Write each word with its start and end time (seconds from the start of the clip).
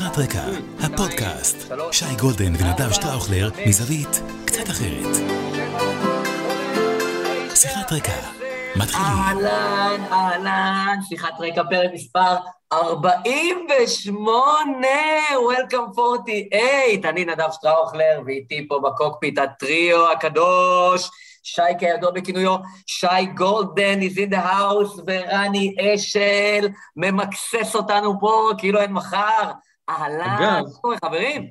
שיחת 0.00 0.18
רקע, 0.18 0.42
הפודקאסט, 0.80 1.72
שי 1.92 2.16
גולדן 2.20 2.52
ונדב 2.58 2.92
שטראוכלר 2.92 3.50
מזווית 3.66 4.22
קצת 4.44 4.70
אחרת. 4.70 5.16
שיחת 7.54 7.92
רקע, 7.92 8.12
מתחילים. 8.76 9.06
אהלן, 9.06 10.04
אהלן, 10.12 10.98
שיחת 11.08 11.40
רקע 11.40 11.62
פרק 11.70 11.90
מספר 11.94 12.36
48, 12.72 14.86
Welcome 15.32 15.98
48, 15.98 17.08
אני 17.08 17.24
נדב 17.24 17.48
שטראוכלר, 17.52 18.20
ואיתי 18.26 18.68
פה 18.68 18.80
ב 18.84 18.91
cockpit 18.91 19.38
הטריו 19.38 20.12
הקדוש, 20.12 21.10
שי 21.42 21.62
כידוע 21.78 22.10
בכינויו, 22.10 22.56
שי 22.86 23.26
גולדן 23.34 24.00
is 24.00 24.16
in 24.16 24.30
the 24.34 24.44
house, 24.44 25.00
ורני 25.06 25.74
אשל 25.80 26.68
ממקסס 26.96 27.74
אותנו 27.74 28.20
פה 28.20 28.50
כאילו 28.58 28.80
אין 28.80 28.92
מחר. 28.92 29.50
אהלן. 29.90 30.62
מה 30.62 30.70
קורה, 30.80 30.96
חברים? 31.04 31.50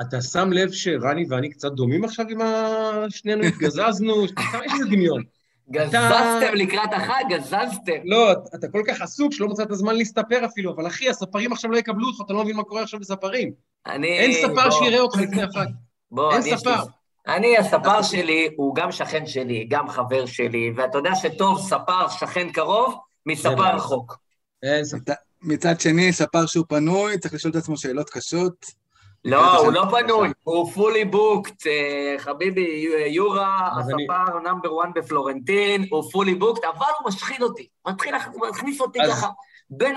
אתה 0.00 0.22
שם 0.22 0.52
לב 0.52 0.72
שרני 0.72 1.24
ואני 1.28 1.50
קצת 1.50 1.72
דומים 1.72 2.04
עכשיו 2.04 2.26
עם 2.28 2.40
ה... 2.40 3.04
שנינו 3.08 3.42
התגזזנו? 3.44 4.24
יש 4.64 4.72
איזה 4.72 4.84
דמיון. 4.90 5.22
גזזתם 5.70 6.54
לקראת 6.54 6.92
החג, 6.92 7.24
גזזתם. 7.28 8.00
לא, 8.04 8.32
אתה 8.32 8.68
כל 8.68 8.82
כך 8.86 9.00
עסוק 9.00 9.32
שלא 9.32 9.48
מצאת 9.48 9.68
זמן 9.70 9.96
להסתפר 9.96 10.44
אפילו, 10.44 10.72
אבל 10.74 10.86
אחי, 10.86 11.10
הספרים 11.10 11.52
עכשיו 11.52 11.70
לא 11.70 11.76
יקבלו 11.76 12.06
אותך, 12.06 12.20
אתה 12.26 12.32
לא 12.32 12.42
מבין 12.42 12.56
מה 12.56 12.62
קורה 12.62 12.82
עכשיו 12.82 13.00
בספרים. 13.00 13.52
אני... 13.86 14.18
אין 14.18 14.32
ספר. 14.32 14.70
שיראה 14.70 15.00
אותך 15.00 15.18
לפני 15.18 15.42
החג. 15.42 15.66
בוא, 16.10 16.32
אין 16.32 16.42
ספר. 16.42 16.82
אני, 17.28 17.58
הספר 17.58 18.02
שלי 18.02 18.48
הוא 18.56 18.74
גם 18.74 18.92
שכן 18.92 19.26
שלי, 19.26 19.66
גם 19.70 19.88
חבר 19.88 20.26
שלי, 20.26 20.72
ואתה 20.76 20.98
יודע 20.98 21.14
שטוב 21.14 21.60
ספר 21.60 22.08
שכן 22.08 22.52
קרוב 22.52 22.94
מספר. 23.26 23.74
רחוק. 23.76 24.18
אין 24.62 24.84
ספר. 24.84 25.12
מצ- 25.42 25.52
מצד 25.52 25.80
שני, 25.80 26.12
ספר 26.12 26.46
שהוא 26.46 26.64
פנוי, 26.68 27.18
צריך 27.18 27.34
לשאול 27.34 27.50
את 27.50 27.56
עצמו 27.56 27.76
שאלות 27.76 28.10
קשות. 28.10 28.80
לא, 29.24 29.56
הוא 29.58 29.72
לא. 29.72 29.84
פנוי, 29.90 30.28
הוא 30.44 30.72
fully 30.72 31.14
booked, 31.14 31.66
אה, 31.66 32.14
חביבי, 32.18 32.86
יורה, 33.06 33.68
אז 33.78 33.90
אני- 33.90 34.02
הספר 34.10 34.38
נאמבר 34.44 34.68
1 34.82 34.88
בפלורנטין, 34.94 35.84
הוא 35.90 36.04
fully 36.04 36.42
booked, 36.42 36.66
אבל 36.68 36.86
הוא 37.00 37.08
משחיל 37.08 37.44
אותי, 37.44 37.66
מתחיל 37.88 38.14
להכ- 38.16 38.48
מכניס 38.50 38.80
אותי 38.80 38.98
ככה 39.08 39.28
בין 39.70 39.94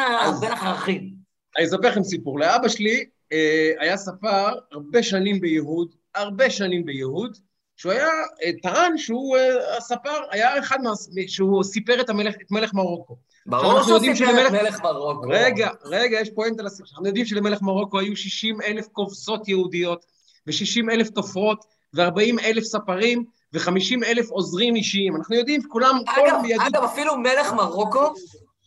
החרכים. 0.52 1.10
אני 1.58 1.66
אספר 1.66 1.90
לכם 1.90 2.04
סיפור. 2.04 2.40
לאבא 2.40 2.68
שלי 2.68 3.06
אה, 3.32 3.72
היה 3.80 3.98
ספר 3.98 4.54
הרבה 4.72 5.04
שנים 5.04 5.40
ביהוד, 5.42 5.88
הרבה 6.16 6.50
שנים 6.50 6.86
ביהוד, 6.86 7.38
שהוא 7.78 7.92
היה, 7.92 8.08
אה, 8.44 8.52
טען 8.62 8.98
שהוא, 8.98 9.38
אה, 9.38 9.78
הספר 9.78 10.10
היה 10.32 10.60
אחד 10.60 10.78
מה... 10.84 10.90
שהוא 11.28 11.64
סיפר 11.64 12.02
את, 12.02 12.10
המלך, 12.10 12.36
את 12.36 12.52
מלך 12.52 12.74
מרוקו. 12.74 13.16
ברור 13.46 13.84
שהוא 13.84 14.00
סיפר 14.00 14.12
את 14.12 14.18
שלמלך- 14.18 14.52
מלך 14.52 14.82
מרוקו. 14.82 15.28
רגע, 15.30 15.70
רגע, 15.86 16.20
יש 16.20 16.30
פואנטה 16.36 16.64
לסיפור. 16.64 16.88
אנחנו 16.92 17.06
יודעים 17.08 17.26
שלמלך 17.26 17.62
מרוקו 17.62 18.00
היו 18.00 18.16
60 18.16 18.62
אלף 18.62 18.88
כובסות 18.92 19.48
יהודיות, 19.48 20.06
ו-60 20.48 20.92
אלף 20.92 21.10
תופרות, 21.10 21.66
ו-40 21.96 22.44
אלף 22.44 22.64
ספרים, 22.64 23.24
ו-50 23.54 24.06
אלף 24.06 24.30
עוזרים 24.30 24.76
אישיים. 24.76 25.16
אנחנו 25.16 25.36
יודעים, 25.36 25.62
כולם, 25.68 25.96
כל 26.16 26.42
מיהדות... 26.42 26.68
אגב, 26.68 26.84
אפילו 26.84 27.18
מלך 27.18 27.54
מרוקו 27.54 28.14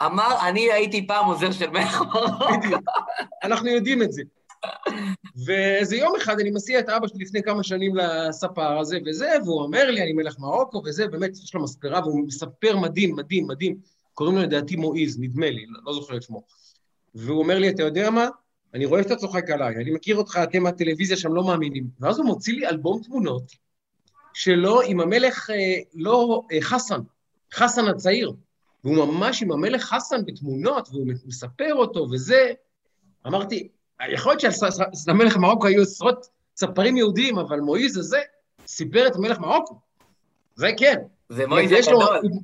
אמר, 0.02 0.36
אני 0.48 0.72
הייתי 0.72 1.06
פעם 1.06 1.26
עוזר 1.26 1.52
של 1.52 1.70
מלך 1.70 2.00
מרוקו. 2.00 2.44
בדיוק. 2.58 2.80
אנחנו 3.44 3.68
יודעים 3.68 4.02
את 4.02 4.12
זה. 4.12 4.22
ואיזה 5.46 5.96
יום 5.96 6.16
אחד 6.16 6.40
אני 6.40 6.50
מסיע 6.50 6.80
את 6.80 6.88
אבא 6.88 7.06
שלי 7.06 7.24
לפני 7.24 7.42
כמה 7.42 7.62
שנים 7.62 7.96
לספר 7.96 8.78
הזה 8.78 8.98
וזה, 9.06 9.28
והוא 9.44 9.62
אומר 9.62 9.90
לי, 9.90 10.02
אני 10.02 10.12
מלך 10.12 10.38
מרוקו 10.38 10.82
וזה, 10.84 11.06
באמת, 11.06 11.30
יש 11.30 11.54
לו 11.54 11.62
מספרה, 11.62 12.00
והוא 12.00 12.26
מספר 12.26 12.76
מדהים, 12.76 13.16
מדהים, 13.16 13.46
מדהים. 13.46 13.76
קוראים 14.14 14.36
לו 14.36 14.42
לדעתי 14.42 14.76
מועיז, 14.76 15.20
נדמה 15.20 15.50
לי, 15.50 15.66
לא, 15.66 15.80
לא 15.84 15.92
זוכר 15.92 16.16
את 16.16 16.22
שמו. 16.22 16.42
והוא 17.14 17.38
אומר 17.38 17.58
לי, 17.58 17.68
אתה 17.68 17.82
יודע 17.82 18.10
מה? 18.10 18.28
אני 18.74 18.84
רואה 18.84 19.02
שאתה 19.02 19.16
צוחק 19.16 19.50
עליי, 19.50 19.76
אני 19.76 19.90
מכיר 19.90 20.16
אותך, 20.16 20.38
אתם 20.42 20.62
מהטלוויזיה 20.62 21.16
שם 21.16 21.34
לא 21.34 21.44
מאמינים. 21.44 21.86
ואז 22.00 22.18
הוא 22.18 22.26
מוציא 22.26 22.54
לי 22.54 22.68
אלבום 22.68 23.02
תמונות 23.02 23.52
שלו 24.34 24.80
עם 24.80 25.00
המלך, 25.00 25.50
אה, 25.50 25.78
לא, 25.94 26.42
אה, 26.52 26.60
חסן, 26.60 27.00
חסן 27.54 27.88
הצעיר. 27.88 28.32
והוא 28.84 28.96
ממש 28.96 29.42
עם 29.42 29.52
המלך 29.52 29.82
חסן 29.82 30.24
בתמונות, 30.24 30.88
והוא 30.92 31.06
מספר 31.26 31.74
אותו 31.74 32.06
וזה. 32.10 32.52
אמרתי, 33.26 33.68
יכול 34.08 34.36
להיות 34.42 34.54
שלמלך 35.04 35.36
מרוקו 35.36 35.66
היו 35.66 35.82
עשרות 35.82 36.26
ספרים 36.56 36.96
יהודיים, 36.96 37.38
אבל 37.38 37.60
מועיז 37.60 37.96
הזה 37.96 38.20
סיפר 38.66 39.06
את 39.06 39.16
מלך 39.16 39.38
מרוקו. 39.38 39.78
זה 40.54 40.70
כן. 40.76 40.96
זה 41.28 41.46
לו- 41.46 41.58
הגדול. 41.58 42.20
הוא, 42.22 42.42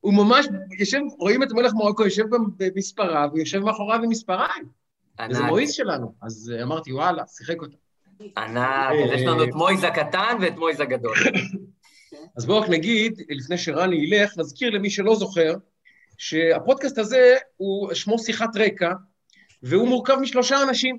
הוא 0.00 0.14
ממש 0.14 0.46
יושב, 0.78 0.98
רואים 1.18 1.42
את 1.42 1.52
מלך 1.52 1.72
מרוקו 1.74 2.04
יושב 2.04 2.24
במספרה, 2.56 3.26
ויושב 3.32 3.58
מאחוריו 3.58 4.02
עם 4.02 4.08
מספריים. 4.08 4.64
ענק, 5.20 5.40
מועיז 5.40 5.72
שלנו. 5.72 6.14
אז 6.22 6.52
אה, 6.56 6.62
אמרתי, 6.62 6.92
וואלה, 6.92 7.22
שיחק 7.26 7.62
אותה. 7.62 7.76
ענק, 8.36 8.92
אז 9.04 9.20
יש 9.20 9.26
לנו 9.26 9.44
את 9.44 9.54
מויז 9.54 9.84
הקטן 9.84 10.36
ואת 10.40 10.56
מויז 10.56 10.80
הגדול. 10.80 11.16
אז 12.36 12.46
בואו 12.46 12.60
רק 12.60 12.68
נגיד, 12.68 13.22
לפני 13.28 13.58
שרני 13.58 13.96
ילך, 13.96 14.38
נזכיר 14.38 14.70
למי 14.70 14.90
שלא 14.90 15.14
זוכר, 15.16 15.54
שהפודקאסט 16.18 16.98
הזה 16.98 17.36
הוא 17.56 17.94
שמו 17.94 18.18
שיחת 18.18 18.56
רקע, 18.56 18.92
והוא 19.62 19.88
מורכב 19.88 20.16
משלושה 20.20 20.62
אנשים. 20.62 20.98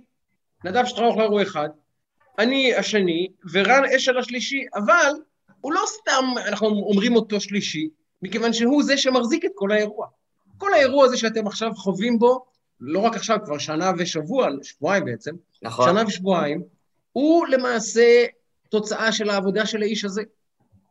נדב 0.66 0.86
שטראוכלר 0.86 1.26
הוא 1.26 1.42
אחד, 1.42 1.70
אני 2.40 2.76
השני, 2.76 3.28
ורן 3.52 3.84
אשל 3.96 4.18
השלישי, 4.18 4.66
אבל 4.76 5.12
הוא 5.62 5.74
לא 5.74 5.82
סתם, 5.88 6.26
אנחנו 6.48 6.68
אומרים 6.68 7.16
אותו 7.16 7.42
שלישי, 7.42 7.90
מכיוון 8.22 8.54
שהוא 8.54 8.84
זה 8.84 8.98
שמחזיק 8.98 9.46
את 9.46 9.52
כל 9.56 9.72
האירוע. 9.72 10.08
כל 10.58 10.74
האירוע 10.74 11.06
הזה 11.06 11.18
שאתם 11.18 11.48
עכשיו 11.48 11.72
חווים 11.76 12.20
בו, 12.20 12.46
לא 12.80 13.00
רק 13.00 13.16
עכשיו, 13.16 13.38
כבר 13.46 13.58
שנה 13.58 13.92
ושבוע, 13.98 14.48
שבועיים 14.64 15.06
בעצם, 15.06 15.36
נכון. 15.62 15.90
שנה 15.90 16.04
ושבועיים, 16.08 16.64
הוא 17.12 17.48
למעשה 17.48 18.26
תוצאה 18.70 19.12
של 19.12 19.30
העבודה 19.30 19.66
של 19.66 19.82
האיש 19.82 20.06
הזה. 20.06 20.24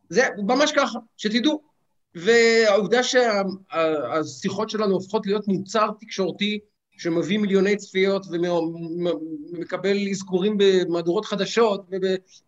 זה 0.08 0.22
ממש 0.38 0.72
ככה, 0.72 0.98
שתדעו. 1.16 1.68
והעובדה 2.14 3.00
שהשיחות 3.02 4.70
שלנו 4.70 4.94
הופכות 4.94 5.26
להיות 5.26 5.48
מוצר 5.48 5.88
תקשורתי 6.00 6.58
שמביא 6.98 7.38
מיליוני 7.38 7.76
צפיות 7.76 8.26
ומקבל 8.30 10.08
אזכורים 10.10 10.56
במהדורות 10.58 11.24
חדשות 11.24 11.86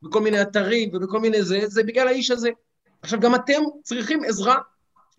ובכל 0.03 0.21
מיני 0.21 0.43
אתרים 0.43 0.91
ובכל 0.93 1.21
מיני 1.21 1.43
זה, 1.43 1.61
זה 1.67 1.83
בגלל 1.83 2.09
האיש 2.09 2.31
הזה. 2.31 2.51
עכשיו, 3.03 3.21
גם 3.21 3.35
אתם 3.35 3.63
צריכים 3.83 4.21
עזרה. 4.27 4.57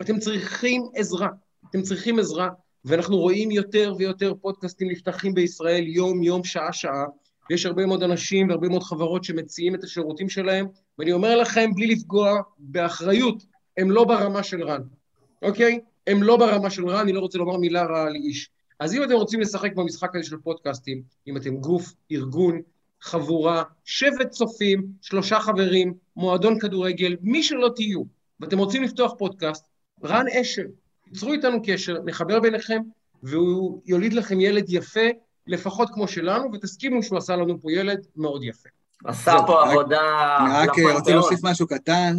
אתם 0.02 0.20
צריכים 0.20 0.84
עזרה. 0.96 1.28
אתם 1.70 1.82
צריכים 1.82 2.20
עזרה, 2.20 2.50
ואנחנו 2.86 3.18
רואים 3.18 3.52
יותר 3.52 3.94
ויותר 3.98 4.34
פודקאסטים 4.42 4.90
נפתחים 4.92 5.34
בישראל 5.34 5.84
יום-יום, 5.88 6.44
שעה-שעה, 6.44 7.06
ויש 7.50 7.66
הרבה 7.66 7.86
מאוד 7.86 8.04
אנשים 8.04 8.50
והרבה 8.50 8.70
מאוד 8.70 8.84
חברות 8.84 9.24
שמציעים 9.24 9.76
את 9.76 9.84
השירותים 9.84 10.30
שלהם, 10.30 10.68
ואני 11.00 11.12
אומר 11.12 11.36
לכם, 11.36 11.72
בלי 11.76 11.88
לפגוע 11.88 12.42
באחריות, 12.60 13.44
הם 13.78 13.92
לא 13.92 14.04
ברמה 14.04 14.44
של 14.44 14.64
רן, 14.64 14.82
אוקיי? 15.42 15.80
הם 16.08 16.24
לא 16.24 16.38
ברמה 16.38 16.70
של 16.70 16.88
רן, 16.88 17.00
אני 17.00 17.14
לא 17.14 17.20
רוצה 17.20 17.38
לומר 17.38 17.58
מילה 17.58 17.84
רעה 17.84 18.04
על 18.04 18.16
איש. 18.16 18.50
אז 18.82 18.94
אם 18.94 19.04
אתם 19.04 19.14
רוצים 19.14 19.40
לשחק 19.40 19.74
במשחק 19.76 20.16
הזה 20.16 20.30
של 20.30 20.38
פודקאסטים, 20.38 21.02
אם 21.28 21.38
אתם 21.38 21.56
גוף, 21.56 21.94
ארגון, 22.12 22.62
חבורה, 23.02 23.64
שבט 23.86 24.30
צופים, 24.30 24.88
שלושה 25.02 25.40
חברים, 25.40 25.94
מועדון 26.16 26.60
כדורגל, 26.60 27.16
מי 27.22 27.44
שלא 27.44 27.70
תהיו, 27.76 28.04
ואתם 28.40 28.58
רוצים 28.58 28.84
לפתוח 28.84 29.14
פודקאסט, 29.18 29.66
רן 30.04 30.26
אשל, 30.42 30.66
ייצרו 31.08 31.34
איתנו 31.34 31.62
קשר, 31.66 31.98
נחבר 32.06 32.40
ביניכם, 32.40 32.82
והוא 33.24 33.82
יוליד 33.86 34.14
לכם 34.14 34.40
ילד 34.40 34.66
יפה, 34.70 35.10
לפחות 35.48 35.90
כמו 35.94 36.08
שלנו, 36.08 36.54
ותסכימו 36.54 37.04
שהוא 37.04 37.18
עשה 37.18 37.36
לנו 37.36 37.62
פה 37.62 37.72
ילד 37.72 38.06
מאוד 38.16 38.44
יפה. 38.44 38.70
עשה 39.06 39.36
פה 39.48 39.70
עבודה... 39.70 40.38
אני 40.46 40.54
רק 40.54 40.70
לפנתיאון. 40.70 40.96
רוצה 40.96 41.12
להוסיף 41.12 41.40
משהו 41.44 41.68
קטן, 41.68 42.16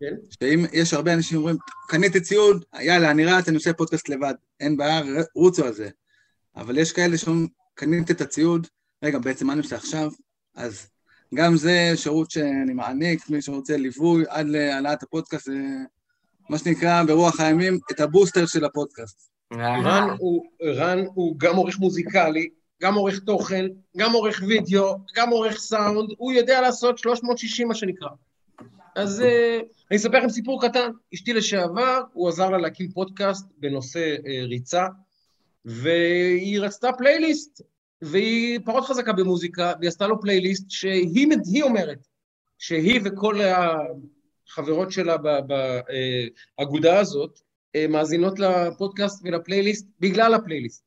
כן? 0.00 0.14
שאם 0.40 0.64
יש 0.72 0.94
הרבה 0.94 1.14
אנשים 1.14 1.36
שאומרים, 1.36 1.56
קניתי 1.88 2.20
ציוד, 2.20 2.64
יאללה, 2.80 3.10
אני 3.10 3.24
רץ, 3.24 3.48
אני 3.48 3.56
עושה 3.56 3.72
פודקאסט 3.72 4.08
לבד, 4.08 4.34
אין 4.60 4.76
בעיה, 4.76 5.02
רוצו 5.34 5.64
על 5.64 5.72
זה. 5.72 5.88
אבל 6.56 6.78
יש 6.78 6.92
כאלה 6.92 7.18
שאומרים, 7.18 7.48
קניתי 7.74 8.12
את 8.12 8.20
הציוד, 8.20 8.66
רגע, 9.02 9.18
בעצם 9.18 9.46
מה 9.46 9.52
אני 9.52 9.60
עושה 9.60 9.76
עכשיו? 9.76 10.10
אז 10.54 10.88
גם 11.34 11.56
זה 11.56 11.92
שירות 11.96 12.30
שאני 12.30 12.74
מעניק, 12.74 13.30
מי 13.30 13.42
שרוצה 13.42 13.76
ליווי 13.76 14.24
עד 14.28 14.46
להעלאת 14.46 15.02
הפודקאסט, 15.02 15.46
זה 15.46 15.58
מה 16.50 16.58
שנקרא 16.58 17.02
ברוח 17.02 17.40
הימים, 17.40 17.78
את 17.90 18.00
הבוסטר 18.00 18.46
של 18.46 18.64
הפודקאסט. 18.64 19.30
אה, 19.52 19.80
רן 19.82 20.16
הוא, 20.18 20.44
רן 20.62 21.04
הוא 21.14 21.34
גם 21.38 21.56
עורך 21.56 21.78
מוזיקלי, 21.78 22.48
גם 22.82 22.94
עורך 22.94 23.18
תוכן, 23.18 23.66
גם 23.96 24.12
עורך 24.12 24.42
וידאו, 24.46 24.96
גם 25.16 25.30
עורך 25.30 25.58
סאונד, 25.58 26.10
הוא 26.18 26.32
יודע 26.32 26.60
לעשות 26.60 26.98
360 26.98 27.68
מה 27.68 27.74
שנקרא. 27.74 28.08
אז 28.96 29.20
uh, 29.20 29.64
אני 29.90 29.96
אספר 29.96 30.18
לכם 30.18 30.28
סיפור 30.28 30.62
קטן. 30.62 30.90
אשתי 31.14 31.32
לשעבר, 31.32 32.00
הוא 32.12 32.28
עזר 32.28 32.50
לה 32.50 32.58
להקים 32.58 32.90
פודקאסט 32.90 33.46
בנושא 33.58 34.16
uh, 34.16 34.48
ריצה, 34.48 34.86
והיא 35.66 36.60
רצתה 36.60 36.92
פלייליסט, 36.92 37.62
והיא 38.02 38.60
פחות 38.64 38.84
חזקה 38.84 39.12
במוזיקה, 39.12 39.72
והיא 39.78 39.88
עשתה 39.88 40.06
לו 40.06 40.20
פלייליסט 40.20 40.70
שהיא 40.70 41.26
היא 41.52 41.62
אומרת 41.62 42.06
שהיא 42.58 43.00
וכל 43.04 43.40
החברות 43.40 44.92
שלה 44.92 45.16
באגודה 46.58 46.98
הזאת 46.98 47.40
אה, 47.76 47.86
מאזינות 47.88 48.38
לפודקאסט 48.38 49.22
ולפלייליסט 49.24 49.86
בגלל 50.00 50.34
הפלייליסט. 50.34 50.84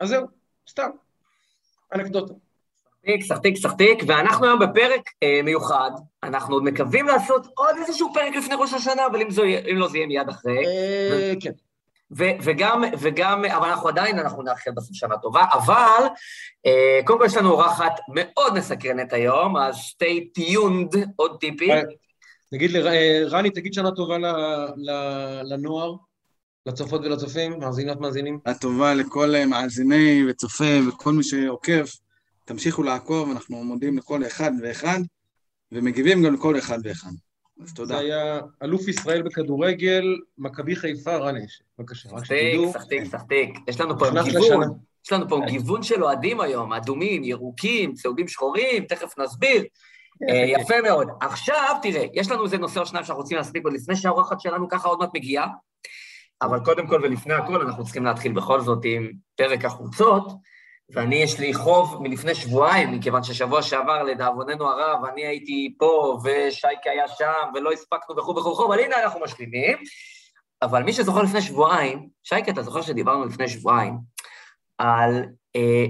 אז 0.00 0.08
זהו, 0.08 0.26
סתם, 0.68 0.90
אנקדוטה. 1.94 2.34
סחטיק, 3.04 3.24
סחטיק, 3.24 3.56
סחטיק, 3.56 3.98
ואנחנו 4.06 4.46
היום 4.46 4.58
בפרק 4.58 5.00
אה, 5.22 5.40
מיוחד, 5.44 5.90
אנחנו 6.22 6.54
עוד 6.54 6.62
מקווים 6.62 7.06
לעשות 7.06 7.46
עוד 7.54 7.76
איזשהו 7.78 8.14
פרק 8.14 8.36
לפני 8.36 8.54
ראש 8.58 8.72
השנה, 8.72 9.06
אבל 9.06 9.22
אם, 9.22 9.30
זו, 9.30 9.42
אם 9.44 9.76
לא 9.76 9.88
זה 9.88 9.98
יהיה 9.98 10.06
מיד 10.06 10.28
אחרי. 10.28 10.66
אה, 10.66 11.32
כן. 11.40 11.52
ו- 12.18 12.36
וגם, 12.44 12.84
וגם, 13.00 13.44
אבל 13.44 13.68
אנחנו 13.68 13.88
עדיין, 13.88 14.18
אנחנו 14.18 14.42
נאחל 14.42 14.70
בסוף 14.76 14.96
שנה 14.96 15.18
טובה, 15.18 15.44
אבל 15.52 16.06
אה, 16.66 17.00
קודם 17.04 17.18
כל 17.18 17.24
יש 17.26 17.36
לנו 17.36 17.50
אורחת 17.50 17.92
מאוד 18.08 18.54
מסקרנת 18.54 19.12
היום, 19.12 19.56
אז 19.56 19.74
stay 19.74 20.40
tuned, 20.40 20.98
עוד 21.16 21.36
טיפים. 21.40 21.70
אה, 21.70 21.82
נגיד 22.52 22.70
לרני, 22.70 23.50
תגיד 23.50 23.74
שנה 23.74 23.90
טובה 23.90 24.18
ל- 24.18 24.26
ל- 24.76 25.40
לנוער, 25.44 25.94
לצופות 26.66 27.00
ולצופים, 27.00 27.58
מאזינות, 27.58 28.00
מאזינים. 28.00 28.38
הטובה 28.46 28.94
לכל 28.94 29.34
אה, 29.34 29.46
מאזיני 29.46 30.22
וצופה 30.28 30.64
וכל 30.88 31.12
מי 31.12 31.22
שעוקב. 31.22 31.84
תמשיכו 32.44 32.82
לעקוב, 32.82 33.30
אנחנו 33.30 33.64
מודים 33.64 33.98
לכל 33.98 34.26
אחד 34.26 34.50
ואחד, 34.62 34.98
ומגיבים 35.72 36.22
גם 36.22 36.34
לכל 36.34 36.58
אחד 36.58 36.78
ואחד. 36.84 37.10
תודה. 37.74 37.94
זה 37.94 37.98
היה 37.98 38.40
אלוף 38.62 38.88
ישראל 38.88 39.22
בכדורגל, 39.22 40.04
מכבי 40.38 40.76
חיפה, 40.76 41.16
רני. 41.16 41.40
בבקשה, 41.78 42.08
רק 42.08 42.18
סחטיק, 42.18 42.38
שתדעו. 42.52 42.72
סחטיק, 42.72 43.04
סחטיק. 43.04 43.58
יש 43.68 43.80
לנו 43.80 43.98
פה 43.98 44.06
גיוון. 44.24 44.68
יש 45.06 45.12
לנו 45.12 45.28
פה 45.28 45.40
גיוון 45.46 45.82
של 45.82 46.04
אוהדים 46.04 46.40
היום, 46.40 46.72
אדומים, 46.72 47.24
ירוקים, 47.24 47.92
צהובים 47.94 48.28
שחורים, 48.28 48.84
תכף 48.84 49.18
נסביר. 49.18 49.64
אה, 50.30 50.44
יפה 50.46 50.74
מאוד. 50.82 51.08
עכשיו, 51.20 51.76
תראה, 51.82 52.04
יש 52.14 52.30
לנו 52.30 52.44
איזה 52.44 52.58
נושא 52.58 52.80
או 52.80 52.86
שניים 52.86 53.04
שאנחנו 53.04 53.22
רוצים 53.22 53.36
להספיק 53.36 53.64
עוד 53.64 53.72
לפני 53.72 53.96
שהאורחת 53.96 54.40
שלנו 54.40 54.68
ככה 54.68 54.88
עוד 54.88 54.98
מעט 54.98 55.10
מגיעה, 55.14 55.48
אבל 56.42 56.60
קודם 56.64 56.86
כל 56.86 57.00
ולפני 57.02 57.34
הכל, 57.34 57.60
אנחנו 57.60 57.84
צריכים 57.84 58.04
להתחיל 58.04 58.32
בכל 58.32 58.60
זאת 58.60 58.78
עם 58.84 59.12
פרק 59.36 59.64
החוצות, 59.64 60.32
ואני, 60.92 61.16
יש 61.16 61.38
לי 61.40 61.54
חוב 61.54 62.02
מלפני 62.02 62.34
שבועיים, 62.34 62.92
מכיוון 62.92 63.22
ששבוע 63.22 63.62
שעבר, 63.62 64.02
לדאבוננו 64.02 64.68
הרב, 64.68 65.04
אני 65.12 65.26
הייתי 65.26 65.74
פה, 65.78 66.18
ושייקה 66.24 66.90
היה 66.90 67.08
שם, 67.08 67.50
ולא 67.54 67.72
הספקנו 67.72 68.16
וכו' 68.16 68.36
וכו' 68.36 68.50
וכו', 68.50 68.66
אבל 68.66 68.80
הנה 68.80 69.02
אנחנו 69.02 69.20
משלימים. 69.20 69.78
אבל 70.62 70.82
מי 70.82 70.92
שזוכר 70.92 71.22
לפני 71.22 71.42
שבועיים, 71.42 72.08
שייקה, 72.22 72.50
אתה 72.50 72.62
זוכר 72.62 72.82
שדיברנו 72.82 73.24
לפני 73.24 73.48
שבועיים 73.48 73.98
על... 74.78 75.24
אה, 75.56 75.84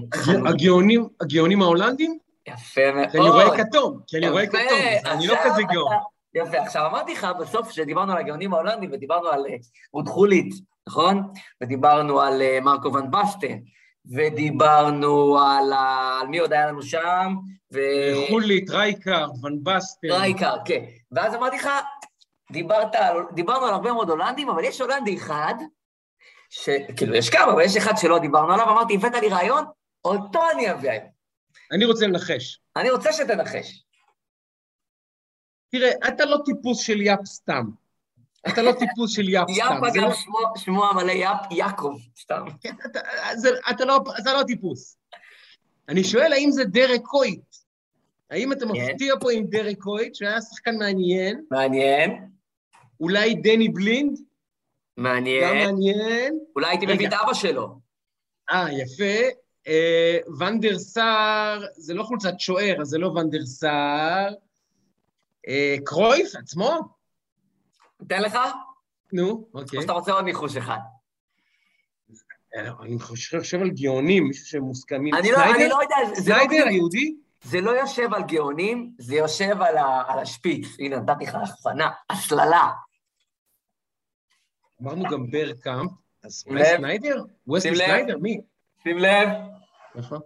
הגאונים, 0.50 1.08
הגאונים 1.20 1.62
ההולנדים? 1.62 2.18
יפה 2.48 2.92
מאוד. 2.92 3.10
כי 3.10 3.18
אני 3.18 3.28
רואה 3.28 3.56
כתום, 3.56 4.00
כי 4.06 4.16
אני 4.16 4.28
רואה 4.28 4.46
כתום, 4.46 4.78
אני 5.06 5.26
לא 5.26 5.36
כזה 5.44 5.62
גאון. 5.62 5.92
יפה, 6.34 6.58
עכשיו 6.58 6.86
אמרתי 6.86 7.12
לך 7.12 7.26
בסוף, 7.40 7.68
כשדיברנו 7.68 8.12
על 8.12 8.18
הגאונים 8.18 8.54
ההולנדים 8.54 8.90
ודיברנו 8.92 9.28
על 9.28 9.46
אה, 9.48 9.56
רוד 9.92 10.08
חוליט, 10.08 10.54
נכון? 10.88 11.22
ודיברנו 11.62 12.20
על 12.20 12.42
אה, 12.42 12.58
מרקו 12.60 12.94
ון 12.94 13.10
בסטן, 13.10 13.58
ודיברנו 14.06 15.38
על, 15.38 15.72
ה- 15.72 16.18
על 16.20 16.26
מי 16.26 16.38
עוד 16.38 16.52
היה 16.52 16.66
לנו 16.66 16.82
שם, 16.82 17.34
ו... 17.72 17.78
חוליט, 18.30 18.70
רייקארד, 18.70 19.44
ון 19.44 19.64
באסטן. 19.64 20.08
רייקארד, 20.20 20.56
כן. 20.64 20.84
ואז 21.12 21.34
אמרתי 21.34 21.56
לך, 21.56 21.68
דיברת 22.52 22.94
על, 22.94 23.16
דיברנו 23.34 23.66
על 23.66 23.74
הרבה 23.74 23.92
מאוד 23.92 24.10
הולנדים, 24.10 24.48
אבל 24.48 24.64
יש 24.64 24.80
הולנדי 24.80 25.16
אחד, 25.16 25.54
שכאילו, 26.50 27.14
יש 27.14 27.30
כמה, 27.30 27.52
אבל 27.52 27.62
יש 27.62 27.76
אחד 27.76 27.92
שלא 27.96 28.18
דיברנו 28.18 28.52
עליו, 28.54 28.70
אמרתי, 28.70 28.94
הבאת 28.94 29.14
לי 29.14 29.28
רעיון, 29.28 29.64
אותו 30.04 30.40
אני 30.54 30.72
אביא 30.72 30.90
היום. 30.90 31.04
אני 31.72 31.84
רוצה 31.84 32.06
לנחש. 32.06 32.60
אני 32.76 32.90
רוצה 32.90 33.12
שתנחש. 33.12 33.84
תראה, 35.70 35.90
אתה 36.08 36.24
לא 36.24 36.36
טיפוס 36.44 36.80
של 36.80 37.00
יאפ 37.00 37.24
סתם. 37.24 37.64
אתה 38.48 38.62
לא 38.62 38.72
טיפוס 38.72 39.12
של 39.12 39.28
יאפ 39.28 39.50
סתם. 39.50 39.58
יאפ 39.60 39.82
אגב, 39.92 40.02
לא- 40.02 40.12
שמו, 40.56 40.84
המלא 40.90 41.12
יאפ 41.12 41.46
יעקב, 41.50 41.96
סתם. 42.22 42.44
כן, 42.60 42.74
אתה- 43.70 43.84
לא- 43.84 44.00
אתה 44.18 44.32
לא 44.32 44.42
טיפוס. 44.46 44.96
אני 45.88 46.04
שואל 46.04 46.32
האם 46.32 46.50
זה 46.50 46.64
דרק 46.64 47.00
קויט. 47.04 47.56
האם 48.30 48.52
אתה 48.52 48.60
כן. 48.66 48.70
מפתיע 48.72 49.14
פה 49.20 49.32
עם 49.32 49.46
דרק 49.46 49.78
קויט, 49.78 50.14
שהיה 50.14 50.40
שחקן 50.40 50.76
מעניין, 50.78 51.44
מעניין, 51.50 52.28
אולי 53.00 53.34
דני 53.34 53.68
בלינד, 53.68 54.16
גם 54.18 54.24
מעניין. 55.04 55.66
מעניין. 55.66 56.38
אולי 56.56 56.66
הייתי. 56.68 56.86
מביא 56.86 57.08
את 57.08 57.12
אבא 57.12 57.34
שלו. 57.34 57.78
אה, 58.50 58.66
יפה. 58.72 59.28
אה, 59.68 60.18
ונדר 60.38 60.78
סאר, 60.78 61.62
זה 61.76 61.94
לא 61.94 62.02
חולצת 62.02 62.34
שוער, 62.40 62.80
אז 62.80 62.86
זה 62.88 62.98
לא 62.98 63.06
ונדר 63.08 63.46
סאר. 63.46 64.28
אה, 65.48 65.76
קרויף 65.84 66.36
עצמו? 66.36 67.01
אתן 68.06 68.22
לך? 68.22 68.38
נו, 69.12 69.28
או 69.54 69.60
אוקיי. 69.60 69.80
שאתה 69.82 69.92
רוצה 69.92 70.12
עוד 70.12 70.24
ניחוש 70.24 70.56
אחד? 70.56 70.78
אה, 72.56 72.70
אני 72.80 72.98
חושב 72.98 73.60
על 73.60 73.70
גאונים, 73.70 74.24
מישהו 74.28 74.46
שמוסכמים. 74.46 75.14
אני 75.14 75.30
לא, 75.32 75.44
אני? 75.44 75.68
לא 75.68 75.78
יודע, 75.82 75.96
לא 76.10 76.14
סניידר, 76.14 76.68
יהודי? 76.70 77.14
זה 77.42 77.60
לא 77.60 77.70
יושב 77.70 78.14
על 78.14 78.22
גאונים, 78.22 78.92
זה 78.98 79.14
יושב 79.14 79.62
על 79.62 79.76
ה- 79.76 80.02
על 80.08 80.18
השפיץ. 80.18 80.66
הנה, 80.78 80.96
נתתי 80.96 81.24
לך 81.24 81.34
הכוונה, 81.34 81.90
הסללה. 82.10 82.70
אמרנו 84.82 85.04
גם 85.10 85.30
ברקאמפ, 85.30 85.90
אז 86.24 86.44
אולי. 86.46 86.64
סניידר? 86.76 87.22
שים 87.60 87.72
לב. 87.74 87.78
סניידר, 87.78 88.18
מי? 88.18 88.40
שים 88.82 88.98
לב. 88.98 89.28
נכון. 89.94 90.20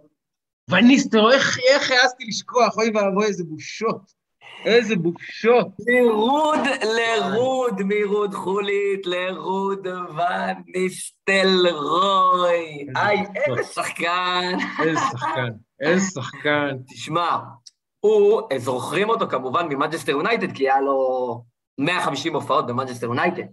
איך 1.33 1.57
איך 1.73 1.91
העזתי 1.91 2.23
לשכוח? 2.27 2.77
אוי 2.77 2.91
ואבוי, 2.95 3.25
איזה 3.25 3.43
בושות. 3.43 4.16
איזה 4.65 4.95
בושות. 4.95 5.67
מרוד 5.87 6.59
לרוד, 6.83 7.81
מרוד 7.85 8.33
חוליט 8.33 9.05
לרוד 9.05 9.87
ון 9.87 10.55
ניסטלרוי. 10.75 12.57
היי, 12.95 13.23
איזה 13.35 13.63
שחקן. 13.73 14.57
איזה 14.83 14.99
שחקן, 15.11 15.49
איזה 15.81 16.05
שחקן. 16.11 16.77
תשמע, 16.89 17.37
הוא, 17.99 18.41
אה, 18.51 18.59
זוכרים 18.59 19.09
אותו 19.09 19.27
כמובן 19.27 19.67
ממנג'סטר 19.67 20.11
יונייטד, 20.11 20.51
כי 20.51 20.63
היה 20.63 20.81
לו 20.81 21.43
150 21.77 22.33
הופעות 22.33 22.67
במנג'סטר 22.67 23.05
יונייטד, 23.05 23.43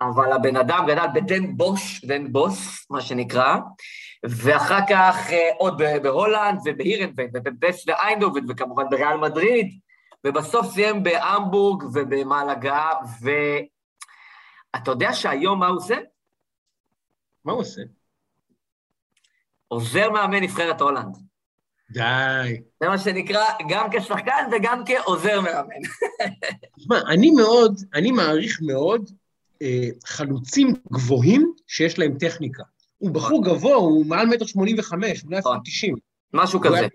אבל 0.00 0.32
הבן 0.32 0.56
אדם 0.56 0.84
גדל 0.88 1.06
בדן 1.14 1.56
בוש, 1.56 2.04
דן 2.04 2.32
בוס, 2.32 2.86
מה 2.90 3.00
שנקרא, 3.00 3.56
ואחר 4.24 4.80
כך 4.88 5.30
אה, 5.30 5.50
עוד 5.58 5.82
בהולנד 6.02 6.60
ובהירנביין 6.64 7.10
ובפ.ס.וו 7.34 7.84
איינדהובן, 7.88 8.40
וכמובן 8.48 8.84
בריאל 8.90 9.16
מדריד, 9.16 9.78
ובסוף 10.26 10.66
סיים 10.74 11.02
בהמבורג 11.02 11.82
ובמלגה, 11.82 12.88
ואתה 13.20 14.90
יודע 14.90 15.12
שהיום 15.12 15.60
מה 15.60 15.66
הוא 15.66 15.76
עושה? 15.76 15.96
מה 17.44 17.52
הוא 17.52 17.60
עושה? 17.60 17.82
עוזר 19.68 20.10
מאמן 20.10 20.42
נבחרת 20.42 20.80
הולנד. 20.80 21.16
די. 21.90 22.60
זה 22.80 22.88
מה 22.88 22.98
שנקרא 22.98 23.44
גם 23.68 23.88
כשחקן 23.92 24.48
וגם 24.52 24.82
כעוזר 24.86 25.40
מאמן. 25.40 25.82
תשמע, 26.76 26.96
אני 27.08 27.30
מאוד, 27.30 27.80
אני 27.94 28.10
מעריך 28.12 28.58
מאוד 28.62 29.10
אה, 29.62 29.88
חלוצים 30.04 30.74
גבוהים 30.92 31.52
שיש 31.66 31.98
להם 31.98 32.18
טכניקה. 32.18 32.62
הוא 32.98 33.10
בחור 33.10 33.44
גבוה, 33.44 33.74
הוא 33.74 34.06
מעל 34.06 34.26
מטר 34.26 34.46
שמונים 34.46 34.76
וחמש, 34.78 35.24
אולי 35.24 35.38
אפילו 35.38 35.54
נכון. 35.54 35.58
תשעים. 35.64 35.96
משהו 36.32 36.60
כזה. 36.60 36.88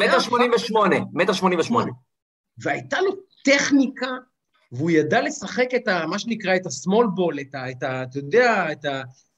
מטר 0.00 0.20
שמונים 0.20 0.50
ושמונה, 0.54 0.96
מטר 1.12 1.32
שמונים 1.32 1.58
ושמונה. 1.58 1.92
והייתה 2.58 3.00
לו 3.00 3.12
טכניקה, 3.44 4.10
והוא 4.72 4.90
ידע 4.90 5.22
לשחק 5.22 5.68
את 5.76 5.88
ה, 5.88 6.06
מה 6.06 6.18
שנקרא, 6.18 6.56
את 6.56 6.66
ה-small 6.66 7.06
ball, 7.16 7.40
את 7.40 7.54
ה, 7.54 7.70
את 7.70 7.82
ה... 7.82 8.02
אתה 8.02 8.18
יודע, 8.18 8.72
את 8.72 8.84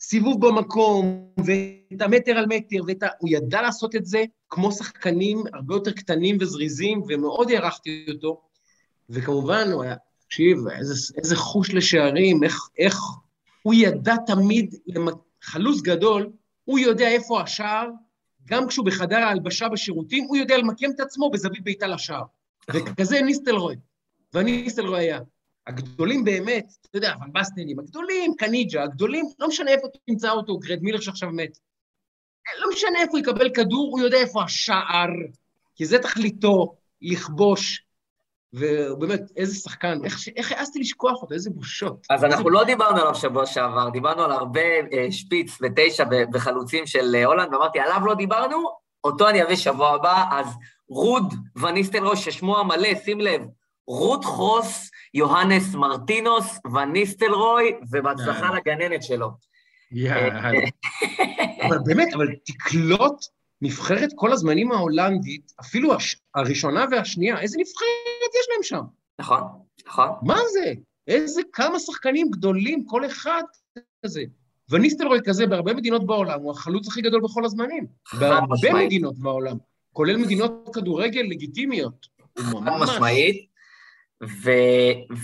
הסיבוב 0.01 0.47
במקום, 0.47 1.29
ואת 1.45 2.03
המטר 2.03 2.33
על 2.33 2.47
מטר, 2.47 2.77
ואת 2.87 3.03
ה... 3.03 3.09
הוא 3.19 3.31
ידע 3.33 3.63
לעשות 3.63 3.97
את 3.97 4.07
זה 4.07 4.25
כמו 4.49 4.73
שחקנים 4.73 5.45
הרבה 5.53 5.75
יותר 5.75 5.91
קטנים 5.91 6.37
וזריזים, 6.41 7.03
ומאוד 7.09 7.51
הערכתי 7.51 8.07
אותו. 8.15 8.43
וכמובן, 9.11 9.69
הוא 9.73 9.83
היה, 9.83 9.95
תקשיב, 10.27 10.59
איזה, 10.79 11.13
איזה 11.19 11.37
חוש 11.37 11.75
לשערים, 11.75 12.45
איך, 12.45 12.69
איך 12.79 12.97
הוא 13.63 13.75
ידע 13.75 14.17
תמיד, 14.27 14.75
חלוץ 15.43 15.81
גדול, 15.81 16.31
הוא 16.65 16.79
יודע 16.79 17.09
איפה 17.09 17.41
השער, 17.41 17.89
גם 18.45 18.67
כשהוא 18.67 18.87
בחדר 18.87 19.17
ההלבשה 19.17 19.69
בשירותים, 19.69 20.25
הוא 20.25 20.37
יודע 20.37 20.59
למקם 20.59 20.91
את 20.91 21.01
עצמו 21.01 21.31
בזווית 21.31 21.65
בעיטה 21.65 21.87
לשער. 21.87 22.23
וכזה 22.71 23.21
ניסטלרוי. 23.23 23.77
וניסטלרוי 24.35 24.99
היה. 24.99 25.21
הגדולים 25.67 26.25
באמת, 26.25 26.73
אתה 26.81 26.99
יודע, 26.99 27.15
ון 27.21 27.79
הגדולים, 27.79 28.35
קניג'ה, 28.39 28.83
הגדולים, 28.83 29.25
לא 29.39 29.49
משנה 29.49 29.71
איפה 29.71 29.87
תמצא 30.07 30.31
אותו, 30.31 30.59
גרד 30.59 30.79
מילר 30.83 31.01
שעכשיו 31.01 31.31
מת. 31.31 31.59
לא 32.59 32.69
משנה 32.73 32.99
איפה 32.99 33.13
הוא 33.13 33.19
יקבל 33.19 33.51
כדור, 33.55 33.89
הוא 33.91 34.01
יודע 34.01 34.19
איפה 34.19 34.43
השער, 34.43 35.09
כי 35.75 35.87
זה 35.87 35.99
תכליתו, 35.99 36.77
לכבוש. 37.03 37.83
ובאמת, 38.53 39.21
איזה 39.37 39.55
שחקן, 39.55 40.05
איך, 40.05 40.19
איך 40.37 40.53
העזתי 40.53 40.79
לשכוח 40.79 41.23
אותו, 41.23 41.35
איזה 41.35 41.51
בושות. 41.51 42.07
אז 42.11 42.25
אנחנו 42.25 42.51
לא 42.51 42.65
דיברנו 42.65 43.01
עליו 43.01 43.15
שבוע 43.15 43.47
שעבר, 43.47 43.91
דיברנו 43.91 44.23
על 44.23 44.33
הרבה 44.33 44.61
אה, 44.93 45.07
שפיץ 45.11 45.59
ותשע 45.63 46.05
וחלוצים 46.35 46.87
של 46.87 47.15
אה, 47.15 47.25
הולנד, 47.25 47.55
ואמרתי, 47.55 47.81
עליו 47.81 48.01
לא 48.07 48.15
דיברנו, 48.15 48.69
אותו 49.05 49.29
אני 49.29 49.43
אביא 49.43 49.57
שבוע 49.57 49.91
הבא, 49.91 50.25
אז 50.31 50.47
רוד 50.89 51.35
וניסטלרוי, 51.63 52.17
ששמו 52.17 52.59
המלא, 52.59 52.89
שים 53.05 53.21
לב, 53.21 53.41
רות 53.87 54.25
חרוס, 54.25 54.91
יוהנס 55.15 55.75
מרטינוס 55.75 56.59
וניסטלרוי, 56.75 57.73
ובהצלחה. 57.93 58.55
לגננת 58.55 59.03
שלו. 59.03 59.31
יאללה. 59.93 60.51
אבל 61.69 61.79
באמת, 61.85 62.15
אבל 62.15 62.29
תקלוט 62.45 63.25
נבחרת 63.63 64.11
כל 64.15 64.33
הזמנים 64.33 64.73
ההולנדית, 64.73 65.53
אפילו 65.61 65.95
הש... 65.95 66.17
הראשונה 66.35 66.85
והשנייה, 66.91 67.41
איזה 67.41 67.59
נבחרת 67.59 68.35
יש 68.41 68.47
להם 68.53 68.63
שם? 68.63 68.85
נכון, 69.19 69.43
נכון. 69.87 70.09
מה 70.23 70.39
זה? 70.53 70.73
איזה 71.09 71.41
כמה 71.53 71.79
שחקנים 71.79 72.31
גדולים, 72.31 72.85
כל 72.85 73.07
אחד 73.07 73.43
כזה. 74.05 74.23
וניסטלרוי 74.71 75.19
כזה 75.25 75.47
בהרבה 75.47 75.75
מדינות 75.75 76.07
בעולם, 76.07 76.41
הוא 76.41 76.51
החלוץ 76.51 76.89
הכי 76.89 77.03
גדול 77.03 77.21
בכל 77.21 77.45
הזמנים. 77.45 77.87
בהרבה 78.19 78.47
משמעית. 78.55 78.87
מדינות 78.87 79.19
בעולם, 79.19 79.57
כולל 79.97 80.17
מדינות 80.17 80.71
כדורגל 80.75 81.21
לגיטימיות. 81.21 82.07
חד. 82.39 82.59
משמעית. 82.81 83.47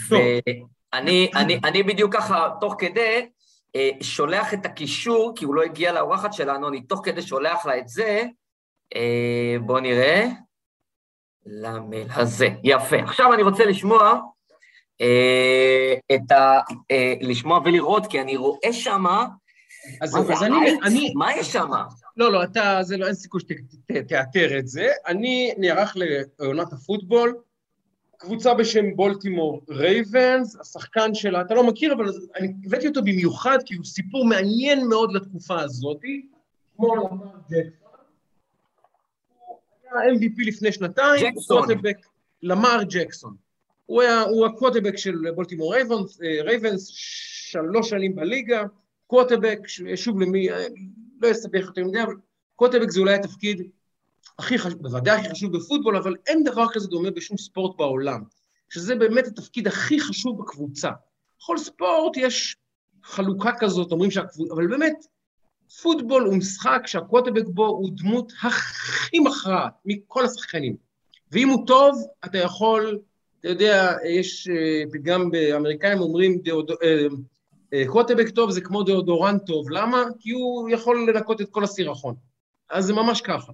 ואני 0.09 1.31
אני, 1.35 1.61
אני 1.65 1.83
בדיוק 1.83 2.15
ככה, 2.15 2.49
תוך 2.61 2.75
כדי, 2.79 3.29
אה, 3.77 3.91
שולח 4.01 4.55
את 4.55 4.67
הקישור, 4.67 5.33
כי 5.37 5.45
הוא 5.45 5.55
לא 5.55 5.63
הגיע 5.63 5.93
לאורחת 5.93 6.33
שלנו, 6.33 6.69
אני 6.69 6.83
תוך 6.83 7.01
כדי 7.05 7.23
שולח 7.23 7.67
לה 7.67 7.79
את 7.79 7.89
זה. 7.89 8.23
אה, 8.97 9.57
בואו 9.61 9.81
נראה. 9.81 10.27
למייל 11.47 12.09
הזה. 12.15 12.49
יפה. 12.65 12.97
עכשיו 12.97 13.33
אני 13.33 13.43
רוצה 13.43 13.65
לשמוע 13.65 14.21
אה, 15.01 15.95
את 16.15 16.33
ה... 16.33 16.61
אה, 16.91 17.15
לשמוע 17.21 17.61
ולראות, 17.65 18.07
כי 18.07 18.21
אני 18.21 18.37
רואה 18.37 18.73
שמה... 18.73 19.27
אז, 20.03 20.17
אז 20.17 20.43
אני? 20.43 20.79
אני... 20.85 21.13
מה 21.17 21.37
יש 21.37 21.53
שמה? 21.53 21.85
לא, 22.17 22.33
לא, 22.33 22.45
אתה, 22.45 22.79
זה 22.83 22.97
לא, 22.97 23.07
אין 23.07 23.15
סיכוי 23.15 23.41
שתאתר 23.41 24.59
את 24.59 24.69
זה. 24.69 24.89
אני 25.07 25.55
נערך 25.59 25.97
לעונת 26.39 26.73
הפוטבול, 26.73 27.35
קבוצה 28.17 28.55
בשם 28.55 28.97
בולטימור 28.97 29.61
רייבנס, 29.71 30.57
השחקן 30.61 31.15
שלה, 31.15 31.41
אתה 31.41 31.55
לא 31.55 31.67
מכיר, 31.67 31.93
אבל 31.93 32.05
אני 32.37 32.53
הבאתי 32.65 32.89
אותו 32.89 33.03
במיוחד, 33.03 33.59
כי 33.65 33.75
הוא 33.75 33.85
סיפור 33.85 34.25
מעניין 34.25 34.89
מאוד 34.89 35.13
לתקופה 35.13 35.61
הזאת, 35.61 36.01
שמו 36.77 36.97
למאר 36.97 37.27
ג'קסון. 37.51 37.91
הוא 39.91 40.01
היה 40.01 40.13
MVP 40.13 40.47
לפני 40.47 40.73
שנתיים, 40.73 41.35
ג'קסון. 41.35 41.69
למאר 42.43 42.79
ג'קסון. 42.89 43.35
הוא, 43.87 44.03
היה, 44.03 44.21
הוא 44.23 44.47
הקווטרבק 44.47 44.97
של 44.97 45.31
בולטימור 45.35 45.75
רייבנס, 45.75 46.21
אה, 46.23 46.43
רייבנס, 46.43 46.87
שלוש 46.87 47.91
שנים 47.91 48.17
בליגה, 48.17 48.63
קווטרבק, 49.07 49.59
שוב 49.95 50.21
למי, 50.21 50.51
אה, 50.51 50.67
לא 51.23 51.31
אסבך 51.31 51.67
יותר 51.67 51.85
מדי, 51.85 52.03
אבל 52.03 52.15
קווטרבק 52.57 52.91
זה 52.91 53.01
אולי 53.01 53.15
התפקיד 53.15 53.63
הכי 54.39 54.59
חשוב, 54.59 54.83
בוודאי 54.83 55.21
הכי 55.21 55.31
חשוב 55.31 55.57
בפוטבול, 55.57 55.97
אבל 55.97 56.17
אין 56.27 56.45
דבר 56.45 56.67
כזה 56.73 56.89
דומה 56.89 57.11
בשום 57.11 57.37
ספורט 57.37 57.77
בעולם, 57.77 58.23
שזה 58.69 58.95
באמת 58.95 59.27
התפקיד 59.27 59.67
הכי 59.67 60.01
חשוב 60.01 60.43
בקבוצה. 60.43 60.91
בכל 61.39 61.59
ספורט 61.59 62.17
יש 62.17 62.57
חלוקה 63.05 63.51
כזאת, 63.59 63.93
אומרים 63.93 64.11
שהקבוצה, 64.11 64.55
אבל 64.55 64.67
באמת, 64.67 65.07
פוטבול 65.83 66.23
הוא 66.23 66.37
משחק 66.37 66.83
שהקווטרבק 66.87 67.45
בו 67.47 67.67
הוא 67.67 67.91
דמות 67.93 68.33
הכי 68.43 69.19
מכרעת 69.19 69.73
מכל 69.85 70.25
השחקנים. 70.25 70.77
ואם 71.33 71.49
הוא 71.49 71.67
טוב, 71.67 72.07
אתה 72.25 72.39
יכול, 72.39 72.99
אתה 73.41 73.49
יודע, 73.49 73.97
יש 74.09 74.49
אה, 74.49 74.83
פתגם 74.93 75.31
באמריקאים 75.31 76.01
אומרים, 76.01 76.43
אה, 77.73 77.85
קווטרבק 77.87 78.29
טוב 78.29 78.51
זה 78.51 78.61
כמו 78.61 78.83
דאודורנט 78.83 79.47
טוב, 79.47 79.71
למה? 79.71 80.05
כי 80.19 80.31
הוא 80.31 80.71
יכול 80.71 81.11
לנקות 81.11 81.41
את 81.41 81.51
כל 81.51 81.65
הסירחון. 81.65 82.15
אז 82.71 82.85
זה 82.85 82.93
ממש 82.93 83.21
ככה. 83.21 83.53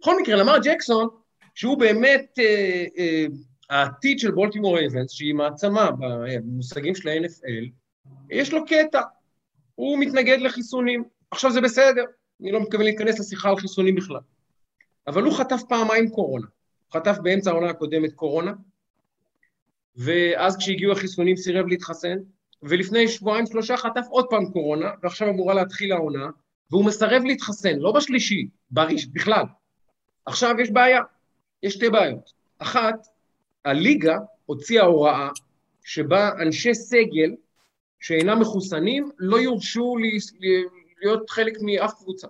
בכל 0.00 0.20
מקרה, 0.22 0.36
למאר 0.36 0.56
ג'קסון, 0.64 1.08
שהוא 1.54 1.78
באמת 1.78 2.38
אה, 2.38 2.84
אה, 2.98 3.26
העתיד 3.70 4.18
של 4.18 4.30
בולטימור 4.30 4.76
רייבנס, 4.76 5.10
שהיא 5.10 5.34
מעצמה 5.34 5.90
במושגים 5.98 6.94
של 6.94 7.08
ה-NFL, 7.08 7.68
יש 8.30 8.52
לו 8.52 8.66
קטע, 8.66 9.00
הוא 9.74 9.98
מתנגד 9.98 10.38
לחיסונים. 10.40 11.04
עכשיו 11.30 11.52
זה 11.52 11.60
בסדר, 11.60 12.04
אני 12.40 12.52
לא 12.52 12.60
מתכוון 12.60 12.84
להיכנס 12.84 13.20
לשיחה 13.20 13.48
על 13.48 13.56
חיסונים 13.56 13.94
בכלל. 13.94 14.20
אבל 15.06 15.22
הוא 15.22 15.38
חטף 15.38 15.62
פעמיים 15.68 16.10
קורונה. 16.10 16.46
הוא 16.86 17.00
חטף 17.00 17.18
באמצע 17.22 17.50
העונה 17.50 17.70
הקודמת 17.70 18.12
קורונה, 18.12 18.52
ואז 19.96 20.56
כשהגיעו 20.56 20.92
החיסונים 20.92 21.36
סירב 21.36 21.66
להתחסן, 21.66 22.18
ולפני 22.62 23.08
שבועיים 23.08 23.46
שלושה 23.46 23.76
חטף 23.76 24.06
עוד 24.10 24.26
פעם 24.30 24.50
קורונה, 24.50 24.90
ועכשיו 25.02 25.28
אמורה 25.28 25.54
להתחיל 25.54 25.92
העונה, 25.92 26.26
והוא 26.70 26.84
מסרב 26.84 27.22
להתחסן, 27.24 27.78
לא 27.78 27.92
בשלישי, 27.92 28.48
בראש, 28.70 29.06
בכלל. 29.06 29.44
עכשיו 30.26 30.54
יש 30.60 30.70
בעיה, 30.70 31.00
יש 31.62 31.74
שתי 31.74 31.90
בעיות. 31.90 32.32
אחת, 32.58 33.06
הליגה 33.64 34.18
הוציאה 34.46 34.84
הוראה 34.84 35.28
שבה 35.84 36.30
אנשי 36.42 36.74
סגל 36.74 37.34
שאינם 38.00 38.40
מחוסנים 38.40 39.10
לא 39.18 39.36
יורשו 39.36 39.96
להיות 41.02 41.30
חלק 41.30 41.52
מאף 41.62 41.92
קבוצה. 41.94 42.26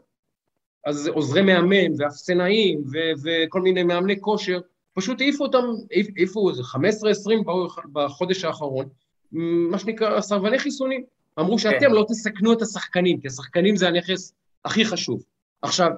אז 0.87 1.07
עוזרי 1.07 1.43
מאמן 1.43 1.93
ואפסנאים 1.99 2.83
ו- 2.93 3.13
וכל 3.23 3.61
מיני 3.61 3.83
מאמני 3.83 4.21
כושר, 4.21 4.61
פשוט 4.95 5.21
העיפו 5.21 5.45
אותם, 5.45 5.65
העיפ- 5.93 6.13
העיפו 6.17 6.51
איזה 6.51 6.63
15-20 6.63 7.45
בחודש 7.93 8.45
האחרון, 8.45 8.89
מה 9.33 9.79
שנקרא 9.79 10.21
סרבני 10.21 10.59
חיסונים. 10.59 11.05
אמרו 11.39 11.59
שאתם 11.59 11.79
כן. 11.81 11.91
לא 11.91 12.07
תסכנו 12.09 12.53
את 12.53 12.63
השחקנים, 12.63 13.21
כי 13.21 13.27
השחקנים 13.27 13.77
זה 13.77 13.89
הנכס 13.89 14.35
הכי 14.65 14.85
חשוב. 14.85 15.23
עכשיו, 15.63 15.91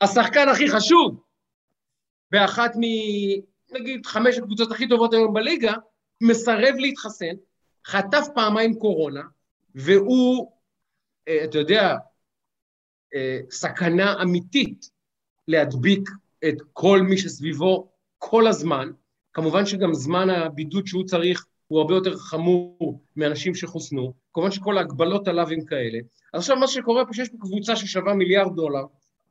השחקן 0.00 0.48
הכי 0.48 0.70
חשוב 0.70 1.22
באחת 2.30 2.76
מ... 2.76 2.80
נגיד 3.72 4.06
חמש 4.06 4.38
הקבוצות 4.38 4.72
הכי 4.72 4.88
טובות 4.88 5.14
היום 5.14 5.34
בליגה, 5.34 5.72
מסרב 6.20 6.74
להתחסן, 6.78 7.34
חטף 7.86 8.26
פעמיים 8.34 8.74
קורונה, 8.74 9.22
והוא, 9.74 10.52
אה, 11.28 11.44
אתה 11.44 11.58
יודע, 11.58 11.96
אה, 13.14 13.38
סכנה 13.50 14.22
אמיתית 14.22 14.90
להדביק 15.48 16.10
את 16.48 16.54
כל 16.72 17.00
מי 17.02 17.18
שסביבו 17.18 17.88
כל 18.18 18.46
הזמן. 18.46 18.90
כמובן 19.32 19.66
שגם 19.66 19.94
זמן 19.94 20.30
הבידוד 20.30 20.86
שהוא 20.86 21.04
צריך 21.04 21.46
הוא 21.68 21.80
הרבה 21.80 21.94
יותר 21.94 22.16
חמור 22.16 23.00
מאנשים 23.16 23.54
שחוסנו, 23.54 24.12
כמובן 24.34 24.50
שכל 24.50 24.78
ההגבלות 24.78 25.28
עליו 25.28 25.48
הם 25.50 25.64
כאלה. 25.64 25.98
אז 26.32 26.40
עכשיו 26.40 26.56
מה 26.56 26.66
שקורה 26.66 27.06
פה 27.06 27.12
שיש 27.12 27.28
פה 27.28 27.36
קבוצה 27.40 27.76
ששווה 27.76 28.14
מיליארד 28.14 28.56
דולר, 28.56 28.84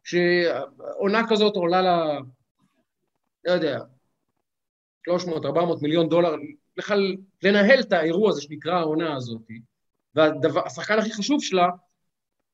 שעונה 0.04 1.28
כזאת 1.30 1.56
עולה 1.56 1.82
לה, 1.82 2.20
לא 3.46 3.52
יודע, 3.52 3.80
300, 5.06 5.46
400 5.46 5.82
מיליון 5.82 6.10
דולר, 6.10 6.36
בכלל 6.78 7.16
לנהל 7.44 7.80
את 7.80 7.94
האירוע 7.94 8.30
הזה 8.30 8.42
שנקרא 8.42 8.74
העונה 8.74 9.16
הזאת, 9.16 9.42
והשחקן 10.16 11.00
הכי 11.00 11.14
חשוב 11.14 11.44
שלה 11.44 11.68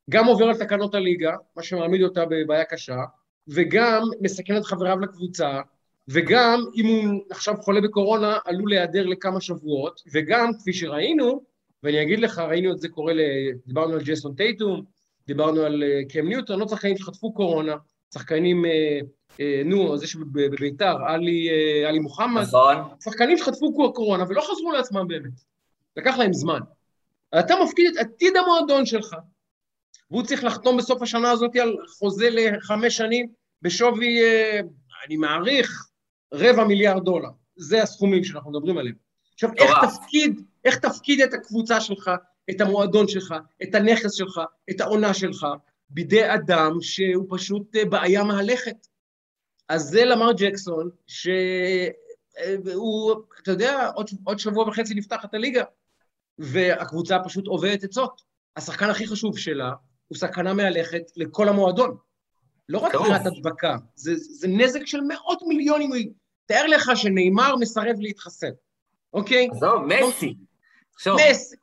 גם 0.10 0.26
עובר 0.26 0.46
על 0.46 0.58
תקנות 0.58 0.96
הליגה, 0.96 1.36
מה 1.56 1.64
שמעמיד 1.64 2.02
אותה 2.02 2.26
בבעיה 2.26 2.66
קשה, 2.66 2.98
וגם 3.48 4.02
מסכן 4.22 4.58
את 4.58 4.66
חבריו 4.66 5.00
לקבוצה, 5.00 5.62
וגם 6.08 6.66
אם 6.76 6.86
הוא 6.86 7.24
עכשיו 7.30 7.56
חולה 7.62 7.82
בקורונה, 7.82 8.38
עלול 8.46 8.70
להיעדר 8.70 9.06
לכמה 9.06 9.42
שבועות, 9.42 10.02
וגם, 10.14 10.52
כפי 10.60 10.74
שראינו, 10.74 11.44
ואני 11.84 12.02
אגיד 12.02 12.20
לך, 12.20 12.40
ראינו 12.40 12.72
את 12.72 12.80
זה 12.80 12.90
קורה, 12.90 13.14
ל... 13.14 13.20
דיברנו 13.68 13.94
על 13.94 14.02
ג'ייסון 14.02 14.34
טייטום, 14.36 14.84
דיברנו 15.28 15.62
על 15.62 15.84
אה, 15.84 16.02
קם 16.10 16.28
ניוטון, 16.28 16.60
עוד 16.60 16.70
שחקנים 16.70 16.98
שחטפו 16.98 17.34
קורונה, 17.34 17.76
שחקנים, 18.14 18.66
אה, 18.66 19.00
אה, 19.40 19.62
נו, 19.66 19.98
זה 19.98 20.08
שבביתר, 20.08 20.96
עלי, 21.08 21.50
אה, 21.50 21.90
עלי 21.90 22.00
מוחמד, 22.00 22.42
נכון. 22.42 22.76
שחקנים 23.04 23.38
שחטפו 23.38 23.94
קורונה 23.94 24.24
ולא 24.28 24.42
חזרו 24.42 24.72
לעצמם 24.72 25.08
באמת. 25.08 25.32
לקח 25.98 26.18
להם 26.18 26.34
זמן. 26.34 26.60
אתה 27.40 27.54
מפקיד 27.64 27.92
את 27.92 27.98
עתיד 27.98 28.38
המועדון 28.38 28.86
שלך, 28.86 29.16
והוא 30.12 30.24
צריך 30.24 30.44
לחתום 30.44 30.78
בסוף 30.78 31.02
השנה 31.02 31.32
הזאת 31.32 31.56
על 31.56 31.76
חוזה 32.00 32.30
לחמש 32.32 32.98
שנים 32.98 33.28
בשווי, 33.62 34.20
אני 35.08 35.18
מעריך, 35.18 35.88
רבע 36.34 36.64
מיליארד 36.64 37.04
דולר. 37.04 37.30
זה 37.56 37.84
הסכומים 37.84 38.24
שאנחנו 38.24 38.52
מדברים 38.52 38.78
עליהם. 38.78 38.96
עכשיו, 39.34 39.50
איך. 39.58 39.72
תפקיד, 39.82 40.42
איך 40.66 40.78
תפקיד 40.78 41.22
את 41.22 41.34
הקבוצה 41.34 41.82
שלך, 41.82 42.12
את 42.50 42.62
המועדון 42.62 43.08
שלך, 43.08 43.36
את 43.64 43.76
הנכס 43.76 44.14
שלך, 44.14 44.42
את 44.70 44.82
העונה 44.82 45.14
שלך, 45.14 45.48
בידי 45.90 46.34
אדם 46.34 46.78
שהוא 46.82 47.26
פשוט 47.30 47.76
אה, 47.76 47.86
בעיה 47.86 48.24
מהלכת. 48.24 48.88
אז 49.70 49.84
זה 49.84 50.06
למר 50.06 50.32
ג'קסון, 50.38 50.90
שהוא, 51.08 51.52
אתה 53.42 53.52
יודע, 53.52 53.90
עוד, 53.96 54.10
עוד 54.24 54.40
שבוע 54.40 54.68
וחצי 54.68 54.94
נפתחת 54.94 55.34
הליגה, 55.34 55.64
והקבוצה 56.38 57.18
פשוט 57.26 57.48
עובדת 57.48 57.84
עצות. 57.84 58.22
השחקן 58.56 58.90
הכי 58.90 59.08
חשוב 59.08 59.38
שלה 59.38 59.72
הוא 60.08 60.18
סכנה 60.18 60.54
מהלכת 60.54 61.02
לכל 61.16 61.50
המועדון. 61.50 61.98
לא 62.70 62.78
רק. 62.78 62.92
קריאת 62.92 63.26
הדבקה, 63.26 63.76
זה, 63.96 64.16
זה 64.16 64.48
נזק 64.48 64.86
של 64.86 65.02
מאות 65.02 65.40
מיליונים. 65.48 66.14
תאר 66.46 66.68
לך 66.68 66.92
שנאמר 66.96 67.56
מסרב 67.56 67.96
להתחסן, 68.00 68.52
אוקיי? 69.14 69.48
עזוב, 69.52 69.82
מסי. 69.86 70.36
עכשיו, 70.96 71.16
מס, 71.16 71.54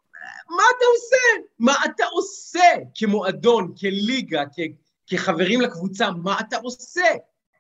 מה 0.50 0.62
אתה 0.76 0.84
עושה? 0.94 1.46
מה 1.58 1.75
אתה 1.84 2.04
עושה 2.12 2.84
כמועדון, 2.94 3.75
כליגה, 3.80 4.42
כ, 4.56 4.58
כחברים 5.06 5.60
לקבוצה? 5.60 6.10
מה 6.10 6.40
אתה 6.40 6.56
עושה? 6.56 7.06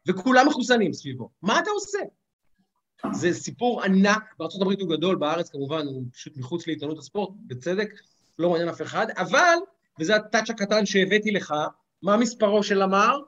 וכולם 0.06 0.48
מחוסנים 0.48 0.92
סביבו. 0.92 1.30
מה 1.42 1.58
אתה 1.58 1.70
עושה? 1.70 1.98
זה 3.12 3.32
סיפור 3.32 3.82
ענק, 3.82 4.34
הברית 4.60 4.80
הוא 4.80 4.90
גדול, 4.90 5.16
בארץ 5.16 5.50
כמובן 5.50 5.86
הוא 5.86 6.02
פשוט 6.12 6.36
מחוץ 6.36 6.66
לעיתונות 6.66 6.98
הספורט, 6.98 7.30
בצדק, 7.46 7.94
לא 8.38 8.50
מעניין 8.50 8.68
אף 8.68 8.82
אחד, 8.82 9.06
אבל, 9.10 9.56
וזה 10.00 10.16
הטאץ' 10.16 10.50
הקטן 10.50 10.86
שהבאתי 10.86 11.30
לך, 11.30 11.54
מה 12.02 12.16
מספרו 12.16 12.62
של 12.62 12.82
אמר? 12.82 13.18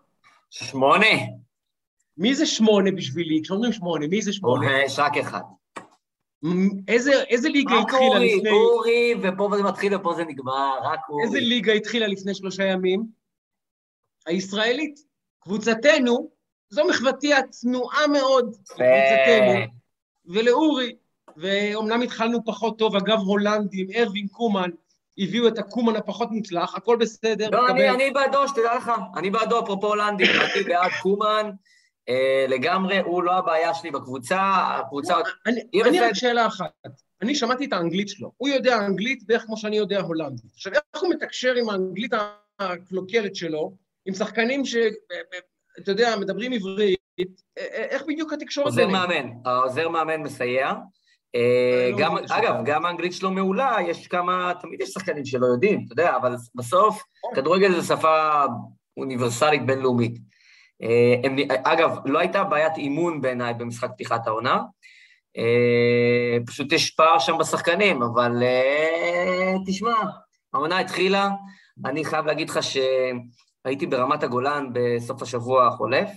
שמונה. 0.50 1.06
מי 2.16 2.35
זה 2.35 2.47
שמונה 2.47 2.90
בשבילי? 2.90 3.42
כשאומרים 3.42 3.73
שמונה, 3.73 4.07
מי 4.07 4.23
זה 4.23 4.33
שמונה? 4.33 4.83
יש 4.83 4.99
רק 4.99 5.16
אחד. 5.16 5.40
איזה, 6.88 7.23
איזה 7.23 7.49
ליגה 7.49 7.75
רק 7.75 7.85
התחילה 7.85 8.07
אורי, 8.07 8.37
לפני... 8.37 8.50
אורי, 8.50 9.14
ופה 9.23 9.50
זה 9.57 9.62
מתחיל 9.62 9.95
ופה 9.95 10.14
זה 10.14 10.25
נגמר, 10.25 10.78
רק 10.83 11.00
אורי. 11.09 11.25
איזה 11.25 11.40
ליגה 11.40 11.73
התחילה 11.73 12.07
לפני 12.07 12.35
שלושה 12.35 12.64
ימים? 12.64 13.07
הישראלית. 14.26 15.00
קבוצתנו, 15.40 16.31
זו 16.71 16.85
מחוותי 16.88 17.35
הצנועה 17.35 18.07
מאוד 18.07 18.57
לקבוצתנו, 18.71 19.73
ולאורי, 20.26 20.95
ואומנם 21.37 22.02
התחלנו 22.02 22.45
פחות 22.45 22.78
טוב, 22.78 22.97
אגב 22.97 23.19
הולנדים, 23.19 23.87
ארווין 23.97 24.26
קומן, 24.28 24.71
הביאו 25.19 25.49
את 25.49 25.59
הקומן 25.59 25.97
הפחות 25.97 26.31
מוצלח, 26.31 26.75
הכל 26.75 26.97
בסדר. 26.97 27.50
לא, 27.50 27.69
אני, 27.69 27.73
מקבל. 27.73 27.95
אני 27.95 28.11
בעדו, 28.11 28.49
שתדע 28.49 28.76
לך, 28.76 28.92
אני 29.16 29.31
בעדו, 29.31 29.61
אפרופו 29.61 29.87
הולנדים, 29.87 30.26
אני 30.54 30.64
בעד 30.64 30.90
קומן, 31.02 31.50
לגמרי, 32.49 32.99
הוא 32.99 33.23
לא 33.23 33.32
הבעיה 33.32 33.75
שלי 33.75 33.90
בקבוצה, 33.90 34.40
הקבוצה... 34.78 35.14
אני, 35.47 36.00
רק. 36.00 36.14
שאלה 36.14 36.47
אחת. 36.47 36.71
אני 37.23 37.35
שמעתי 37.35 37.64
את 37.64 37.73
האנגלית 37.73 38.09
שלו. 38.09 38.32
הוא 38.37 38.49
יודע 38.49 38.78
אנגלית 38.87 39.26
בערך 39.26 39.42
כמו 39.42 39.56
שאני 39.56 39.76
יודע 39.76 40.00
הולנדית. 40.00 40.52
עכשיו, 40.54 40.73
איך 40.73 41.02
הוא 41.02 41.11
מתקשר 41.11 41.54
עם 41.54 41.68
האנגלית 41.68 42.12
הקלוקלת 42.59 43.37
שלו, 43.37 43.73
עם 44.06 44.14
שחקנים 44.14 44.64
ש... 44.64 44.76
אתה 45.78 45.90
יודע, 45.90 46.16
מדברים 46.16 46.52
עברית, 46.52 46.99
א- 47.21 47.61
א- 47.61 47.62
איך 47.90 48.02
בדיוק 48.09 48.32
התקשורת 48.32 48.66
עוזר? 48.66 48.88
מאמן, 48.88 49.30
העוזר 49.44 49.88
מאמן 49.88 50.23
מסייע. 50.23 50.73
אה, 51.35 51.90
לא 51.92 51.99
גם, 51.99 52.16
אגב. 52.30 52.54
גם 52.64 52.87
האנגלית 52.87 53.12
שלו 53.12 53.30
מעולה, 53.30 53.76
יש 53.88 54.06
כמה, 54.06 54.52
תמיד 54.61 54.80
יש 54.80 54.88
שחקנים 54.88 55.25
שלא 55.25 55.47
יודעים, 55.47 55.82
אתה 55.87 55.92
יודע, 55.92 56.16
אבל 56.16 56.35
בסוף, 56.54 57.02
כדורגל 57.35 57.80
זה 57.80 57.97
שפה 57.97 58.44
אוניברסלית 58.97 59.66
בינלאומית. 59.66 60.31
אה, 60.82 61.14
הם, 61.24 61.36
אגב, 61.64 61.98
לא 62.04 62.18
הייתה 62.18 62.44
בעיית 62.44 62.76
אימון 62.76 63.20
בעיניי 63.20 63.54
במשחק 63.54 63.90
פתיחת 63.90 64.26
העונה, 64.26 64.60
אה, 65.38 66.38
פשוט 66.46 66.72
יש 66.72 66.90
פער 66.90 67.18
שם 67.18 67.38
בשחקנים, 67.38 68.02
אבל 68.02 68.42
אה, 68.42 69.54
תשמע, 69.66 69.94
העונה 70.54 70.78
התחילה, 70.78 71.28
אני 71.86 72.04
חייב 72.04 72.26
להגיד 72.26 72.50
לך 72.50 72.58
שהייתי 72.62 73.86
ברמת 73.86 74.22
הגולן 74.22 74.66
בסוף 74.72 75.22
השבוע 75.22 75.66
החולף, 75.66 76.08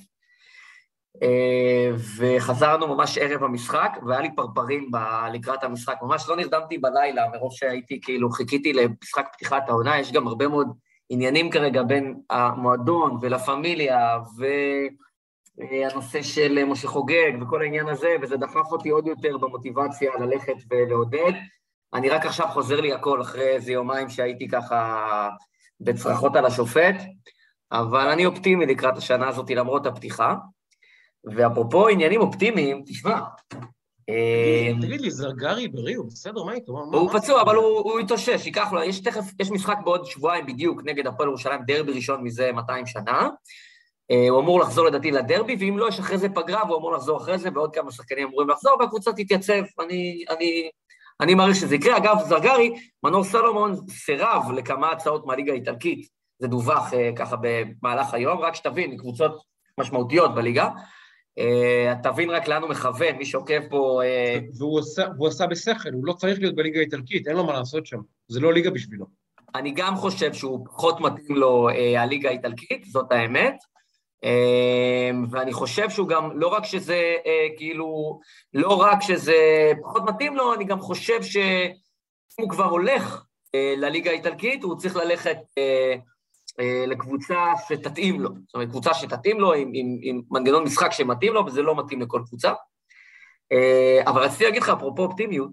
אה, 1.23 1.91
וחזרנו 2.17 2.95
ממש 2.95 3.17
ערב 3.17 3.43
המשחק, 3.43 3.97
והיה 4.07 4.21
לי 4.21 4.35
פרפרים 4.35 4.91
לקראת 5.33 5.63
המשחק. 5.63 5.97
ממש 6.01 6.29
לא 6.29 6.35
נרדמתי 6.35 6.77
בלילה, 6.77 7.29
מרוב 7.29 7.53
שהייתי, 7.53 7.99
כאילו, 8.01 8.31
חיכיתי 8.31 8.73
למשחק 8.73 9.27
פתיחת 9.33 9.69
העונה, 9.69 9.99
יש 9.99 10.11
גם 10.11 10.27
הרבה 10.27 10.47
מאוד 10.47 10.67
עניינים 11.09 11.49
כרגע 11.49 11.83
בין 11.83 12.19
המועדון 12.29 13.17
ולה 13.21 13.39
פמיליה, 13.39 14.17
והנושא 15.57 16.21
של 16.21 16.65
משה 16.65 16.87
חוגג 16.87 17.31
וכל 17.41 17.61
העניין 17.61 17.87
הזה, 17.87 18.15
וזה 18.21 18.37
דחף 18.37 18.71
אותי 18.71 18.89
עוד 18.89 19.07
יותר 19.07 19.37
במוטיבציה 19.37 20.11
ללכת 20.19 20.55
ולעודד. 20.71 21.31
אני 21.93 22.09
רק 22.09 22.25
עכשיו 22.25 22.47
חוזר 22.47 22.81
לי 22.81 22.93
הכל, 22.93 23.21
אחרי 23.21 23.47
איזה 23.47 23.71
יומיים 23.71 24.09
שהייתי 24.09 24.47
ככה 24.47 25.29
בצרחות 25.79 26.35
על 26.35 26.45
השופט, 26.45 26.95
אבל 27.71 28.09
אני 28.09 28.25
אופטימי 28.25 28.65
לקראת 28.65 28.97
השנה 28.97 29.27
הזאת 29.27 29.49
למרות 29.49 29.85
הפתיחה. 29.85 30.35
ואפרופו 31.35 31.87
עניינים 31.87 32.21
אופטימיים, 32.21 32.83
תשמע, 32.85 33.11
אה, 33.11 33.59
תגיד- 34.09 34.81
תגיד 34.85 35.01
לי, 35.01 35.11
זרגרי 35.11 35.67
בריא, 35.67 35.97
הוא 35.97 36.05
בסדר? 36.05 36.43
מה 36.43 36.53
איתו? 36.53 36.71
הוא 36.71 37.09
פצוע, 37.19 37.41
אבל 37.41 37.55
הוא 37.55 37.99
יתאושש, 37.99 38.45
ייקח 38.45 38.71
לו, 38.71 38.83
יש 38.83 38.99
תכף, 38.99 39.23
יש 39.39 39.51
משחק 39.51 39.77
בעוד 39.83 40.05
שבועיים 40.05 40.45
בדיוק 40.45 40.81
נגד 40.85 41.07
הפועל 41.07 41.29
ירושלים, 41.29 41.61
דרבי 41.67 41.91
ראשון 41.91 42.23
מזה 42.23 42.51
200 42.51 42.85
שנה. 42.85 43.29
אה, 44.11 44.29
הוא 44.29 44.39
אמור 44.39 44.59
לחזור 44.59 44.85
לדעתי 44.85 45.11
לדרבי, 45.11 45.55
ואם 45.59 45.77
לא, 45.77 45.87
יש 45.87 45.99
אחרי 45.99 46.17
זה 46.17 46.29
פגרה, 46.29 46.65
והוא 46.65 46.77
אמור 46.77 46.93
לחזור 46.93 47.17
אחרי 47.17 47.37
זה, 47.37 47.49
ועוד 47.53 47.75
כמה 47.75 47.91
שחקנים 47.91 48.27
אמורים 48.27 48.49
לחזור, 48.49 48.77
והקבוצה 48.79 49.13
תתייצב. 49.13 49.63
אני, 49.85 50.25
אני, 50.29 50.69
אני 51.21 51.33
מעריך 51.35 51.55
שזה 51.55 51.75
יקרה. 51.75 51.97
אגב, 51.97 52.17
זרגרי, 52.27 52.71
מנור 53.03 53.23
סלומון 53.23 53.75
סירב 53.89 54.51
לכמה 54.55 54.91
הצעות 54.91 55.25
מהליגה 55.25 55.51
האיטלקית, 55.51 56.07
זה 56.39 56.47
דווח 56.47 56.93
אה, 56.93 57.09
ככה 57.15 57.35
במהלך 57.41 58.13
היום, 58.13 58.39
רק 58.39 58.55
שתבין, 58.55 58.97
קבוצות 58.97 59.41
משמעותיות 59.79 60.35
בליגה. 60.35 60.69
אה, 61.39 61.93
תבין 62.03 62.29
רק 62.29 62.47
לאן 62.47 62.61
הוא 62.61 62.69
מכוון, 62.69 63.15
מי 63.15 63.25
שעוקב 63.25 63.69
פה... 63.69 64.01
אה, 64.03 64.39
והוא 64.57 64.79
עשה- 64.79 65.07
והוא 65.17 65.27
עשה 65.27 65.47
בשכל, 65.47 65.89
הוא 65.93 66.05
לא 66.05 66.13
צריך 66.13 66.39
להיות 66.39 66.55
בליגה 66.55 66.79
האיטלקית, 66.79 67.27
אין 67.27 67.35
לו 67.35 67.43
מה 67.43 67.53
לעשות 67.53 67.85
שם. 67.85 67.99
זה 68.27 68.39
לא 68.39 68.53
ליגה 68.53 68.69
בשבילו. 68.69 69.05
אני 69.55 69.71
גם 69.75 69.95
חושב 69.95 70.33
שהוא 70.33 70.65
פחות 70.65 70.99
מתאים 71.01 71.35
לו 71.37 71.69
אה, 71.69 72.01
הליגה 72.01 72.29
האיטלקית, 72.29 72.83
זאת 72.85 73.11
האמת. 73.11 73.55
ואני 75.31 75.53
חושב 75.53 75.89
שהוא 75.89 76.07
גם, 76.07 76.39
לא 76.39 76.47
רק 76.47 76.65
שזה 76.65 77.15
אה, 77.25 77.47
כאילו, 77.57 78.19
לא 78.53 78.81
רק 78.81 79.01
שזה 79.01 79.35
פחות 79.83 80.03
מתאים 80.07 80.35
לו, 80.35 80.53
אני 80.53 80.65
גם 80.65 80.79
חושב 80.79 81.23
שאם 81.23 81.71
הוא 82.39 82.49
כבר 82.49 82.63
הולך 82.65 83.23
אה, 83.55 83.73
לליגה 83.77 84.11
האיטלקית, 84.11 84.63
הוא 84.63 84.77
צריך 84.77 84.95
ללכת 84.95 85.37
אה, 85.57 85.95
לקבוצה 86.87 87.53
שתתאים 87.67 88.21
לו. 88.21 88.29
זאת 88.29 88.53
אומרת, 88.53 88.69
קבוצה 88.69 88.93
שתתאים 88.93 89.39
לו 89.39 89.53
עם, 89.53 89.71
עם, 89.73 89.97
עם 90.01 90.21
מנגנון 90.31 90.63
משחק 90.63 90.91
שמתאים 90.91 91.33
לו, 91.33 91.45
וזה 91.45 91.61
לא 91.61 91.75
מתאים 91.75 92.01
לכל 92.01 92.21
קבוצה. 92.27 92.53
אה, 93.51 94.01
אבל 94.07 94.21
רציתי 94.21 94.43
להגיד 94.43 94.61
לך, 94.61 94.69
אפרופו 94.69 95.03
אופטימיות, 95.03 95.49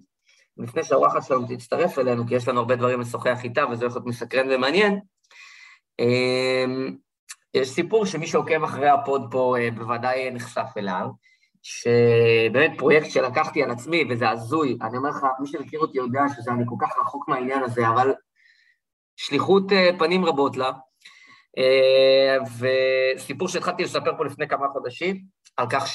לפני 0.56 0.84
שהאורחת 0.84 1.22
שלנו 1.22 1.46
תצטרף 1.48 1.98
אלינו, 1.98 2.26
כי 2.26 2.34
יש 2.34 2.48
לנו 2.48 2.60
הרבה 2.60 2.76
דברים 2.76 3.00
לשוחח 3.00 3.44
איתה, 3.44 3.64
וזה 3.70 3.84
הולך 3.84 3.96
להיות 3.96 4.06
מסקרן 4.06 4.46
ומעניין. 4.50 5.00
אמ, 5.98 6.96
יש 7.54 7.68
סיפור 7.68 8.06
שמי 8.06 8.26
שעוקב 8.26 8.64
אחרי 8.64 8.88
הפוד 8.88 9.28
פה 9.30 9.56
אה, 9.58 9.70
בוודאי 9.70 10.30
נחשף 10.30 10.68
אליו, 10.76 11.06
שבאמת 11.62 12.72
פרויקט 12.78 13.10
שלקחתי 13.10 13.62
על 13.62 13.70
עצמי, 13.70 14.04
וזה 14.10 14.30
הזוי, 14.30 14.78
אני 14.82 14.96
אומר 14.96 15.10
לך, 15.10 15.26
מי 15.40 15.46
שמכיר 15.46 15.80
אותי 15.80 15.98
יודע 15.98 16.22
שזה, 16.36 16.50
אני 16.50 16.64
כל 16.66 16.76
כך 16.80 16.98
רחוק 16.98 17.28
מהעניין 17.28 17.62
הזה, 17.62 17.88
אבל 17.88 18.14
שליחות 19.16 19.72
אה, 19.72 19.90
פנים 19.98 20.24
רבות 20.24 20.56
לה. 20.56 20.70
אה, 21.58 22.36
וסיפור 22.58 23.48
שהתחלתי 23.48 23.82
לספר 23.82 24.16
פה 24.16 24.24
לפני 24.24 24.48
כמה 24.48 24.66
חודשים, 24.72 25.20
על 25.56 25.66
כך 25.70 25.86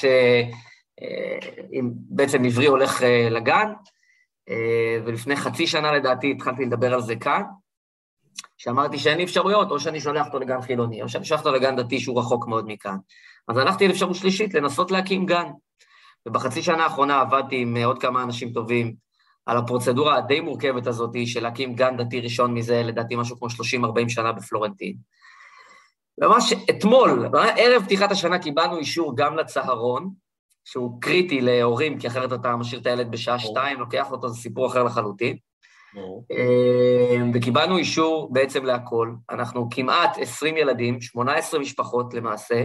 שבעצם 1.00 2.44
עברי 2.44 2.66
הולך 2.66 3.02
אה, 3.02 3.28
לגן, 3.30 3.72
אה, 4.48 4.98
ולפני 5.04 5.36
חצי 5.36 5.66
שנה 5.66 5.92
לדעתי 5.92 6.30
התחלתי 6.30 6.64
לדבר 6.64 6.94
על 6.94 7.00
זה 7.00 7.16
כאן, 7.16 7.42
שאמרתי 8.56 8.98
שאין 8.98 9.18
לי 9.18 9.24
אפשרויות, 9.24 9.70
או 9.70 9.80
שאני 9.80 10.00
שולח 10.00 10.26
אותו 10.26 10.38
לגן 10.38 10.62
חילוני, 10.62 11.02
או 11.02 11.08
שאני 11.08 11.24
שולח 11.24 11.40
אותו 11.40 11.52
לגן 11.52 11.76
דתי 11.76 12.00
שהוא 12.00 12.20
רחוק 12.20 12.46
מאוד 12.46 12.64
מכאן. 12.68 12.96
אז 13.48 13.56
הלכתי 13.56 13.88
לאפשרות 13.88 14.16
שלישית, 14.16 14.54
לנסות 14.54 14.90
להקים 14.90 15.26
גן. 15.26 15.46
ובחצי 16.26 16.62
שנה 16.62 16.84
האחרונה 16.84 17.20
עבדתי 17.20 17.62
עם 17.62 17.76
אה, 17.76 17.84
עוד 17.84 18.00
כמה 18.00 18.22
אנשים 18.22 18.52
טובים 18.52 18.94
על 19.46 19.56
הפרוצדורה 19.56 20.16
הדי 20.16 20.40
מורכבת 20.40 20.86
הזאת 20.86 21.10
של 21.26 21.42
להקים 21.42 21.74
גן 21.74 21.96
דתי 21.96 22.20
ראשון 22.20 22.54
מזה, 22.54 22.82
לדעתי 22.82 23.16
משהו 23.16 23.38
כמו 23.38 23.48
30-40 23.48 24.08
שנה 24.08 24.32
בפלורנטין. 24.32 24.96
ממש 26.20 26.52
אתמול, 26.70 27.28
ערב 27.56 27.82
פתיחת 27.84 28.10
השנה 28.10 28.38
קיבלנו 28.38 28.78
אישור 28.78 29.16
גם 29.16 29.36
לצהרון, 29.36 30.10
שהוא 30.64 31.00
קריטי 31.00 31.40
להורים, 31.40 31.98
כי 31.98 32.06
אחרת 32.06 32.32
אתה 32.32 32.56
משאיר 32.56 32.80
את 32.80 32.86
הילד 32.86 33.10
בשעה 33.10 33.38
שתיים, 33.38 33.80
לוקח 33.80 34.10
אותו, 34.10 34.28
זה 34.28 34.40
סיפור 34.40 34.66
אחר 34.66 34.82
לחלוטין. 34.82 35.36
אה, 36.32 37.22
וקיבלנו 37.34 37.76
אישור 37.78 38.32
בעצם 38.32 38.64
להכל. 38.64 39.12
אנחנו 39.30 39.68
כמעט 39.70 40.18
20 40.18 40.56
ילדים, 40.56 41.00
18 41.00 41.60
משפחות 41.60 42.14
למעשה. 42.14 42.64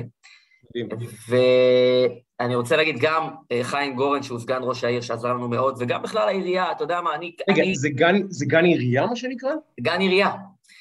ואני 1.29 2.55
רוצה 2.55 2.75
להגיד 2.77 2.95
גם 2.99 3.29
אה, 3.51 3.59
חיים 3.63 3.95
גורן, 3.95 4.23
שהוא 4.23 4.39
סגן 4.39 4.59
ראש 4.61 4.83
העיר, 4.83 5.01
שעזר 5.01 5.33
לנו 5.33 5.47
מאוד, 5.49 5.75
וגם 5.79 6.01
בכלל 6.03 6.27
העירייה, 6.27 6.71
אתה 6.71 6.83
יודע 6.83 7.01
מה, 7.01 7.15
אני... 7.15 7.35
רגע, 7.49 7.63
אני 7.63 7.75
זה 7.75 7.89
גן- 7.89 8.25
זה 8.29 8.45
גן 8.45 8.65
עירייה, 8.65 9.05
מה 9.05 9.15
שנקרא? 9.15 9.51
גן 9.81 9.99
עירייה. 9.99 10.31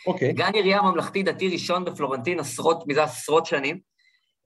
אוקיי. 0.07 0.33
גן 0.33 0.51
עירייה 0.55 0.83
ממלכתי-דתי 0.83 1.49
ראשון 1.49 1.85
בפלורנטין 1.85 2.41
עשרות, 2.41 2.85
מזה 2.87 3.03
עשרות 3.03 3.47
שנים. 3.47 3.79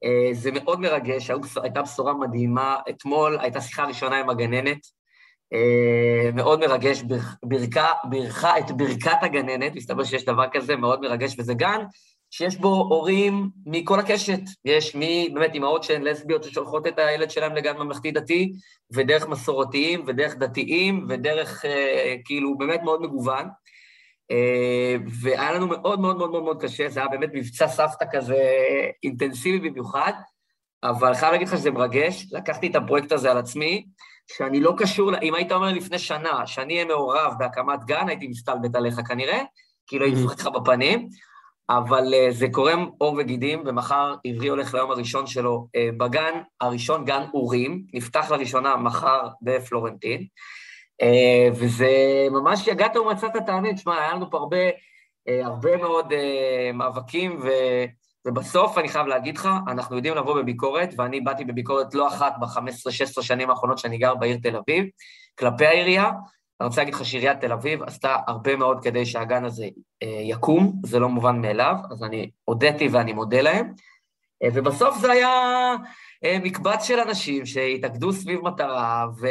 אה, 0.05 0.29
זה 0.33 0.51
מאוד 0.53 0.81
מרגש, 0.81 1.31
הייתה 1.63 1.83
בשורה 1.83 2.15
מדהימה. 2.15 2.77
אתמול 2.91 3.39
הייתה 3.41 3.61
שיחה 3.61 3.85
ראשונה 3.85 4.21
עם 4.21 4.31
הגננת, 4.31 4.79
אה, 5.53 6.31
מאוד 6.35 6.61
מרגש, 6.61 7.03
ברכ- 7.03 7.37
ברכה, 7.43 7.87
ברכה 8.11 8.59
את 8.59 8.71
ברכת 8.71 9.17
הגננת, 9.23 9.75
מסתבר 9.77 10.05
שיש 10.05 10.25
דבר 10.25 10.45
כזה, 10.53 10.77
מאוד 10.77 11.01
מרגש, 11.01 11.35
וזה 11.39 11.55
גן 11.55 11.81
שיש 12.37 12.57
בו 12.57 12.69
הורים 12.69 13.51
מכל 13.67 14.01
הקשת. 14.01 14.41
יש 14.65 14.95
מי, 14.95 15.31
באמת, 15.35 15.55
אימהות 15.55 15.83
שהן 15.83 16.03
לסביות 16.03 16.45
ששולחות 16.45 16.87
את 16.87 16.99
הילד 16.99 17.31
שלהם 17.31 17.55
לגן 17.55 17.77
ממלכתי-דתי, 17.77 18.53
ודרך 18.93 19.29
מסורתיים, 19.29 20.05
ודרך 20.07 20.37
דתיים, 20.37 21.07
ודרך, 21.09 21.65
אה, 21.65 22.17
כאילו, 22.25 22.59
באמת 22.59 22.81
מאוד 22.83 23.03
מגוון. 23.03 23.49
אה, 24.31 24.97
והיה 25.23 25.53
לנו 25.53 25.67
מאוד 25.67 26.01
מאוד 26.01 26.17
מאוד 26.17 26.31
מאוד 26.31 26.43
מאוד 26.43 26.63
קשה, 26.63 26.89
זה 26.89 27.01
היה 27.01 27.09
באמת 27.09 27.31
מבצע 27.35 27.69
סבתא 27.69 28.05
כזה 28.13 28.49
אינטנסיבי 29.03 29.71
במיוחד, 29.71 30.13
אבל 30.83 31.15
חייב 31.15 31.33
להגיד 31.33 31.49
לך 31.49 31.57
שזה 31.57 31.71
מרגש, 31.71 32.27
לקחתי 32.33 32.67
את 32.67 32.77
הפרויקט 32.77 33.13
הזה 33.13 33.31
על 33.31 33.39
עצמי, 33.39 33.87
שאני 34.37 34.61
לא 34.61 34.75
קשור, 34.79 35.19
אם 35.23 35.35
היית 35.35 35.53
אומר 35.53 35.73
לפני 35.73 35.99
שנה 35.99 36.47
שאני 36.47 36.75
אהיה 36.75 36.85
מעורב 36.85 37.33
בהקמת 37.39 37.85
גן, 37.85 38.09
הייתי 38.09 38.29
מסתלבט 38.29 38.75
עליך 38.75 39.01
כנראה, 39.09 39.43
כאילו 39.87 40.05
הייתי 40.05 40.21
צוחק 40.21 40.41
לך 40.41 40.47
בפנים, 40.47 41.09
אבל 41.71 42.15
uh, 42.15 42.33
זה 42.33 42.47
קורם 42.53 42.91
עור 42.99 43.17
וגידים, 43.19 43.63
ומחר 43.67 44.15
עברי 44.27 44.49
הולך 44.49 44.75
ליום 44.75 44.91
הראשון 44.91 45.27
שלו 45.27 45.69
uh, 45.77 45.97
בגן, 45.97 46.41
הראשון 46.61 47.05
גן 47.05 47.23
אורים, 47.35 47.85
נפתח 47.95 48.31
לראשונה 48.31 48.77
מחר 48.77 49.29
בפלורנטין, 49.43 50.27
uh, 51.03 51.53
וזה 51.53 51.89
ממש 52.31 52.67
יגעת 52.67 52.97
ומצאת 52.97 53.37
את 53.37 53.49
האמת, 53.49 53.79
שמע, 53.79 53.99
היה 53.99 54.15
לנו 54.15 54.31
פה 54.31 54.39
הרבה, 54.39 54.69
uh, 54.69 55.45
הרבה 55.45 55.77
מאוד 55.77 56.13
uh, 56.13 56.73
מאבקים, 56.75 57.39
ו... 57.43 57.49
ובסוף, 58.27 58.79
אני 58.79 58.89
חייב 58.89 59.07
להגיד 59.07 59.37
לך, 59.37 59.49
אנחנו 59.69 59.97
יודעים 59.97 60.15
לבוא 60.15 60.43
בביקורת, 60.43 60.95
ואני 60.99 61.21
באתי 61.21 61.45
בביקורת 61.45 61.95
לא 61.95 62.09
אחת 62.09 62.35
ב-15-16 62.41 63.23
שנים 63.23 63.51
האחרונות 63.51 63.79
שאני 63.79 63.99
גר 63.99 64.15
בעיר 64.15 64.39
תל 64.43 64.57
אביב, 64.57 64.85
כלפי 65.39 65.67
העירייה, 65.67 66.11
אני 66.61 66.67
רוצה 66.67 66.81
להגיד 66.81 66.95
לך 66.95 67.05
שעיריית 67.05 67.41
תל 67.41 67.53
אביב 67.53 67.83
עשתה 67.83 68.17
הרבה 68.27 68.57
מאוד 68.57 68.83
כדי 68.83 69.07
שהגן 69.07 69.45
הזה 69.45 69.69
אה, 70.03 70.09
יקום, 70.23 70.81
זה 70.85 70.99
לא 70.99 71.09
מובן 71.09 71.41
מאליו, 71.41 71.75
אז 71.91 72.03
אני 72.03 72.31
הודיתי 72.45 72.89
ואני 72.89 73.13
מודה 73.13 73.41
להם. 73.41 73.73
אה, 74.43 74.49
ובסוף 74.55 74.99
זה 74.99 75.13
היה 75.13 75.29
אה, 76.25 76.39
מקבץ 76.43 76.85
של 76.85 77.01
אנשים 77.01 77.47
שהתאגדו 77.47 78.13
סביב 78.13 78.41
מטרה, 78.41 79.07
ו... 79.21 79.27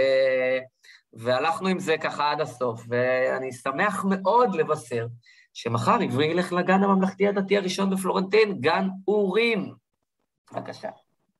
והלכנו 1.13 1.67
עם 1.67 1.79
זה 1.79 1.97
ככה 1.97 2.31
עד 2.31 2.41
הסוף, 2.41 2.83
ואני 2.89 3.51
שמח 3.51 4.05
מאוד 4.09 4.55
לבשר 4.55 5.07
שמחר 5.53 5.97
עברי 6.01 6.25
ילך 6.25 6.53
לגן 6.53 6.83
הממלכתי 6.83 7.27
הדתי 7.27 7.57
הראשון 7.57 7.89
בפלורנטין, 7.89 8.61
גן 8.61 8.87
אורים. 9.07 9.73
בבקשה. 10.53 10.89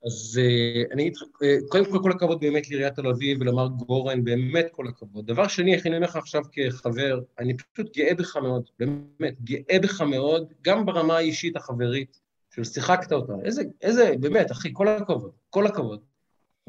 אז 0.06 0.40
uh, 0.42 0.94
אני 0.94 1.12
לך, 1.12 1.22
uh, 1.22 1.68
קודם 1.70 1.86
כל 1.86 2.00
כל 2.02 2.12
הכבוד 2.12 2.40
באמת 2.40 2.70
לעיריית 2.70 2.96
תל 2.96 3.08
אביב 3.08 3.42
ולמר 3.42 3.68
גורן, 3.68 4.24
באמת 4.24 4.68
כל 4.72 4.88
הכבוד. 4.88 5.28
דבר 5.28 5.48
שני, 5.48 5.76
איך 5.76 5.88
אני 5.88 5.96
אומר 5.96 6.08
לך 6.08 6.16
עכשיו 6.16 6.42
כחבר, 6.52 7.20
אני 7.40 7.54
פשוט 7.58 7.98
גאה 7.98 8.14
בך 8.14 8.38
מאוד, 8.38 8.70
באמת, 8.80 9.42
גאה 9.42 9.80
בך 9.80 10.02
מאוד, 10.02 10.54
גם 10.62 10.86
ברמה 10.86 11.18
האישית 11.18 11.56
החברית, 11.56 12.20
של 12.56 12.64
שיחקת 12.64 13.12
אותה. 13.12 13.34
איזה, 13.44 13.64
איזה, 13.82 14.14
באמת, 14.20 14.52
אחי, 14.52 14.70
כל 14.74 14.88
הכבוד, 14.88 15.32
כל 15.50 15.68
הכבוד. 15.68 16.00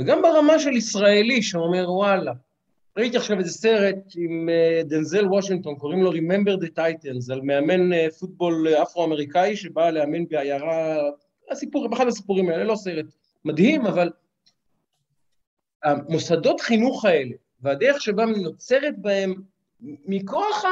וגם 0.00 0.22
ברמה 0.22 0.58
של 0.58 0.72
ישראלי 0.72 1.42
שאומר, 1.42 1.92
וואלה, 1.92 2.32
ראיתי 2.98 3.16
עכשיו 3.16 3.38
איזה 3.38 3.50
סרט 3.50 3.96
עם 4.16 4.48
uh, 4.48 4.88
דנזל 4.88 5.26
וושינגטון, 5.26 5.76
קוראים 5.76 6.02
לו 6.02 6.12
Remember 6.12 6.64
the 6.64 6.78
Titans, 6.78 7.32
על 7.32 7.40
מאמן 7.40 8.08
פוטבול 8.18 8.68
אפרו-אמריקאי 8.68 9.56
שבא 9.56 9.90
לאמן 9.90 10.28
בעיירה, 10.28 10.96
הסיפור, 11.50 11.88
באחד 11.88 12.06
הסיפורים 12.06 12.48
האלה, 12.48 12.64
לא 12.64 12.76
סרט 12.76 13.06
מדהים, 13.46 13.86
אבל 13.86 14.10
המוסדות 15.84 16.60
חינוך 16.60 17.04
האלה, 17.04 17.34
והדרך 17.60 18.02
שבה 18.02 18.24
נוצרת 18.26 18.94
בהם, 18.98 19.34
מכוח 19.80 20.64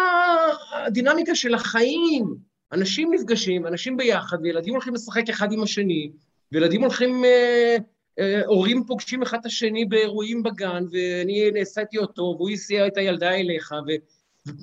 הדינמיקה 0.73 1.35
של 1.35 1.55
החיים, 1.55 2.37
אנשים 2.73 3.15
נפגשים, 3.15 3.67
אנשים 3.67 3.97
ביחד, 3.97 4.37
וילדים 4.43 4.75
הולכים 4.75 4.95
לשחק 4.95 5.29
אחד 5.31 5.53
עם 5.53 5.63
השני, 5.63 6.11
וילדים 6.53 6.83
הולכים, 6.83 7.25
אה, 7.25 7.77
אה, 8.19 8.41
הורים 8.47 8.85
פוגשים 8.87 9.23
אחד 9.23 9.39
את 9.41 9.47
השני 9.47 9.85
באירועים 9.85 10.43
בגן, 10.43 10.85
ואני 10.93 11.51
נעשיתי 11.51 11.99
אותו, 11.99 12.23
והוא 12.23 12.51
הסיע 12.51 12.87
את 12.87 12.97
הילדה 12.97 13.31
אליך, 13.31 13.75
ו, 13.87 13.91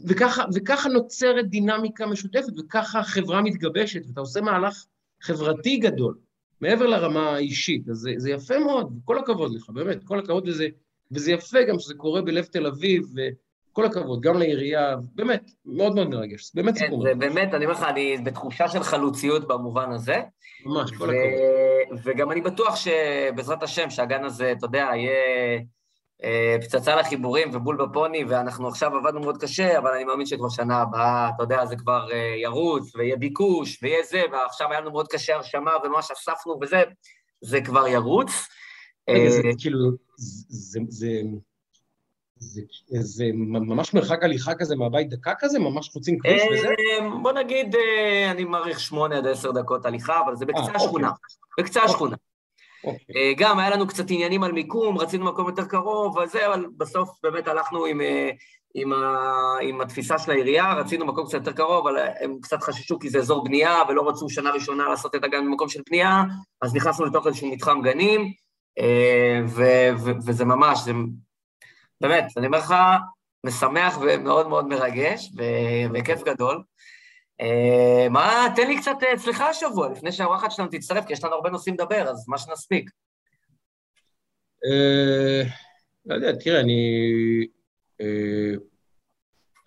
וככה, 0.08 0.44
וככה 0.54 0.90
נוצרת 0.90 1.50
דינמיקה 1.50 2.06
משותפת, 2.06 2.60
וככה 2.60 3.00
החברה 3.00 3.42
מתגבשת, 3.42 4.02
ואתה 4.08 4.20
עושה 4.20 4.42
מהלך 4.42 4.86
חברתי 5.22 5.78
גדול. 5.78 6.31
מעבר 6.62 6.88
לרמה 6.88 7.30
האישית. 7.30 7.90
אז 7.90 7.98
זה, 7.98 8.14
זה 8.18 8.32
יפה 8.32 8.60
מאוד, 8.60 8.94
כל 9.06 9.18
הכבוד 9.18 9.56
לך, 9.56 9.70
באמת, 9.70 10.04
כל 10.04 10.20
הכבוד 10.20 10.48
לזה. 10.48 10.68
וזה 11.12 11.32
יפה 11.32 11.64
גם 11.64 11.80
שזה 11.80 11.94
קורה 11.94 12.22
בלב 12.22 12.46
תל 12.46 12.68
אביב, 12.68 13.04
וכל 13.72 13.86
הכבוד, 13.86 14.22
גם 14.22 14.38
לעירייה, 14.38 14.96
באמת, 15.16 15.52
מאוד 15.66 15.96
מאוד 15.96 16.10
מרגש, 16.10 16.52
באמת 16.56 16.78
כן, 16.78 16.80
סיפור. 16.86 17.04
זה 17.04 17.14
באמת, 17.16 17.54
אני 17.54 17.66
אומר 17.66 17.78
לך, 17.78 17.84
אני 17.84 18.18
בתחושה 18.24 18.68
של 18.68 18.84
חלוציות 18.84 19.48
במובן 19.48 19.92
הזה. 19.92 20.22
ממש, 20.66 20.92
כל 20.92 21.04
ו... 21.04 21.12
הכבוד. 21.12 22.00
וגם 22.04 22.32
אני 22.32 22.42
בטוח 22.42 22.76
שבעזרת 22.76 23.64
השם, 23.64 23.90
שהגן 23.90 24.24
הזה, 24.24 24.52
אתה 24.52 24.66
יודע, 24.66 24.90
יהיה... 24.96 25.60
אה, 26.24 26.58
פצצה 26.62 26.96
לחיבורים 26.96 27.50
ובול 27.54 27.86
בפוני, 27.86 28.24
ואנחנו 28.24 28.68
עכשיו 28.68 28.96
עבדנו 28.96 29.20
מאוד 29.20 29.38
קשה, 29.38 29.78
אבל 29.78 29.92
אני 29.92 30.04
מאמין 30.04 30.26
שכבר 30.26 30.50
שנה 30.50 30.82
הבאה, 30.82 31.30
אתה 31.36 31.44
יודע, 31.44 31.66
זה 31.66 31.76
כבר 31.76 32.12
אה, 32.12 32.34
ירוץ, 32.42 32.96
ויהיה 32.96 33.16
ביקוש, 33.16 33.84
ויהיה 33.84 34.04
זה, 34.04 34.22
ועכשיו 34.32 34.72
היה 34.72 34.82
לנו 34.82 34.92
מאוד 34.92 35.08
קשה 35.08 35.36
הרשמה, 35.36 35.72
וממש 35.84 36.12
אספנו 36.12 36.60
וזה, 36.62 36.84
זה 37.42 37.62
כבר 37.62 37.88
ירוץ. 37.88 38.32
זה 39.10 39.42
אה, 39.46 39.52
כאילו, 39.60 39.92
זה, 43.00 43.26
ממש 43.34 43.94
מרחק 43.94 44.24
הליכה 44.24 44.56
כזה 44.56 44.76
מהבית 44.76 45.10
דקה 45.10 45.34
כזה? 45.40 45.60
ממש 45.60 45.90
חוצים 45.90 46.20
כביש 46.20 46.42
וזה? 46.54 46.68
בוא 47.22 47.32
נגיד, 47.32 47.76
אני 48.32 48.44
מעריך 48.44 48.80
שמונה 48.80 49.18
עד 49.18 49.28
עשר 49.28 49.52
דקות 49.52 49.86
הליכה, 49.86 50.20
אבל 50.26 50.36
זה 50.36 50.46
בקצה. 50.46 50.72
השכונה. 50.76 51.12
בקצה 51.60 51.80
אוקיי. 51.80 51.94
השכונה. 51.94 52.16
אוקיי. 52.84 53.16
אה, 53.16 53.34
גם 53.38 53.60
היה 53.60 53.70
לנו 53.70 53.88
קצת 53.88 54.12
עניינים 54.12 54.44
על 54.44 54.52
מיקום, 54.52 54.98
רצינו 54.98 55.26
מקום 55.26 55.48
יותר 55.50 55.66
קרוב 55.66 56.18
וזה, 56.18 56.48
אבל 56.48 56.66
בסוף 56.78 57.10
באמת 57.24 57.48
הלכנו 57.48 57.86
עם, 57.86 58.02
אה, 58.02 58.30
עם, 58.76 58.94
ה, 58.94 59.26
עם 59.62 59.82
התפיסה 59.82 60.20
של 60.20 60.32
העירייה, 60.32 60.74
רצינו 60.74 61.06
מקום 61.06 61.26
קצת 61.26 61.34
יותר 61.34 61.52
קרוב, 61.52 61.88
אבל 61.88 62.08
הם 62.20 62.38
קצת 62.42 62.64
חששו 62.64 63.00
כי 63.00 63.10
זה 63.10 63.20
אזור 63.20 63.44
בנייה, 63.44 63.76
ולא 63.90 64.10
רצו 64.10 64.30
שנה 64.30 64.52
ראשונה 64.52 64.90
לעשות 64.90 65.16
את 65.16 65.24
הגן 65.24 65.46
במקום 65.46 65.70
של 65.70 65.82
בנייה, 65.90 66.24
אז 66.62 66.76
נכנסנו 66.76 67.06
לתוך 67.06 67.28
איזשהו 67.28 67.52
מתחם 67.52 67.82
גנים, 67.82 68.34
אה, 68.80 69.40
ו, 69.48 69.64
ו, 69.98 70.12
וזה 70.26 70.46
ממש, 70.46 70.80
זה 70.80 70.92
באמת, 72.02 72.26
אני 72.38 72.48
אומר 72.48 72.58
לך, 72.58 72.76
משמח 73.46 73.98
ומאוד 74.02 74.48
מאוד 74.48 74.68
מרגש, 74.68 75.32
וכיף 75.94 76.24
גדול. 76.24 76.64
אה, 77.42 78.10
מה, 78.10 78.48
תן 78.56 78.68
לי 78.68 78.78
קצת 78.78 78.96
אצלך 79.14 79.42
השבוע, 79.42 79.90
לפני 79.90 80.12
שהאורחת 80.12 80.52
שלנו 80.52 80.70
תצטרף, 80.72 81.06
כי 81.06 81.14
יש 81.14 81.24
לנו 81.24 81.34
הרבה 81.34 81.50
נושאים 81.50 81.76
לדבר, 81.76 82.10
אז 82.10 82.28
מה 82.28 82.38
שנספיק. 82.38 82.90
אה, 84.66 85.42
לא 86.06 86.16
יודע, 86.16 86.32
תראה, 86.40 86.60
אני... 86.60 86.82
אה, 88.02 88.54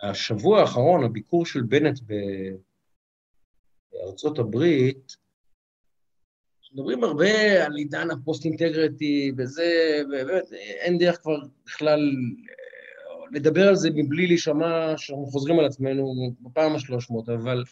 השבוע 0.02 0.60
האחרון, 0.60 1.04
הביקור 1.04 1.46
של 1.46 1.62
בנט 1.62 1.98
בארצות 3.92 4.38
הברית, 4.38 5.24
מדברים 6.74 7.04
הרבה 7.04 7.64
על 7.66 7.76
עידן 7.76 8.10
ה 8.10 8.18
post-integrity 8.18 9.32
וזה, 9.38 10.02
ובאמת, 10.06 10.52
אין 10.52 10.98
דרך 10.98 11.20
כבר 11.22 11.36
בכלל 11.66 12.00
אה, 12.50 12.63
לדבר 13.32 13.68
על 13.68 13.76
זה 13.76 13.88
מבלי 13.94 14.26
להישמע 14.26 14.92
שאנחנו 14.96 15.26
חוזרים 15.26 15.58
על 15.58 15.64
עצמנו 15.64 16.14
בפעם 16.40 16.74
השלוש 16.74 17.10
מאות, 17.10 17.28
אבל 17.28 17.64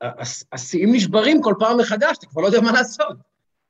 הש- 0.00 0.44
השיאים 0.52 0.94
נשברים 0.94 1.42
כל 1.42 1.54
פעם 1.58 1.80
מחדש, 1.80 2.16
אתה 2.18 2.26
כבר 2.26 2.42
לא 2.42 2.46
יודע 2.46 2.60
מה 2.60 2.72
לעשות. 2.72 3.16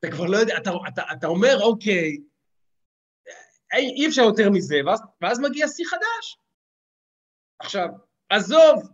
אתה 0.00 0.10
כבר 0.10 0.26
לא 0.26 0.36
יודע, 0.36 0.56
אתה, 0.56 0.70
אתה, 0.88 1.02
אתה 1.12 1.26
אומר, 1.26 1.62
אוקיי, 1.62 2.16
אי, 3.74 3.86
אי 3.96 4.06
אפשר 4.08 4.22
יותר 4.22 4.50
מזה, 4.50 4.76
ואז, 4.86 5.00
ואז 5.20 5.40
מגיע 5.40 5.68
שיא 5.68 5.84
חדש. 5.86 6.38
עכשיו, 7.58 7.88
עזוב, 8.28 8.90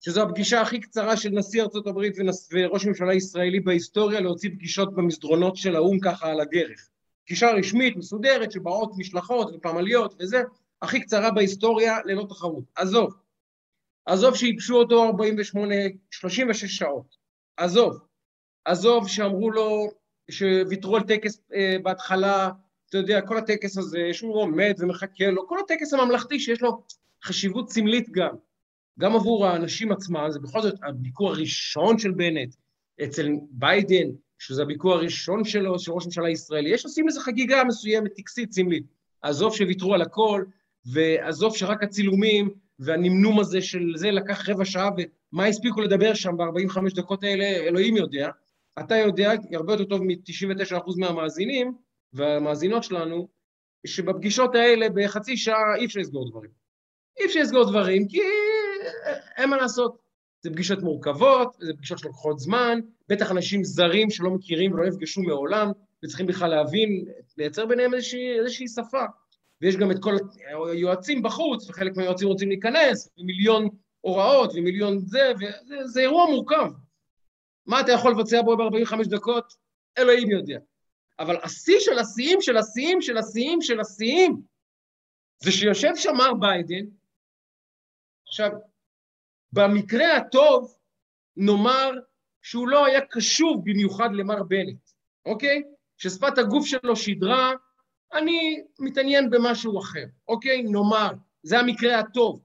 שזו 0.00 0.22
הפגישה 0.22 0.60
הכי 0.60 0.80
קצרה 0.80 1.16
של 1.16 1.30
נשיא 1.30 1.62
ארצות 1.62 1.86
הברית. 1.86 2.16
וראש 2.52 2.86
ממשלה 2.86 3.14
ישראלי 3.14 3.60
בהיסטוריה 3.60 4.20
להוציא 4.20 4.50
פגישות 4.50 4.94
במסדרונות 4.94 5.56
של 5.56 5.76
האו"ם 5.76 5.98
ככה 6.00 6.30
על 6.30 6.40
הדרך. 6.40 6.89
פגישה 7.30 7.50
רשמית, 7.50 7.96
מסודרת, 7.96 8.52
שבאות 8.52 8.92
משלחות 8.96 9.54
ופמליות 9.54 10.14
וזה, 10.20 10.42
הכי 10.82 11.00
קצרה 11.00 11.30
בהיסטוריה 11.30 11.98
ללא 12.04 12.26
תחרות. 12.28 12.64
עזוב. 12.74 13.14
עזוב 14.06 14.36
שייבשו 14.36 14.76
אותו 14.76 15.04
48, 15.04 15.74
36 16.10 16.64
שעות. 16.64 17.16
עזוב. 17.56 17.98
עזוב 18.64 19.08
שאמרו 19.08 19.50
לו, 19.50 19.90
שוויתרו 20.30 20.96
על 20.96 21.02
טקס 21.02 21.40
אה, 21.54 21.76
בהתחלה, 21.82 22.50
אתה 22.88 22.98
יודע, 22.98 23.20
כל 23.20 23.38
הטקס 23.38 23.78
הזה, 23.78 24.08
שהוא 24.12 24.42
עומד 24.42 24.74
ומחכה 24.78 25.26
לו, 25.26 25.48
כל 25.48 25.58
הטקס 25.64 25.94
הממלכתי 25.94 26.40
שיש 26.40 26.62
לו 26.62 26.82
חשיבות 27.24 27.70
סמלית 27.70 28.08
גם. 28.10 28.34
גם 28.98 29.14
עבור 29.14 29.46
האנשים 29.46 29.92
עצמם, 29.92 30.26
זה 30.30 30.40
בכל 30.40 30.62
זאת 30.62 30.74
הביקור 30.82 31.30
הראשון 31.30 31.98
של 31.98 32.10
בנט 32.10 32.54
אצל 33.04 33.28
ביידן, 33.50 34.08
שזה 34.40 34.62
הביקור 34.62 34.92
הראשון 34.92 35.44
שלו, 35.44 35.78
של 35.78 35.92
ראש 35.92 36.04
ממשלה 36.04 36.30
ישראלי, 36.30 36.70
יש 36.70 36.84
עושים 36.84 37.08
איזו 37.08 37.20
חגיגה 37.20 37.64
מסוימת, 37.64 38.14
טקסית, 38.14 38.52
סמלית. 38.52 38.84
עזוב 39.22 39.56
שוויתרו 39.56 39.94
על 39.94 40.02
הכל, 40.02 40.44
ועזוב 40.92 41.56
שרק 41.56 41.82
הצילומים 41.82 42.50
והנמנום 42.78 43.40
הזה 43.40 43.60
של 43.62 43.92
זה 43.94 44.10
לקח 44.10 44.48
רבע 44.48 44.64
שעה, 44.64 44.90
ומה 45.32 45.46
הספיקו 45.46 45.80
לדבר 45.80 46.14
שם 46.14 46.36
ב-45 46.36 46.94
דקות 46.94 47.24
האלה, 47.24 47.44
אלוהים 47.44 47.96
יודע. 47.96 48.28
אתה 48.78 48.96
יודע, 48.96 49.32
הרבה 49.54 49.72
יותר 49.72 49.84
טוב 49.84 50.02
מ-99% 50.02 50.92
מהמאזינים 50.96 51.74
והמאזינות 52.12 52.84
שלנו, 52.84 53.28
שבפגישות 53.86 54.54
האלה 54.54 54.86
בחצי 54.94 55.36
שעה 55.36 55.76
אי 55.76 55.86
אפשר 55.86 56.00
לסגור 56.00 56.30
דברים. 56.30 56.50
אי 57.20 57.26
אפשר 57.26 57.40
לסגור 57.40 57.70
דברים, 57.70 58.08
כי 58.08 58.20
אין 59.36 59.50
מה 59.50 59.56
לעשות. 59.56 60.09
זה 60.42 60.50
פגישות 60.50 60.82
מורכבות, 60.82 61.56
זה 61.60 61.72
פגישות 61.74 61.98
שלוקחות 61.98 62.38
זמן, 62.38 62.78
בטח 63.08 63.30
אנשים 63.30 63.64
זרים 63.64 64.10
שלא 64.10 64.30
מכירים 64.30 64.72
ולא 64.72 64.86
נפגשו 64.86 65.22
מעולם, 65.22 65.70
וצריכים 66.04 66.26
בכלל 66.26 66.50
להבין, 66.50 67.04
לייצר 67.36 67.66
ביניהם 67.66 67.94
איזושהי, 67.94 68.38
איזושהי 68.38 68.68
שפה. 68.68 69.04
ויש 69.60 69.76
גם 69.76 69.90
את 69.90 69.96
כל 70.00 70.14
היועצים 70.72 71.22
בחוץ, 71.22 71.70
וחלק 71.70 71.96
מהיועצים 71.96 72.28
רוצים 72.28 72.48
להיכנס, 72.48 73.08
ומיליון 73.18 73.68
הוראות 74.00 74.50
ומיליון 74.54 74.98
זה, 74.98 75.32
וזה 75.70 76.00
אירוע 76.00 76.26
מורכב. 76.26 76.70
מה 77.66 77.80
אתה 77.80 77.92
יכול 77.92 78.12
לבצע 78.12 78.42
בו 78.42 78.56
ב-45 78.56 79.08
דקות? 79.08 79.54
אלוהים 79.98 80.30
יודע. 80.30 80.58
אבל 81.18 81.36
השיא 81.42 81.80
של 81.80 81.98
השיאים 81.98 82.40
של 82.40 82.56
השיאים 82.56 83.02
של 83.02 83.16
השיאים 83.18 83.62
של 83.62 83.80
השיאים 83.80 84.42
זה 85.42 85.52
שיושב 85.52 85.96
שם 85.96 86.14
מר 86.16 86.34
ביידן, 86.34 86.84
עכשיו, 88.28 88.50
במקרה 89.52 90.16
הטוב, 90.16 90.74
נאמר 91.36 91.90
שהוא 92.42 92.68
לא 92.68 92.86
היה 92.86 93.00
קשוב 93.10 93.62
במיוחד 93.64 94.08
למר 94.12 94.42
בנט, 94.42 94.90
אוקיי? 95.26 95.62
ששפת 95.96 96.38
הגוף 96.38 96.66
שלו 96.66 96.96
שידרה, 96.96 97.52
אני 98.12 98.62
מתעניין 98.78 99.30
במשהו 99.30 99.78
אחר, 99.78 100.04
אוקיי? 100.28 100.62
נאמר, 100.62 101.10
זה 101.42 101.58
המקרה 101.58 101.98
הטוב. 101.98 102.42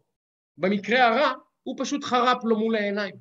במקרה 0.57 1.07
הרע, 1.07 1.33
הוא 1.63 1.75
פשוט 1.79 2.03
חרפ 2.03 2.43
לו 2.43 2.59
מול 2.59 2.75
העיניים. 2.75 3.15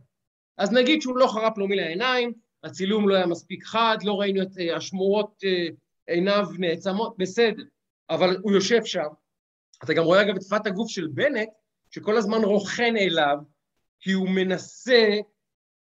אז 0.58 0.72
נגיד 0.72 1.02
שהוא 1.02 1.18
לא 1.18 1.26
חרפ 1.26 1.58
לו 1.58 1.68
מול 1.68 1.78
העיניים, 1.78 2.32
הצילום 2.64 3.08
לא 3.08 3.14
היה 3.14 3.26
מספיק 3.26 3.64
חד, 3.64 3.98
לא 4.04 4.20
ראינו 4.20 4.42
את 4.42 4.58
אה, 4.58 4.76
השמורות 4.76 5.40
אה, 5.44 5.66
עיניו 6.06 6.46
נעצמות, 6.58 7.14
בסדר, 7.18 7.62
אבל 8.10 8.36
הוא 8.42 8.52
יושב 8.52 8.84
שם. 8.84 9.08
אתה 9.84 9.94
גם 9.94 10.04
רואה 10.04 10.22
אגב 10.22 10.34
את 10.36 10.42
שפת 10.42 10.66
הגוף 10.66 10.90
של 10.90 11.06
בנט, 11.06 11.48
שכל 11.90 12.16
הזמן 12.16 12.38
רוכן 12.38 12.96
אליו, 12.96 13.38
כי 14.04 14.12
הוא 14.12 14.28
מנסה 14.28 15.08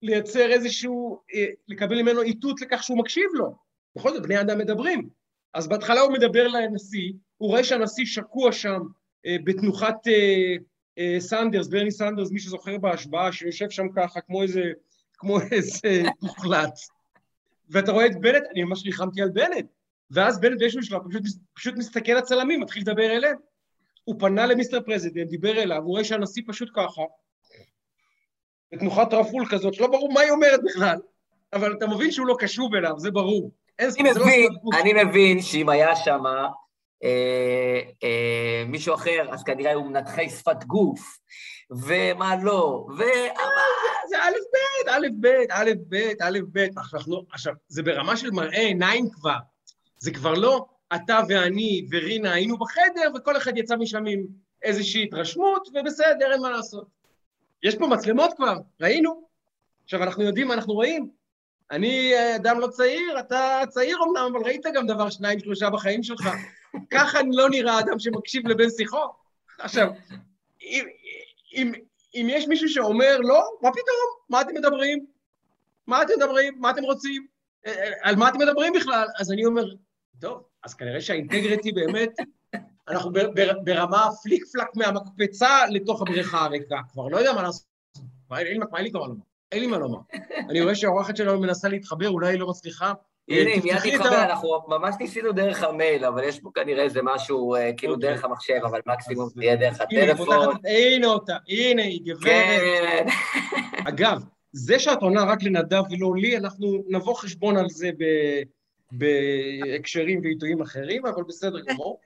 לייצר 0.03 0.53
איזשהו, 0.53 1.23
אה, 1.35 1.47
לקבל 1.69 2.03
ממנו 2.03 2.23
איתות 2.23 2.61
לכך 2.61 2.83
שהוא 2.83 2.99
מקשיב 2.99 3.31
לו. 3.35 3.55
בכל 3.97 4.13
זאת, 4.13 4.23
בני 4.23 4.41
אדם 4.41 4.59
מדברים. 4.59 5.09
אז 5.55 5.69
בהתחלה 5.69 6.01
הוא 6.01 6.13
מדבר 6.13 6.49
לנשיא, 6.49 7.13
הוא 7.37 7.49
רואה 7.49 7.65
שהנשיא 7.65 8.05
שקוע 8.05 8.53
שם 8.53 8.81
אה, 9.27 9.37
בתנוחת 9.45 10.09
אה, 10.99 11.21
סנדרס, 11.21 11.69
ברני 11.69 11.91
סנדרס, 11.91 12.31
מי 12.31 12.41
שזוכר 12.41 12.79
בהשבעה, 12.79 13.33
שיושב 13.33 13.71
שם 13.71 13.87
ככה 13.97 14.21
כמו 14.21 14.43
איזה, 14.43 14.63
כמו 15.19 15.41
איזה 15.41 16.03
מוחלט. 16.23 16.79
ואתה 17.71 17.93
רואה 17.93 18.07
את 18.07 18.21
בנט, 18.21 18.43
אני 18.53 18.65
ממש 18.65 18.83
ריחמתי 18.87 19.23
על 19.23 19.31
בנט. 19.31 19.67
ואז 20.11 20.41
בנט 20.41 20.59
באיזשהו 20.59 20.83
שלב 20.83 21.01
פשוט, 21.09 21.23
פשוט 21.55 21.75
מסתכל 21.77 22.13
לצלמים, 22.13 22.61
מתחיל 22.61 22.83
לדבר 22.83 23.17
אליהם. 23.17 23.37
הוא 24.05 24.17
פנה 24.19 24.47
ל 24.47 24.51
Mister 24.51 24.81
President, 24.81 25.29
דיבר 25.29 25.63
אליו, 25.63 25.79
הוא 25.79 25.91
רואה 25.91 26.05
שהנשיא 26.05 26.43
פשוט 26.47 26.71
ככה, 26.75 27.03
בתנוחת 28.73 29.15
רפול 29.15 29.47
כזאת, 29.51 29.75
שלא 29.75 29.87
ברור 29.87 30.13
מה 30.13 30.21
היא 30.21 30.31
אומרת 30.31 30.61
בכלל, 30.65 30.97
אבל 31.53 31.73
אתה 31.73 31.87
מבין 31.87 32.11
שהוא 32.11 32.27
לא 32.27 32.37
קשוב 32.39 32.75
אליו, 32.75 32.99
זה 32.99 33.11
ברור. 33.11 33.51
אני 33.81 33.93
לא 34.03 34.21
מבין, 34.21 34.49
אני 34.81 35.05
מבין 35.05 35.43
שאם 35.43 35.69
היה 35.69 35.97
שם 35.97 36.23
אה, 37.05 37.81
אה, 38.05 38.65
מישהו 38.67 38.95
אחר, 38.95 39.27
אז 39.31 39.43
כנראה 39.43 39.75
הוא 39.75 39.87
מנתחי 39.87 40.29
שפת 40.29 40.65
גוף, 40.65 41.19
ומה 41.71 42.37
לא, 42.43 42.87
ו... 42.99 43.03
זה 44.09 44.17
א' 44.23 44.33
ב', 44.53 44.89
א' 44.89 45.07
ב', 45.21 45.27
א' 45.51 45.71
ב', 45.89 45.97
א' 46.21 46.39
ב', 46.53 46.67
עכשיו, 47.33 47.55
זה 47.69 47.83
ברמה 47.83 48.17
של 48.17 48.31
מראה 48.31 48.61
עיניים 48.61 49.11
כבר, 49.11 49.37
זה 49.99 50.11
כבר 50.11 50.35
לא 50.35 50.67
אתה 50.95 51.21
ואני 51.29 51.87
ורינה 51.91 52.33
היינו 52.33 52.59
בחדר, 52.59 53.11
וכל 53.15 53.37
אחד 53.37 53.57
יצא 53.57 53.77
משם 53.77 54.07
עם 54.07 54.23
איזושהי 54.63 55.03
התרשמות, 55.03 55.69
ובסדר, 55.75 56.33
אין 56.33 56.41
מה 56.41 56.51
לעשות. 56.51 57.02
יש 57.63 57.77
פה 57.77 57.87
מצלמות 57.87 58.33
כבר, 58.37 58.57
ראינו. 58.81 59.23
עכשיו, 59.85 60.03
אנחנו 60.03 60.23
יודעים 60.23 60.49
מה 60.49 60.55
אנחנו 60.55 60.75
רואים. 60.75 61.11
אני 61.71 62.13
אדם 62.37 62.61
לא 62.61 62.67
צעיר, 62.67 63.21
אתה 63.21 63.61
צעיר 63.69 63.99
אמנם, 64.09 64.33
אבל 64.33 64.45
ראית 64.45 64.67
גם 64.75 64.87
דבר 64.87 65.11
שניים, 65.11 65.39
שלושה 65.39 65.71
בחיים 65.71 66.03
שלך. 66.03 66.29
ככה 66.95 67.19
לא 67.33 67.51
נראה 67.51 67.81
אדם 67.81 67.99
שמקשיב 67.99 68.49
לבן 68.49 68.71
שיחו. 68.71 69.05
עכשיו, 69.59 69.89
אם, 70.63 70.85
אם, 71.55 71.73
אם 72.15 72.27
יש 72.31 72.49
מישהו 72.49 72.69
שאומר, 72.69 73.19
לא, 73.19 73.45
מה 73.63 73.71
פתאום? 73.71 74.09
מה 74.29 74.41
אתם 74.41 74.55
מדברים? 74.55 75.07
מה 75.87 76.03
אתם 76.03 76.13
מדברים? 76.17 76.55
מה 76.61 76.71
אתם 76.71 76.83
רוצים? 76.83 77.27
אה, 77.67 77.73
אה, 77.73 77.93
על 78.03 78.17
מה 78.17 78.29
אתם 78.29 78.39
מדברים 78.39 78.73
בכלל? 78.73 79.07
אז 79.19 79.33
אני 79.33 79.45
אומר, 79.45 79.65
טוב, 80.21 80.43
אז 80.65 80.75
כנראה 80.75 81.01
שהאינטגריטי 81.01 81.73
באמת, 81.73 82.13
אנחנו 82.93 83.11
ברמה 83.65 84.09
פליק 84.23 84.45
פלק 84.53 84.77
מהמקפצה 84.77 85.67
לתוך 85.71 86.03
הבריכה 86.03 86.45
הריקה. 86.45 86.77
כבר 86.93 87.09
לא 87.09 87.17
יודע 87.17 87.33
מה 87.33 87.43
לעשות. 87.43 87.65
אין 88.39 88.61
לי 88.83 88.91
כבר 88.91 89.07
לומר. 89.07 89.25
אין 89.53 89.61
לי 89.61 89.67
מה 89.67 89.79
לומר. 89.79 89.99
אני 90.49 90.61
רואה 90.61 90.75
שהאורחת 90.75 91.17
שלנו 91.17 91.41
מנסה 91.41 91.69
להתחבר, 91.69 92.09
אולי 92.09 92.29
היא 92.29 92.41
לא 92.41 92.49
מצליחה. 92.49 92.93
הנה, 93.29 93.51
אם 93.51 93.61
מיד 93.65 93.77
נתחבר, 93.87 94.23
אנחנו 94.23 94.49
ממש 94.69 94.95
ניסינו 95.01 95.33
דרך 95.33 95.63
המייל, 95.63 96.05
אבל 96.05 96.25
יש 96.25 96.41
פה 96.41 96.51
כנראה 96.55 96.83
איזה 96.83 97.01
משהו, 97.03 97.55
אה, 97.55 97.71
כאילו 97.77 97.95
אוקיי. 97.95 98.09
דרך 98.09 98.25
המחשב, 98.25 98.61
אבל 98.65 98.81
מקסימום 98.87 99.29
תהיה 99.35 99.57
דרך 99.57 99.81
הטלפון. 99.81 100.57
הנה 100.65 101.07
אותה, 101.07 101.37
הנה 101.49 101.83
היא 101.83 102.01
גברת. 102.05 102.25
כן. 102.25 103.07
אגב, 103.89 104.23
זה 104.53 104.79
שאת 104.79 105.03
עונה 105.03 105.25
רק 105.25 105.43
לנדב 105.43 105.83
ולא 105.91 106.17
לי, 106.17 106.37
אנחנו 106.37 106.85
נבוא 106.89 107.15
חשבון 107.15 107.57
על 107.57 107.69
זה 107.69 107.91
בהקשרים 108.93 110.21
ועיתויים 110.23 110.61
אחרים, 110.61 111.07
אבל 111.07 111.23
בסדר 111.23 111.61
גמור. 111.61 112.01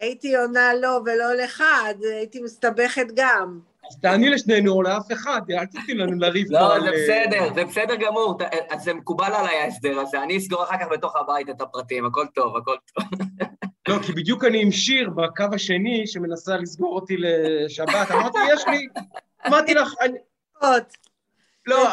הייתי 0.00 0.36
עונה 0.36 0.74
לו 0.74 1.00
ולא 1.04 1.34
לך, 1.34 1.64
אז 1.86 2.02
הייתי 2.02 2.40
מסתבכת 2.40 3.06
גם. 3.14 3.60
אז 3.90 3.96
תעני 4.00 4.30
לשנינו 4.30 4.72
או 4.72 4.82
לאף 4.82 5.12
אחד, 5.12 5.40
אל 5.50 5.66
תתני 5.66 5.94
לנו 5.94 6.18
לריב 6.18 6.46
לא, 6.50 6.80
זה 6.80 6.90
בסדר, 6.90 7.54
זה 7.54 7.64
בסדר 7.64 7.94
גמור, 7.94 8.38
אז 8.70 8.82
זה 8.82 8.94
מקובל 8.94 9.32
עליי 9.34 9.56
ההסדר 9.56 10.00
הזה, 10.00 10.22
אני 10.22 10.36
אסגור 10.36 10.64
אחר 10.64 10.78
כך 10.80 10.86
בתוך 10.90 11.16
הבית 11.16 11.50
את 11.50 11.60
הפרטים, 11.60 12.06
הכל 12.06 12.26
טוב, 12.34 12.56
הכל 12.56 12.76
טוב. 12.94 13.04
לא, 13.88 13.98
כי 14.06 14.12
בדיוק 14.12 14.44
אני 14.44 14.62
עם 14.62 14.72
שיר 14.72 15.10
בקו 15.10 15.44
השני 15.52 16.06
שמנסה 16.06 16.56
לסגור 16.56 16.94
אותי 16.94 17.16
לשבת, 17.18 18.10
אמרתי, 18.10 18.38
יש 18.54 18.64
לי, 18.68 18.86
אמרתי 19.46 19.74
לך, 19.74 19.94
אני... 20.00 20.18
לא, 21.66 21.88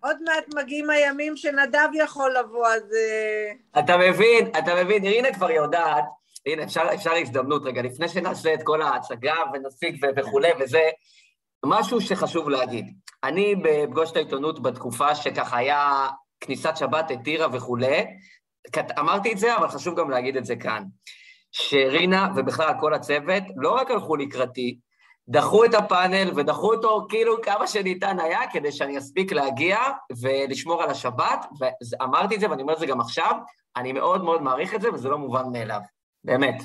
עוד 0.00 0.16
מעט 0.22 0.54
מגיעים 0.54 0.90
הימים 0.90 1.36
שנדב 1.36 1.88
יכול 1.94 2.36
לבוא, 2.38 2.66
אז... 2.66 2.82
אה, 2.92 3.80
אתה 3.80 3.96
מבין, 3.96 4.46
אתה 4.58 4.84
מבין, 4.84 5.04
הנה 5.04 5.32
כבר 5.34 5.50
יודעת, 5.50 6.04
הנה, 6.46 6.62
אפשר, 6.62 6.82
אפשר 6.94 7.12
הזדמנות 7.12 7.62
רגע, 7.64 7.82
לפני 7.82 8.08
שנעשה 8.08 8.54
את 8.54 8.62
כל 8.62 8.82
ההצגה 8.82 9.34
ונסיק 9.52 10.04
וכולי 10.16 10.48
וזה, 10.60 10.88
משהו 11.64 12.00
שחשוב 12.00 12.50
להגיד. 12.50 12.94
אני 13.24 13.54
בפגוש 13.62 14.10
את 14.10 14.16
העיתונות 14.16 14.62
בתקופה 14.62 15.14
שככה 15.14 15.56
היה 15.56 16.08
כניסת 16.40 16.76
שבת, 16.76 17.10
התירה 17.10 17.46
וכולי, 17.52 18.04
אמרתי 18.98 19.32
את 19.32 19.38
זה, 19.38 19.56
אבל 19.56 19.68
חשוב 19.68 20.00
גם 20.00 20.10
להגיד 20.10 20.36
את 20.36 20.44
זה 20.44 20.56
כאן. 20.56 20.84
שרינה 21.52 22.28
ובכלל 22.36 22.72
כל 22.80 22.94
הצוות 22.94 23.42
לא 23.56 23.74
רק 23.74 23.90
הלכו 23.90 24.16
לקראתי, 24.16 24.78
דחו 25.28 25.64
את 25.64 25.74
הפאנל 25.74 26.30
ודחו 26.36 26.74
אותו 26.74 27.06
כאילו 27.08 27.42
כמה 27.42 27.66
שניתן 27.66 28.20
היה 28.20 28.40
כדי 28.52 28.72
שאני 28.72 28.98
אספיק 28.98 29.32
להגיע 29.32 29.78
ולשמור 30.22 30.82
על 30.82 30.90
השבת, 30.90 31.46
ואמרתי 31.60 32.34
את 32.34 32.40
זה 32.40 32.50
ואני 32.50 32.62
אומר 32.62 32.74
את 32.74 32.78
זה 32.78 32.86
גם 32.86 33.00
עכשיו, 33.00 33.36
אני 33.76 33.92
מאוד 33.92 34.24
מאוד 34.24 34.42
מעריך 34.42 34.74
את 34.74 34.80
זה 34.80 34.92
וזה 34.92 35.08
לא 35.08 35.18
מובן 35.18 35.44
מאליו, 35.52 35.80
באמת. 36.26 36.62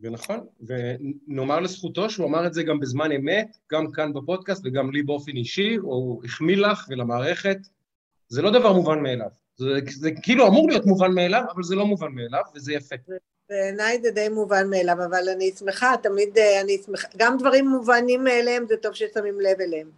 ונכון, 0.00 0.46
ונאמר 0.66 1.60
לזכותו 1.60 2.10
שהוא 2.10 2.26
אמר 2.26 2.46
את 2.46 2.54
זה 2.54 2.62
גם 2.62 2.80
בזמן 2.80 3.12
אמת, 3.12 3.56
גם 3.72 3.92
כאן 3.92 4.12
בפודקאסט 4.12 4.62
וגם 4.64 4.90
לי 4.90 5.02
באופן 5.02 5.32
אישי, 5.32 5.74
הוא 5.74 6.24
החמיא 6.24 6.56
לך 6.56 6.86
ולמערכת, 6.88 7.58
זה 8.28 8.42
לא 8.42 8.50
דבר 8.50 8.72
מובן 8.72 9.02
מאליו. 9.02 9.28
זה, 9.56 9.66
זה 9.90 10.10
כאילו 10.22 10.46
אמור 10.46 10.68
להיות 10.68 10.86
מובן 10.86 11.12
מאליו, 11.12 11.42
אבל 11.54 11.62
זה 11.62 11.74
לא 11.74 11.86
מובן 11.86 12.12
מאליו, 12.12 12.42
וזה 12.54 12.72
יפה. 12.72 12.94
בעיניי 13.48 14.02
זה 14.02 14.10
די 14.10 14.28
מובן 14.28 14.70
מאליו, 14.70 14.96
אבל 15.04 15.28
אני 15.28 15.52
שמחה, 15.58 15.94
תמיד 16.02 16.38
אה, 16.38 16.60
אני 16.60 16.78
שמחה, 16.86 17.08
גם 17.16 17.36
דברים 17.38 17.68
מובנים 17.68 18.24
מאליהם, 18.24 18.66
זה 18.68 18.76
טוב 18.76 18.94
ששמים 18.94 19.40
לב 19.40 19.60
אליהם. 19.60 19.90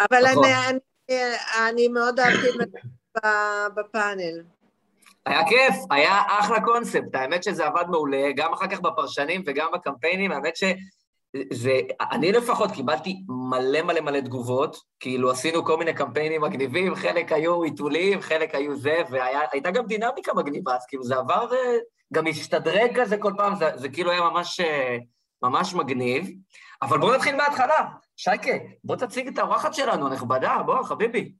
אבל 0.00 0.30
נכון. 0.30 0.44
אני, 0.44 0.54
אני, 0.68 1.18
אני 1.68 1.88
מאוד 1.88 2.20
אהבתי 2.20 2.48
את 2.48 2.54
זה 2.54 2.78
בפאנל. 3.74 4.42
היה 5.26 5.48
כיף, 5.48 5.74
היה 5.90 6.22
אחלה 6.26 6.60
קונספט, 6.60 7.14
האמת 7.14 7.42
שזה 7.44 7.66
עבד 7.66 7.84
מעולה, 7.88 8.32
גם 8.36 8.52
אחר 8.52 8.66
כך 8.66 8.80
בפרשנים 8.80 9.42
וגם 9.46 9.68
בקמפיינים, 9.74 10.32
האמת 10.32 10.56
ש... 10.56 10.64
זה, 11.52 11.80
אני 12.12 12.32
לפחות 12.32 12.70
קיבלתי 12.70 13.22
מלא 13.28 13.82
מלא 13.82 14.00
מלא 14.00 14.20
תגובות, 14.20 14.76
כאילו 15.00 15.30
עשינו 15.30 15.64
כל 15.64 15.76
מיני 15.76 15.94
קמפיינים 15.94 16.40
מגניבים, 16.40 16.94
חלק 16.94 17.32
היו 17.32 17.62
עיתולים, 17.62 18.20
חלק 18.20 18.54
היו 18.54 18.76
זה, 18.76 19.02
והייתה 19.10 19.70
גם 19.70 19.86
דינמיקה 19.86 20.34
מגניבה, 20.34 20.74
אז 20.74 20.86
כאילו 20.88 21.04
זה 21.04 21.16
עבר 21.16 21.52
אה, 21.52 21.76
גם 22.12 22.26
השתדרג 22.26 23.00
כזה 23.00 23.16
כל 23.16 23.32
פעם, 23.36 23.54
זה, 23.56 23.70
זה 23.74 23.88
כאילו 23.88 24.10
היה 24.10 24.20
ממש, 24.20 24.60
אה, 24.60 24.96
ממש 25.42 25.74
מגניב. 25.74 26.30
אבל 26.82 26.98
בואו 26.98 27.14
נתחיל 27.14 27.36
מההתחלה. 27.36 27.84
שייקה, 28.16 28.52
בוא 28.84 28.96
תציג 28.96 29.28
את 29.28 29.38
האורחת 29.38 29.74
שלנו, 29.74 30.06
הנכבדה, 30.06 30.56
בוא, 30.66 30.82
חביבי. 30.82 31.32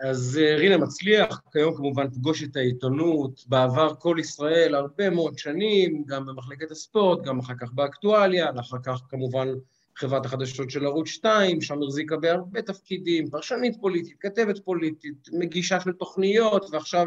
אז 0.00 0.40
אה, 0.42 0.56
רינה 0.56 0.76
מצליח, 0.76 1.40
כיום 1.52 1.76
כמובן 1.76 2.10
פגוש 2.10 2.42
את 2.42 2.56
העיתונות, 2.56 3.44
בעבר 3.48 3.94
כל 3.98 4.16
ישראל 4.20 4.74
הרבה 4.74 5.10
מאוד 5.10 5.38
שנים, 5.38 6.04
גם 6.06 6.26
במחלקת 6.26 6.70
הספורט, 6.70 7.24
גם 7.24 7.38
אחר 7.38 7.54
כך 7.60 7.72
באקטואליה, 7.72 8.50
ואחר 8.56 8.76
כך 8.84 9.00
כמובן 9.08 9.48
חברת 9.96 10.26
החדשות 10.26 10.70
של 10.70 10.86
ערוץ 10.86 11.08
2, 11.08 11.60
שם 11.60 11.82
החזיקה 11.82 12.16
בהרבה 12.16 12.62
תפקידים, 12.62 13.30
פרשנית 13.30 13.76
פוליטית, 13.80 14.16
כתבת 14.20 14.64
פוליטית, 14.64 15.28
מגישה 15.32 15.80
של 15.80 15.92
תוכניות, 15.92 16.66
ועכשיו 16.72 17.06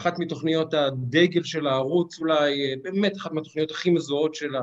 אחת 0.00 0.18
מתוכניות 0.18 0.74
הדגל 0.74 1.42
של 1.42 1.66
הערוץ 1.66 2.20
אולי, 2.20 2.76
באמת 2.82 3.16
אחת 3.16 3.32
מהתוכניות 3.32 3.70
הכי 3.70 3.90
מזוהות 3.90 4.34
שלה, 4.34 4.60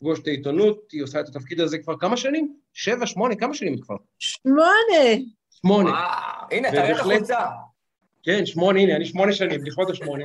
פגוש 0.00 0.20
את 0.20 0.26
העיתונות, 0.26 0.90
היא 0.92 1.02
עושה 1.02 1.20
את 1.20 1.28
התפקיד 1.28 1.60
הזה 1.60 1.78
כבר 1.78 1.96
כמה 1.96 2.16
שנים? 2.16 2.54
שבע, 2.72 3.06
שמונה, 3.06 3.36
כמה 3.36 3.54
שנים 3.54 3.78
כבר? 3.78 3.96
שמונה. 4.18 5.24
שמונה. 5.62 6.04
הנה, 6.50 6.70
תראה 6.70 6.92
את 6.92 6.96
החולצה. 6.96 7.46
כן, 8.22 8.46
שמונה, 8.46 8.80
הנה, 8.80 8.96
אני 8.96 9.04
שמונה 9.04 9.32
שנים, 9.32 9.64
לכבוד 9.64 9.90
השמונה. 9.90 10.24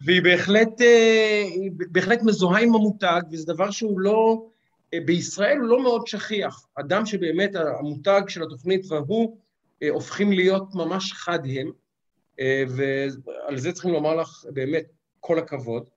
והיא 0.00 0.22
בהחלט, 0.22 0.80
אה, 0.80 1.44
בהחלט 1.70 2.22
מזוהה 2.22 2.62
עם 2.62 2.74
המותג, 2.74 3.20
וזה 3.32 3.52
דבר 3.52 3.70
שהוא 3.70 4.00
לא, 4.00 4.46
אה, 4.94 4.98
בישראל 5.04 5.56
הוא 5.56 5.68
לא 5.68 5.82
מאוד 5.82 6.06
שכיח. 6.06 6.66
אדם 6.74 7.06
שבאמת 7.06 7.50
המותג 7.54 8.22
של 8.28 8.42
התוכנית 8.42 8.92
והוא 8.92 9.36
אה, 9.82 9.88
הופכים 9.88 10.32
להיות 10.32 10.74
ממש 10.74 11.12
חד 11.12 11.38
הם, 11.46 11.72
ועל 12.68 13.56
זה 13.56 13.72
צריכים 13.72 13.92
לומר 13.92 14.14
לך 14.14 14.44
באמת 14.50 14.84
כל 15.20 15.38
הכבוד. 15.38 15.88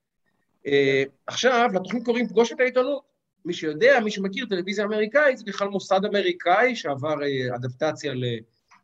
עכשיו, 1.27 1.69
לתוכנית 1.73 2.05
קוראים 2.05 2.27
פגוש 2.27 2.51
את 2.51 2.59
העיתונות. 2.59 3.01
מי 3.45 3.53
שיודע, 3.53 3.99
מי 3.99 4.11
שמכיר 4.11 4.45
טלוויזיה 4.49 4.85
אמריקאית, 4.85 5.37
זה 5.37 5.43
בכלל 5.47 5.67
מוסד 5.67 6.05
אמריקאי 6.05 6.75
שעבר 6.75 7.15
אדפטציה 7.55 8.13
ל... 8.13 8.23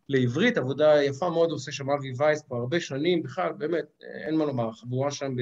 לעברית, 0.10 0.58
עבודה 0.58 1.04
יפה 1.04 1.30
מאוד 1.30 1.52
עושה 1.52 1.72
שם 1.72 1.90
אבי 1.90 2.12
וייס 2.18 2.42
כבר 2.42 2.58
הרבה 2.58 2.80
שנים, 2.80 3.24
בכלל, 3.24 3.54
באמת, 3.58 3.86
אין 4.26 4.36
מה 4.36 4.46
לומר, 4.46 4.72
חבורה 4.72 5.12
שם 5.12 5.36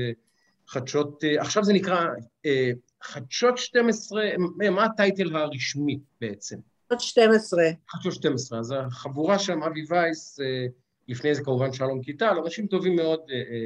בחדשות, 0.67 1.23
אה, 1.23 1.41
עכשיו 1.41 1.63
זה 1.63 1.73
נקרא 1.73 2.05
אה, 2.45 2.71
חדשות 3.01 3.57
12, 3.57 4.23
מה 4.71 4.85
הטייטל 4.85 5.35
הרשמי 5.35 5.99
בעצם? 6.21 6.57
חדשות 6.89 7.01
12. 7.01 7.63
חדשות 7.89 8.13
12, 8.13 8.59
אז 8.59 8.73
החבורה 8.77 9.39
שם, 9.39 9.63
אבי 9.63 9.83
וייס, 9.89 10.39
אה, 10.39 10.65
לפני 11.07 11.35
זה 11.35 11.43
כמובן 11.43 11.73
שלום 11.73 12.01
קיטל, 12.01 12.37
אנשים 12.45 12.67
טובים 12.67 12.95
מאוד 12.95 13.19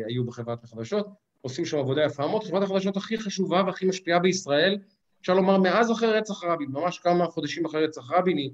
היו 0.07 0.25
בחברת 0.25 0.63
החדשות, 0.63 1.07
עושים 1.41 1.65
שם 1.65 1.77
עבודה 1.77 2.03
יפה 2.03 2.27
מאוד, 2.27 2.43
חברת 2.43 2.63
החדשות 2.63 2.97
הכי 2.97 3.17
חשובה 3.17 3.63
והכי 3.65 3.85
משפיעה 3.85 4.19
בישראל, 4.19 4.77
אפשר 5.21 5.33
לומר 5.33 5.57
מאז 5.57 5.91
אחרי 5.91 6.11
רצח 6.11 6.43
רבין, 6.43 6.69
ממש 6.71 6.99
כמה 6.99 7.25
חודשים 7.25 7.65
אחרי 7.65 7.85
רצח 7.85 8.11
רבין, 8.11 8.37
היא 8.37 8.51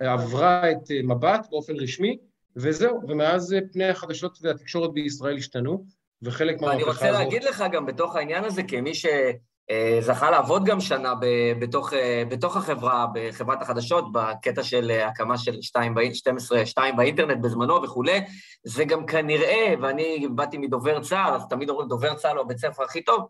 עברה 0.00 0.70
את 0.70 0.90
אה, 0.90 1.00
מבט 1.02 1.46
באופן 1.50 1.72
רשמי, 1.76 2.18
וזהו, 2.56 3.00
ומאז 3.08 3.52
אה, 3.52 3.58
פני 3.72 3.88
החדשות 3.88 4.38
והתקשורת 4.42 4.92
בישראל 4.92 5.36
השתנו, 5.36 5.84
וחלק 6.22 6.60
מהמהפכה 6.60 6.90
הזאת... 6.90 7.02
ואני 7.02 7.12
רוצה 7.12 7.24
להגיד 7.24 7.44
לך 7.44 7.64
גם 7.72 7.86
בתוך 7.86 8.16
העניין 8.16 8.44
הזה, 8.44 8.62
כמי 8.62 8.92
שזכה 8.94 10.30
לעבוד 10.30 10.64
גם 10.64 10.80
שנה 10.80 11.14
בתוך, 11.58 11.92
אה, 11.92 12.22
בתוך 12.28 12.56
החברה, 12.56 13.06
בחברת 13.14 13.62
החדשות, 13.62 14.12
בקטע 14.12 14.62
של 14.62 14.90
הקמה 14.90 15.38
של 15.38 15.62
12, 15.62 16.66
2 16.66 16.96
באינטרנט 16.96 17.38
בזמנו 17.40 17.82
וכולי, 17.82 18.20
זה 18.64 18.84
גם 18.84 19.06
כנראה, 19.06 19.74
ואני 19.82 20.26
באתי 20.34 20.58
מדובר 20.58 21.00
צה"ל, 21.00 21.34
אז 21.34 21.42
תמיד 21.50 21.70
אומרים 21.70 21.88
דובר 21.88 22.14
צה"ל 22.14 22.36
הוא 22.36 22.44
הבית 22.44 22.58
ספר 22.58 22.82
הכי 22.82 23.02
טוב, 23.04 23.20
אה, 23.20 23.26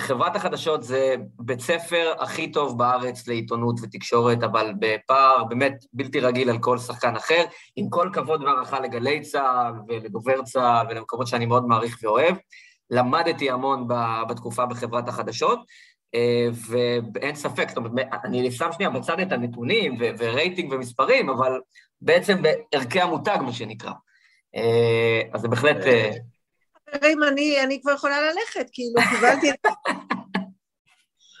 חברת 0.00 0.36
החדשות 0.36 0.82
זה 0.82 1.14
בית 1.38 1.60
ספר 1.60 2.12
הכי 2.18 2.52
טוב 2.52 2.78
בארץ 2.78 3.28
לעיתונות 3.28 3.76
ותקשורת, 3.82 4.42
אבל 4.42 4.72
בפער 4.78 5.44
באמת 5.44 5.84
בלתי 5.92 6.20
רגיל 6.20 6.50
על 6.50 6.58
כל 6.58 6.78
שחקן 6.78 7.16
אחר, 7.16 7.44
עם 7.76 7.90
כל 7.90 8.10
כבוד 8.12 8.42
והערכה 8.42 8.80
לגלי 8.80 9.20
צה"ל 9.20 9.72
ולדובר 9.88 10.42
צה"ל 10.42 10.86
ולמקומות 10.90 11.26
שאני 11.26 11.46
מאוד 11.46 11.66
מעריך 11.66 11.98
ואוהב. 12.02 12.34
למדתי 12.90 13.50
המון 13.50 13.88
בתקופה 14.28 14.66
בחברת 14.66 15.08
החדשות, 15.08 15.60
אה, 16.14 16.48
ואין 17.14 17.34
ספק, 17.34 17.68
זאת 17.68 17.76
אומרת, 17.76 18.06
אני 18.24 18.50
שם 18.50 18.72
שנייה 18.72 18.90
בצד 18.90 19.20
את 19.20 19.32
הנתונים 19.32 19.96
ורייטינג 20.18 20.72
ומספרים, 20.72 21.30
אבל 21.30 21.60
בעצם 22.00 22.42
בערכי 22.42 23.00
המותג, 23.00 23.38
מה 23.42 23.52
שנקרא. 23.52 23.92
אה, 24.56 25.22
אז 25.32 25.40
זה 25.40 25.48
בהחלט... 25.48 25.76
חברים, 26.94 27.22
אני, 27.22 27.62
אני 27.62 27.80
כבר 27.82 27.92
יכולה 27.92 28.20
ללכת, 28.20 28.70
כאילו, 28.72 28.94
קיבלתי 29.16 29.50
את... 29.50 29.66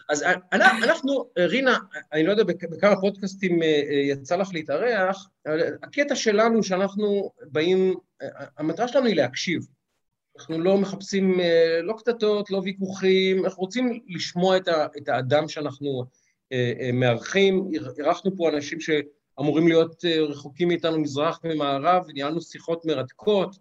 אז 0.08 0.24
אנחנו, 0.62 1.30
רינה, 1.38 1.78
אני 2.12 2.26
לא 2.26 2.30
יודע 2.30 2.44
בכמה 2.44 3.00
פודקאסטים 3.00 3.62
אה, 3.62 3.82
אה, 3.90 3.94
יצא 3.94 4.36
לך 4.36 4.48
להתארח, 4.52 5.28
אבל 5.46 5.60
הקטע 5.82 6.16
שלנו 6.16 6.62
שאנחנו 6.62 7.30
באים, 7.42 7.94
המטרה 8.58 8.88
שלנו 8.88 9.06
היא 9.06 9.16
להקשיב. 9.16 9.66
אנחנו 10.38 10.58
לא 10.58 10.78
מחפשים 10.78 11.40
אה, 11.40 11.80
לא 11.82 11.94
קטטות, 11.98 12.50
לא 12.50 12.60
ויכוחים, 12.64 13.44
אנחנו 13.44 13.60
רוצים 13.60 14.00
לשמוע 14.08 14.56
את, 14.56 14.68
ה, 14.68 14.86
את 14.96 15.08
האדם 15.08 15.48
שאנחנו 15.48 16.04
מארחים. 16.92 17.70
אירחנו 17.98 18.36
פה 18.36 18.48
אנשים 18.48 18.78
שאמורים 18.80 19.68
להיות 19.68 20.04
רחוקים 20.04 20.68
מאיתנו 20.68 21.00
מזרח 21.00 21.40
ומערב, 21.44 22.04
וניהלנו 22.08 22.40
שיחות 22.40 22.84
מרתקות. 22.84 23.56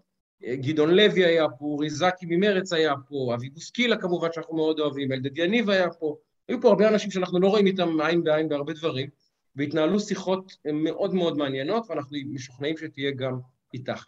גדעון 0.45 0.89
לוי 0.89 1.25
היה 1.25 1.49
פה, 1.49 1.65
אורי 1.65 1.89
זקי 1.89 2.25
ממרץ 2.25 2.73
היה 2.73 2.93
פה, 3.07 3.31
אבי 3.35 3.49
בוסקילה 3.49 3.97
כמובן 3.97 4.27
שאנחנו 4.33 4.55
מאוד 4.55 4.79
אוהבים, 4.79 5.11
אלדד 5.11 5.37
יניב 5.37 5.69
היה 5.69 5.89
פה, 5.89 6.15
היו 6.47 6.61
פה 6.61 6.69
הרבה 6.69 6.89
אנשים 6.89 7.11
שאנחנו 7.11 7.39
לא 7.39 7.47
רואים 7.47 7.67
איתם 7.67 8.01
עין 8.01 8.23
בעין 8.23 8.49
בהרבה 8.49 8.73
דברים, 8.73 9.09
והתנהלו 9.55 9.99
שיחות 9.99 10.57
מאוד 10.73 11.13
מאוד 11.13 11.37
מעניינות, 11.37 11.85
ואנחנו 11.89 12.17
משוכנעים 12.25 12.77
שתהיה 12.77 13.11
גם 13.11 13.39
איתך. 13.73 14.05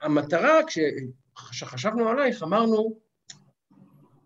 המטרה, 0.00 0.60
כשחשבנו 1.50 2.08
עלייך, 2.08 2.42
אמרנו, 2.42 2.98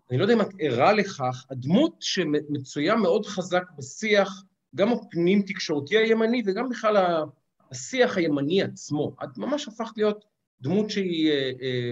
אני 0.09 0.17
לא 0.17 0.23
יודע 0.23 0.33
אם 0.33 0.41
את 0.41 0.49
ערה 0.59 0.93
לכך, 0.93 1.45
הדמות 1.49 1.95
שמצויה 1.99 2.95
מאוד 2.95 3.25
חזק 3.25 3.63
בשיח, 3.77 4.43
גם 4.75 4.93
הפנים 4.93 5.41
תקשורתי 5.41 5.97
הימני 5.97 6.43
וגם 6.45 6.69
בכלל 6.69 7.23
השיח 7.71 8.17
הימני 8.17 8.63
עצמו. 8.63 9.15
את 9.23 9.37
ממש 9.37 9.67
הפכת 9.67 9.97
להיות 9.97 10.25
דמות 10.61 10.89
שהיא 10.89 11.31
אה, 11.31 11.51
אה, 11.61 11.91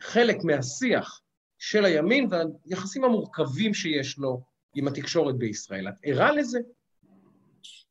חלק 0.00 0.44
מהשיח 0.44 1.20
של 1.58 1.84
הימין 1.84 2.28
והיחסים 2.30 3.04
המורכבים 3.04 3.74
שיש 3.74 4.18
לו 4.18 4.40
עם 4.74 4.88
התקשורת 4.88 5.36
בישראל. 5.36 5.88
את 5.88 5.94
ערה 6.02 6.32
לזה? 6.32 6.58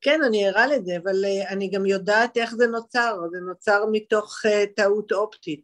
כן, 0.02 0.20
אני 0.28 0.48
ערה 0.48 0.68
לזה, 0.68 0.98
אבל 1.04 1.26
אה, 1.26 1.50
אני 1.50 1.70
גם 1.70 1.86
יודעת 1.86 2.38
איך 2.38 2.56
זה 2.56 2.68
נוצר, 2.68 3.18
זה 3.32 3.40
נוצר 3.40 3.86
מתוך 3.92 4.42
טעות 4.76 5.12
אופטית. 5.12 5.62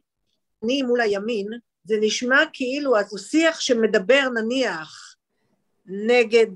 אני 0.63 0.81
מול 0.81 1.01
הימין, 1.01 1.47
זה 1.83 1.95
נשמע 2.01 2.37
כאילו 2.53 2.93
שיח 3.17 3.59
שמדבר 3.59 4.29
נניח 4.35 5.15
נגד, 5.85 6.47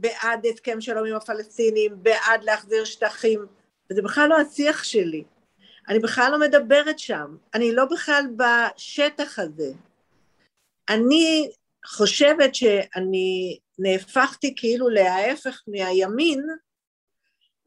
בעד 0.00 0.46
הסכם 0.46 0.80
שלום 0.80 1.06
עם 1.06 1.14
הפלסטינים, 1.14 1.92
בעד 2.02 2.44
להחזיר 2.44 2.84
שטחים, 2.84 3.46
וזה 3.90 4.02
בכלל 4.02 4.28
לא 4.28 4.40
השיח 4.40 4.84
שלי. 4.84 5.24
אני 5.88 5.98
בכלל 5.98 6.28
לא 6.32 6.40
מדברת 6.40 6.98
שם, 6.98 7.36
אני 7.54 7.72
לא 7.72 7.84
בכלל 7.84 8.24
בשטח 8.36 9.38
הזה. 9.38 9.72
אני 10.88 11.50
חושבת 11.86 12.54
שאני 12.54 13.58
נהפכתי 13.78 14.54
כאילו 14.56 14.88
להפך 14.88 15.62
מהימין, 15.66 16.46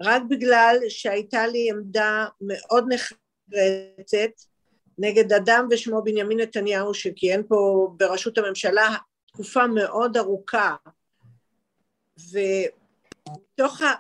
רק 0.02 0.22
בגלל 0.30 0.78
שהייתה 0.90 1.48
לי 1.48 1.70
עמדה 1.70 2.26
מאוד 2.42 2.86
נחרצת 2.90 4.44
נגד 4.98 5.34
אדם 5.34 5.68
ושמו 5.72 6.04
בנימין 6.04 6.40
נתניהו 6.40 6.94
שכיהן 6.94 7.44
פה 7.48 7.90
בראשות 7.98 8.38
הממשלה 8.38 8.96
תקופה 9.28 9.68
מאוד 9.68 10.18
ארוכה 10.18 10.76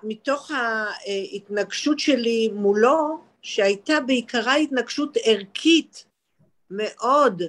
ומתוך 0.04 0.52
ההתנגשות 0.52 2.00
שלי 2.00 2.50
מולו 2.54 3.29
שהייתה 3.42 4.00
בעיקרה 4.00 4.56
התנגשות 4.56 5.18
ערכית 5.24 6.06
מאוד, 6.72 7.44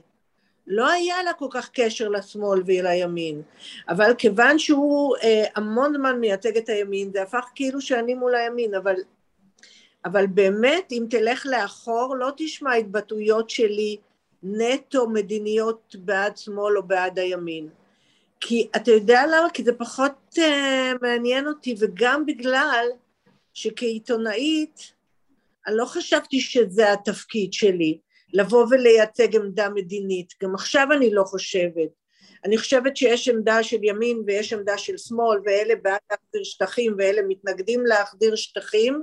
לא 0.66 0.90
היה 0.90 1.22
לה 1.22 1.32
כל 1.32 1.46
כך 1.50 1.70
קשר 1.72 2.08
לשמאל 2.08 2.62
ולימין, 2.66 3.42
אבל 3.88 4.14
כיוון 4.18 4.58
שהוא 4.58 5.16
אה, 5.22 5.44
המון 5.56 5.94
זמן 5.96 6.20
מייצג 6.20 6.56
את 6.56 6.68
הימין, 6.68 7.10
זה 7.12 7.22
הפך 7.22 7.44
כאילו 7.54 7.80
שאני 7.80 8.14
מול 8.14 8.34
הימין, 8.34 8.74
אבל, 8.74 8.94
אבל 10.04 10.26
באמת, 10.26 10.92
אם 10.92 11.06
תלך 11.10 11.46
לאחור, 11.50 12.16
לא 12.16 12.30
תשמע 12.36 12.74
התבטאויות 12.74 13.50
שלי 13.50 13.96
נטו 14.42 15.08
מדיניות 15.08 15.96
בעד 15.98 16.36
שמאל 16.36 16.76
או 16.78 16.82
בעד 16.82 17.18
הימין. 17.18 17.68
כי 18.40 18.68
אתה 18.76 18.90
יודע 18.90 19.22
למה? 19.26 19.50
כי 19.50 19.64
זה 19.64 19.72
פחות 19.72 20.12
uh, 20.34 20.40
מעניין 21.02 21.46
אותי, 21.46 21.74
וגם 21.78 22.26
בגלל 22.26 22.86
שכעיתונאית, 23.54 24.92
אני 25.70 25.78
לא 25.78 25.84
חשבתי 25.84 26.40
שזה 26.40 26.92
התפקיד 26.92 27.52
שלי, 27.52 27.98
לבוא 28.32 28.66
ולייצג 28.70 29.36
עמדה 29.36 29.68
מדינית, 29.68 30.34
גם 30.42 30.54
עכשיו 30.54 30.86
אני 30.92 31.10
לא 31.14 31.24
חושבת. 31.24 31.88
אני 32.44 32.58
חושבת 32.58 32.96
שיש 32.96 33.28
עמדה 33.28 33.62
של 33.62 33.84
ימין 33.84 34.22
ויש 34.26 34.52
עמדה 34.52 34.78
של 34.78 34.98
שמאל, 34.98 35.40
ואלה 35.44 35.74
בעד 35.82 36.00
להחזיר 36.10 36.44
שטחים 36.44 36.94
ואלה 36.98 37.22
מתנגדים 37.28 37.86
להחזיר 37.86 38.36
שטחים, 38.36 39.02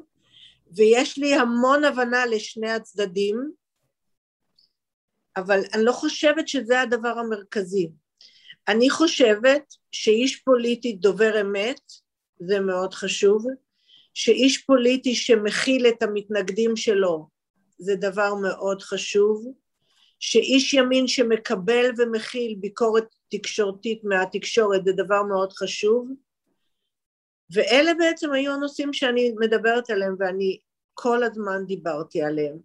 ויש 0.76 1.18
לי 1.18 1.34
המון 1.34 1.84
הבנה 1.84 2.26
לשני 2.26 2.72
הצדדים, 2.72 3.51
אבל 5.38 5.61
אני 5.74 5.86
לא 5.86 5.91
חושבת 5.91 6.47
שזה 6.47 6.82
הדבר 6.82 7.20
המרכזי. 7.20 7.89
אני 8.68 8.89
חושבת 8.89 9.74
שאיש 9.91 10.36
פוליטי 10.36 10.93
דובר 10.93 11.41
אמת, 11.41 11.82
זה 12.39 12.59
מאוד 12.59 12.93
חשוב, 12.93 13.45
שאיש 14.20 14.57
פוליטי 14.57 15.15
שמכיל 15.15 15.88
את 15.88 16.03
המתנגדים 16.03 16.76
שלו 16.76 17.28
זה 17.78 17.95
דבר 17.95 18.34
מאוד 18.36 18.82
חשוב, 18.82 19.53
שאיש 20.20 20.74
ימין 20.74 21.07
שמקבל 21.07 21.86
ומכיל 21.97 22.55
ביקורת 22.59 23.05
תקשורתית 23.30 24.03
מהתקשורת 24.03 24.86
זה 24.86 24.91
דבר 24.91 25.24
מאוד 25.24 25.53
חשוב, 25.53 26.11
ואלה 27.53 27.93
בעצם 27.93 28.32
היו 28.32 28.53
הנושאים 28.53 28.93
שאני 28.93 29.34
מדברת 29.39 29.89
עליהם 29.89 30.15
ואני 30.20 30.59
כל 30.93 31.24
הזמן 31.24 31.65
דיברתי 31.65 32.22
עליהם. 32.22 32.57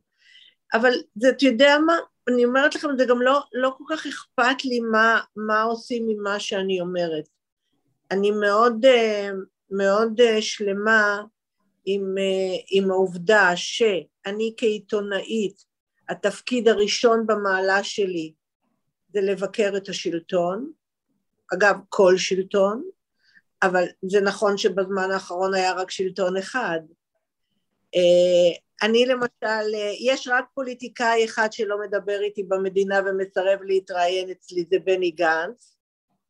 אבל 0.74 0.92
אתה 1.18 1.46
יודע 1.46 1.78
מה, 1.86 1.96
אני 2.28 2.44
אומרת 2.44 2.74
לכם, 2.74 2.88
זה 2.98 3.04
גם 3.04 3.22
לא, 3.22 3.40
לא 3.52 3.74
כל 3.78 3.84
כך 3.88 4.06
אכפת 4.06 4.64
לי 4.64 4.80
מה, 4.80 5.20
מה 5.36 5.62
עושים 5.62 6.08
עם 6.10 6.22
מה 6.22 6.40
שאני 6.40 6.80
אומרת. 6.80 7.28
אני 8.10 8.30
מאוד, 8.30 8.84
אה, 8.84 9.30
מאוד 9.70 10.20
אה, 10.20 10.42
שלמה 10.42 11.22
עם, 11.84 12.14
אה, 12.18 12.56
עם 12.70 12.90
העובדה 12.90 13.50
שאני 13.54 14.54
כעיתונאית, 14.56 15.64
התפקיד 16.08 16.68
הראשון 16.68 17.26
במעלה 17.26 17.84
שלי 17.84 18.32
זה 19.12 19.20
לבקר 19.20 19.72
את 19.76 19.88
השלטון, 19.88 20.70
אגב, 21.54 21.76
כל 21.88 22.16
שלטון, 22.16 22.82
אבל 23.62 23.84
זה 24.02 24.20
נכון 24.20 24.58
שבזמן 24.58 25.10
האחרון 25.10 25.54
היה 25.54 25.72
רק 25.72 25.90
שלטון 25.90 26.36
אחד. 26.36 26.80
אני 28.82 29.06
למשל, 29.06 29.74
יש 30.00 30.28
רק 30.28 30.44
פוליטיקאי 30.54 31.24
אחד 31.24 31.52
שלא 31.52 31.76
מדבר 31.80 32.20
איתי 32.20 32.42
במדינה 32.42 33.00
ומסרב 33.06 33.62
להתראיין 33.62 34.30
אצלי, 34.30 34.64
זה 34.70 34.78
בני 34.84 35.10
גנץ. 35.10 35.76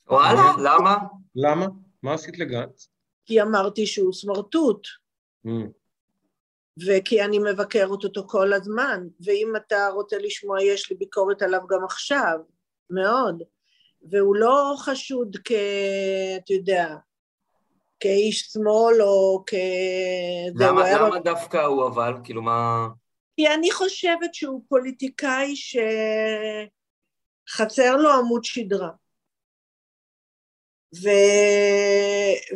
וואלה, 0.09 0.53
למה? 0.59 0.97
למה? 1.37 1.67
מה 2.03 2.15
עשית 2.15 2.39
לגנץ? 2.39 2.89
כי 3.25 3.43
אמרתי 3.43 3.87
שהוא 3.87 4.13
סמרטוט. 4.13 4.87
Mm. 5.47 5.51
וכי 6.87 7.23
אני 7.23 7.39
מבקרת 7.39 8.05
אותו 8.05 8.27
כל 8.29 8.53
הזמן, 8.53 9.07
ואם 9.25 9.53
אתה 9.57 9.89
רוצה 9.95 10.19
לשמוע, 10.19 10.63
יש 10.63 10.91
לי 10.91 10.97
ביקורת 10.97 11.43
עליו 11.43 11.61
גם 11.69 11.85
עכשיו, 11.85 12.39
מאוד. 12.91 13.43
והוא 14.11 14.37
לא 14.37 14.75
חשוד 14.79 15.37
כ... 15.45 15.53
אתה 16.37 16.53
יודע, 16.53 16.97
כאיש 18.01 18.41
שמאל 18.41 19.03
או 19.03 19.45
כ... 19.47 19.55
למה, 20.55 20.93
למה 20.95 21.21
ב... 21.21 21.23
דווקא 21.25 21.57
הוא 21.57 21.87
אבל? 21.87 22.15
כאילו 22.25 22.43
מה... 22.43 22.89
כי 23.37 23.49
אני 23.49 23.71
חושבת 23.73 24.35
שהוא 24.35 24.63
פוליטיקאי 24.69 25.55
שחסר 27.49 27.97
לו 27.97 28.11
עמוד 28.11 28.45
שדרה. 28.45 28.91
ו... 30.95 31.09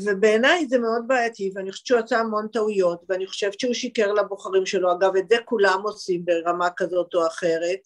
ובעיניי 0.05 0.67
זה 0.69 0.79
מאוד 0.79 1.05
בעייתי, 1.07 1.53
ואני 1.55 1.73
חושבת 1.73 1.87
שהוא 1.87 2.01
עשה 2.01 2.19
המון 2.19 2.49
טעויות, 2.49 3.05
ואני 3.09 3.27
חושבת 3.27 3.61
שהוא 3.61 3.75
שיקר 3.75 4.13
לבוחרים 4.13 4.67
שלו, 4.67 4.93
אגב, 4.93 5.17
את 5.17 5.29
זה 5.29 5.37
כולם 5.45 5.81
עושים 5.85 6.25
ברמה 6.25 6.69
כזאת 6.77 7.15
או 7.15 7.27
אחרת, 7.27 7.79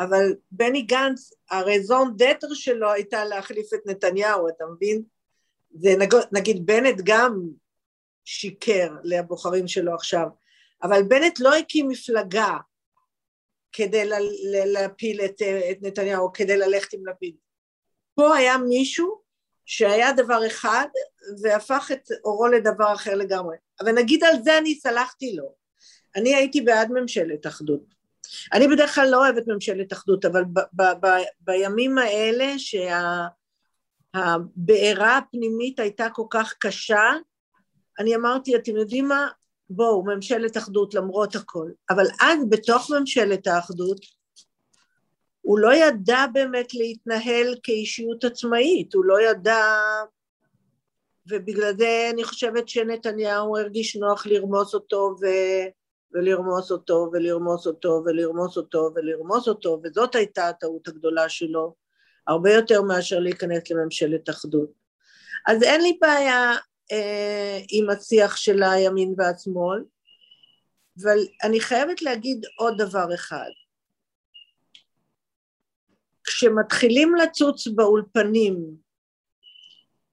אבל 0.00 0.34
בני 0.50 0.82
גנץ, 0.82 1.32
הרזון 1.50 2.14
דטר 2.16 2.54
שלו 2.54 2.92
הייתה 2.92 3.24
להחליף 3.24 3.74
את 3.74 3.80
נתניהו, 3.86 4.48
אתה 4.48 4.64
מבין? 4.74 5.02
זה 5.70 5.90
נג... 5.98 6.14
נגיד 6.32 6.66
בנט 6.66 7.00
גם 7.04 7.40
שיקר 8.24 8.92
לבוחרים 9.04 9.68
שלו 9.68 9.94
עכשיו, 9.94 10.26
אבל 10.82 11.02
בנט 11.02 11.40
לא 11.40 11.54
הקים 11.54 11.88
מפלגה 11.88 12.56
כדי 13.72 14.04
ל... 14.04 14.14
להפיל 14.64 15.20
את, 15.24 15.42
את 15.70 15.78
נתניהו, 15.82 16.32
כדי 16.32 16.56
ללכת 16.56 16.92
עם 16.92 17.06
לפיד. 17.06 17.36
פה 18.14 18.36
היה 18.36 18.58
מישהו 18.58 19.19
שהיה 19.70 20.12
דבר 20.12 20.46
אחד 20.46 20.86
והפך 21.42 21.90
את 21.92 22.08
אורו 22.24 22.46
לדבר 22.46 22.94
אחר 22.94 23.14
לגמרי. 23.14 23.56
אבל 23.80 23.92
נגיד 23.92 24.24
על 24.24 24.42
זה 24.42 24.58
אני 24.58 24.74
סלחתי 24.74 25.36
לו. 25.36 25.54
אני 26.16 26.34
הייתי 26.34 26.60
בעד 26.60 26.90
ממשלת 26.92 27.46
אחדות. 27.46 27.94
אני 28.52 28.68
בדרך 28.68 28.94
כלל 28.94 29.08
לא 29.10 29.16
אוהבת 29.16 29.42
ממשלת 29.46 29.92
אחדות, 29.92 30.24
אבל 30.24 30.44
ב- 30.44 30.82
ב- 30.82 31.06
ב- 31.06 31.24
בימים 31.40 31.98
האלה 31.98 32.54
שהבעירה 34.14 35.16
הפנימית 35.16 35.80
הייתה 35.80 36.08
כל 36.12 36.26
כך 36.30 36.54
קשה, 36.58 37.10
אני 37.98 38.16
אמרתי, 38.16 38.56
אתם 38.56 38.76
יודעים 38.76 39.08
מה? 39.08 39.28
בואו, 39.70 40.04
ממשלת 40.04 40.56
אחדות 40.56 40.94
למרות 40.94 41.34
הכל. 41.34 41.70
אבל 41.90 42.06
אז 42.20 42.38
בתוך 42.48 42.90
ממשלת 42.90 43.46
האחדות, 43.46 44.00
הוא 45.50 45.58
לא 45.58 45.74
ידע 45.74 46.24
באמת 46.32 46.74
להתנהל 46.74 47.54
כאישיות 47.62 48.24
עצמאית, 48.24 48.94
הוא 48.94 49.04
לא 49.04 49.20
ידע, 49.20 49.64
ובגלל 51.26 51.72
זה 51.76 52.10
אני 52.12 52.24
חושבת 52.24 52.68
שנתניהו 52.68 53.56
הרגיש 53.56 53.96
נוח 53.96 54.26
לרמוס 54.26 54.74
אותו 54.74 55.14
ו... 55.20 55.26
ולרמוס 56.12 56.70
אותו 56.70 57.10
ולרמוס 57.12 57.66
אותו 57.66 58.02
ולרמוס 58.06 58.56
אותו 58.56 58.90
ולרמוס 58.94 59.48
אותו, 59.48 59.80
וזאת 59.84 60.14
הייתה 60.14 60.48
הטעות 60.48 60.88
הגדולה 60.88 61.28
שלו, 61.28 61.74
הרבה 62.26 62.52
יותר 62.52 62.82
מאשר 62.82 63.18
להיכנס 63.18 63.70
לממשלת 63.70 64.30
אחדות. 64.30 64.70
אז 65.46 65.62
אין 65.62 65.80
לי 65.80 65.98
בעיה 66.00 66.52
אה, 66.92 67.58
עם 67.68 67.90
השיח 67.90 68.36
של 68.36 68.62
הימין 68.62 69.14
והשמאל, 69.16 69.84
אבל 71.02 71.18
אני 71.42 71.60
חייבת 71.60 72.02
להגיד 72.02 72.46
עוד 72.58 72.74
דבר 72.78 73.14
אחד. 73.14 73.50
כשמתחילים 76.30 77.14
לצוץ 77.14 77.68
באולפנים 77.68 78.76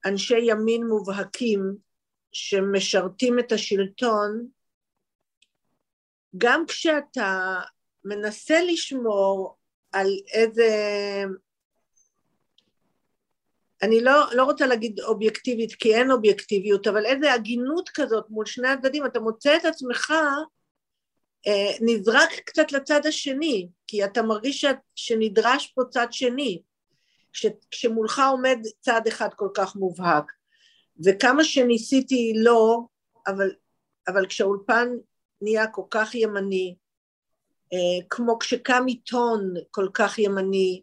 אנשי 0.05 0.39
ימין 0.41 0.87
מובהקים 0.87 1.75
שמשרתים 2.31 3.39
את 3.39 3.51
השלטון, 3.51 4.47
גם 6.37 6.63
כשאתה 6.67 7.59
מנסה 8.05 8.61
לשמור 8.63 9.57
על 9.91 10.07
איזה, 10.33 10.69
אני 13.81 14.01
לא, 14.01 14.25
לא 14.33 14.43
רוצה 14.43 14.65
להגיד 14.65 14.99
אובייקטיבית 14.99 15.73
כי 15.73 15.95
אין 15.95 16.11
אובייקטיביות, 16.11 16.87
אבל 16.87 17.05
איזה 17.05 17.33
הגינות 17.33 17.89
כזאת 17.93 18.25
מול 18.29 18.45
שני 18.45 18.67
הצדדים, 18.67 19.05
אתה 19.05 19.19
מוצא 19.19 19.57
את 19.57 19.65
עצמך 19.65 20.13
נזרק 21.81 22.29
קצת 22.45 22.71
לצד 22.71 23.05
השני, 23.05 23.69
כי 23.87 24.05
אתה 24.05 24.21
מרגיש 24.21 24.65
שנדרש 24.95 25.67
פה 25.75 25.81
צד 25.89 26.07
שני, 26.11 26.61
כש, 27.33 27.45
כשמולך 27.71 28.21
עומד 28.31 28.57
צד 28.79 29.01
אחד 29.07 29.29
כל 29.35 29.49
כך 29.53 29.75
מובהק. 29.75 30.31
וכמה 31.05 31.43
שניסיתי 31.43 32.33
לא, 32.35 32.79
אבל, 33.27 33.51
אבל 34.07 34.25
כשהאולפן 34.27 34.87
נהיה 35.41 35.67
כל 35.67 35.83
כך 35.89 36.15
ימני, 36.15 36.75
אה, 37.73 38.07
כמו 38.09 38.39
כשקם 38.39 38.83
עיתון 38.87 39.53
כל 39.71 39.87
כך 39.93 40.19
ימני, 40.19 40.81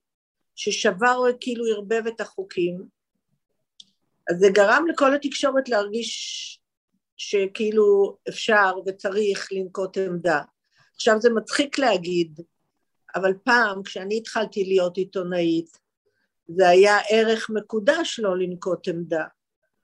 ששבר 0.55 1.21
כאילו 1.41 1.65
ערבב 1.67 2.07
את 2.07 2.21
החוקים, 2.21 2.85
אז 4.31 4.37
זה 4.39 4.47
גרם 4.53 4.87
לכל 4.87 5.15
התקשורת 5.15 5.69
להרגיש 5.69 6.61
שכאילו 7.17 8.17
אפשר 8.29 8.73
וצריך 8.87 9.49
לנקוט 9.53 9.99
עמדה. 9.99 10.41
עכשיו 10.95 11.21
זה 11.21 11.31
מצחיק 11.31 11.79
להגיד, 11.79 12.41
אבל 13.15 13.33
פעם 13.45 13.83
כשאני 13.83 14.17
התחלתי 14.17 14.65
להיות 14.65 14.97
עיתונאית, 14.97 15.79
זה 16.49 16.69
היה 16.69 16.99
ערך 17.11 17.51
מקודש 17.51 18.21
לא 18.23 18.39
לנקוט 18.39 18.89
עמדה. 18.89 19.25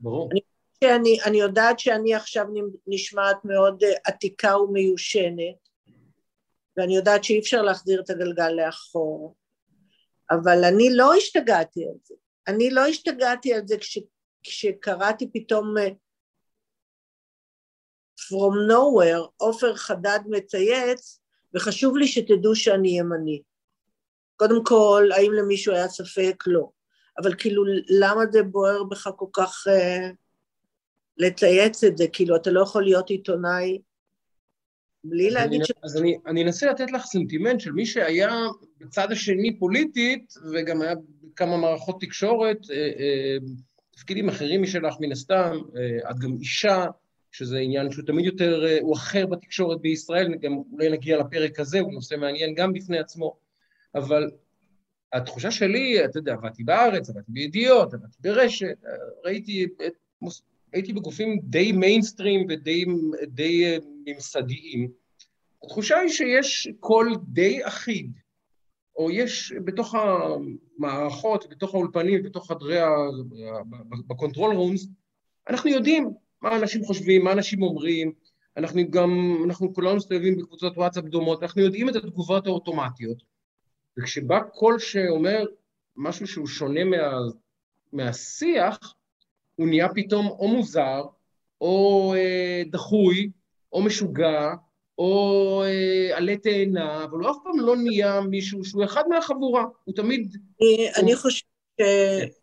ברור. 0.01 0.29
אני, 0.33 0.41
שאני, 0.85 1.19
אני 1.25 1.41
יודעת 1.41 1.79
שאני 1.79 2.15
עכשיו 2.15 2.47
נשמעת 2.87 3.45
מאוד 3.45 3.83
עתיקה 4.05 4.59
ומיושנת, 4.59 5.69
ואני 6.77 6.97
יודעת 6.97 7.25
שאי 7.25 7.39
אפשר 7.39 7.63
להחזיר 7.63 8.01
את 8.01 8.11
הגלגל 8.11 8.49
לאחור, 8.51 9.35
אבל 10.31 10.65
אני 10.65 10.89
לא 10.93 11.15
השתגעתי 11.15 11.85
על 11.85 11.95
זה. 12.05 12.15
אני 12.49 12.71
לא 12.71 12.87
השתגעתי 12.87 13.55
על 13.55 13.67
זה 13.67 13.79
כש, 13.79 13.99
כשקראתי 14.43 15.31
פתאום 15.33 15.79
אה, 15.79 15.89
From 18.31 18.71
nowhere, 18.71 19.29
עופר 19.37 19.75
חדד 19.75 20.21
מצייץ, 20.27 21.21
וחשוב 21.55 21.97
לי 21.97 22.07
שתדעו 22.07 22.55
שאני 22.55 22.99
ימני. 22.99 23.43
קודם 24.37 24.65
כל, 24.65 25.09
האם 25.17 25.33
למישהו 25.33 25.75
היה 25.75 25.89
ספק? 25.89 26.45
לא. 26.47 26.69
אבל 27.19 27.35
כאילו, 27.39 27.65
למה 27.89 28.23
זה 28.33 28.43
בוער 28.43 28.85
בך 28.85 29.11
כל 29.17 29.27
כך 29.33 29.67
uh, 29.67 30.15
לצייץ 31.17 31.85
את 31.85 31.97
זה? 31.97 32.05
כאילו, 32.13 32.37
אתה 32.37 32.51
לא 32.51 32.61
יכול 32.61 32.85
להיות 32.85 33.11
עיתונאי 33.11 33.79
בלי 35.05 35.31
להגיד 35.31 35.61
אני, 35.61 35.65
ש... 35.65 35.73
אז 35.83 35.97
אני, 35.97 36.19
אני 36.27 36.43
אנסה 36.45 36.71
לתת 36.71 36.91
לך 36.91 37.05
סנטימנט 37.05 37.61
של 37.61 37.73
מי 37.73 37.87
שהיה 37.87 38.31
בצד 38.81 39.13
השני 39.13 39.59
פוליטית, 39.59 40.35
וגם 40.53 40.83
היה 40.83 40.95
בכמה 41.23 41.57
מערכות 41.57 42.01
תקשורת, 42.01 42.71
אה, 42.71 42.77
אה, 42.77 43.37
תפקידים 43.91 44.29
אחרים 44.29 44.63
משלך 44.63 44.95
מן 45.01 45.13
הסתם, 45.13 45.59
אה, 45.77 46.11
את 46.11 46.19
גם 46.19 46.37
אישה, 46.41 46.87
שזה 47.33 47.59
עניין 47.59 47.91
שהוא 47.91 48.07
תמיד 48.07 48.25
יותר, 48.25 48.67
אה, 48.67 48.79
הוא 48.81 48.97
אחר 48.97 49.27
בתקשורת 49.27 49.81
בישראל, 49.81 50.35
גם 50.35 50.53
אולי 50.73 50.91
נגיע 50.91 51.19
לפרק 51.19 51.61
הזה, 51.61 51.81
הוא 51.81 51.93
נושא 51.93 52.15
מעניין 52.15 52.55
גם 52.55 52.73
בפני 52.73 52.99
עצמו, 52.99 53.37
אבל 53.95 54.31
התחושה 55.13 55.51
שלי, 55.51 56.05
אתה 56.05 56.19
יודע, 56.19 56.33
עבדתי 56.33 56.65
בארץ, 56.65 57.11
עבדתי 57.11 57.33
בידיעות, 57.33 57.95
עבדתי 57.95 58.17
ברשת, 58.21 58.77
ראיתי, 59.25 59.67
הייתי 60.73 60.93
בגופים 60.93 61.41
די 61.43 61.73
מיינסטרים 61.73 62.47
ודי 62.49 62.85
די 63.23 63.65
אה, 63.65 63.79
ממסדיים. 64.07 64.91
התחושה 65.65 65.99
היא 65.99 66.11
שיש 66.11 66.69
קול 66.81 67.17
די 67.29 67.67
אחיד, 67.67 68.13
או 68.97 69.11
יש 69.11 69.53
בתוך 69.65 69.95
המערכות, 69.95 71.49
בתוך 71.51 71.75
האולפנים, 71.75 72.23
בתוך 72.23 72.49
חדרי 72.49 72.81
ה... 72.81 72.89
ב 74.07 74.13
control 74.13 74.55
rooms, 74.55 74.87
אנחנו 75.49 75.71
יודעים 75.71 76.11
מה 76.43 76.57
אנשים 76.57 76.85
חושבים, 76.85 77.25
מה 77.25 77.33
אנשים 77.33 77.63
אומרים, 77.63 78.13
אנחנו 78.57 78.91
גם, 78.91 79.43
אנחנו 79.47 79.75
כולנו 79.75 79.97
מסתובבים 79.97 80.37
בקבוצות 80.37 80.77
וואטסאפ 80.77 81.05
דומות, 81.05 81.43
אנחנו 81.43 81.63
יודעים 81.63 81.89
את 81.89 81.97
התגובות 81.97 82.47
האוטומטיות. 82.47 83.23
וכשבא 83.99 84.41
קול 84.41 84.79
שאומר 84.79 85.45
משהו 85.97 86.27
שהוא 86.27 86.47
שונה 86.47 86.85
מה, 86.85 86.97
מהשיח, 87.93 88.95
הוא 89.57 89.69
נהיה 89.69 89.89
פתאום 89.95 90.27
או 90.27 90.49
מוזר, 90.49 91.03
או 91.61 92.15
אה, 92.17 92.63
דחוי, 92.71 93.31
או 93.73 93.83
משוגע, 93.83 94.55
או 94.99 95.63
אה, 95.65 96.17
עלה 96.17 96.37
תאנה, 96.37 97.05
אבל 97.05 97.19
הוא 97.19 97.31
אף 97.31 97.37
פעם 97.45 97.61
לא 97.61 97.77
נהיה 97.77 98.21
מישהו 98.21 98.65
שהוא 98.65 98.85
אחד 98.85 99.05
מהחבורה, 99.09 99.65
הוא 99.85 99.95
תמיד... 99.95 100.37
אני, 100.61 100.89
הוא... 100.89 101.03
אני 101.03 101.17
חושבת 101.17 101.47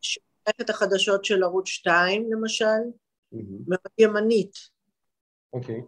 שמערכת 0.01 0.69
החדשות 0.69 1.25
של 1.25 1.43
ערוץ 1.43 1.67
2, 1.67 2.31
למשל, 2.31 2.65
mm-hmm. 3.33 3.63
מאוד 3.67 3.79
ימנית. 3.97 4.55
אוקיי. 5.53 5.79
Okay. 5.79 5.83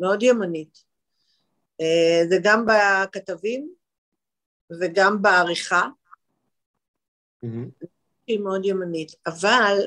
מאוד 0.00 0.22
ימנית. 0.22 0.84
אה, 1.80 2.28
זה 2.28 2.36
גם 2.42 2.66
בכתבים 2.66 3.74
וגם 4.80 5.22
בעריכה. 5.22 5.88
Mm-hmm. 7.44 7.86
היא 8.26 8.40
מאוד 8.40 8.64
ימנית, 8.64 9.12
אבל 9.26 9.78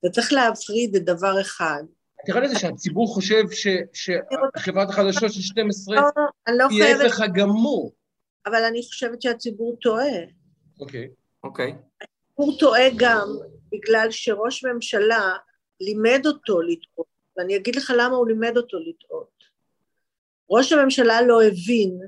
אתה 0.00 0.08
צריך 0.10 0.32
להפריד 0.32 0.96
את 0.96 1.04
דבר 1.04 1.40
אחד. 1.40 1.82
תראה 2.26 2.40
לזה 2.40 2.58
שהציבור 2.58 3.14
חושב 3.14 3.42
שחברת 3.92 4.88
החדשות 4.90 5.32
של 5.32 5.40
12 5.40 5.96
לא, 5.96 6.02
לא 6.58 6.66
היא 6.70 6.84
ההפך 6.84 7.20
הגמור. 7.20 7.94
אבל 8.46 8.64
אני 8.64 8.82
חושבת 8.82 9.22
שהציבור 9.22 9.76
טועה. 9.80 10.04
אוקיי. 10.80 11.08
אוקיי. 11.44 11.74
הציבור 12.02 12.58
טועה 12.58 12.84
גם 12.96 13.28
בגלל 13.72 14.08
שראש 14.10 14.64
ממשלה 14.64 15.36
לימד 15.80 16.26
אותו 16.26 16.60
לטעות, 16.60 17.06
ואני 17.36 17.56
אגיד 17.56 17.76
לך 17.76 17.92
למה 17.96 18.16
הוא 18.16 18.28
לימד 18.28 18.56
אותו 18.56 18.78
לטעות. 18.78 19.38
ראש 20.50 20.72
הממשלה 20.72 21.22
לא 21.22 21.42
הבין 21.42 21.98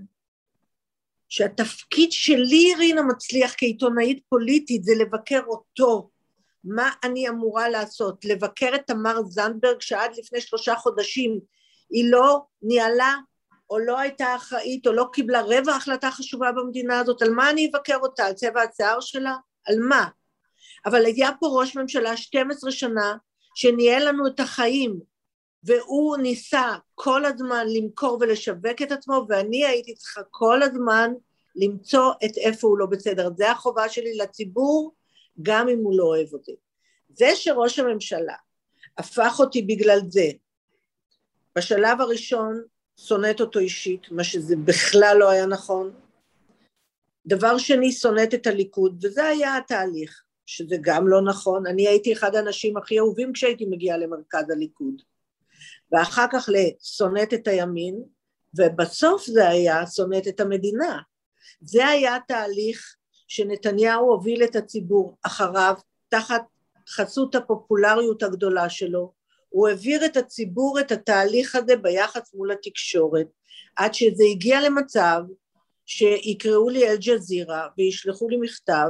שהתפקיד 1.28 2.12
שלי, 2.12 2.74
רינה 2.78 3.02
מצליח, 3.02 3.54
כעיתונאית 3.58 4.22
פוליטית, 4.28 4.84
זה 4.84 4.92
לבקר 4.98 5.40
אותו. 5.46 6.10
מה 6.64 6.90
אני 7.04 7.28
אמורה 7.28 7.68
לעשות? 7.68 8.24
לבקר 8.24 8.70
את 8.74 8.86
תמר 8.86 9.22
זנדברג 9.22 9.80
שעד 9.80 10.10
לפני 10.16 10.40
שלושה 10.40 10.74
חודשים 10.74 11.40
היא 11.90 12.10
לא 12.10 12.40
ניהלה 12.62 13.14
או 13.70 13.78
לא 13.78 13.98
הייתה 13.98 14.36
אחראית 14.36 14.86
או 14.86 14.92
לא 14.92 15.06
קיבלה 15.12 15.42
רבע 15.42 15.72
החלטה 15.72 16.10
חשובה 16.10 16.52
במדינה 16.52 17.00
הזאת, 17.00 17.22
על 17.22 17.30
מה 17.30 17.50
אני 17.50 17.70
אבקר 17.70 17.96
אותה? 18.02 18.24
על 18.24 18.32
צבע 18.32 18.62
השיער 18.62 19.00
שלה? 19.00 19.36
על 19.66 19.76
מה? 19.78 20.08
אבל 20.86 21.04
היה 21.04 21.30
פה 21.40 21.46
ראש 21.60 21.76
ממשלה 21.76 22.16
12 22.16 22.70
שנה 22.70 23.16
שניהל 23.54 24.08
לנו 24.08 24.26
את 24.26 24.40
החיים 24.40 25.00
והוא 25.64 26.16
ניסה 26.16 26.76
כל 26.94 27.24
הזמן 27.24 27.66
למכור 27.68 28.18
ולשווק 28.20 28.82
את 28.82 28.92
עצמו 28.92 29.26
ואני 29.28 29.66
הייתי 29.66 29.94
צריכה 29.94 30.20
כל 30.30 30.62
הזמן 30.62 31.12
למצוא 31.56 32.12
את 32.24 32.36
איפה 32.36 32.68
הוא 32.68 32.78
לא 32.78 32.86
בסדר. 32.86 33.30
זה 33.36 33.50
החובה 33.50 33.88
שלי 33.88 34.16
לציבור, 34.16 34.94
גם 35.42 35.68
אם 35.68 35.78
הוא 35.78 35.98
לא 35.98 36.04
אוהב 36.04 36.32
אותי. 36.32 36.56
זה 37.08 37.30
שראש 37.34 37.78
הממשלה 37.78 38.34
הפך 38.98 39.36
אותי 39.38 39.62
בגלל 39.62 40.00
זה, 40.08 40.26
בשלב 41.56 42.00
הראשון 42.00 42.62
שונאת 42.96 43.40
אותו 43.40 43.58
אישית, 43.58 44.10
מה 44.10 44.24
שזה 44.24 44.56
בכלל 44.64 45.16
לא 45.18 45.30
היה 45.30 45.46
נכון. 45.46 45.92
דבר 47.26 47.58
שני, 47.58 47.92
שונאת 47.92 48.34
את 48.34 48.46
הליכוד, 48.46 49.04
וזה 49.04 49.24
היה 49.24 49.56
התהליך, 49.56 50.22
שזה 50.50 50.76
גם 50.80 51.08
לא 51.08 51.22
נכון. 51.22 51.66
אני 51.66 51.88
הייתי 51.88 52.12
אחד 52.12 52.34
האנשים 52.34 52.76
הכי 52.76 52.98
אהובים 52.98 53.32
כשהייתי 53.32 53.66
מגיעה 53.66 53.98
למרכז 53.98 54.50
הליכוד. 54.50 55.02
ואחר 55.92 56.26
כך 56.32 56.48
לשונאת 56.52 57.34
את 57.34 57.48
הימין, 57.48 58.02
ובסוף 58.58 59.26
זה 59.26 59.48
היה 59.48 59.86
שונאת 59.86 60.28
את 60.28 60.40
המדינה. 60.40 60.98
זה 61.60 61.86
היה 61.86 62.16
תהליך 62.28 62.96
שנתניהו 63.28 64.12
הוביל 64.12 64.44
את 64.44 64.56
הציבור 64.56 65.18
אחריו, 65.22 65.74
תחת 66.08 66.42
חסות 66.88 67.34
הפופולריות 67.34 68.22
הגדולה 68.22 68.68
שלו, 68.68 69.12
הוא 69.48 69.68
העביר 69.68 70.06
את 70.06 70.16
הציבור 70.16 70.80
את 70.80 70.92
התהליך 70.92 71.56
הזה 71.56 71.76
ביחס 71.76 72.34
מול 72.34 72.52
התקשורת, 72.52 73.26
עד 73.76 73.94
שזה 73.94 74.24
הגיע 74.30 74.60
למצב 74.60 75.22
שיקראו 75.86 76.68
לי 76.68 76.88
אל-ג'זירה 76.88 77.68
וישלחו 77.78 78.28
לי 78.28 78.36
מכתב 78.40 78.88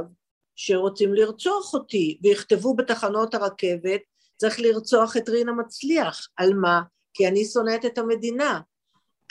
שרוצים 0.63 1.13
לרצוח 1.13 1.73
אותי, 1.73 2.17
ויכתבו 2.23 2.73
בתחנות 2.73 3.33
הרכבת, 3.33 4.01
צריך 4.37 4.59
לרצוח 4.59 5.17
את 5.17 5.29
רינה 5.29 5.51
מצליח. 5.51 6.27
על 6.37 6.53
מה? 6.53 6.81
כי 7.13 7.27
אני 7.27 7.45
שונאת 7.45 7.85
את 7.85 7.97
המדינה. 7.97 8.59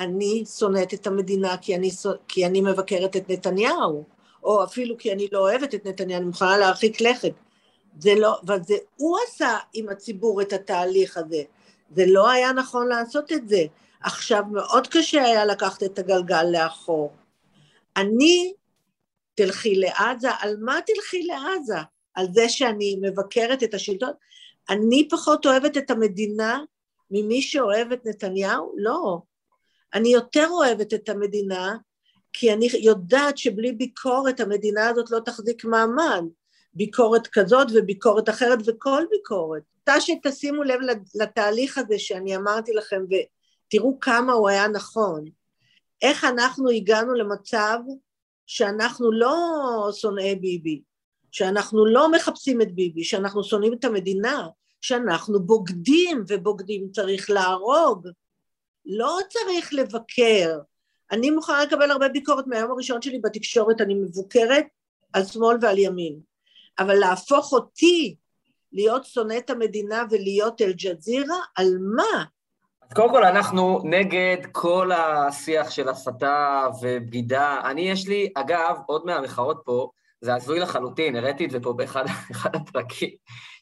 אני 0.00 0.44
שונאת 0.58 0.94
את 0.94 1.06
המדינה 1.06 1.56
כי 1.56 1.76
אני, 1.76 1.90
כי 2.28 2.46
אני 2.46 2.60
מבקרת 2.60 3.16
את 3.16 3.30
נתניהו, 3.30 4.04
או 4.42 4.64
אפילו 4.64 4.98
כי 4.98 5.12
אני 5.12 5.28
לא 5.32 5.38
אוהבת 5.38 5.74
את 5.74 5.86
נתניהו, 5.86 6.18
אני 6.18 6.26
מוכנה 6.26 6.58
להרחיק 6.58 7.00
לכת. 7.00 7.32
זה 7.98 8.14
לא, 8.14 8.40
וזה 8.48 8.74
הוא 8.96 9.18
עשה 9.26 9.58
עם 9.74 9.88
הציבור 9.88 10.42
את 10.42 10.52
התהליך 10.52 11.16
הזה. 11.16 11.42
זה 11.96 12.04
לא 12.06 12.30
היה 12.30 12.52
נכון 12.52 12.88
לעשות 12.88 13.32
את 13.32 13.48
זה. 13.48 13.64
עכשיו 14.02 14.42
מאוד 14.52 14.86
קשה 14.86 15.24
היה 15.24 15.44
לקחת 15.44 15.82
את 15.82 15.98
הגלגל 15.98 16.44
לאחור. 16.52 17.12
אני, 17.96 18.52
תלכי 19.40 19.74
לעזה, 19.74 20.28
על 20.40 20.56
מה 20.60 20.78
תלכי 20.86 21.22
לעזה? 21.22 21.78
על 22.14 22.26
זה 22.32 22.48
שאני 22.48 22.98
מבקרת 23.02 23.62
את 23.62 23.74
השלטון? 23.74 24.12
אני 24.70 25.08
פחות 25.10 25.46
אוהבת 25.46 25.76
את 25.76 25.90
המדינה 25.90 26.60
ממי 27.10 27.42
שאוהב 27.42 27.92
את 27.92 28.06
נתניהו? 28.06 28.74
לא. 28.76 29.18
אני 29.94 30.08
יותר 30.08 30.46
אוהבת 30.50 30.94
את 30.94 31.08
המדינה 31.08 31.76
כי 32.32 32.52
אני 32.52 32.68
יודעת 32.80 33.38
שבלי 33.38 33.72
ביקורת 33.72 34.40
המדינה 34.40 34.88
הזאת 34.88 35.10
לא 35.10 35.18
תחזיק 35.24 35.64
מעמד. 35.64 36.24
ביקורת 36.74 37.26
כזאת 37.26 37.66
וביקורת 37.74 38.28
אחרת 38.28 38.58
וכל 38.66 39.04
ביקורת. 39.10 39.62
אתה 39.84 40.00
שתשימו 40.00 40.62
לב 40.62 40.80
לתהליך 41.14 41.78
הזה 41.78 41.98
שאני 41.98 42.36
אמרתי 42.36 42.72
לכם 42.72 43.02
ותראו 43.04 44.00
כמה 44.00 44.32
הוא 44.32 44.48
היה 44.48 44.68
נכון. 44.68 45.24
איך 46.02 46.24
אנחנו 46.24 46.70
הגענו 46.70 47.14
למצב 47.14 47.78
שאנחנו 48.52 49.12
לא 49.12 49.36
שונאי 49.92 50.34
ביבי, 50.34 50.82
שאנחנו 51.30 51.86
לא 51.86 52.10
מחפשים 52.12 52.62
את 52.62 52.74
ביבי, 52.74 53.04
שאנחנו 53.04 53.44
שונאים 53.44 53.72
את 53.72 53.84
המדינה, 53.84 54.48
שאנחנו 54.80 55.42
בוגדים, 55.42 56.24
ובוגדים 56.28 56.90
צריך 56.90 57.30
להרוג. 57.30 58.08
לא 58.86 59.18
צריך 59.28 59.74
לבקר. 59.74 60.58
אני 61.12 61.30
מוכנה 61.30 61.62
לקבל 61.64 61.90
הרבה 61.90 62.08
ביקורת 62.08 62.46
מהיום 62.46 62.70
הראשון 62.70 63.02
שלי 63.02 63.18
בתקשורת, 63.18 63.80
אני 63.80 63.94
מבוקרת 63.94 64.66
על 65.12 65.24
שמאל 65.24 65.56
ועל 65.60 65.78
ימין. 65.78 66.20
אבל 66.78 66.94
להפוך 66.94 67.52
אותי 67.52 68.16
להיות 68.72 69.04
שונאת 69.04 69.50
המדינה 69.50 70.04
ולהיות 70.10 70.60
אל-ג'זירה, 70.60 71.40
על 71.56 71.78
מה? 71.96 72.24
אז 72.90 72.94
קודם 72.94 73.10
כל, 73.10 73.24
אנחנו 73.24 73.80
נגד 73.84 74.36
כל 74.52 74.90
השיח 74.92 75.70
של 75.70 75.88
הסתה 75.88 76.66
ובגידה. 76.82 77.60
אני, 77.64 77.80
יש 77.80 78.08
לי, 78.08 78.28
אגב, 78.34 78.76
עוד 78.86 79.06
מהמחאות 79.06 79.62
פה, 79.64 79.90
זה 80.20 80.34
הזוי 80.34 80.60
לחלוטין, 80.60 81.16
הראיתי 81.16 81.44
את 81.44 81.50
זה 81.50 81.60
פה 81.60 81.72
באחד 81.72 82.04
הפרקים. 82.54 83.08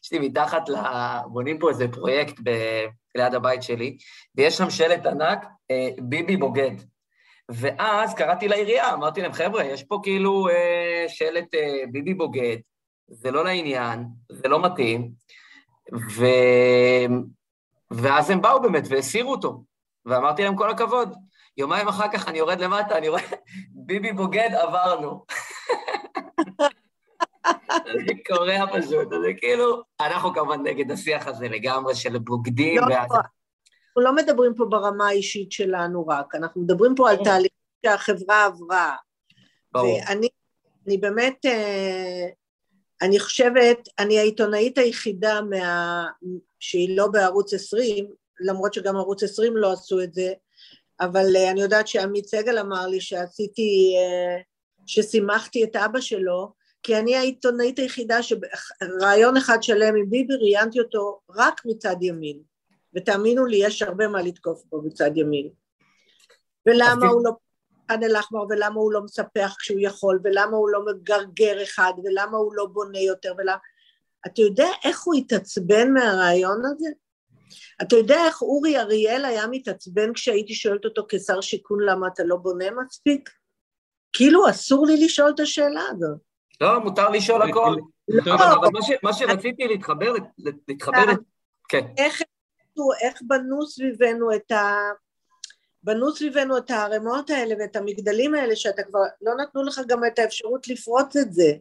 יש 0.03 0.11
לי 0.11 0.19
מתחת 0.19 0.69
ל... 0.69 0.75
בונים 1.25 1.59
פה 1.59 1.69
איזה 1.69 1.87
פרויקט 1.87 2.39
ב... 2.43 2.49
ליד 3.15 3.33
הבית 3.33 3.63
שלי, 3.63 3.97
ויש 4.35 4.57
שם 4.57 4.69
שלט 4.69 5.05
ענק, 5.05 5.45
אה, 5.71 5.89
ביבי 6.01 6.37
בוגד. 6.37 6.75
ואז 7.49 8.13
קראתי 8.13 8.47
לעירייה, 8.47 8.93
אמרתי 8.93 9.21
להם, 9.21 9.33
חבר'ה, 9.33 9.63
יש 9.63 9.83
פה 9.83 9.99
כאילו 10.03 10.49
אה, 10.49 11.05
שלט 11.07 11.55
אה, 11.55 11.83
ביבי 11.91 12.13
בוגד, 12.13 12.57
זה 13.07 13.31
לא 13.31 13.43
לעניין, 13.43 14.05
זה 14.31 14.47
לא 14.47 14.61
מתאים, 14.61 15.11
ו... 16.17 16.25
ואז 17.91 18.29
הם 18.29 18.41
באו 18.41 18.61
באמת 18.61 18.83
והסירו 18.89 19.31
אותו, 19.31 19.63
ואמרתי 20.05 20.43
להם 20.43 20.55
כל 20.55 20.69
הכבוד. 20.69 21.15
יומיים 21.57 21.87
אחר 21.87 22.05
כך 22.13 22.27
אני 22.27 22.37
יורד 22.37 22.61
למטה, 22.61 22.97
אני 22.97 23.09
רואה, 23.09 23.21
ביבי 23.85 24.11
בוגד, 24.11 24.49
עברנו. 24.53 25.25
זה 28.07 28.13
קורע 28.27 28.65
פשוט, 28.79 29.09
זה 29.09 29.33
כאילו, 29.37 29.83
אנחנו 30.01 30.33
כמובן 30.33 30.63
נגד 30.63 30.91
השיח 30.91 31.27
הזה 31.27 31.47
לגמרי 31.47 31.95
של 31.95 32.17
בוגדים. 32.17 32.81
לא, 32.81 32.85
ואז... 32.85 33.11
אנחנו 33.11 34.01
לא 34.01 34.15
מדברים 34.15 34.55
פה 34.55 34.65
ברמה 34.65 35.07
האישית 35.07 35.51
שלנו 35.51 36.07
רק, 36.07 36.35
אנחנו 36.35 36.61
מדברים 36.61 36.95
פה 36.95 37.09
על 37.09 37.17
תהליך 37.23 37.51
שהחברה 37.85 38.45
עברה. 38.45 38.95
ברור. 39.71 39.99
ואני 40.09 40.97
באמת, 40.97 41.45
אה, 41.45 42.25
אני 43.01 43.19
חושבת, 43.19 43.89
אני 43.99 44.19
העיתונאית 44.19 44.77
היחידה 44.77 45.41
מה... 45.41 46.05
שהיא 46.59 46.97
לא 46.97 47.07
בערוץ 47.07 47.53
20, 47.53 48.07
למרות 48.39 48.73
שגם 48.73 48.95
ערוץ 48.95 49.23
20 49.23 49.57
לא 49.57 49.71
עשו 49.71 50.01
את 50.01 50.13
זה, 50.13 50.33
אבל 50.99 51.35
אה, 51.35 51.51
אני 51.51 51.61
יודעת 51.61 51.87
שעמית 51.87 52.25
סגל 52.25 52.59
אמר 52.59 52.87
לי 52.87 53.01
שעשיתי, 53.01 53.95
אה, 53.97 54.41
ששימחתי 54.85 55.63
את 55.63 55.75
אבא 55.75 56.01
שלו, 56.01 56.53
כי 56.83 56.97
אני 56.97 57.15
העיתונאית 57.15 57.79
היחידה 57.79 58.19
שרעיון 58.23 59.37
אחד 59.37 59.63
שלם 59.63 59.95
עם 59.95 60.09
ביבי, 60.09 60.35
ראיינתי 60.35 60.79
אותו 60.79 61.19
רק 61.29 61.61
מצד 61.65 61.95
ימין. 62.01 62.39
ותאמינו 62.95 63.45
לי, 63.45 63.57
יש 63.57 63.81
הרבה 63.81 64.07
מה 64.07 64.21
לתקוף 64.21 64.63
פה 64.69 64.81
בצד 64.85 65.11
ימין. 65.15 65.49
ולמה 66.65 67.07
הוא 67.07 67.21
לא 67.23 67.31
ח'אן 67.87 68.03
אל-אחמר, 68.03 68.41
ולמה 68.49 68.75
הוא 68.75 68.93
לא 68.93 69.01
מספח 69.01 69.55
כשהוא 69.59 69.79
יכול, 69.79 70.19
ולמה 70.23 70.57
הוא 70.57 70.69
לא 70.69 70.85
מגרגר 70.85 71.63
אחד, 71.63 71.93
ולמה 72.03 72.37
הוא 72.37 72.53
לא 72.55 72.65
בונה 72.65 72.99
יותר, 72.99 73.33
ולמה... 73.37 73.57
אתה 74.27 74.41
יודע 74.41 74.67
איך 74.83 75.03
הוא 75.03 75.15
התעצבן 75.15 75.93
מהרעיון 75.93 76.61
הזה? 76.65 76.89
אתה 77.81 77.95
יודע 77.95 78.25
איך 78.25 78.41
אורי 78.41 78.77
אריאל 78.79 79.25
היה 79.25 79.47
מתעצבן 79.47 80.13
כשהייתי 80.13 80.53
שואלת 80.53 80.85
אותו 80.85 81.05
כשר 81.09 81.41
שיכון 81.41 81.79
למה 81.83 82.07
אתה 82.07 82.23
לא 82.23 82.35
בונה 82.35 82.65
מספיק? 82.71 83.29
כאילו 84.13 84.49
אסור 84.49 84.87
לי 84.87 85.05
לשאול 85.05 85.31
את 85.35 85.39
השאלה 85.39 85.81
הזאת. 85.91 86.17
לא, 86.61 86.79
מותר 86.79 87.09
לשאול 87.09 87.41
הכל. 87.41 87.75
לא, 88.07 88.35
אבל 88.35 88.67
מה 89.03 89.13
שרציתי 89.13 89.67
להתחבר, 89.67 90.13
להתחבר, 90.67 91.05
כן. 91.69 91.85
איך 93.01 93.21
בנו 93.27 93.67
סביבנו 93.67 94.35
את 94.35 94.51
ה... 94.51 94.73
בנו 95.83 96.15
סביבנו 96.15 96.57
את 96.57 96.71
הערימות 96.71 97.29
האלה 97.29 97.55
ואת 97.59 97.75
המגדלים 97.75 98.35
האלה, 98.35 98.55
שאתה 98.55 98.83
כבר, 98.83 98.99
לא 99.21 99.35
נתנו 99.35 99.63
לך 99.63 99.81
גם 99.87 100.05
את 100.05 100.19
האפשרות 100.19 100.67
לפרוץ 100.67 101.15
את 101.15 101.33
זה. 101.33 101.51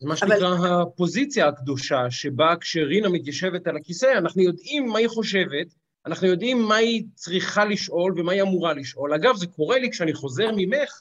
זה 0.00 0.08
מה 0.08 0.16
שנקרא 0.16 0.56
אבל... 0.56 0.82
הפוזיציה 0.82 1.48
הקדושה, 1.48 2.10
שבה 2.10 2.54
כשרינה 2.60 3.08
מתיישבת 3.08 3.66
על 3.66 3.76
הכיסא, 3.76 4.12
אנחנו 4.18 4.42
יודעים 4.42 4.86
מה 4.86 4.98
היא 4.98 5.08
חושבת, 5.08 5.74
אנחנו 6.06 6.26
יודעים 6.26 6.62
מה 6.62 6.76
היא 6.76 7.04
צריכה 7.14 7.64
לשאול 7.64 8.14
ומה 8.16 8.32
היא 8.32 8.42
אמורה 8.42 8.74
לשאול. 8.74 9.14
אגב, 9.14 9.36
זה 9.36 9.46
קורה 9.46 9.78
לי 9.78 9.90
כשאני 9.90 10.14
חוזר 10.14 10.50
ממך, 10.56 11.00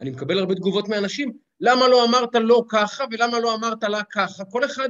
אני 0.00 0.10
מקבל 0.10 0.38
הרבה 0.38 0.54
תגובות 0.54 0.88
מאנשים, 0.88 1.32
למה 1.60 1.88
לא 1.88 2.04
אמרת 2.04 2.34
לא 2.34 2.64
ככה 2.68 3.04
ולמה 3.10 3.40
לא 3.40 3.54
אמרת 3.54 3.82
לה 3.82 4.02
ככה? 4.02 4.44
כל 4.44 4.64
אחד, 4.64 4.88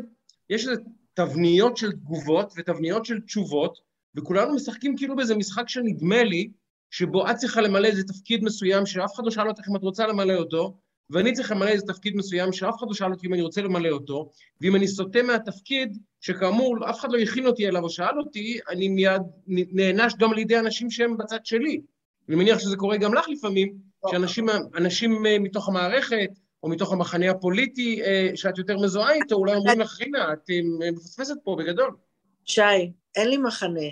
יש 0.51 0.69
איזה 0.69 0.83
תבניות 1.15 1.77
של 1.77 1.93
תגובות 1.93 2.53
ותבניות 2.57 3.05
של 3.05 3.21
תשובות, 3.21 3.79
וכולנו 4.15 4.55
משחקים 4.55 4.97
כאילו 4.97 5.17
באיזה 5.17 5.37
משחק 5.37 5.69
שנדמה 5.69 6.23
לי, 6.23 6.51
שבו 6.91 7.31
את 7.31 7.37
צריכה 7.37 7.61
למלא 7.61 7.87
איזה 7.87 8.05
תפקיד 8.05 8.45
מסוים 8.45 8.87
שאף 8.87 9.15
אחד 9.15 9.25
לא 9.25 9.31
שאל 9.31 9.49
אותך 9.49 9.69
אם 9.71 9.77
את 9.77 9.83
רוצה 9.83 10.07
למלא 10.07 10.35
אותו, 10.35 10.79
ואני 11.11 11.33
צריך 11.33 11.53
למלא 11.53 11.69
איזה 11.69 11.87
תפקיד 11.87 12.17
מסוים 12.17 12.53
שאף 12.53 12.75
אחד 12.79 12.87
לא 12.87 12.95
שאל 12.95 13.13
אותי 13.13 13.27
אם 13.27 13.35
אני 13.35 13.43
רוצה 13.43 13.63
למלא 13.63 13.89
אותו, 13.89 14.31
ואם 14.61 14.77
אני 14.77 14.89
סוטה 14.89 15.23
מהתפקיד, 15.23 15.99
שכאמור 16.21 16.91
אף 16.91 17.01
אחד 17.01 17.13
לא 17.13 17.19
הכין 17.19 17.47
אותי 17.47 17.69
אליו 17.69 17.83
או 17.83 17.91
שאל 17.91 18.19
אותי, 18.19 18.59
אני 18.69 18.89
מיד 18.89 19.23
נענש 19.47 20.15
גם 20.19 20.33
על 20.33 20.39
ידי 20.39 20.59
אנשים 20.59 20.91
שהם 20.91 21.17
בצד 21.17 21.47
שלי. 21.47 21.81
אני 22.29 22.37
מניח 22.37 22.59
שזה 22.59 22.77
קורה 22.77 22.97
גם 22.97 23.15
לך 23.15 23.29
לפעמים, 23.29 23.75
שאנשים 24.11 25.27
אה, 25.27 25.39
מתוך 25.39 25.69
המערכת, 25.69 26.31
או 26.63 26.69
מתוך 26.69 26.93
המחנה 26.93 27.31
הפוליטי 27.31 28.03
אה, 28.03 28.31
שאת 28.35 28.59
יותר 28.59 28.77
מזוהה 28.79 29.13
איתו, 29.13 29.35
אולי 29.35 29.55
אומרים 29.55 29.81
לך, 29.81 30.01
רינה, 30.01 30.33
את 30.33 30.51
אה, 30.51 30.91
מפספסת 30.93 31.35
פה 31.45 31.57
בגדול. 31.59 31.97
שי, 32.45 32.93
אין 33.17 33.29
לי 33.29 33.37
מחנה. 33.37 33.89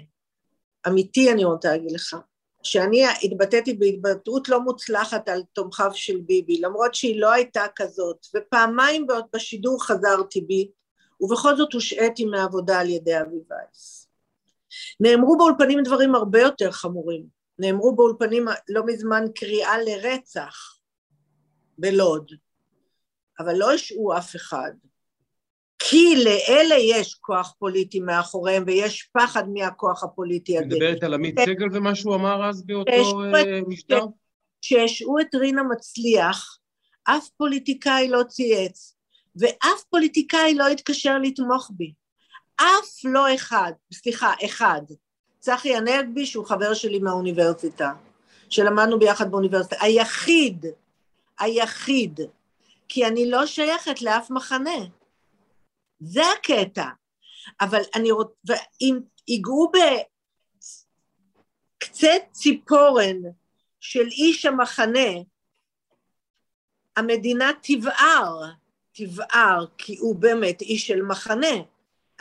אמיתי 0.89 1.33
אני 1.33 1.45
רוצה 1.45 1.69
להגיד 1.69 1.93
לך. 1.93 2.17
שאני 2.67 3.05
התבטאתי 3.23 3.75
בהתבטאות 3.75 4.49
לא 4.49 4.61
מוצלחת 4.61 5.29
על 5.29 5.43
תומכיו 5.53 5.91
של 5.95 6.21
ביבי, 6.21 6.61
למרות 6.61 6.95
שהיא 6.95 7.21
לא 7.21 7.33
הייתה 7.33 7.65
כזאת, 7.77 8.27
ופעמיים 8.37 9.07
בשידור 9.33 9.85
חזרתי 9.85 10.41
בי, 10.41 10.71
ובכל 11.21 11.57
זאת 11.57 11.73
הושעיתי 11.73 12.25
מעבודה 12.25 12.81
על 12.81 12.91
ידי 12.91 13.21
אבי 13.21 13.37
וייס. 13.51 14.09
נאמרו 15.01 15.37
באולפנים 15.37 15.83
דברים 15.83 16.15
הרבה 16.15 16.41
יותר 16.41 16.71
חמורים. 16.71 17.27
נאמרו 17.59 17.97
באולפנים 17.97 18.45
לא 18.69 18.87
מזמן 18.87 19.25
קריאה 19.35 19.79
לרצח 19.79 20.79
בלוד, 21.79 22.31
אבל 23.39 23.55
לא 23.57 23.73
השעו 23.73 24.19
אף 24.19 24.37
אחד. 24.37 24.73
כי 25.79 26.25
לאלה 26.25 26.75
יש 26.75 27.15
כוח 27.15 27.55
פוליטי 27.59 28.01
מאחוריהם 28.01 28.65
ויש 28.67 29.09
פחד 29.13 29.45
מהכוח 29.49 30.05
הפוליטי 30.05 30.59
הזה. 30.59 30.67
מדברת 30.67 31.03
על 31.03 31.15
עמית 31.15 31.41
סגל 31.41 31.67
ומה 31.73 31.95
שהוא 31.95 32.15
אמר 32.15 32.49
אז 32.49 32.67
באותו 32.67 33.23
אה, 33.35 33.61
משטר? 33.69 34.05
כשהשעו 34.63 35.21
את 35.21 35.35
רינה 35.35 35.63
מצליח, 35.63 36.59
אף 37.05 37.29
פוליטיקאי 37.37 38.09
לא 38.09 38.23
צייץ, 38.29 38.97
ואף 39.37 39.83
פוליטיקאי 39.91 40.55
לא 40.55 40.69
התקשר 40.69 41.19
לתמוך 41.19 41.71
בי. 41.75 41.93
אף 42.57 43.05
לא 43.05 43.35
אחד, 43.35 43.73
סליחה, 43.93 44.33
אחד. 44.45 44.83
צחי 45.41 45.77
הנגבי, 45.77 46.27
שהוא 46.27 46.47
חבר 46.47 46.75
שלי 46.75 46.99
מהאוניברסיטה, 46.99 47.93
שלמדנו 48.51 48.99
ביחד 48.99 49.31
באוניברסיטה, 49.31 49.77
היחיד, 49.81 50.67
היחיד, 51.39 52.21
כי 52.89 53.07
אני 53.07 53.31
לא 53.31 53.47
שייכת 53.47 54.03
לאף 54.03 54.31
מחנה. 54.31 54.79
זה 56.01 56.23
הקטע. 56.39 56.89
אבל 57.61 57.83
אני 57.95 58.11
רוצה, 58.11 58.33
ואם 58.45 59.01
ייגעו 59.29 59.73
בקצה 61.79 62.13
ציפורן 62.33 63.17
של 63.81 64.07
איש 64.07 64.45
המחנה, 64.45 65.11
המדינה 66.97 67.51
תבער, 67.63 68.43
תבער, 68.93 69.67
כי 69.79 69.97
הוא 69.99 70.17
באמת 70.17 70.63
איש 70.63 70.87
של 70.87 71.03
מחנה. 71.03 71.57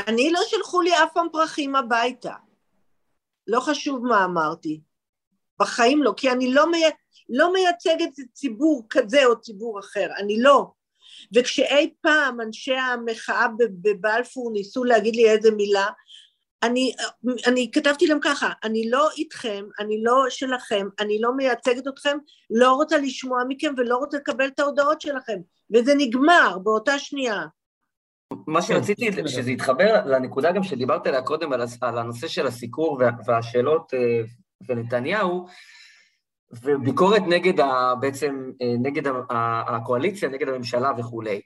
אני 0.07 0.31
לא 0.31 0.39
שלחו 0.45 0.81
לי 0.81 0.93
אף 1.03 1.13
פעם 1.13 1.27
פרחים 1.31 1.75
הביתה. 1.75 2.33
לא 3.47 3.59
חשוב 3.59 4.05
מה 4.05 4.25
אמרתי. 4.25 4.81
בחיים 5.59 6.03
לא, 6.03 6.13
כי 6.17 6.31
אני 6.31 6.53
לא, 6.53 6.71
מי... 6.71 6.83
לא 7.29 7.53
מייצגת 7.53 8.09
ציבור 8.33 8.83
כזה 8.89 9.25
או 9.25 9.41
ציבור 9.41 9.79
אחר, 9.79 10.07
אני 10.17 10.41
לא. 10.41 10.71
וכשאי 11.35 11.93
פעם 12.01 12.41
אנשי 12.41 12.75
המחאה 12.75 13.47
בבלפור 13.81 14.51
ניסו 14.53 14.83
להגיד 14.83 15.15
לי 15.15 15.29
איזה 15.29 15.51
מילה, 15.51 15.87
אני, 16.63 16.93
אני 17.47 17.71
כתבתי 17.73 18.07
להם 18.07 18.19
ככה, 18.21 18.49
אני 18.63 18.89
לא 18.89 19.09
איתכם, 19.17 19.65
אני 19.79 20.03
לא 20.03 20.25
שלכם, 20.29 20.87
אני 20.99 21.21
לא 21.21 21.35
מייצגת 21.35 21.87
אתכם, 21.87 22.17
לא 22.49 22.73
רוצה 22.73 22.97
לשמוע 22.97 23.43
מכם 23.47 23.73
ולא 23.77 23.97
רוצה 23.97 24.17
לקבל 24.17 24.47
את 24.47 24.59
ההודעות 24.59 25.01
שלכם, 25.01 25.39
וזה 25.73 25.93
נגמר 25.97 26.57
באותה 26.63 26.99
שנייה. 26.99 27.45
מה 28.47 28.61
שרציתי, 28.61 29.11
שזה 29.27 29.51
יתחבר 29.51 30.05
לנקודה 30.05 30.51
גם 30.51 30.63
שדיברת 30.63 31.07
עליה 31.07 31.21
קודם, 31.21 31.53
על 31.81 31.97
הנושא 31.97 32.27
של 32.27 32.47
הסיקור 32.47 33.01
והשאלות 33.27 33.93
אה, 33.93 34.21
ונתניהו, 34.67 35.45
וביקורת 36.63 37.21
נגד 37.27 37.59
ה, 37.59 37.95
בעצם, 37.99 38.51
אה, 38.61 38.73
נגד 38.79 39.11
הקואליציה, 39.29 40.29
נגד 40.29 40.49
הממשלה 40.49 40.91
וכולי. 40.97 41.41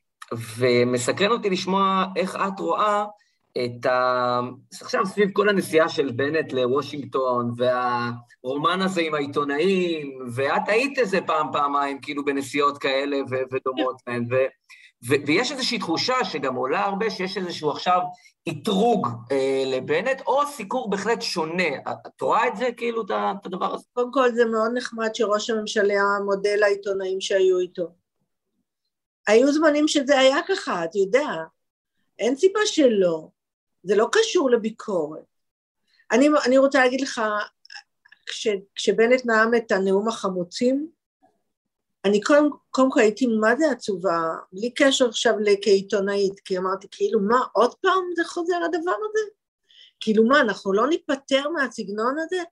ומסקרן 0.58 1.32
אותי 1.32 1.50
לשמוע 1.50 2.06
איך 2.16 2.36
את 2.36 2.60
רואה 2.60 3.06
את 3.58 3.86
ה... 3.86 4.40
עכשיו 4.82 5.06
סביב 5.06 5.30
כל 5.34 5.50
הנסיעה 5.50 5.90
של 5.90 6.12
בנט 6.12 6.54
לוושינגטון, 6.54 7.52
והרומן 7.58 8.82
הזה 8.82 9.02
עם 9.02 9.14
העיתונאים, 9.14 10.20
ואת 10.34 10.62
היית 10.68 11.00
איזה 11.00 11.22
פעם, 11.22 11.48
פעמיים, 11.52 12.00
כאילו 12.02 12.26
בנסיעות 12.26 12.78
כאלה 12.78 13.18
ודומות 13.52 13.96
להן, 14.08 14.26
ו... 14.32 14.36
ויש 15.04 15.52
איזושהי 15.52 15.80
תחושה 15.80 16.16
שגם 16.24 16.56
עולה 16.56 16.86
הרבה, 16.86 17.10
שיש 17.10 17.38
איזשהו 17.38 17.72
עכשיו 17.72 18.00
אתרוג 18.50 19.08
אה, 19.32 19.64
לבנט, 19.66 20.22
או 20.28 20.42
סיקור 20.48 20.90
בהחלט 20.90 21.22
שונה. 21.22 21.78
את 22.08 22.22
רואה 22.22 22.48
את 22.48 22.58
זה, 22.58 22.70
כאילו, 22.78 23.02
את 23.02 23.46
הדבר 23.46 23.74
הזה? 23.74 23.84
קודם 23.94 24.12
כל, 24.12 24.32
זה 24.32 24.46
מאוד 24.46 24.72
נחמד 24.74 25.16
שראש 25.16 25.50
הממשלה 25.50 26.02
מודה 26.26 26.56
לעיתונאים 26.56 27.22
שהיו 27.22 27.60
איתו. 27.60 27.88
היו 29.28 29.54
זמנים 29.54 29.88
שזה 29.88 30.20
היה 30.20 30.38
ככה, 30.48 30.84
אתה 30.84 30.98
יודע. 30.98 31.28
אין 32.20 32.36
סיבה 32.36 32.60
שלא. 32.66 33.28
זה 33.84 33.96
לא 33.96 34.10
קשור 34.12 34.50
לביקורת. 34.50 35.24
אני, 36.12 36.30
אני 36.46 36.58
רוצה 36.58 36.80
להגיד 36.80 37.02
לך, 37.02 37.22
כש, 38.26 38.48
כשבנט 38.76 39.26
נאם 39.26 39.56
את 39.56 39.72
הנאום 39.72 40.08
החמוצים, 40.08 40.88
אני 42.06 42.22
קודם, 42.22 42.50
קודם 42.70 42.92
כל 42.92 43.00
הייתי 43.00 43.28
מה 43.28 43.56
זה 43.56 43.72
עצובה, 43.72 44.22
בלי 44.54 44.74
קשר 44.74 45.10
עכשיו 45.10 45.34
כעיתונאית, 45.62 46.40
כי 46.40 46.58
אמרתי, 46.58 46.88
כאילו, 46.92 47.20
מה, 47.20 47.40
עוד 47.54 47.76
פעם 47.76 48.04
זה 48.16 48.24
חוזר 48.26 48.56
הדבר 48.56 48.96
הזה? 49.10 49.32
כאילו, 50.00 50.24
מה, 50.24 50.42
אנחנו 50.42 50.74
לא 50.74 50.88
ניפטר 50.88 51.50
מהסגנון 51.50 52.16
הזה? 52.20 52.44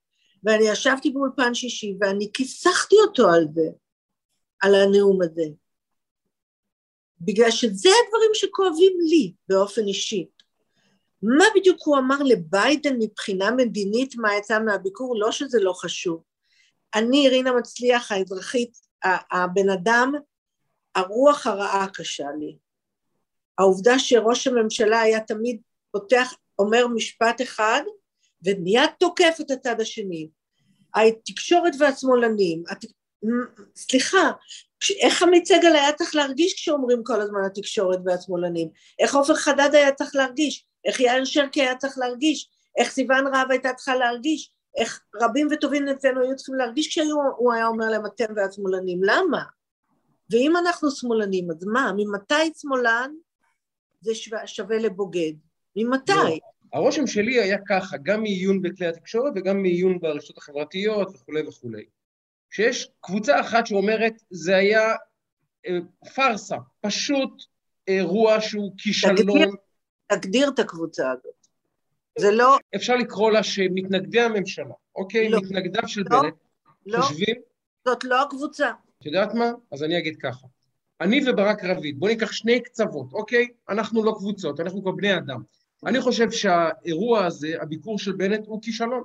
ואני 0.43 0.69
ישבתי 0.69 1.09
באולפן 1.09 1.53
שישי 1.53 1.97
ואני 2.01 2.29
כיסחתי 2.33 2.95
אותו 3.07 3.29
על 3.29 3.47
זה, 3.55 3.69
על 4.61 4.75
הנאום 4.75 5.21
הזה. 5.21 5.45
בגלל 7.21 7.51
שזה 7.51 7.89
הדברים 7.89 8.29
שכואבים 8.33 8.97
לי 9.01 9.33
באופן 9.49 9.87
אישי. 9.87 10.27
מה 11.21 11.45
בדיוק 11.55 11.77
הוא 11.85 11.97
אמר 11.97 12.23
לביידן 12.23 12.95
מבחינה 12.99 13.51
מדינית, 13.51 14.15
מה 14.15 14.35
יצא 14.35 14.59
מהביקור? 14.59 15.19
לא 15.19 15.31
שזה 15.31 15.59
לא 15.61 15.73
חשוב. 15.73 16.23
אני, 16.95 17.29
רינה 17.29 17.51
מצליח, 17.51 18.11
האזרחית, 18.11 18.86
הבן 19.03 19.69
אדם, 19.69 20.13
הרוח 20.95 21.47
הרעה 21.47 21.87
קשה 21.93 22.27
לי. 22.39 22.57
העובדה 23.57 23.99
שראש 23.99 24.47
הממשלה 24.47 25.01
היה 25.01 25.19
תמיד 25.19 25.61
פותח, 25.91 26.33
אומר 26.59 26.87
משפט 26.87 27.41
אחד, 27.41 27.81
ומיד 28.45 28.89
תוקף 28.99 29.37
את 29.41 29.51
הצד 29.51 29.81
השני. 29.81 30.29
התקשורת 30.95 31.73
והשמאלנים, 31.79 32.63
סליחה, 33.75 34.31
איך 35.01 35.23
עמית 35.23 35.45
סגל 35.45 35.75
היה 35.75 35.93
צריך 35.93 36.15
להרגיש 36.15 36.53
כשאומרים 36.53 37.03
כל 37.03 37.21
הזמן 37.21 37.39
התקשורת 37.45 37.99
והשמאלנים? 38.05 38.69
איך 38.99 39.15
עופר 39.15 39.35
חדד 39.35 39.69
היה 39.73 39.91
צריך 39.91 40.15
להרגיש? 40.15 40.65
איך 40.85 40.99
יאיר 40.99 41.25
שרקי 41.25 41.61
היה 41.61 41.75
צריך 41.75 41.97
להרגיש? 41.97 42.49
איך 42.77 42.91
סיוון 42.91 43.27
רהב 43.27 43.51
הייתה 43.51 43.73
צריכה 43.73 43.95
להרגיש? 43.95 44.51
איך 44.78 45.01
רבים 45.21 45.47
וטובים 45.51 45.88
אצלנו 45.88 46.21
היו 46.21 46.36
צריכים 46.36 46.55
להרגיש 46.55 46.88
כשהוא 46.88 47.53
היה 47.53 47.67
אומר 47.67 47.89
להם 47.89 48.05
אתם 48.05 48.34
והשמאלנים? 48.36 48.99
למה? 49.03 49.43
ואם 50.30 50.57
אנחנו 50.57 50.91
שמאלנים, 50.91 51.51
אז 51.51 51.65
מה? 51.65 51.91
ממתי 51.95 52.53
שמאלן 52.57 53.11
זה 54.01 54.15
שווה, 54.15 54.47
שווה 54.47 54.78
לבוגד? 54.78 55.34
ממתי? 55.75 56.11
לא. 56.11 56.38
הרושם 56.73 57.07
שלי 57.07 57.39
היה 57.39 57.57
ככה, 57.67 57.97
גם 57.97 58.21
מעיון 58.21 58.61
בכלי 58.61 58.88
התקשורת 58.88 59.34
וגם 59.36 59.61
מעיון 59.61 59.99
ברשתות 59.99 60.38
החברתיות 60.38 61.15
וכולי 61.15 61.47
וכולי. 61.47 61.86
שיש 62.49 62.91
קבוצה 63.01 63.41
אחת 63.41 63.67
שאומרת, 63.67 64.13
זה 64.30 64.55
היה 64.55 64.95
אה, 65.67 65.80
פארסה, 66.15 66.55
פשוט 66.82 67.43
אירוע 67.88 68.41
שהוא 68.41 68.73
כישלון. 68.78 69.15
תגדיר, 69.15 69.49
תגדיר 70.07 70.49
את 70.49 70.59
הקבוצה 70.59 71.11
הזאת. 71.11 71.36
זה 72.18 72.32
לא... 72.32 72.57
אפשר 72.76 72.95
לקרוא 72.95 73.32
לה 73.32 73.43
שמתנגדי 73.43 74.22
הממשלה, 74.22 74.74
אוקיי? 74.95 75.30
לא. 75.30 75.39
מתנגדיו 75.39 75.88
של 75.88 76.03
לא, 76.11 76.22
בנט, 76.22 76.34
לא. 76.86 77.01
חושבים... 77.01 77.36
זאת 77.86 78.03
לא 78.03 78.22
הקבוצה. 78.22 78.72
את 78.99 79.05
יודעת 79.05 79.34
מה? 79.34 79.51
אז 79.72 79.84
אני 79.84 79.97
אגיד 79.97 80.15
ככה. 80.15 80.47
אני 81.01 81.22
וברק 81.28 81.63
רביד, 81.63 81.99
בואו 81.99 82.11
ניקח 82.11 82.32
שני 82.32 82.59
קצוות, 82.59 83.13
אוקיי? 83.13 83.47
אנחנו 83.70 84.03
לא 84.03 84.13
קבוצות, 84.18 84.59
אנחנו 84.59 84.82
כבר 84.82 84.91
בני 84.91 85.18
אדם. 85.18 85.41
אני 85.86 86.01
חושב 86.01 86.32
שהאירוע 86.32 87.26
הזה, 87.26 87.55
הביקור 87.61 87.99
של 87.99 88.11
בנט, 88.11 88.47
הוא 88.47 88.61
כישלון. 88.61 89.03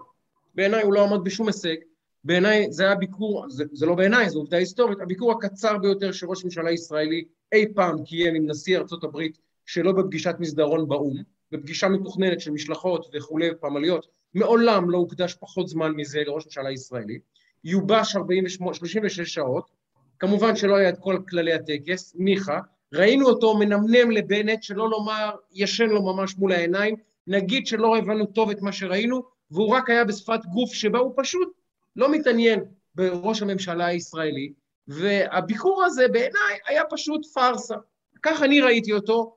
בעיניי 0.54 0.82
הוא 0.82 0.92
לא 0.92 1.04
עמד 1.04 1.24
בשום 1.24 1.46
הישג. 1.46 1.76
בעיניי 2.24 2.72
זה 2.72 2.84
היה 2.84 2.94
ביקור, 2.94 3.44
זה, 3.48 3.64
זה 3.72 3.86
לא 3.86 3.94
בעיניי, 3.94 4.30
זו 4.30 4.38
עובדה 4.38 4.56
היסטורית, 4.56 5.00
הביקור 5.00 5.32
הקצר 5.32 5.78
ביותר 5.78 6.12
שראש 6.12 6.44
ממשלה 6.44 6.70
ישראלי 6.70 7.24
אי 7.52 7.74
פעם 7.74 8.04
קיים 8.04 8.34
עם 8.34 8.50
נשיא 8.50 8.78
ארצות 8.78 9.04
הברית 9.04 9.38
שלא 9.66 9.92
בפגישת 9.92 10.34
מסדרון 10.38 10.88
באו"ם, 10.88 11.22
בפגישה 11.52 11.88
מתוכננת 11.88 12.40
של 12.40 12.50
משלחות 12.50 13.10
וכולי 13.14 13.48
פמליות, 13.60 14.06
מעולם 14.34 14.90
לא 14.90 14.98
הוקדש 14.98 15.34
פחות 15.34 15.68
זמן 15.68 15.92
מזה 15.96 16.22
לראש 16.26 16.44
ממשלה 16.46 16.70
ישראלי, 16.70 17.18
יובש 17.64 18.16
48, 18.16 18.74
36 18.74 19.34
שעות, 19.34 19.70
כמובן 20.18 20.56
שלא 20.56 20.74
היה 20.76 20.88
את 20.88 20.98
כל 20.98 21.18
כללי 21.28 21.52
הטקס, 21.52 22.14
ניחא, 22.18 22.58
ראינו 22.92 23.26
אותו 23.26 23.58
מנמנם 23.58 24.10
לבנט, 24.10 24.62
שלא 24.62 24.90
לומר 24.90 25.30
ישן 25.52 25.86
לו 25.86 26.02
ממש 26.02 26.34
מול 26.38 26.52
העיניים, 26.52 26.96
נגיד 27.26 27.66
שלא 27.66 27.96
הבנו 27.96 28.26
טוב 28.26 28.50
את 28.50 28.62
מה 28.62 28.72
שראינו, 28.72 29.22
והוא 29.50 29.68
רק 29.68 29.90
היה 29.90 30.04
בשפת 30.04 30.40
גוף 30.46 30.72
שבה 30.72 30.98
הוא 30.98 31.12
פשוט 31.16 31.48
לא 31.96 32.12
מתעניין 32.12 32.64
בראש 32.94 33.42
הממשלה 33.42 33.86
הישראלי, 33.86 34.52
והביקור 34.88 35.84
הזה 35.84 36.08
בעיניי 36.08 36.58
היה 36.66 36.82
פשוט 36.90 37.26
פארסה. 37.26 37.74
כך 38.22 38.42
אני 38.42 38.60
ראיתי 38.60 38.92
אותו 38.92 39.36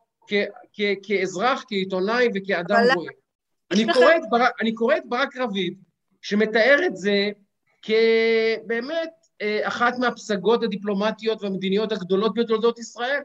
כאזרח, 1.04 1.64
כעיתונאי 1.68 2.28
וכאדם 2.36 2.84
רואה. 2.96 3.12
אני, 3.72 3.86
אני 4.62 4.74
קורא 4.74 4.98
את 4.98 5.02
ברק 5.06 5.38
רביד, 5.38 5.78
שמתאר 6.22 6.80
את 6.86 6.96
זה 6.96 7.30
כבאמת 7.82 9.10
אה, 9.42 9.68
אחת 9.68 9.98
מהפסגות 10.00 10.64
הדיפלומטיות 10.64 11.44
והמדיניות 11.44 11.92
הגדולות 11.92 12.34
בתולדות 12.34 12.80
ישראל. 12.80 13.22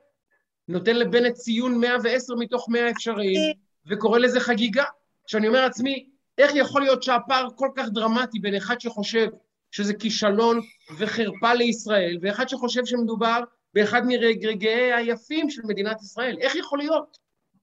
נותן 0.68 0.96
לבנט 0.96 1.34
ציון 1.34 1.80
110 1.80 2.34
מתוך 2.34 2.68
100 2.68 2.90
אפשריים, 2.90 3.52
וקורא 3.86 4.18
לזה 4.18 4.40
חגיגה. 4.40 4.84
שאני 5.26 5.48
אומר 5.48 5.62
לעצמי, 5.62 6.06
איך 6.38 6.50
יכול 6.54 6.82
להיות 6.82 7.02
שהפער 7.02 7.48
כל 7.54 7.68
כך 7.76 7.88
דרמטי 7.88 8.38
בין 8.38 8.54
אחד 8.54 8.80
שחושב 8.80 9.28
שזה 9.70 9.94
כישלון 9.94 10.60
וחרפה 10.98 11.54
לישראל, 11.54 12.18
ואחד 12.22 12.48
שחושב 12.48 12.84
שמדובר 12.84 13.40
באחד 13.74 14.02
מרגעי 14.06 14.92
היפים 14.92 15.50
של 15.50 15.62
מדינת 15.64 16.02
ישראל? 16.02 16.36
איך 16.40 16.56
יכול 16.56 16.78
להיות? 16.78 17.18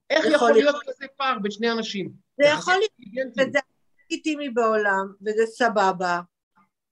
איך 0.09 0.25
יכול, 0.25 0.35
יכול 0.35 0.53
להיות 0.53 0.75
כזה 0.87 1.05
פער 1.17 1.39
בין 1.39 1.51
שני 1.51 1.71
אנשים? 1.71 2.11
זה 2.41 2.47
יכול 2.47 2.73
להיות, 2.73 3.31
וזה 3.37 3.59
לגיטימי 4.05 4.49
בעולם, 4.49 5.13
וזה 5.21 5.45
סבבה 5.45 6.21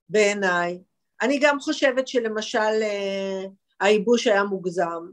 בעיניי. 0.08 0.78
אני 1.22 1.38
גם 1.42 1.60
חושבת 1.60 2.08
שלמשל 2.08 2.58
אה, 2.58 3.44
הייבוש 3.80 4.26
היה 4.26 4.44
מוגזם, 4.44 5.06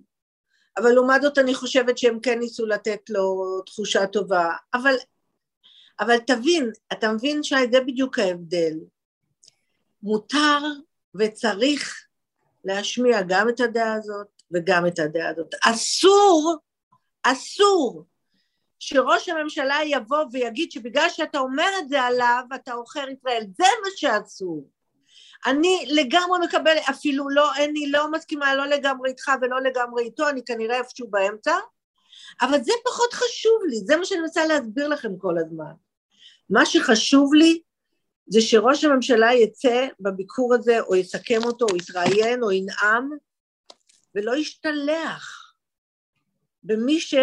אבל 0.78 0.92
לעומת 0.92 1.22
זאת 1.22 1.38
אני 1.38 1.56
חושבת 1.56 1.98
שהם 1.98 2.20
כן 2.20 2.40
ניסו 2.40 2.66
לתת 2.66 3.10
לו 3.10 3.44
תחושה 3.66 4.08
טובה, 4.08 4.50
אבל, 4.74 4.96
אבל 6.00 6.18
תבין, 6.18 6.72
אתה 6.94 7.12
מבין 7.12 7.44
שי, 7.44 7.56
זה 7.72 7.82
בדיוק 7.82 8.20
ההבדל. 8.20 8.74
מותר 10.04 10.60
וצריך 11.16 12.03
להשמיע 12.64 13.22
גם 13.28 13.50
את 13.50 13.60
הדעה 13.60 13.94
הזאת 13.94 14.28
וגם 14.52 14.88
את 14.88 15.00
הדעה 15.00 15.30
הזאת. 15.30 15.56
אסור, 15.64 16.58
אסור 17.24 18.06
שראש 18.80 19.30
הממשלה 19.30 19.78
יבוא 19.86 20.26
ויגיד 20.32 20.72
שבגלל 20.72 21.10
שאתה 21.10 21.40
אומר 21.40 21.70
את 21.80 21.90
זה 21.90 22.02
עליו 22.02 22.44
אתה 22.56 22.74
עוכר 22.74 23.10
ישראל, 23.10 23.44
זה 23.58 23.66
מה 23.84 23.90
שאסור. 23.96 24.70
אני 25.46 25.86
לגמרי 25.88 26.40
מקבל, 26.44 26.76
אפילו 26.90 27.30
לא, 27.30 27.56
אני 27.56 27.92
לא 27.92 28.12
מסכימה 28.12 28.56
לא 28.56 28.66
לגמרי 28.66 29.10
איתך 29.10 29.32
ולא 29.42 29.62
לגמרי 29.62 30.04
איתו, 30.04 30.30
אני 30.30 30.46
כנראה 30.46 30.78
איפשהו 30.78 31.08
באמצע, 31.10 31.56
אבל 32.42 32.64
זה 32.64 32.72
פחות 32.86 33.14
חשוב 33.14 33.64
לי, 33.70 33.76
זה 33.86 33.98
מה 33.98 34.06
שאני 34.06 34.22
מנסה 34.22 34.46
להסביר 34.46 34.88
לכם 34.88 35.18
כל 35.18 35.38
הזמן. 35.38 35.74
מה 36.50 36.66
שחשוב 36.66 37.34
לי 37.34 37.62
זה 38.28 38.42
שראש 38.42 38.84
הממשלה 38.84 39.34
יצא 39.34 39.88
בביקור 40.00 40.54
הזה, 40.54 40.82
או 40.82 40.96
יסכם 40.96 41.40
אותו, 41.44 41.66
או 41.72 41.76
יתראיין, 41.76 42.44
או 42.44 42.52
ינאם, 42.52 43.10
ולא 44.16 44.36
ישתלח 44.36 45.54
במי 46.64 47.00
ש... 47.00 47.16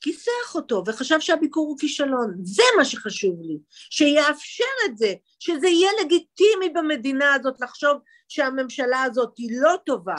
כיסח 0.00 0.54
אותו 0.54 0.82
וחשב 0.86 1.20
שהביקור 1.20 1.68
הוא 1.68 1.78
כישלון. 1.78 2.34
זה 2.42 2.62
מה 2.78 2.84
שחשוב 2.84 3.40
לי, 3.42 3.58
שיאפשר 3.70 4.64
את 4.84 4.98
זה, 4.98 5.14
שזה 5.38 5.68
יהיה 5.68 5.90
לגיטימי 6.00 6.68
במדינה 6.74 7.34
הזאת 7.34 7.60
לחשוב 7.60 7.98
שהממשלה 8.28 9.02
הזאת 9.02 9.34
היא 9.36 9.60
לא 9.60 9.76
טובה, 9.86 10.16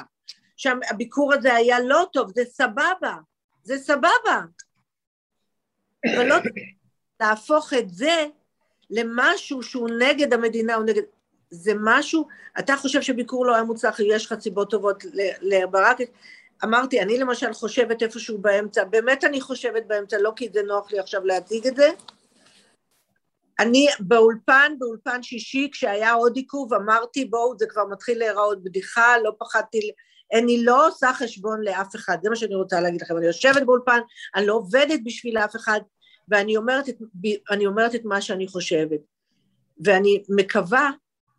שהביקור 0.57 1.33
הזה 1.33 1.53
היה 1.53 1.79
לא 1.79 2.05
טוב, 2.13 2.31
זה 2.35 2.41
סבבה, 2.45 3.15
זה 3.63 3.77
סבבה. 3.77 4.41
אבל 6.15 6.27
לא 6.27 6.35
להפוך 7.21 7.73
את 7.73 7.89
זה 7.89 8.25
למשהו 8.89 9.63
שהוא 9.63 9.89
נגד 9.99 10.33
המדינה, 10.33 10.75
הוא 10.75 10.85
נגד... 10.85 11.03
זה 11.49 11.71
משהו, 11.79 12.27
אתה 12.59 12.77
חושב 12.77 13.01
שביקור 13.01 13.45
לא 13.45 13.55
היה 13.55 13.63
מוצלח, 13.63 13.99
יש 13.99 14.25
לך 14.25 14.39
סיבות 14.39 14.71
טובות 14.71 15.03
לברק, 15.41 15.97
אמרתי, 16.63 17.01
אני 17.01 17.17
למשל 17.17 17.53
חושבת 17.53 18.03
איפשהו 18.03 18.37
באמצע, 18.37 18.83
באמת 18.83 19.23
אני 19.23 19.41
חושבת 19.41 19.83
באמצע, 19.87 20.17
לא 20.17 20.33
כי 20.35 20.49
זה 20.53 20.61
נוח 20.63 20.91
לי 20.91 20.99
עכשיו 20.99 21.25
להציג 21.25 21.67
את 21.67 21.75
זה. 21.75 21.89
אני 23.59 23.87
באולפן, 23.99 24.73
באולפן 24.79 25.23
שישי, 25.23 25.69
כשהיה 25.71 26.13
עוד 26.13 26.35
עיכוב, 26.35 26.73
אמרתי, 26.73 27.25
בואו, 27.25 27.57
זה 27.57 27.65
כבר 27.69 27.85
מתחיל 27.85 28.19
להיראות 28.19 28.63
בדיחה, 28.63 29.17
לא 29.23 29.31
פחדתי, 29.39 29.91
אני 30.33 30.65
לא 30.65 30.87
עושה 30.87 31.13
חשבון 31.13 31.61
לאף 31.61 31.95
אחד, 31.95 32.17
זה 32.23 32.29
מה 32.29 32.35
שאני 32.35 32.55
רוצה 32.55 32.81
להגיד 32.81 33.01
לכם, 33.01 33.17
אני 33.17 33.25
יושבת 33.25 33.61
באולפן, 33.65 33.99
אני 34.35 34.45
לא 34.45 34.53
עובדת 34.53 34.99
בשביל 35.03 35.37
אף 35.37 35.55
אחד, 35.55 35.79
ואני 36.27 36.57
אומרת 36.57 36.89
את, 36.89 36.95
אומרת 37.65 37.95
את 37.95 38.05
מה 38.05 38.21
שאני 38.21 38.47
חושבת. 38.47 38.99
ואני 39.85 40.23
מקווה 40.29 40.89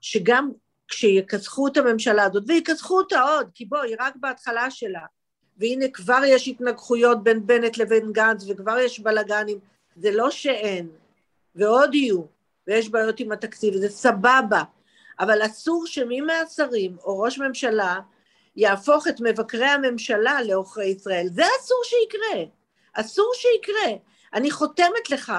שגם 0.01 0.51
כשיכסחו 0.89 1.69
את 1.69 1.77
הממשלה 1.77 2.25
הזאת, 2.25 2.43
ויכסחו 2.47 2.99
אותה 2.99 3.21
עוד, 3.21 3.51
כי 3.55 3.65
בואי, 3.65 3.89
היא 3.89 3.97
רק 4.01 4.17
בהתחלה 4.17 4.71
שלה, 4.71 5.03
והנה 5.57 5.89
כבר 5.89 6.21
יש 6.27 6.49
התנגחויות 6.49 7.23
בין 7.23 7.47
בנט 7.47 7.79
לבין 7.79 8.13
גנץ, 8.13 8.45
וכבר 8.49 8.79
יש 8.79 9.01
בלאגנים, 9.01 9.59
זה 9.97 10.11
לא 10.11 10.31
שאין, 10.31 10.89
ועוד 11.55 11.95
יהיו, 11.95 12.23
ויש 12.67 12.89
בעיות 12.89 13.21
עם 13.21 13.33
התקציב, 13.33 13.77
זה 13.77 13.89
סבבה, 13.89 14.63
אבל 15.21 15.47
אסור 15.47 15.87
שמי 15.87 16.21
מהשרים 16.21 16.97
או 17.05 17.19
ראש 17.19 17.39
ממשלה 17.39 18.01
יהפוך 18.57 19.09
את 19.09 19.21
מבקרי 19.21 19.67
הממשלה 19.67 20.43
לעוכרי 20.43 20.87
ישראל. 20.87 21.27
זה 21.31 21.43
אסור 21.61 21.83
שיקרה, 21.85 22.45
אסור 22.93 23.33
שיקרה. 23.35 23.97
אני 24.35 24.51
חותמת 24.51 25.11
לך 25.11 25.33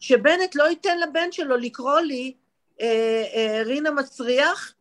שבנט 0.00 0.54
לא 0.54 0.64
ייתן 0.70 0.98
לבן 0.98 1.32
שלו 1.32 1.56
לקרוא 1.56 2.00
לי 2.00 2.34
אה, 2.80 3.24
אה, 3.34 3.62
רינה 3.64 3.90
מסריח 3.90 4.74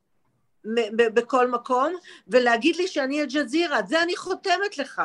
בכל 0.96 1.48
מקום, 1.48 1.94
ולהגיד 2.28 2.76
לי 2.76 2.88
שאני 2.88 3.22
אל-ג'זירה, 3.22 3.80
זה 3.88 4.04
אני 4.04 4.16
חותמת 4.16 4.78
לך. 4.78 5.02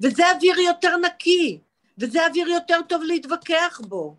וזה 0.00 0.30
אוויר 0.30 0.58
יותר 0.58 0.96
נקי, 0.96 1.60
וזה 1.98 2.26
אוויר 2.26 2.48
יותר 2.48 2.80
טוב 2.88 3.02
להתווכח 3.02 3.80
בו. 3.88 4.16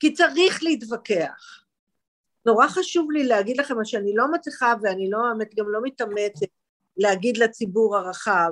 כי 0.00 0.12
צריך 0.12 0.62
להתווכח. 0.62 1.64
נורא 2.46 2.68
חשוב 2.68 3.10
לי 3.10 3.24
להגיד 3.24 3.56
לכם 3.60 3.76
מה 3.76 3.84
שאני 3.84 4.14
לא 4.14 4.24
מצליחה, 4.32 4.74
ואני 4.82 5.10
לא, 5.10 5.18
האמת, 5.28 5.54
גם 5.54 5.68
לא 5.68 5.80
מתאמצת 5.82 6.46
להגיד 6.96 7.36
לציבור 7.36 7.96
הרחב, 7.96 8.50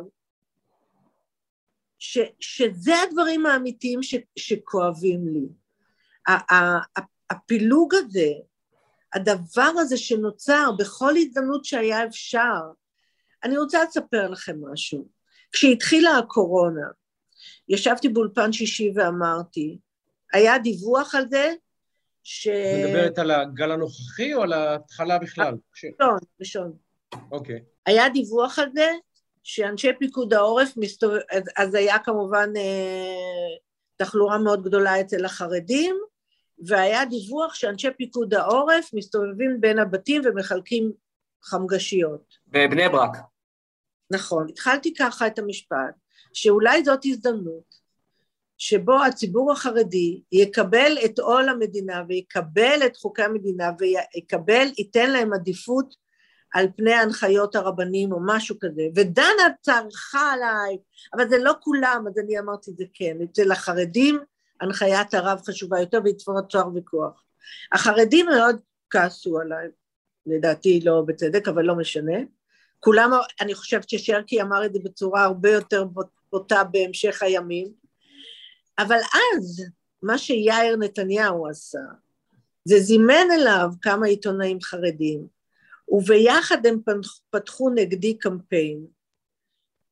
ש, 1.99 2.19
שזה 2.41 2.93
הדברים 3.03 3.47
האמיתיים 3.47 4.03
ש, 4.03 4.15
שכואבים 4.39 5.29
לי. 5.29 5.47
הפילוג 7.31 7.95
הזה, 7.95 8.33
הדבר 9.15 9.73
הזה 9.79 9.97
שנוצר 9.97 10.71
בכל 10.79 11.17
הזדמנות 11.17 11.65
שהיה 11.65 12.07
אפשר, 12.07 12.61
אני 13.45 13.59
רוצה 13.59 13.85
לספר 13.85 14.31
לכם 14.31 14.57
משהו. 14.73 15.09
כשהתחילה 15.53 16.19
הקורונה, 16.19 16.87
ישבתי 17.69 18.09
באולפן 18.09 18.53
שישי 18.53 18.93
ואמרתי, 18.95 19.79
היה 20.33 20.59
דיווח 20.59 21.15
על 21.15 21.25
זה 21.31 21.55
ש... 22.23 22.49
מדברת 22.85 23.19
על 23.19 23.31
הגל 23.31 23.71
הנוכחי 23.71 24.35
או 24.35 24.43
על 24.43 24.53
ההתחלה 24.53 25.19
בכלל? 25.19 25.55
ראשון, 25.75 26.19
ראשון. 26.41 26.73
אוקיי. 27.31 27.65
היה 27.87 28.09
דיווח 28.09 28.59
על 28.59 28.69
זה 28.75 28.91
שאנשי 29.49 29.93
פיקוד 29.99 30.35
העורף 30.35 30.77
מסתובב... 30.77 31.19
אז, 31.31 31.43
אז 31.57 31.75
היה 31.75 31.99
כמובן 31.99 32.51
אה, 32.57 33.57
תחלואה 33.97 34.39
מאוד 34.39 34.65
גדולה 34.65 35.01
אצל 35.01 35.25
החרדים, 35.25 35.97
והיה 36.67 37.05
דיווח 37.05 37.55
שאנשי 37.55 37.89
פיקוד 37.99 38.35
העורף 38.35 38.91
מסתובבים 38.95 39.61
בין 39.61 39.79
הבתים 39.79 40.23
ומחלקים 40.25 40.93
חמגשיות. 41.43 42.35
בבני 42.47 42.89
ברק. 42.89 43.17
נכון. 44.11 44.47
התחלתי 44.49 44.95
ככה 44.95 45.27
את 45.27 45.39
המשפט, 45.39 45.95
שאולי 46.33 46.85
זאת 46.85 47.01
הזדמנות 47.05 47.87
שבו 48.59 49.03
הציבור 49.05 49.53
החרדי 49.53 50.23
יקבל 50.33 50.99
את 51.05 51.19
עול 51.19 51.49
המדינה 51.49 52.03
ויקבל 52.09 52.81
את 52.87 52.97
חוקי 52.97 53.23
המדינה 53.23 53.71
ויקבל, 53.79 54.67
ייתן 54.79 55.11
להם 55.11 55.33
עדיפות 55.33 55.95
על 56.57 56.67
פני 56.77 56.95
הנחיות 56.95 57.57
הרבנים 57.57 58.13
או 58.13 58.19
משהו 58.23 58.57
כזה, 58.61 58.83
ודנה 58.95 59.47
צרחה 59.61 60.33
עליי, 60.33 60.79
אבל 61.15 61.29
זה 61.29 61.39
לא 61.39 61.53
כולם, 61.61 62.05
אז 62.09 62.19
אני 62.19 62.39
אמרתי 62.39 62.71
זה 62.79 62.85
כן, 62.95 63.17
אצל 63.25 63.53
החרדים 63.53 64.19
הנחיית 64.61 65.15
הרב 65.15 65.41
חשובה 65.47 65.81
יותר 65.81 66.01
והתפרצר 66.05 66.69
ויכוח. 66.75 67.23
החרדים 67.73 68.27
מאוד 68.27 68.57
כעסו 68.91 69.41
עליי, 69.41 69.69
לדעתי 70.27 70.81
לא 70.85 71.03
בצדק, 71.07 71.49
אבל 71.49 71.63
לא 71.63 71.75
משנה. 71.75 72.17
כולם, 72.81 73.11
אני 73.41 73.55
חושבת 73.55 73.89
ששרקי 73.89 74.43
אמר 74.43 74.67
את 74.67 74.73
זה 74.73 74.79
בצורה 74.85 75.25
הרבה 75.25 75.51
יותר 75.51 75.85
בוטה 76.33 76.65
בהמשך 76.65 77.23
הימים, 77.23 77.69
אבל 78.79 78.99
אז, 78.99 79.65
מה 80.03 80.19
שיאיר 80.19 80.77
נתניהו 80.77 81.49
עשה, 81.49 81.79
זה 82.65 82.81
זימן 82.81 83.27
אליו 83.33 83.69
כמה 83.83 84.07
עיתונאים 84.07 84.61
חרדים, 84.61 85.36
וביחד 85.89 86.67
הם 86.67 86.81
פתחו 87.31 87.71
נגדי 87.71 88.19
קמפיין, 88.19 88.87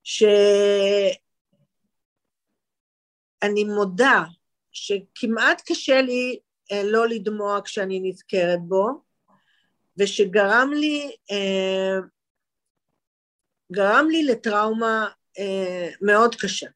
שאני 0.03 1.15
מודה 3.65 4.23
שכמעט 4.73 5.63
קשה 5.67 6.03
לי 6.03 6.39
אה, 6.73 6.83
לא 6.85 7.09
לדמוע 7.09 7.61
כשאני 7.65 8.01
נזכרת 8.01 8.61
בו, 8.63 9.03
ושגרם 9.99 10.71
לי, 10.75 11.17
אה, 11.31 11.99
גרם 13.73 14.09
לי 14.11 14.25
לטראומה 14.25 15.09
אה, 15.39 15.89
מאוד 16.01 16.35
קשה. 16.35 16.67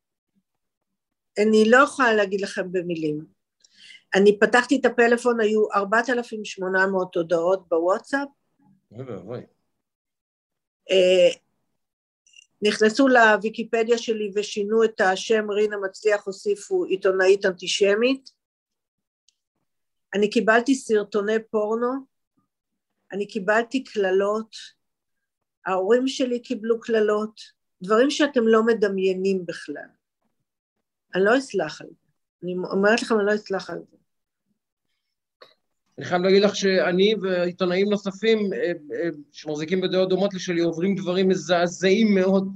אני 1.39 1.71
לא 1.71 1.79
יכולה 1.79 2.13
להגיד 2.13 2.41
לכם 2.41 2.73
במילים. 2.73 3.25
אני 4.15 4.39
פתחתי 4.39 4.79
את 4.81 4.87
הפלאפון, 4.87 5.41
היו 5.41 5.63
4,800 5.75 7.17
הודעות 7.17 7.69
בוואטסאפ. 7.69 8.29
אוי 8.93 9.03
ואבוי. 9.05 9.41
נכנסו 12.63 13.09
לוויקיפדיה 13.09 13.99
שלי 13.99 14.31
ושינו 14.35 14.85
את 14.85 15.01
השם 15.01 15.51
רינה 15.51 15.77
מצליח, 15.77 16.27
הוסיפו 16.27 16.85
עיתונאית 16.85 17.47
אנטישמית. 17.47 18.31
אני 20.15 20.31
קיבלתי 20.31 20.75
סרטוני 20.75 21.43
פורנו, 21.51 21.93
אני 23.13 23.29
קיבלתי 23.29 23.85
קללות, 23.85 24.57
ההורים 25.67 26.09
שלי 26.09 26.43
קיבלו 26.43 26.81
קללות, 26.81 27.41
דברים 27.83 28.11
שאתם 28.11 28.47
לא 28.47 28.63
מדמיינים 28.67 29.47
בכלל. 29.47 29.89
אני 31.15 31.25
לא 31.25 31.39
אסלח 31.39 31.81
על 31.81 31.87
זה. 31.87 32.09
אני 32.43 32.57
אומרת 32.73 33.03
לכם, 33.03 33.15
אני 33.19 33.27
לא 33.27 33.35
אסלח 33.35 33.71
על 33.71 33.79
זה. 33.91 33.97
אני 35.99 36.07
חייב 36.07 36.23
להגיד 36.23 36.43
לך 36.43 36.57
שאני 36.57 37.15
ועיתונאים 37.23 37.89
נוספים 37.91 38.53
אה, 38.53 38.59
אה, 38.69 39.09
שמחזיקים 39.33 39.81
בדעות 39.81 40.09
דומות 40.09 40.35
לשלי 40.35 40.61
עוברים 40.61 40.95
דברים 40.95 41.29
מזעזעים 41.29 42.15
מאוד. 42.15 42.49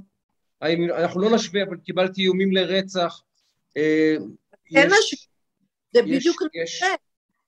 אנחנו 0.97 1.21
לא 1.21 1.35
נשווה, 1.35 1.63
אבל 1.63 1.77
קיבלתי 1.77 2.21
איומים 2.21 2.51
לרצח. 2.51 3.21
אה, 3.77 4.15
אין 4.75 4.87
משהו, 4.87 5.17
זה 5.93 6.01
בדיוק... 6.01 6.41
יש, 6.63 6.83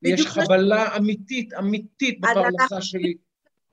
יש 0.02 0.28
חבלה 0.28 0.98
אמיתית, 0.98 1.54
אמיתית 1.54 2.20
בפרנסה 2.20 2.82
שלי. 2.82 3.14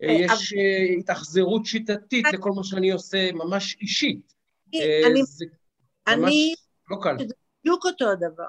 יש 0.01 0.55
התאכזרות 0.99 1.67
שיטתית 1.67 2.27
לכל 2.33 2.51
מה 2.51 2.65
שאני 2.65 2.91
עושה, 2.91 3.33
ממש 3.33 3.77
אישית. 3.81 4.33
אני... 4.75 5.23
ממש 6.09 6.35
לא 6.91 6.97
קל. 7.03 7.17
זה 7.19 7.35
בדיוק 7.61 7.87
אותו 7.87 8.11
הדבר. 8.11 8.45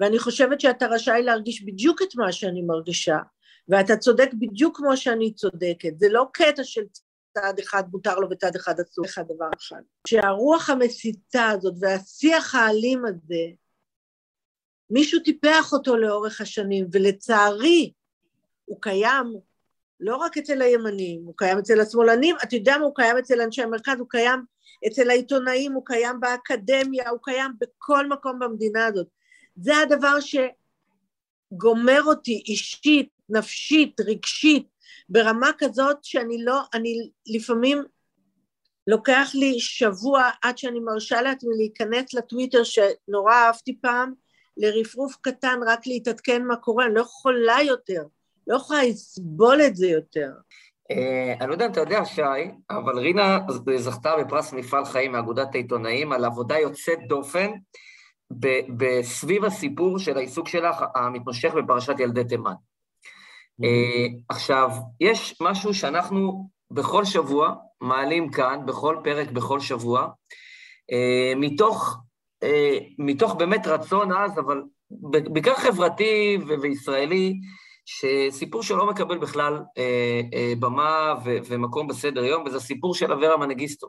ואני 0.00 0.18
חושבת 0.18 0.60
שאתה 0.60 0.86
רשאי 0.86 1.22
להרגיש 1.22 1.62
בדיוק 1.62 2.02
את 2.02 2.14
מה 2.16 2.32
שאני 2.32 2.62
מרגישה, 2.62 3.18
ואתה 3.68 3.96
צודק 3.96 4.30
בדיוק 4.32 4.76
כמו 4.76 4.96
שאני 4.96 5.34
צודקת. 5.34 5.98
זה 5.98 6.08
לא 6.08 6.26
קטע 6.32 6.64
של 6.64 6.82
צד 7.34 7.54
אחד 7.60 7.82
מותר 7.92 8.18
לו 8.18 8.28
וצד 8.30 8.56
אחד 8.56 8.80
אסור 8.80 9.04
לך 9.04 9.20
דבר 9.28 9.48
אחד. 9.58 9.82
שהרוח 10.08 10.70
המסיתה 10.70 11.46
הזאת 11.46 11.74
והשיח 11.80 12.54
האלים 12.54 13.04
הזה, 13.06 13.44
מישהו 14.90 15.20
טיפח 15.20 15.72
אותו 15.72 15.96
לאורך 15.96 16.40
השנים, 16.40 16.86
ולצערי 16.92 17.92
הוא 18.64 18.78
קיים 18.80 19.34
לא 20.00 20.16
רק 20.16 20.38
אצל 20.38 20.62
הימנים, 20.62 21.22
הוא 21.24 21.34
קיים 21.36 21.58
אצל 21.58 21.80
השמאלנים, 21.80 22.36
אתה 22.42 22.56
יודע 22.56 22.78
מה, 22.78 22.84
הוא 22.84 22.94
קיים 22.94 23.18
אצל 23.18 23.40
אנשי 23.40 23.62
המרכז, 23.62 23.98
הוא 23.98 24.08
קיים 24.10 24.40
אצל 24.86 25.10
העיתונאים, 25.10 25.72
הוא 25.72 25.82
קיים 25.86 26.20
באקדמיה, 26.20 27.10
הוא 27.10 27.18
קיים 27.22 27.52
בכל 27.60 28.08
מקום 28.08 28.38
במדינה 28.38 28.86
הזאת. 28.86 29.06
זה 29.60 29.76
הדבר 29.78 30.18
שגומר 30.20 32.02
אותי 32.06 32.42
אישית, 32.48 33.08
נפשית, 33.28 34.00
רגשית, 34.00 34.66
ברמה 35.08 35.50
כזאת 35.58 35.96
שאני 36.02 36.44
לא, 36.44 36.60
אני 36.74 37.10
לפעמים 37.26 37.82
לוקח 38.86 39.30
לי 39.34 39.60
שבוע 39.60 40.30
עד 40.42 40.58
שאני 40.58 40.80
מרשה 40.80 41.22
לעצמי 41.22 41.56
להיכנס 41.56 42.14
לטוויטר 42.14 42.62
שנורא 42.64 43.34
אהבתי 43.34 43.78
פעם, 43.80 44.12
לרפרוף 44.56 45.16
קטן 45.20 45.60
רק 45.66 45.86
להתעדכן 45.86 46.44
מה 46.44 46.56
קורה, 46.56 46.86
אני 46.86 46.94
לא 46.94 47.00
יכולה 47.00 47.56
יותר, 47.62 48.02
לא 48.46 48.56
יכולה 48.56 48.84
לסבול 48.84 49.60
את 49.62 49.76
זה 49.76 49.86
יותר. 49.86 50.30
אה, 50.90 51.34
אני 51.40 51.48
לא 51.48 51.52
יודע 51.52 51.66
אם 51.66 51.70
אתה 51.70 51.80
יודע, 51.80 52.04
שי, 52.04 52.22
אבל 52.70 52.98
רינה 52.98 53.38
זכתה 53.76 54.16
בפרס 54.16 54.52
מפעל 54.52 54.84
חיים 54.84 55.12
מאגודת 55.12 55.54
העיתונאים 55.54 56.12
על 56.12 56.24
עבודה 56.24 56.58
יוצאת 56.58 56.98
דופן 57.08 57.50
בסביב 58.76 59.44
הסיפור 59.44 59.98
של 59.98 60.16
העיסוק 60.16 60.48
שלך 60.48 60.76
המתמשך 60.94 61.54
בפרשת 61.54 62.00
ילדי 62.00 62.24
תימן. 62.24 62.52
Mm-hmm. 62.52 64.16
עכשיו, 64.28 64.70
יש 65.00 65.36
משהו 65.40 65.74
שאנחנו 65.74 66.48
בכל 66.70 67.04
שבוע 67.04 67.54
מעלים 67.80 68.30
כאן, 68.30 68.66
בכל 68.66 68.96
פרק, 69.04 69.30
בכל 69.30 69.60
שבוע, 69.60 70.08
אה, 70.92 71.32
מתוך, 71.36 71.96
אה, 72.42 72.78
מתוך 72.98 73.34
באמת 73.34 73.66
רצון 73.66 74.12
עז, 74.12 74.38
אבל 74.38 74.62
בעיקר 74.90 75.54
חברתי 75.54 76.38
וישראלי, 76.62 77.34
שסיפור 77.86 78.62
שלא 78.62 78.86
מקבל 78.86 79.18
בכלל 79.18 79.62
במה 80.58 81.14
ומקום 81.24 81.88
בסדר 81.88 82.24
יום, 82.24 82.44
וזה 82.46 82.56
הסיפור 82.56 82.94
של 82.94 83.12
אברה 83.12 83.36
מנגיסטו. 83.36 83.86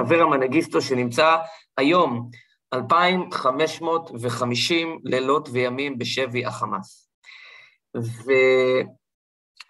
אברה 0.00 0.26
מנגיסטו 0.26 0.80
שנמצא 0.80 1.36
היום 1.76 2.30
2,550 2.74 4.98
לילות 5.04 5.48
וימים 5.52 5.98
בשבי 5.98 6.46
החמאס. 6.46 7.10
ו... 7.96 8.32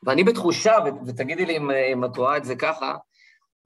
ואני 0.06 0.24
בתחושה, 0.24 0.74
ו... 0.84 0.88
ותגידי 1.06 1.46
לי 1.46 1.56
אם, 1.56 1.70
אם 1.70 2.04
את 2.04 2.16
רואה 2.16 2.36
את 2.36 2.44
זה 2.44 2.56
ככה, 2.56 2.94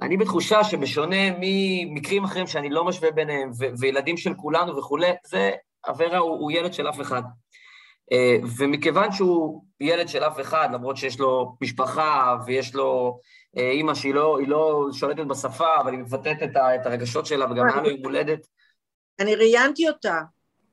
אני 0.03 0.17
בתחושה 0.17 0.65
שבשונה 0.65 1.17
ממקרים 1.41 2.25
אחרים 2.25 2.47
שאני 2.47 2.71
לא 2.71 2.85
משווה 2.85 3.11
ביניהם, 3.11 3.51
ו... 3.59 3.65
וילדים 3.79 4.17
של 4.17 4.35
כולנו 4.35 4.77
וכולי, 4.77 5.11
זה, 5.27 5.51
אברה 5.89 6.19
הוא, 6.19 6.31
הוא 6.31 6.53
ילד 6.53 6.73
של 6.73 6.89
אף 6.89 7.01
אחד. 7.01 7.23
אה, 8.13 8.37
ומכיוון 8.59 9.13
שהוא 9.13 9.65
ילד 9.81 10.09
של 10.09 10.25
אף 10.25 10.41
אחד, 10.41 10.69
למרות 10.73 10.97
שיש 10.97 11.21
לו 11.21 11.57
משפחה 11.61 12.37
ויש 12.47 12.75
לו 12.75 13.21
אה, 13.59 13.71
אימא 13.71 13.95
שהיא 13.95 14.15
לא, 14.15 14.39
לא 14.47 14.87
שולטת 14.93 15.27
בשפה, 15.27 15.81
אבל 15.81 15.93
היא 15.93 16.01
מבטאת 16.01 16.43
את, 16.43 16.57
את 16.57 16.87
הרגשות 16.87 17.27
שלה, 17.27 17.53
וגם 17.53 17.69
היה 17.69 17.83
לו 17.83 17.91
יום 17.91 18.05
הולדת, 18.05 18.47
אני 19.21 19.35
ראיינתי 19.35 19.89
אותה 19.89 20.21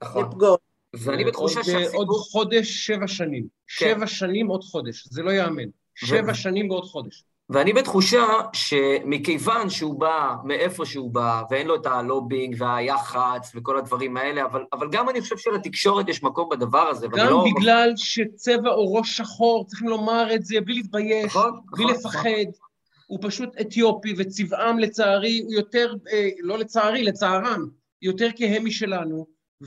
נכון. 0.03 0.25
לפגוש. 0.25 0.57
ואני 0.93 1.25
בתחושה 1.25 1.63
שהסיפור... 1.63 1.99
עוד 1.99 2.07
חודש, 2.09 2.85
שבע 2.85 3.07
שנים. 3.07 3.43
כן. 3.43 3.95
שבע 3.95 4.07
שנים, 4.07 4.47
עוד 4.47 4.63
חודש. 4.63 5.07
זה 5.07 5.23
לא 5.23 5.31
ייאמן. 5.31 5.63
שבע. 5.95 6.33
שנים 6.33 6.71
ועוד 6.71 6.85
חודש. 6.85 7.23
ואני 7.49 7.73
בתחושה 7.73 8.25
שמכיוון 8.53 9.69
שהוא 9.69 9.99
בא 9.99 10.35
מאיפה 10.43 10.85
שהוא 10.85 11.11
בא, 11.11 11.43
ואין 11.49 11.67
לו 11.67 11.75
את 11.75 11.85
הלובינג 11.85 12.55
והיח"צ 12.59 13.51
וכל 13.55 13.77
הדברים 13.77 14.17
האלה, 14.17 14.45
אבל, 14.45 14.63
אבל 14.73 14.87
גם 14.91 15.09
אני 15.09 15.21
חושב 15.21 15.37
שלתקשורת 15.37 16.09
יש 16.09 16.23
מקום 16.23 16.49
בדבר 16.49 16.79
הזה. 16.79 17.07
גם 17.07 17.29
לא... 17.29 17.45
בגלל 17.45 17.93
שצבע 17.95 18.69
עורו 18.69 19.03
שחור, 19.03 19.65
צריכים 19.67 19.87
לומר 19.87 20.35
את 20.35 20.45
זה 20.45 20.61
בלי 20.61 20.73
להתבייש, 20.73 21.25
נכון, 21.25 21.59
בלי 21.71 21.85
נכון, 21.85 21.95
לפחד. 21.95 22.19
נכון. 22.19 22.67
הוא 23.07 23.19
פשוט 23.21 23.49
אתיופי, 23.61 24.13
וצבעם 24.17 24.79
לצערי 24.79 25.39
הוא 25.39 25.53
יותר, 25.53 25.93
אה, 26.11 26.29
לא 26.39 26.57
לצערי, 26.57 27.03
לצערם, 27.03 27.67
יותר 28.01 28.27
כהה 28.35 28.59
משלנו, 28.59 29.25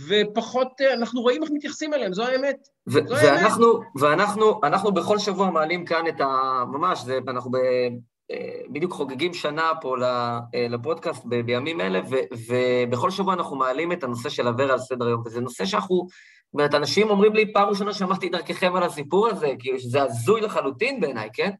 ופחות, 0.08 0.68
אה, 0.80 0.94
אנחנו 0.94 1.20
רואים 1.20 1.42
איך 1.42 1.50
מתייחסים 1.54 1.94
אליהם, 1.94 2.12
זו 2.12 2.24
האמת. 2.24 2.56
ו- 2.88 3.06
זו 3.06 3.14
ואנחנו, 3.14 3.66
האמת. 3.66 3.86
ואנחנו 4.00 4.60
אנחנו 4.62 4.92
בכל 4.92 5.18
שבוע 5.18 5.50
מעלים 5.50 5.84
כאן 5.84 6.06
את 6.08 6.20
ה... 6.20 6.26
ממש, 6.66 7.02
זה, 7.02 7.18
אנחנו 7.28 7.50
ב, 7.50 7.56
אה, 8.30 8.60
בדיוק 8.72 8.92
חוגגים 8.92 9.34
שנה 9.34 9.72
פה 9.80 9.96
לפודקאסט 10.70 11.22
ב, 11.28 11.40
בימים 11.40 11.80
אלה, 11.80 12.00
ו, 12.10 12.16
ובכל 12.48 13.10
שבוע 13.10 13.34
אנחנו 13.34 13.56
מעלים 13.56 13.92
את 13.92 14.04
הנושא 14.04 14.28
של 14.28 14.48
אברה 14.48 14.72
על 14.72 14.78
סדר 14.78 15.06
היום, 15.06 15.22
וזה 15.26 15.40
נושא 15.40 15.64
שאנחנו... 15.64 16.06
זאת 16.52 16.54
אומרת, 16.54 16.74
אנשים 16.74 17.10
אומרים 17.10 17.34
לי, 17.34 17.52
פעם 17.52 17.68
ראשונה 17.68 17.92
שמעתי 17.92 18.28
דרככם 18.28 18.76
על 18.76 18.82
הסיפור 18.82 19.28
הזה, 19.28 19.52
כאילו, 19.58 19.78
שזה 19.78 20.02
הזוי 20.02 20.40
לחלוטין 20.40 21.00
בעיניי, 21.00 21.28
כן? 21.32 21.50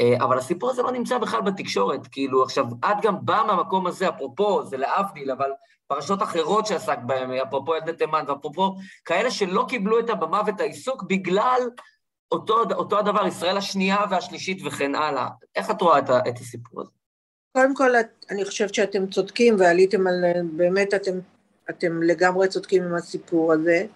אה, 0.00 0.14
אבל 0.24 0.38
הסיפור 0.38 0.70
הזה 0.70 0.82
לא 0.82 0.92
נמצא 0.92 1.18
בכלל 1.18 1.40
בתקשורת, 1.40 2.06
כאילו, 2.06 2.42
עכשיו, 2.42 2.64
את 2.84 2.96
גם 3.02 3.16
באה 3.22 3.46
מהמקום 3.46 3.86
הזה, 3.86 4.08
אפרופו, 4.08 4.64
זה 4.64 4.76
להבדיל, 4.76 5.30
אבל 5.30 5.50
פרשות 5.88 6.22
אחרות 6.22 6.66
שעסק 6.66 6.98
בהן, 7.06 7.30
אפרופו 7.30 7.76
ילדי 7.76 7.92
תימן, 7.92 8.24
ואפרופו 8.28 8.74
כאלה 9.04 9.30
שלא 9.30 9.64
קיבלו 9.68 10.00
את 10.00 10.10
הבמה 10.10 10.42
ואת 10.46 10.60
העיסוק 10.60 11.02
בגלל 11.02 11.60
אותו, 12.32 12.62
אותו 12.74 12.98
הדבר, 12.98 13.26
ישראל 13.26 13.56
השנייה 13.56 13.98
והשלישית 14.10 14.58
וכן 14.66 14.94
הלאה. 14.94 15.28
איך 15.56 15.70
את 15.70 15.80
רואה 15.80 15.98
את, 15.98 16.10
את 16.28 16.38
הסיפור 16.38 16.80
הזה? 16.80 16.90
קודם 17.52 17.74
כל, 17.74 17.90
אני 18.30 18.44
חושבת 18.44 18.74
שאתם 18.74 19.06
צודקים 19.06 19.56
ועליתם 19.58 20.06
על... 20.06 20.24
באמת, 20.52 20.94
אתם, 20.94 21.18
אתם 21.70 22.02
לגמרי 22.02 22.48
צודקים 22.48 22.82
עם 22.82 22.94
הסיפור 22.94 23.52
הזה. 23.52 23.86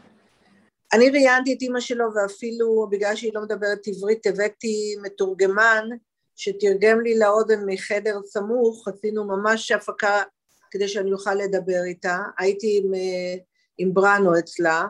אני 0.92 1.10
ראיינתי 1.10 1.54
את 1.54 1.62
אימא 1.62 1.80
שלו 1.80 2.04
ואפילו 2.14 2.88
בגלל 2.90 3.16
שהיא 3.16 3.32
לא 3.34 3.42
מדברת 3.42 3.78
עברית 3.86 4.26
הבאתי 4.26 4.96
מתורגמן 5.02 5.88
שתרגם 6.36 7.00
לי 7.00 7.18
לאוזן 7.18 7.60
מחדר 7.66 8.20
סמוך, 8.24 8.88
עשינו 8.88 9.24
ממש 9.24 9.70
הפקה 9.70 10.22
כדי 10.70 10.88
שאני 10.88 11.12
אוכל 11.12 11.34
לדבר 11.34 11.82
איתה, 11.84 12.18
הייתי 12.38 12.80
עם, 12.82 12.92
עם 13.78 13.94
בראנו 13.94 14.38
אצלה, 14.38 14.86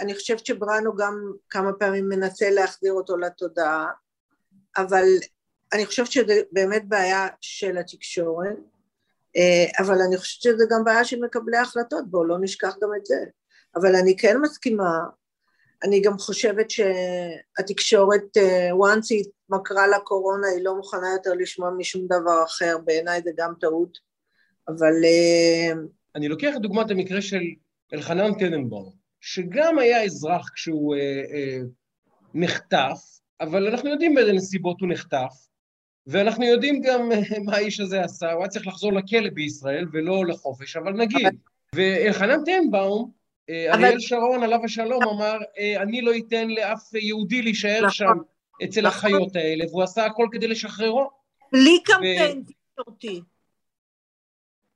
אני 0.00 0.14
חושבת 0.14 0.46
שבראנו 0.46 0.96
גם 0.96 1.32
כמה 1.50 1.72
פעמים 1.72 2.08
מנסה 2.08 2.50
להחזיר 2.50 2.92
אותו 2.92 3.16
לתודעה, 3.16 3.86
אבל 4.76 5.04
אני 5.72 5.86
חושבת 5.86 6.12
שזה 6.12 6.40
באמת 6.52 6.88
בעיה 6.88 7.28
של 7.40 7.78
התקשורת, 7.78 8.56
אבל 9.78 10.00
אני 10.08 10.16
חושבת 10.16 10.42
שזה 10.42 10.64
גם 10.70 10.84
בעיה 10.84 11.04
של 11.04 11.20
מקבלי 11.20 11.56
ההחלטות, 11.56 12.10
בואו 12.10 12.24
לא 12.24 12.38
נשכח 12.40 12.74
גם 12.82 12.88
את 13.00 13.06
זה. 13.06 13.24
אבל 13.76 13.96
אני 13.96 14.16
כן 14.16 14.38
מסכימה, 14.40 14.98
אני 15.82 16.00
גם 16.00 16.18
חושבת 16.18 16.66
שהתקשורת, 16.70 18.36
אה, 18.36 18.70
once 18.70 19.06
היא 19.10 19.24
התמכרה 19.44 19.86
לקורונה, 19.86 20.48
היא 20.48 20.64
לא 20.64 20.76
מוכנה 20.76 21.12
יותר 21.12 21.32
לשמוע 21.34 21.70
משום 21.70 22.06
דבר 22.06 22.44
אחר, 22.44 22.78
בעיניי 22.84 23.20
זה 23.24 23.30
גם 23.36 23.52
טעות, 23.60 23.98
אבל... 24.68 25.04
אה, 25.04 25.72
אני 26.16 26.28
לוקח 26.28 26.52
לדוגמת 26.56 26.90
המקרה 26.90 27.22
של 27.22 27.42
אלחנן 27.92 28.34
טננבאום, 28.38 28.92
שגם 29.20 29.78
היה 29.78 30.04
אזרח 30.04 30.50
כשהוא 30.54 30.94
אה, 30.94 31.22
אה, 31.34 31.58
נחטף, 32.34 32.98
אבל 33.40 33.66
אנחנו 33.68 33.90
יודעים 33.90 34.14
באיזה 34.14 34.32
נסיבות 34.32 34.80
הוא 34.80 34.88
נחטף, 34.88 35.32
ואנחנו 36.06 36.44
יודעים 36.44 36.80
גם 36.80 37.12
אה, 37.12 37.20
מה 37.44 37.56
האיש 37.56 37.80
הזה 37.80 38.02
עשה, 38.02 38.32
הוא 38.32 38.40
היה 38.42 38.48
צריך 38.48 38.66
לחזור 38.66 38.92
לכלא 38.92 39.30
בישראל 39.30 39.86
ולא 39.92 40.26
לחופש, 40.26 40.76
אבל 40.76 40.92
נגיד. 40.92 41.26
ואלחנן 41.74 42.44
טננבאום, 42.44 43.10
אה, 43.50 43.74
אריאל 43.74 44.00
שרון, 44.00 44.42
עליו 44.42 44.64
השלום, 44.64 45.02
אמר, 45.02 45.38
אני 45.76 46.02
לא 46.02 46.12
אתן 46.16 46.48
לאף 46.48 46.94
יהודי 46.94 47.42
להישאר 47.42 47.78
נכון. 47.78 47.90
שם 47.90 48.14
אצל 48.64 48.86
נכון. 48.86 48.86
החיות 48.86 49.36
האלה, 49.36 49.64
והוא 49.70 49.82
עשה 49.82 50.06
הכל 50.06 50.26
כדי 50.32 50.48
לשחררו. 50.48 51.10
בלי 51.52 51.78
קמפיין 51.84 52.42
תקשורתי. 52.46 53.20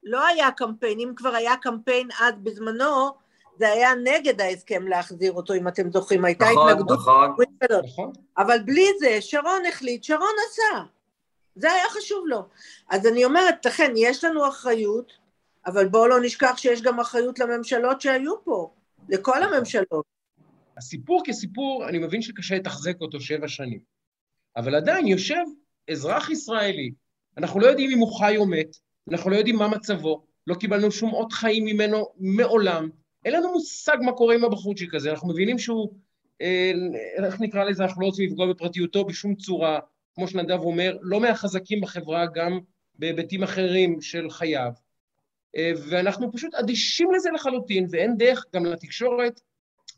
לא 0.09 0.26
היה 0.26 0.50
קמפיין, 0.50 1.00
אם 1.00 1.12
כבר 1.16 1.34
היה 1.34 1.56
קמפיין 1.56 2.09
אז 2.20 2.34
בזמנו, 2.42 3.11
זה 3.59 3.68
היה 3.72 3.90
נגד 4.04 4.40
ההסכם 4.40 4.88
להחזיר 4.88 5.32
אותו, 5.32 5.54
אם 5.54 5.68
אתם 5.68 5.92
זוכרים, 5.92 6.24
הייתה 6.24 6.44
נכון, 6.52 6.70
התנגדות. 6.70 6.98
נכון, 6.98 7.34
נכון. 7.84 8.12
אבל 8.38 8.59
בלי 8.64 8.86
זה, 8.98 9.16
שרון 9.20 9.62
החליט, 9.68 10.04
שרון 10.04 10.34
עשה. 10.50 10.84
זה 11.56 11.72
היה 11.72 11.84
חשוב 11.90 12.26
לו. 12.26 12.48
אז 12.88 13.06
אני 13.06 13.24
אומרת, 13.24 13.66
לכן, 13.66 13.92
יש 13.96 14.24
לנו 14.24 14.48
אחריות, 14.48 15.12
אבל 15.66 15.88
בואו 15.88 16.06
לא 16.09 16.20
נשכח 16.22 16.56
שיש 16.56 16.82
גם 16.82 17.00
אחריות 17.00 17.38
לממשלות 17.38 18.00
שהיו 18.00 18.44
פה, 18.44 18.70
לכל 19.09 19.42
הממשלות. 19.42 20.04
הסיפור 20.76 21.22
כסיפור, 21.24 21.88
אני 21.88 21.98
מבין 21.98 22.22
שקשה 22.22 22.54
לתחזק 22.54 23.00
אותו 23.00 23.20
שבע 23.20 23.48
שנים, 23.48 23.80
אבל 24.56 24.74
עדיין 24.74 25.06
יושב 25.06 25.44
אזרח 25.90 26.30
ישראלי, 26.30 26.90
אנחנו 27.38 27.61
לא 27.61 27.66
יודעים 27.66 27.90
אם 27.90 27.98
הוא 27.98 28.18
חי 28.18 28.36
או 28.36 28.46
מת, 28.46 28.76
אנחנו 29.11 29.30
לא 29.30 29.36
יודעים 29.36 29.56
מה 29.56 29.68
מצבו, 29.68 30.26
לא 30.46 30.54
קיבלנו 30.54 30.90
שום 30.90 31.12
אות 31.12 31.32
חיים 31.32 31.64
ממנו 31.64 32.06
מעולם, 32.18 32.88
אין 33.24 33.34
לנו 33.34 33.52
מושג 33.52 33.96
מה 34.00 34.12
קורה 34.12 34.34
עם 34.34 34.44
הבחורצ'יק 34.44 34.94
הזה, 34.94 35.11
אנחנו 35.11 35.28
מבינים 35.28 35.59
שהוא, 35.59 35.92
אה, 36.42 36.72
איך 37.24 37.40
נקרא 37.40 37.64
לזה, 37.64 37.84
אנחנו 37.84 38.02
לא 38.02 38.06
רוצים 38.06 38.26
לפגוע 38.26 38.46
בפרטיותו 38.46 39.04
בשום 39.04 39.34
צורה, 39.34 39.78
כמו 40.14 40.28
שנדב 40.28 40.61
אומר, 40.61 40.96
לא 41.00 41.20
מהחזקים 41.20 41.80
בחברה, 41.80 42.26
גם 42.34 42.59
בהיבטים 42.94 43.42
אחרים 43.42 44.00
של 44.00 44.30
חייו. 44.30 44.72
אה, 45.56 45.72
ואנחנו 45.88 46.32
פשוט 46.32 46.54
אדישים 46.54 47.12
לזה 47.12 47.30
לחלוטין, 47.30 47.86
ואין 47.90 48.16
דרך 48.16 48.44
גם 48.54 48.66
לתקשורת. 48.66 49.40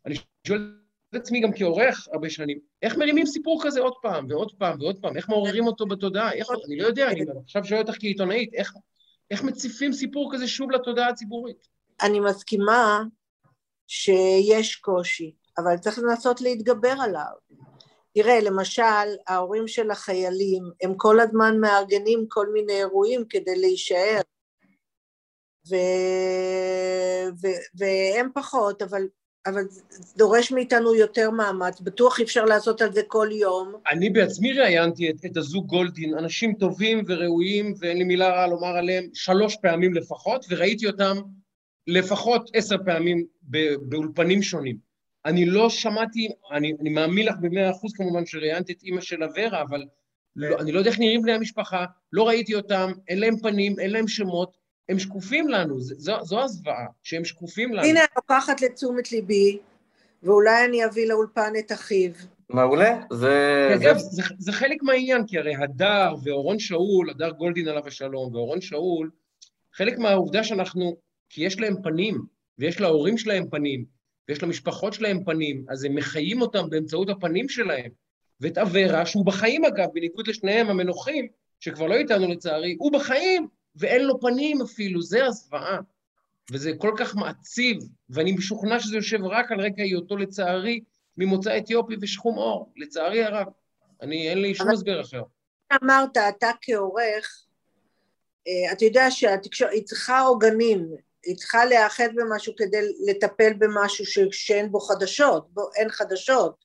אני 0.07 0.15
שואל 0.47 0.75
את 1.11 1.15
עצמי 1.15 1.41
גם 1.41 1.53
כעורך 1.53 2.09
הרבה 2.13 2.31
שנים, 2.31 2.59
איך 2.83 2.97
מרימים 2.97 3.27
סיפור 3.27 3.61
כזה 3.65 3.81
עוד 3.81 3.95
פעם 4.03 4.27
ועוד 4.29 4.53
פעם 4.59 4.81
ועוד 4.81 4.99
פעם? 5.01 5.17
איך 5.17 5.29
מעוררים 5.29 5.67
אותו 5.67 5.87
בתודעה? 5.87 6.33
איך, 6.33 6.47
אני 6.67 6.77
לא 6.77 6.87
יודע, 6.87 7.11
אני 7.11 7.21
עכשיו 7.45 7.65
שואל 7.65 7.81
אותך 7.81 7.95
כעיתונאית, 8.01 8.55
איך, 8.55 8.73
איך 9.31 9.43
מציפים 9.43 9.93
סיפור 9.93 10.31
כזה 10.35 10.49
שוב 10.49 10.71
לתודעה 10.71 11.09
הציבורית? 11.09 11.69
אני 12.03 12.21
מסכימה 12.21 13.03
שיש 13.87 14.77
קושי, 14.77 15.35
אבל 15.59 15.77
צריך 15.77 15.99
לנסות 15.99 16.41
להתגבר 16.41 16.95
עליו. 17.01 17.33
תראה, 18.15 18.41
למשל, 18.41 19.17
ההורים 19.29 19.69
של 19.69 19.91
החיילים, 19.91 20.63
הם 20.83 20.95
כל 20.97 21.21
הזמן 21.21 21.59
מארגנים 21.61 22.27
כל 22.29 22.47
מיני 22.53 22.73
אירועים 22.73 23.25
כדי 23.29 23.57
להישאר. 23.57 24.21
ו... 25.71 25.75
ו... 27.43 27.47
והם 27.75 28.29
פחות, 28.35 28.83
אבל, 28.83 29.03
אבל 29.47 29.63
דורש 30.17 30.53
מאיתנו 30.53 30.95
יותר 30.95 31.31
מאמץ, 31.31 31.81
בטוח 31.81 32.19
אי 32.19 32.25
אפשר 32.25 32.45
לעשות 32.45 32.83
על 32.83 32.93
זה 32.93 33.03
כל 33.07 33.29
יום. 33.33 33.73
אני 33.91 34.11
בעצמי 34.11 34.53
ראיינתי 34.53 35.11
את, 35.11 35.25
את 35.27 35.37
הזוג 35.37 35.67
גולדין, 35.67 36.19
אנשים 36.19 36.55
טובים 36.55 37.05
וראויים, 37.09 37.75
ואין 37.79 37.99
לי 37.99 38.05
מילה 38.05 38.29
רעה 38.29 38.47
לומר 38.47 38.77
עליהם, 38.77 39.05
שלוש 39.15 39.57
פעמים 39.63 39.95
לפחות, 39.95 40.47
וראיתי 40.51 40.87
אותם 40.87 41.17
לפחות 41.87 42.51
עשר 42.55 42.77
פעמים 42.85 43.27
באולפנים 43.83 44.43
שונים. 44.43 44.77
אני 45.25 45.47
לא 45.47 45.71
שמעתי, 45.71 46.29
אני, 46.53 46.73
אני 46.81 46.91
מאמין 46.91 47.27
לך 47.27 47.35
במאה 47.41 47.71
אחוז 47.71 47.93
כמובן 47.93 48.27
שראיינתי 48.27 48.73
את 48.73 48.83
אימא 48.83 49.01
של 49.01 49.23
אברה, 49.23 49.63
אבל 49.63 49.85
לא, 50.37 50.61
אני 50.61 50.73
לא 50.73 50.79
יודע 50.79 50.91
איך 50.91 50.99
נראים 50.99 51.23
בני 51.23 51.33
המשפחה, 51.33 51.85
לא 52.13 52.29
ראיתי 52.29 52.55
אותם, 52.55 52.93
אין 53.09 53.19
להם 53.19 53.37
פנים, 53.37 53.79
אין 53.79 53.91
להם 53.91 54.09
שמות, 54.09 54.57
הם 54.91 54.99
שקופים 54.99 55.49
לנו, 55.49 55.81
זו, 55.81 56.17
זו 56.23 56.41
הזוועה, 56.43 56.87
שהם 57.03 57.25
שקופים 57.25 57.73
לנו. 57.73 57.87
הנה, 57.87 58.01
אני 58.01 58.09
לוקחת 58.17 58.61
לתשומת 58.61 59.13
ליבי, 59.13 59.59
ואולי 60.23 60.65
אני 60.65 60.85
אביא 60.85 61.09
לאולפן 61.09 61.53
את 61.59 61.73
אחיו. 61.73 62.11
מעולה, 62.49 63.01
זה... 63.13 63.69
אגב, 63.75 63.99
זה... 63.99 64.09
זה, 64.11 64.23
זה 64.39 64.53
חלק 64.53 64.83
מהעניין, 64.83 65.27
כי 65.27 65.39
הרי 65.39 65.55
הדר 65.57 66.15
ואורון 66.25 66.59
שאול, 66.59 67.11
הדר 67.11 67.31
גולדין 67.31 67.69
עליו 67.69 67.87
השלום, 67.87 68.35
ואורון 68.35 68.61
שאול, 68.61 69.11
חלק 69.75 69.99
מהעובדה 69.99 70.45
שאנחנו, 70.45 70.97
כי 71.29 71.45
יש 71.45 71.61
להם 71.61 71.75
פנים, 71.83 72.21
ויש 72.59 72.81
להורים 72.81 73.19
שלהם 73.19 73.51
פנים, 73.51 73.85
ויש 74.29 74.43
למשפחות 74.43 74.93
שלהם 74.93 75.25
פנים, 75.25 75.65
אז 75.69 75.85
הם 75.85 75.95
מחיים 75.95 76.43
אותם 76.43 76.71
באמצעות 76.71 77.09
הפנים 77.09 77.49
שלהם. 77.49 77.91
ואת 78.41 78.59
אברה, 78.59 79.07
שהוא 79.07 79.27
בחיים 79.27 79.65
אגב, 79.65 79.87
בניגוד 79.95 80.29
לשניהם 80.29 80.69
המנוחים, 80.69 81.29
שכבר 81.61 81.87
לא 81.87 81.95
איתנו 81.95 82.29
לצערי, 82.29 82.77
הוא 82.79 82.93
בחיים, 82.93 83.47
ואין 83.81 84.05
לו 84.05 84.21
פנים 84.21 84.63
אפילו, 84.63 85.03
זה 85.03 85.27
הזוועה. 85.27 85.79
וזה 86.53 86.73
כל 86.79 86.95
כך 86.99 87.17
מעציב, 87.17 87.77
ואני 88.11 88.33
משוכנע 88.33 88.81
שזה 88.81 88.97
יושב 88.97 89.19
רק 89.25 89.53
על 89.53 89.61
רקע 89.61 89.83
היותו, 89.83 90.17
לצערי, 90.17 90.81
ממוצא 91.17 91.59
אתיופי 91.59 91.95
ושחום 92.01 92.35
עור, 92.35 92.73
לצערי 92.77 93.25
הרב. 93.25 93.47
אני, 94.03 94.29
אין 94.29 94.43
לי 94.43 94.55
שום 94.55 94.71
הסבר 94.71 95.01
אחר. 95.01 95.23
אמרת, 95.83 96.17
אתה 96.17 96.51
כעורך, 96.61 97.45
אה, 98.49 98.73
אתה 98.73 98.85
יודע 98.85 99.11
שהתקשורת, 99.11 99.73
היא 99.73 99.85
צריכה 99.85 100.21
עוגנים, 100.21 100.89
היא 101.25 101.37
צריכה 101.37 101.65
להיאחד 101.65 102.09
במשהו 102.15 102.53
כדי 102.57 102.81
לטפל 103.07 103.53
במשהו 103.59 104.05
שאין 104.33 104.73
בו 104.73 104.81
חדשות, 104.81 105.55
בו 105.55 105.63
אין 105.77 105.89
חדשות. 105.91 106.65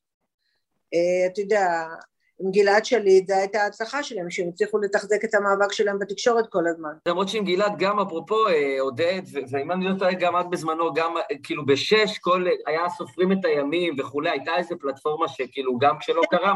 אה, 0.93 1.28
אתה 1.34 1.41
יודע, 1.41 1.88
עם 2.40 2.52
גלעד 2.52 2.86
שליט, 2.86 3.28
זו 3.28 3.34
הייתה 3.34 3.62
ההצלחה 3.62 4.04
שלהם, 4.04 4.30
שהם 4.30 4.48
הצליחו 4.48 4.78
לתחזק 4.78 5.24
את 5.24 5.34
המאבק 5.34 5.72
שלהם 5.72 6.00
בתקשורת 6.00 6.46
כל 6.50 6.68
הזמן. 6.68 6.90
למרות 7.08 7.30
שעם 7.30 7.46
גלעד 7.46 7.74
גם, 7.78 8.00
אפרופו 8.00 8.48
אה, 8.48 8.82
עודד, 8.82 9.22
ואם 9.52 9.72
אני 9.72 9.86
לא 9.86 10.00
טועה, 10.00 10.14
גם 10.14 10.40
את 10.40 10.50
בזמנו, 10.50 10.94
גם 10.94 11.14
כאילו 11.44 11.66
בשש, 11.66 12.18
כל, 12.18 12.46
היה 12.68 12.90
סופרים 12.90 13.32
את 13.32 13.46
הימים 13.46 13.96
וכולי, 14.00 14.30
הייתה 14.30 14.52
איזו 14.58 14.76
פלטפורמה 14.80 15.28
שכאילו 15.28 15.78
גם 15.78 16.00
כשלא 16.00 16.22
כן. 16.32 16.38
קרה... 16.38 16.54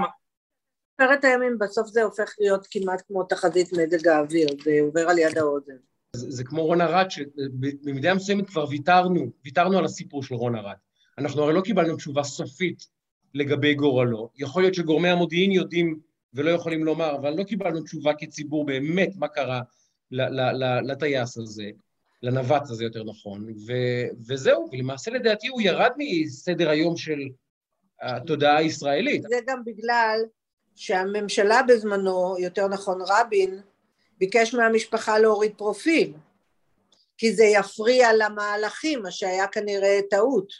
סופר 1.01 1.13
את 1.13 1.23
הימים, 1.23 1.57
בסוף 1.59 1.87
זה 1.87 2.03
הופך 2.03 2.35
להיות 2.39 2.67
כמעט 2.71 3.01
כמו 3.07 3.23
תחזית 3.23 3.73
מזג 3.73 4.07
האוויר, 4.07 4.47
זה 4.63 4.71
עובר 4.81 5.09
על 5.09 5.17
יד 5.17 5.37
האוזן. 5.37 5.77
זה, 6.15 6.25
זה 6.29 6.43
כמו 6.43 6.65
רון 6.65 6.81
ארד, 6.81 7.05
שבמידה 7.09 8.13
מסוימת 8.13 8.49
כבר 8.49 8.65
ויתרנו, 8.69 9.25
ויתרנו 9.45 9.77
על 9.77 9.85
הסיפור 9.85 10.23
של 10.23 10.35
רון 10.35 10.55
ארד. 10.55 10.75
אנחנו 11.17 11.43
הרי 11.43 11.53
לא 11.53 11.61
קיבלנו 11.61 11.95
תשובה 11.95 12.23
סופית 12.23 12.98
לגבי 13.33 13.73
גורלו. 13.73 14.29
יכול 14.37 14.61
להיות 14.61 14.73
שגורמי 14.73 15.09
המודיעין 15.09 15.51
יודעים 15.51 15.99
ולא 16.33 16.49
יכולים 16.49 16.83
לומר, 16.83 17.15
אבל 17.15 17.33
לא 17.37 17.43
קיבלנו 17.43 17.81
תשובה 17.81 18.13
כציבור 18.13 18.65
באמת 18.65 19.09
מה 19.15 19.27
קרה 19.27 19.61
לטייס 20.83 21.37
הזה, 21.37 21.69
לנווט 22.23 22.61
הזה 22.61 22.83
יותר 22.83 23.03
נכון, 23.03 23.49
ו- 23.67 24.07
וזהו, 24.27 24.69
ולמעשה 24.71 25.11
לדעתי 25.11 25.47
הוא 25.47 25.61
ירד 25.61 25.91
מסדר 25.97 26.69
היום 26.69 26.97
של 26.97 27.19
התודעה 28.01 28.57
הישראלית. 28.57 29.21
זה 29.21 29.39
גם 29.47 29.65
בגלל 29.65 30.19
שהממשלה 30.75 31.61
בזמנו, 31.67 32.35
יותר 32.39 32.67
נכון 32.67 32.99
רבין, 33.07 33.61
ביקש 34.17 34.53
מהמשפחה 34.53 35.19
להוריד 35.19 35.51
פרופיל, 35.57 36.13
כי 37.17 37.33
זה 37.33 37.43
יפריע 37.43 38.07
למהלכים, 38.13 39.01
מה 39.01 39.11
שהיה 39.11 39.47
כנראה 39.47 39.99
טעות. 40.09 40.53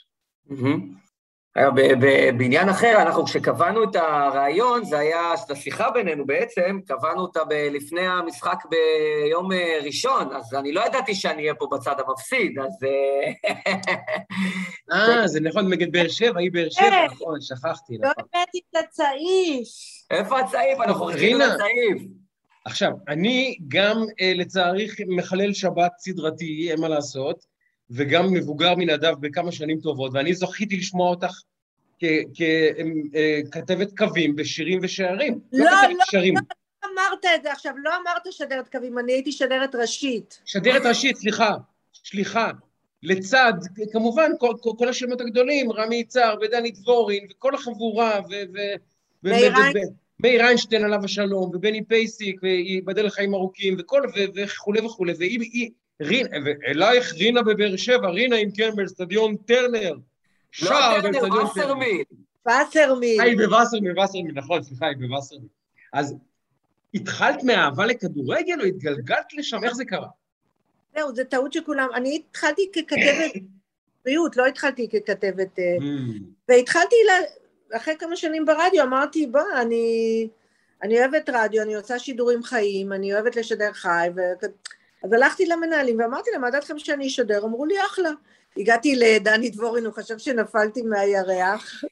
בעניין 2.38 2.70
אחר, 2.70 2.98
אנחנו 3.02 3.26
כשקבענו 3.26 3.84
את 3.84 3.96
הרעיון, 3.96 4.86
זה 4.86 5.00
היה, 5.00 5.34
את 5.46 5.52
השיחה 5.52 5.92
בינינו 5.92 6.26
בעצם, 6.26 6.80
קבענו 6.88 7.22
אותה 7.22 7.40
לפני 7.72 8.08
המשחק 8.08 8.64
ביום 8.70 9.52
אה, 9.52 9.80
ראשון, 9.84 10.36
אז 10.36 10.54
אני 10.54 10.72
לא 10.72 10.86
ידעתי 10.86 11.16
שאני 11.16 11.42
אהיה 11.42 11.56
פה 11.56 11.68
בצד 11.72 11.96
המפסיד, 12.08 12.60
אז... 12.60 12.84
אה, 12.84 13.52
אה 14.92 15.28
זה 15.32 15.40
נכון, 15.40 15.74
נגד 15.74 15.92
באר 15.92 16.08
שבע, 16.08 16.40
היא 16.40 16.52
באר 16.52 16.70
שבע, 16.70 16.90
כן. 16.90 17.06
נכון, 17.12 17.42
שכחתי, 17.42 17.98
לא 17.98 18.10
נכון. 18.10 18.24
הבאתי 18.34 18.60
את 18.70 18.84
הצעיף. 18.84 19.68
איפה 20.12 20.40
הצעיף? 20.40 20.80
אנחנו 20.80 21.06
חיכינו 21.06 21.40
לצעיף. 21.40 22.02
עכשיו, 22.66 22.92
אני 23.08 23.58
גם, 23.68 24.04
אה, 24.22 24.34
לצערי, 24.36 24.88
מחלל 25.08 25.54
שבת 25.54 25.92
סדרתי, 25.98 26.72
אין 26.72 26.82
מה 26.82 26.88
לעשות, 26.88 27.46
וגם 27.92 28.34
מבוגר 28.34 28.76
מנדב 28.76 29.14
בכמה 29.20 29.52
שנים 29.52 29.80
טובות, 29.80 30.12
ואני 30.14 30.34
זכיתי 30.34 30.78
לשמוע 30.78 31.10
אותך 31.10 31.42
ככתבת 33.50 33.88
אה, 33.88 33.98
קווים 33.98 34.36
בשירים 34.36 34.80
ושערים. 34.82 35.40
לא, 35.54 35.66
לא, 35.66 35.72
לא. 36.14 36.32
לא 36.84 36.90
אמרת 36.94 37.26
את 37.36 37.44
זה 37.44 37.52
עכשיו, 37.52 37.74
לא 37.78 37.92
אמרת 38.02 38.22
שדרת 38.32 38.70
קווים, 38.72 39.00
אני 39.00 39.12
הייתי 39.12 39.32
שדרת 39.32 39.76
ראשית. 39.76 40.42
שדרת 40.46 40.82
ראשית, 40.86 41.18
סליחה, 41.18 41.56
סליחה. 42.06 42.52
לצד, 43.04 43.54
כמובן, 43.92 44.32
כל, 44.40 44.54
כל, 44.62 44.72
כל 44.78 44.90
השמות 44.90 45.22
הגדולים, 45.22 45.72
רמי 45.72 45.96
יצהר 45.96 46.36
ודני 46.42 46.72
דבורין, 46.72 47.28
וכל 47.32 47.56
החבורה, 47.56 48.20
ו... 48.30 48.34
ו 49.24 49.30
מאיר 50.20 50.46
איינשטיין 50.46 50.84
עליו 50.84 51.00
השלום, 51.04 51.52
ובני 51.56 51.86
פייסיק, 51.86 52.40
וייבדל 52.44 53.06
לחיים 53.06 53.34
ארוכים, 53.34 53.76
וכל, 53.80 54.02
וכולי 54.36 54.82
וכולי, 54.82 55.14
והיא, 55.18 55.70
רינה, 56.02 56.30
ואלייך 56.46 57.14
רינה 57.14 57.42
בבאר 57.42 57.76
שבע, 57.76 58.10
רינה 58.10 58.36
אם 58.36 58.50
כן 58.52 58.76
באצטדיון 58.76 59.36
טרנר. 59.36 59.94
לא 60.62 60.70
טרנר, 61.02 61.44
וסרמיל. 61.44 62.04
וסרמיל. 62.48 63.22
היא 63.22 63.38
בווסרמיל, 63.38 64.00
וסרמיל, 64.00 64.36
נכון, 64.36 64.64
סליחה, 64.64 64.86
היא 64.86 64.98
בווסרמיל. 64.98 65.48
אז 65.94 66.16
התחלת 66.94 67.44
מאהבה 67.44 67.86
לכדורגל 67.86 68.62
או 68.62 68.66
התגלגלת 68.66 69.34
לשם? 69.34 69.64
איך 69.64 69.74
זה 69.74 69.86
קרה? 69.86 70.08
זהו, 70.96 71.16
זו 71.16 71.24
טעות 71.24 71.54
שכולם... 71.54 71.88
אני 71.96 72.16
התחלתי 72.16 72.72
ככתבת 72.72 73.42
בריאות, 74.06 74.38
לא 74.38 74.46
התחלתי 74.46 74.90
ככתבת... 74.90 75.60
אה, 75.60 75.78
hmm. 75.80 76.24
והתחלתי, 76.50 76.96
אחרי 77.74 77.94
כמה 78.00 78.16
שנים 78.16 78.46
ברדיו, 78.46 78.84
אמרתי, 78.84 79.28
בוא, 79.28 79.42
אני... 79.62 80.28
אני 80.84 81.00
אוהבת 81.00 81.30
רדיו, 81.34 81.64
אני 81.64 81.76
עושה 81.76 82.00
שידורים 82.00 82.44
חיים, 82.44 82.94
אני 82.94 83.14
אוהבת 83.14 83.36
לשדר 83.36 83.74
חי, 83.74 84.08
ו... 84.16 84.20
אז 85.04 85.14
הלכתי 85.14 85.46
למנהלים 85.46 86.00
ואמרתי 86.00 86.30
להם, 86.32 86.42
מה 86.42 86.52
דעתכם 86.52 86.80
שאני 86.80 87.08
אשדר? 87.08 87.44
אמרו 87.44 87.66
לי, 87.66 87.76
אחלה. 87.82 88.10
הגעתי 88.58 88.96
לדני 88.96 89.50
דבורין, 89.50 89.86
הוא 89.86 89.94
חשב 89.94 90.18
שנפלתי 90.18 90.82
מהירח, 90.82 91.84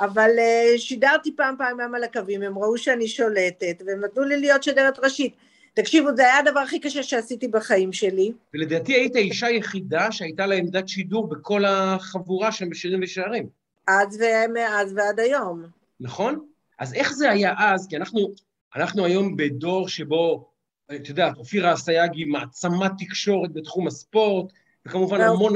אבל 0.00 0.30
uh, 0.36 0.78
שידרתי 0.78 1.36
פעם 1.36 1.54
פעם 1.58 1.94
על 1.94 2.04
הקווים, 2.04 2.42
הם 2.42 2.58
ראו 2.58 2.78
שאני 2.78 3.08
שולטת, 3.08 3.82
והם 3.86 4.04
נתנו 4.04 4.24
לי 4.24 4.40
להיות 4.40 4.62
שדרת 4.62 4.98
ראשית. 4.98 5.34
תקשיבו, 5.74 6.08
זה 6.16 6.22
היה 6.22 6.38
הדבר 6.38 6.60
הכי 6.60 6.80
קשה 6.80 7.02
שעשיתי 7.02 7.48
בחיים 7.48 7.92
שלי. 7.92 8.32
ולדעתי 8.54 8.94
היית 8.94 9.16
האישה 9.16 9.46
היחידה 9.46 10.12
שהייתה 10.12 10.46
לה 10.46 10.54
עמדת 10.54 10.88
שידור 10.88 11.28
בכל 11.28 11.64
החבורה 11.64 12.52
שם 12.52 12.70
בשירים 12.70 13.00
ושערים. 13.02 13.48
אז 13.88 14.20
ומאז 14.20 14.92
ועד 14.96 15.20
היום. 15.20 15.62
נכון? 16.00 16.46
אז 16.78 16.94
איך 16.94 17.12
זה 17.12 17.30
היה 17.30 17.54
אז? 17.58 17.86
כי 17.90 17.96
אנחנו, 17.96 18.34
אנחנו 18.76 19.04
היום 19.04 19.36
בדור 19.36 19.88
שבו 19.88 20.48
את 20.86 21.08
יודעת, 21.08 21.36
אופירה 21.36 21.74
אסייגי, 21.74 22.24
מעצמת 22.24 22.90
תקשורת 22.98 23.52
בתחום 23.52 23.86
הספורט, 23.86 24.52
וכמובן 24.86 25.20
המון, 25.20 25.52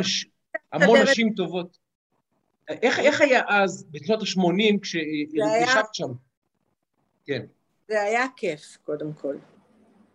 המון 0.73 0.99
נשים 1.03 1.33
טובות. 1.37 1.79
איך, 2.69 2.99
איך 2.99 3.21
היה 3.21 3.43
אז, 3.49 3.87
בשנות 3.91 4.23
ה-80, 4.23 4.79
כשישבת 4.83 5.95
שם? 5.95 6.13
כן. 7.25 7.47
זה 7.89 8.03
היה 8.03 8.27
כיף, 8.37 8.77
קודם 8.85 9.13
כל. 9.13 9.37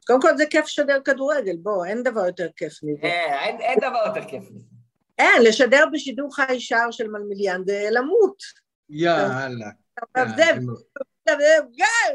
קודם 0.07 0.21
כל 0.21 0.37
זה 0.37 0.45
כיף 0.49 0.65
לשדר 0.65 0.99
כדורגל, 1.05 1.55
בוא, 1.55 1.85
אין 1.85 2.03
דבר 2.03 2.25
יותר 2.25 2.47
כיף 2.55 2.73
מזה. 2.83 3.03
אה, 3.03 3.45
אין, 3.45 3.61
אין 3.61 3.79
דבר 3.79 3.99
יותר 4.05 4.29
כיף 4.29 4.43
מזה. 4.51 4.67
אין, 5.19 5.41
לשדר 5.43 5.85
בשידור 5.93 6.35
חי 6.35 6.59
שער 6.59 6.91
של 6.91 7.07
מלמיליאן 7.07 7.61
זה 7.65 7.87
למות. 7.91 8.43
יאללה. 8.89 9.69
זה, 10.17 10.23
זה, 11.25 11.33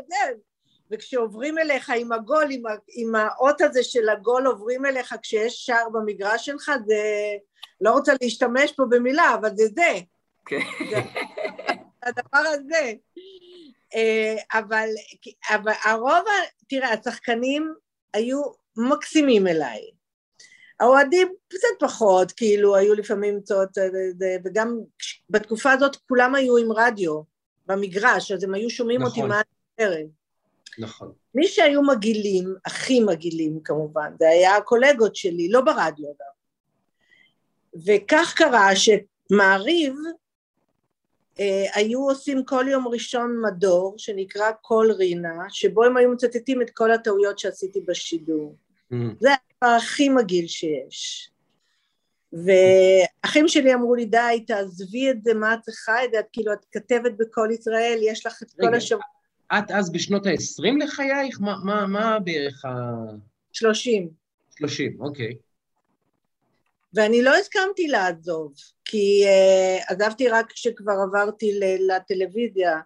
זה, 0.09 0.17
וכשעוברים 0.91 1.59
אליך 1.59 1.93
עם 1.97 2.13
הגול, 2.13 2.47
עם, 2.51 2.63
עם 2.89 3.15
האות 3.15 3.61
הזה 3.61 3.83
של 3.83 4.09
הגול 4.09 4.47
עוברים 4.47 4.87
אליך 4.87 5.15
כשיש 5.23 5.67
שער 5.67 5.89
במגרש 5.93 6.47
שלך, 6.47 6.71
זה... 6.87 7.03
לא 7.81 7.91
רוצה 7.91 8.13
להשתמש 8.23 8.73
פה 8.73 8.85
במילה, 8.91 9.35
אבל 9.35 9.51
זה 9.57 9.65
זה. 9.75 10.01
כן. 10.47 10.61
זה 10.91 10.97
הדבר 12.03 12.39
הזה. 12.39 12.93
אה, 13.95 14.59
אבל, 14.59 14.89
אבל 15.51 15.73
הרוב, 15.85 16.25
תראה, 16.69 16.93
השחקנים 16.93 17.75
היו 18.15 18.43
מקסימים 18.77 19.47
אליי. 19.47 19.81
האוהדים 20.81 21.29
קצת 21.49 21.69
פחות, 21.81 22.33
כאילו, 22.33 22.77
היו 22.77 22.95
לפעמים 22.95 23.41
צעות, 23.41 23.79
וגם 24.45 24.79
בתקופה 25.31 25.73
הזאת 25.73 25.97
כולם 25.97 26.35
היו 26.35 26.57
עם 26.57 26.73
רדיו 26.73 27.23
במגרש, 27.67 28.33
אז 28.33 28.45
הם 28.45 28.55
היו 28.55 28.71
שומעים 28.71 29.03
נכון. 29.03 29.11
אותי 29.11 29.29
מה 29.29 29.41
אני 29.79 30.09
נכון. 30.79 31.13
מי 31.35 31.49
שהיו 31.49 31.83
מגעילים, 31.83 32.55
הכי 32.65 33.01
מגעילים 33.01 33.61
כמובן, 33.65 34.13
זה 34.19 34.29
היה 34.29 34.57
הקולגות 34.57 35.17
שלי, 35.17 35.49
לא 35.49 35.61
ברדיו 35.61 36.07
אגב. 36.07 36.39
וכך 37.87 38.35
קרה 38.37 38.71
שמעריב 38.77 39.95
אה, 41.41 41.65
היו 41.75 42.09
עושים 42.09 42.45
כל 42.45 42.65
יום 42.69 42.89
ראשון 42.89 43.43
מדור 43.47 43.95
שנקרא 43.99 44.51
קול 44.53 44.93
רינה, 44.93 45.45
שבו 45.49 45.85
הם 45.85 45.97
היו 45.97 46.11
מצטטים 46.11 46.63
את 46.63 46.71
כל 46.71 46.91
הטעויות 46.91 47.39
שעשיתי 47.39 47.81
בשידור. 47.81 48.55
Mm. 48.93 48.97
זה 49.21 49.29
הדבר 49.31 49.77
הכי 49.77 50.09
מגעיל 50.09 50.47
שיש. 50.47 51.31
ואחים 52.33 53.49
שלי 53.49 53.75
אמרו 53.75 53.95
לי, 53.95 54.05
די, 54.05 54.45
תעזבי 54.47 55.11
את 55.11 55.25
זה, 55.25 55.35
מה 55.35 55.55
את 55.55 55.61
צריכה 55.61 56.05
את 56.05 56.11
זה? 56.13 56.21
את 56.21 56.27
כאילו, 56.33 56.53
את 56.53 56.65
כתבת 56.73 57.13
בקול 57.19 57.51
ישראל, 57.51 57.99
יש 58.03 58.27
לך 58.27 58.43
את 58.43 58.53
כל 58.61 58.75
השבוע. 58.75 59.03
את 59.53 59.71
אז 59.71 59.93
בשנות 59.93 60.27
ה-20 60.27 60.85
לחייך? 60.85 61.41
מה, 61.41 61.57
מה, 61.65 61.87
מה 61.87 62.19
בערך 62.19 62.65
ה... 62.65 62.71
30. 63.53 64.09
30, 64.57 65.01
אוקיי. 65.01 65.35
ואני 66.95 67.23
לא 67.23 67.37
הסכמתי 67.37 67.87
לעזוב, 67.89 68.53
כי 68.85 69.25
uh, 69.25 69.93
עזבתי 69.93 70.29
רק 70.29 70.53
כשכבר 70.53 70.93
עברתי 71.09 71.61
לטלוויזיה, 71.89 72.81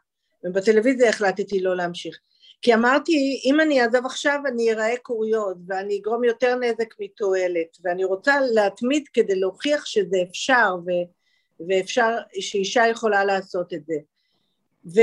ובטלוויזיה 0.44 1.08
החלטתי 1.08 1.60
לא 1.60 1.76
להמשיך. 1.76 2.18
כי 2.62 2.74
אמרתי, 2.74 3.40
אם 3.44 3.60
אני 3.60 3.82
אעזוב 3.82 4.06
עכשיו 4.06 4.40
אני 4.46 4.72
אראה 4.72 4.96
קוריוז, 5.02 5.56
ואני 5.66 5.98
אגרום 5.98 6.24
יותר 6.24 6.54
נזק 6.54 6.94
מתועלת, 7.00 7.76
ואני 7.84 8.04
רוצה 8.04 8.40
להתמיד 8.40 9.08
כדי 9.12 9.34
להוכיח 9.34 9.86
שזה 9.86 10.16
אפשר, 10.30 10.76
ו, 10.86 10.90
ואפשר, 11.68 12.18
שאישה 12.40 12.82
יכולה 12.88 13.24
לעשות 13.24 13.72
את 13.72 13.86
זה. 13.86 13.94
ו, 14.86 15.00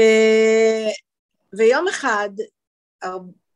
ויום 1.54 1.88
אחד, 1.88 2.30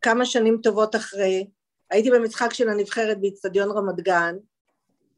כמה 0.02 0.26
שנים 0.26 0.60
טובות 0.64 0.95
אחרי, 0.95 1.48
הייתי 1.90 2.11
במשחק 2.11 2.53
של 2.53 2.70
הנבחרת 2.70 3.22
באיצטדיון 3.22 3.72
רמת 3.72 3.95
גן, 3.95 4.36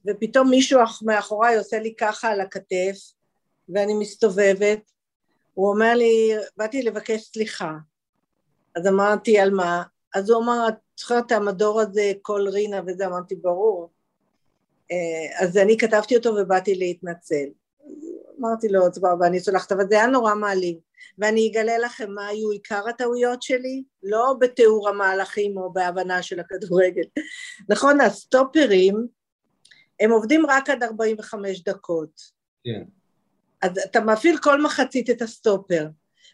ופתאום 0.08 0.50
מישהו 0.50 0.80
מאחוריי 1.02 1.58
עושה 1.58 1.80
לי 1.80 1.96
ככה 1.96 2.30
על 2.30 2.42
הכתף, 2.42 2.98
ואני 3.70 3.94
מסתובבת, 3.94 4.92
הוא 5.54 5.70
אומר 5.70 5.94
לי, 5.96 6.32
באתי 6.58 6.82
לבקש 6.82 7.22
סליחה. 7.22 7.72
אז 8.76 8.88
אמרתי, 8.88 9.40
על 9.40 9.52
מה? 9.52 9.84
אז 10.16 10.30
הוא 10.30 10.44
אמר, 10.44 10.66
את 10.68 10.74
זוכרת 11.00 11.26
את 11.26 11.32
המדור 11.32 11.82
הזה, 11.82 12.12
קול 12.22 12.50
רינה 12.50 12.82
וזה? 12.88 13.06
אמרתי, 13.06 13.36
ברור. 13.36 13.90
אה, 14.92 15.44
אז 15.46 15.58
אני 15.58 15.78
כתבתי 15.78 16.18
אותו 16.18 16.30
ובאתי 16.30 16.76
להתנצל. 16.76 17.46
אמרתי 18.40 18.68
לו, 18.70 18.82
סבבה, 18.94 19.28
אני 19.28 19.40
סולחת, 19.40 19.72
אבל 19.72 19.88
זה 19.90 19.96
היה 19.96 20.08
נורא 20.08 20.36
מעליב. 20.36 20.78
ואני 21.18 21.52
אגלה 21.52 21.78
לכם 21.78 22.12
מה 22.12 22.28
היו 22.28 22.50
עיקר 22.50 22.90
הטעויות 22.90 23.42
שלי, 23.42 23.84
לא 24.04 24.36
בתיאור 24.40 24.90
המהלכים 24.90 25.58
או 25.58 25.74
בהבנה 25.74 26.24
של 26.24 26.40
הכדורגל. 26.40 27.04
נכון, 27.72 28.02
הסטופרים, 28.02 29.08
הם 30.00 30.12
עובדים 30.12 30.46
רק 30.46 30.70
עד 30.70 30.84
45 30.84 31.64
דקות. 31.64 32.22
כן. 32.64 32.84
אז 33.62 33.72
אתה 33.78 34.02
מפעיל 34.02 34.38
כל 34.38 34.62
מחצית 34.62 35.10
את 35.10 35.22
הסטופר, 35.22 35.88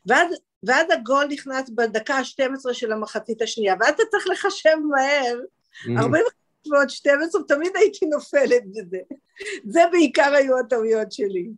ואז, 0.05 0.35
ואז 0.63 0.87
הגול 0.91 1.25
נכנס 1.29 1.69
בדקה 1.69 2.15
ה-12 2.15 2.73
של 2.73 2.91
המחצית 2.91 3.41
השנייה, 3.41 3.75
ואז 3.79 3.89
אתה 3.89 4.03
צריך 4.11 4.27
לחשב 4.27 4.75
מהר, 4.89 5.39
mm-hmm. 5.39 6.01
45 6.01 6.31
ועוד 6.71 6.89
12, 6.89 7.41
תמיד 7.47 7.71
הייתי 7.75 8.05
נופלת 8.05 8.63
בזה. 8.71 8.97
זה 9.65 9.81
בעיקר 9.91 10.33
היו 10.33 10.59
הטעויות 10.59 11.11
שלי. 11.11 11.49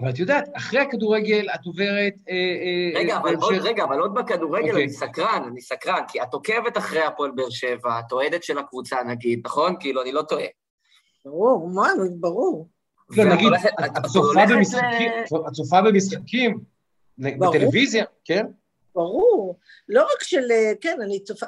אבל 0.00 0.10
את 0.10 0.18
יודעת, 0.18 0.48
אחרי 0.56 0.80
הכדורגל 0.80 1.46
את 1.54 1.66
עוברת... 1.66 2.14
אה, 2.28 2.34
אה, 2.34 3.00
רגע, 3.00 3.16
אבל 3.16 3.34
עוד, 3.34 3.54
רגע, 3.54 3.84
אבל 3.84 3.98
עוד 3.98 4.14
בכדורגל 4.14 4.68
אוקיי. 4.68 4.84
אני 4.84 4.92
סקרן, 4.92 5.42
אני 5.48 5.60
סקרן, 5.60 6.02
כי 6.08 6.22
את 6.22 6.34
עוקבת 6.34 6.78
אחרי 6.78 7.02
הפועל 7.02 7.30
באר 7.30 7.50
שבע, 7.50 8.00
את 8.06 8.12
אוהדת 8.12 8.42
של 8.42 8.58
הקבוצה 8.58 8.96
נגיד, 9.06 9.40
נכון? 9.44 9.76
כאילו, 9.80 10.02
אני 10.02 10.12
לא 10.12 10.22
טועה. 10.22 10.46
ברור, 11.24 11.68
מה, 11.68 11.88
ברור. 12.20 12.68
לא, 13.16 13.24
נגיד, 13.24 13.48
את 13.84 15.52
צופה 15.52 15.82
במשחקים 15.82 16.60
בטלוויזיה, 17.18 18.04
כן? 18.24 18.46
ברור. 18.94 19.58
לא 19.88 20.02
רק 20.02 20.22
של, 20.22 20.50
אה, 20.50 20.72
כן, 20.80 20.98
אני 21.02 21.20
צופה... 21.20 21.46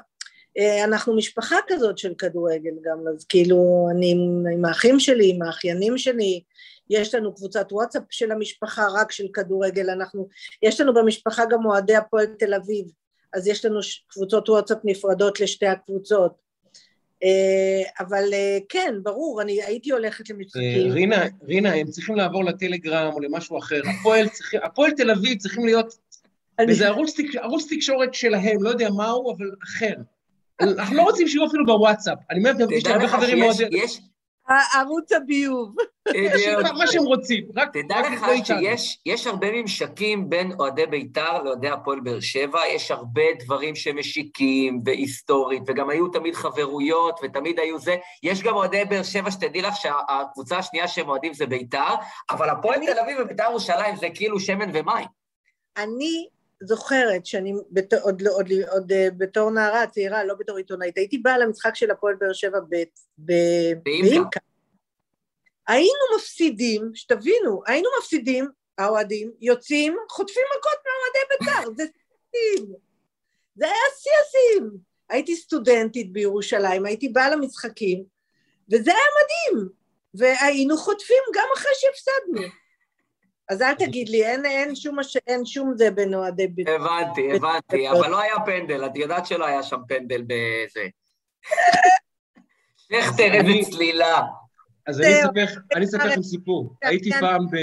אנחנו 0.84 1.16
משפחה 1.16 1.56
כזאת 1.68 1.98
של 1.98 2.14
כדורגל 2.18 2.74
גם, 2.82 2.98
אז 3.14 3.24
כאילו, 3.24 3.88
אני 3.90 4.12
עם 4.54 4.64
האחים 4.64 5.00
שלי, 5.00 5.30
עם 5.30 5.42
האחיינים 5.42 5.98
שלי, 5.98 6.40
יש 6.90 7.14
לנו 7.14 7.34
קבוצת 7.34 7.72
וואטסאפ 7.72 8.02
של 8.10 8.32
המשפחה 8.32 8.86
רק 8.94 9.12
של 9.12 9.26
כדורגל, 9.34 9.90
אנחנו, 9.90 10.28
יש 10.62 10.80
לנו 10.80 10.94
במשפחה 10.94 11.42
גם 11.50 11.66
אוהדי 11.66 11.96
הפועל 11.96 12.26
תל 12.26 12.54
אביב, 12.54 12.86
אז 13.34 13.46
יש 13.46 13.64
לנו 13.64 13.80
קבוצות 14.08 14.48
וואטסאפ 14.48 14.78
נפרדות 14.84 15.40
לשתי 15.40 15.66
הקבוצות. 15.66 16.44
אה, 17.24 18.04
אבל 18.06 18.24
אה, 18.32 18.58
כן, 18.68 18.94
ברור, 19.02 19.42
אני 19.42 19.62
הייתי 19.62 19.90
הולכת 19.90 20.30
למשחקים. 20.30 20.88
אה, 20.88 20.94
רינה, 20.94 21.24
רינה, 21.42 21.74
הם 21.74 21.86
צריכים 21.86 22.16
לעבור 22.16 22.44
לטלגרם 22.44 23.12
או 23.12 23.20
למשהו 23.20 23.58
אחר. 23.58 23.80
הפועל, 24.00 24.28
צריכים, 24.28 24.60
הפועל 24.62 24.90
תל 24.90 25.10
אביב 25.10 25.38
צריכים 25.38 25.64
להיות 25.64 25.94
באיזה 26.58 26.86
ערוץ, 26.86 27.16
ערוץ 27.40 27.66
תקשורת 27.72 28.14
שלהם, 28.14 28.62
לא 28.62 28.68
יודע 28.68 28.90
מהו, 28.90 29.36
אבל 29.36 29.50
אחר. 29.64 29.94
אנחנו 30.60 30.96
לא 30.96 31.02
רוצים 31.02 31.28
שיהיו 31.28 31.46
אפילו 31.46 31.66
בוואטסאפ. 31.66 32.18
אני 32.30 32.38
אומר, 32.38 32.72
יש 32.72 32.86
לי 32.86 32.92
הרבה 32.92 33.08
חברים 33.08 33.38
מאוד... 33.38 33.56
ערוץ 34.48 35.12
הביוב. 35.12 35.74
מה 36.78 36.86
שהם 36.86 37.02
רוצים, 37.02 37.44
רק... 37.56 37.68
תדע 37.72 37.96
לך 38.00 38.26
שיש 39.04 39.26
הרבה 39.26 39.52
ממשקים 39.52 40.30
בין 40.30 40.52
אוהדי 40.58 40.86
בית"ר 40.86 41.42
לאוהדי 41.42 41.68
הפועל 41.68 42.00
באר 42.00 42.20
שבע, 42.20 42.60
יש 42.66 42.90
הרבה 42.90 43.22
דברים 43.38 43.74
שמשיקים 43.74 44.80
והיסטורית, 44.84 45.62
וגם 45.66 45.90
היו 45.90 46.08
תמיד 46.08 46.34
חברויות, 46.34 47.20
ותמיד 47.22 47.58
היו 47.58 47.78
זה. 47.78 47.96
יש 48.22 48.42
גם 48.42 48.54
אוהדי 48.54 48.84
באר 48.84 49.02
שבע, 49.02 49.30
שתדעי 49.30 49.62
לך 49.62 49.76
שהקבוצה 49.76 50.58
השנייה 50.58 50.88
שהם 50.88 51.08
אוהדים 51.08 51.34
זה 51.34 51.46
בית"ר, 51.46 51.94
אבל 52.30 52.50
הפועל 52.50 52.86
תל 52.86 52.98
אביב 52.98 53.16
ובית"ר 53.20 53.44
ירושלים 53.50 53.96
זה 53.96 54.06
כאילו 54.14 54.40
שמן 54.40 54.70
ומים. 54.72 55.06
אני 55.76 56.28
זוכרת 56.62 57.26
שאני 57.26 57.54
בת, 57.70 57.92
עוד, 57.92 58.02
עוד, 58.02 58.22
עוד, 58.26 58.52
עוד 58.70 58.92
אה, 58.92 59.08
בתור 59.16 59.50
נערה 59.50 59.86
צעירה, 59.86 60.24
לא 60.24 60.34
בתור 60.34 60.56
עיתונאית, 60.56 60.96
הייתי 60.96 61.18
באה 61.18 61.38
למשחק 61.38 61.74
של 61.74 61.90
הפועל 61.90 62.14
באר 62.14 62.32
שבע 62.32 62.58
באימקה. 63.18 64.40
היינו 65.68 66.16
מפסידים, 66.16 66.90
שתבינו, 66.94 67.62
היינו 67.66 67.88
מפסידים, 67.98 68.48
האוהדים 68.78 69.32
יוצאים, 69.40 69.96
חוטפים 70.10 70.42
מכות 70.58 70.78
מאוהדי 70.84 71.18
בית"ר, 71.30 71.74
זה 71.76 71.84
שיאים. 72.30 72.72
זה 73.56 73.64
היה 73.64 73.74
שיא 73.98 74.12
השיאים. 74.26 74.70
הייתי 75.10 75.36
סטודנטית 75.36 76.12
בירושלים, 76.12 76.86
הייתי 76.86 77.08
באה 77.08 77.30
למשחקים, 77.30 78.04
וזה 78.72 78.90
היה 78.90 79.06
מדהים. 79.20 79.68
והיינו 80.14 80.76
חוטפים 80.76 81.22
גם 81.34 81.48
אחרי 81.56 81.72
שהפסדנו. 81.74 82.48
אז 83.48 83.62
אל 83.62 83.74
תגיד 83.74 84.08
לי, 84.08 84.24
אין, 84.26 84.46
אין, 84.46 84.76
שום, 84.76 84.96
אין 85.26 85.46
שום 85.46 85.72
זה 85.76 85.90
בין 85.90 86.14
אוהדי... 86.14 86.48
הבנתי, 86.76 87.36
הבנתי, 87.36 87.90
אבל 87.90 88.10
לא 88.10 88.20
היה 88.20 88.34
פנדל, 88.46 88.86
את 88.86 88.96
יודעת 88.96 89.26
שלא 89.26 89.46
היה 89.46 89.62
שם 89.62 89.80
פנדל 89.88 90.22
בזה. 90.22 90.88
שכטר, 92.76 93.34
איזה 93.34 93.70
צלילה. 93.70 94.22
אז 94.86 95.00
אני 95.76 95.84
אספר 95.84 96.06
לכם 96.06 96.22
סיפור. 96.22 96.74
הייתי 96.82 97.10
פעם 97.20 97.46
ב... 97.46 97.56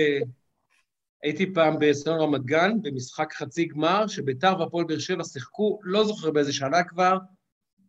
הייתי 1.24 1.54
פעם 1.54 1.80
באסטון 1.80 2.20
רמת 2.20 2.46
גן, 2.46 2.72
במשחק 2.82 3.34
חצי 3.34 3.66
גמר, 3.66 4.08
שביתר 4.08 4.60
והפועל 4.60 4.86
באר 4.86 5.00
שבע 5.00 5.24
שיחקו, 5.24 5.80
לא 5.84 6.04
זוכר 6.04 6.32
באיזה 6.32 6.54
שנה 6.54 6.84
כבר, 6.84 7.18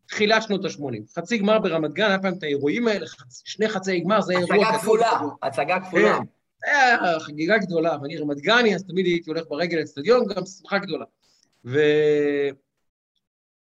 תחילת 0.07 0.43
שנות 0.43 0.65
ה-80. 0.65 1.19
חצי 1.19 1.39
גמר 1.39 1.59
ברמת 1.59 1.93
גן, 1.93 2.09
היה 2.09 2.19
פעם 2.19 2.35
את 2.39 2.43
האירועים 2.43 2.89
האלה, 2.89 3.07
שני 3.45 3.69
חצי 3.69 4.01
גמר, 4.01 4.21
זה 4.21 4.33
אירוע... 4.33 4.67
הצגה 4.67 4.79
כפולה, 4.79 5.21
הצגה 5.43 5.81
כפולה. 5.81 6.19
היה 6.65 7.21
חגיגה 7.21 7.59
גדולה, 7.59 7.97
ואני 8.03 8.17
רמת 8.17 8.41
גני, 8.41 8.75
אז 8.75 8.85
תמיד 8.85 9.07
הייתי 9.07 9.31
הולך 9.31 9.45
ברגל 9.49 9.79
לאצטדיון, 9.79 10.27
גם 10.27 10.47
שמחה 10.47 10.79
גדולה. 10.79 11.05
ואני 11.65 11.81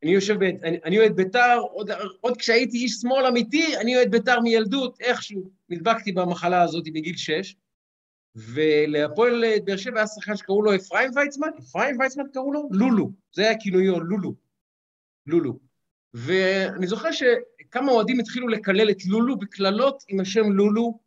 יושב, 0.02 0.34
ב... 0.34 0.42
אני, 0.42 0.78
אני 0.84 0.98
אוהד 0.98 1.16
בית"ר, 1.16 1.58
עוד, 1.72 1.90
עוד 2.20 2.36
כשהייתי 2.36 2.76
איש 2.76 2.92
שמאל 2.92 3.26
אמיתי, 3.26 3.76
אני 3.76 3.96
אוהד 3.96 4.10
בית"ר 4.10 4.40
מילדות, 4.40 5.00
איכשהו 5.00 5.50
נדבקתי 5.68 6.12
במחלה 6.12 6.62
הזאת 6.62 6.84
בגיל 6.84 7.16
שש, 7.16 7.56
ולהפועל 8.36 9.44
באר 9.64 9.76
שבע 9.76 9.96
היה 9.96 10.06
שחקן 10.06 10.36
שקראו 10.36 10.62
לו 10.62 10.74
אפרים 10.74 11.10
ויצמן, 11.14 11.48
אפרים 11.58 12.00
ויצמן 12.00 12.24
קראו 12.32 12.52
לו? 12.52 12.68
לולו, 12.72 13.10
זה 13.32 13.42
היה 13.42 13.58
כינויו, 13.60 14.00
לולו, 14.00 14.34
לולו. 15.26 15.58
ואני 16.14 16.86
זוכר 16.86 17.08
שכמה 17.12 17.92
אוהדים 17.92 18.20
התחילו 18.20 18.48
לקלל 18.48 18.90
את 18.90 19.06
לולו 19.06 19.38
בקללות 19.38 20.04
עם 20.08 20.20
השם 20.20 20.52
לולו, 20.52 20.98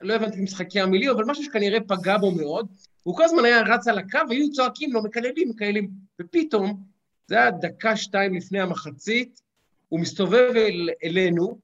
לא 0.00 0.14
הבנתי 0.14 0.40
משחקי 0.40 0.80
המילים, 0.80 1.10
אבל 1.10 1.24
משהו 1.24 1.44
שכנראה 1.44 1.80
פגע 1.80 2.18
בו 2.18 2.30
מאוד. 2.30 2.66
הוא 3.02 3.16
כל 3.16 3.24
הזמן 3.24 3.44
היה 3.44 3.62
רץ 3.62 3.88
על 3.88 3.98
הקו, 3.98 4.18
והיו 4.28 4.50
צועקים 4.50 4.92
לו, 4.92 5.02
מקללים, 5.02 5.48
מקללים. 5.48 5.90
ופתאום, 6.20 6.82
זה 7.26 7.36
היה 7.36 7.50
דקה, 7.50 7.96
שתיים 7.96 8.34
לפני 8.34 8.60
המחצית, 8.60 9.40
הוא 9.88 10.00
מסתובב 10.00 10.52
אל, 10.56 10.90
אלינו, 11.04 11.58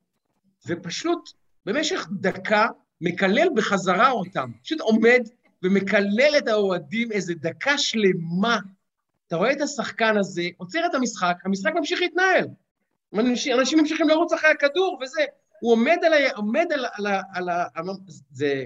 ופשוט 0.66 1.30
במשך 1.66 2.08
דקה 2.12 2.66
מקלל 3.00 3.48
בחזרה 3.56 4.10
אותם. 4.10 4.50
פשוט 4.62 4.80
עומד 4.80 5.20
ומקלל 5.62 6.34
את 6.38 6.48
האוהדים 6.48 7.12
איזה 7.12 7.34
דקה 7.34 7.78
שלמה. 7.78 8.58
אתה 9.26 9.36
רואה 9.36 9.52
את 9.52 9.60
השחקן 9.60 10.16
הזה, 10.16 10.42
עוצר 10.56 10.86
את 10.86 10.94
המשחק, 10.94 11.36
המשחק 11.44 11.72
ממשיך 11.74 12.00
להתנהל. 12.00 12.46
אנשים 13.14 13.78
ממשיכים 13.78 14.08
לרוץ 14.08 14.32
אחרי 14.32 14.50
הכדור 14.50 14.98
וזה. 15.02 15.22
הוא 15.62 15.72
עומד 15.72 15.98
על 16.06 16.12
ה... 16.12 16.32
עומד 16.36 16.66
על, 16.72 16.84
על, 16.92 17.06
על, 17.34 17.48
על 17.74 17.86
זה, 18.30 18.64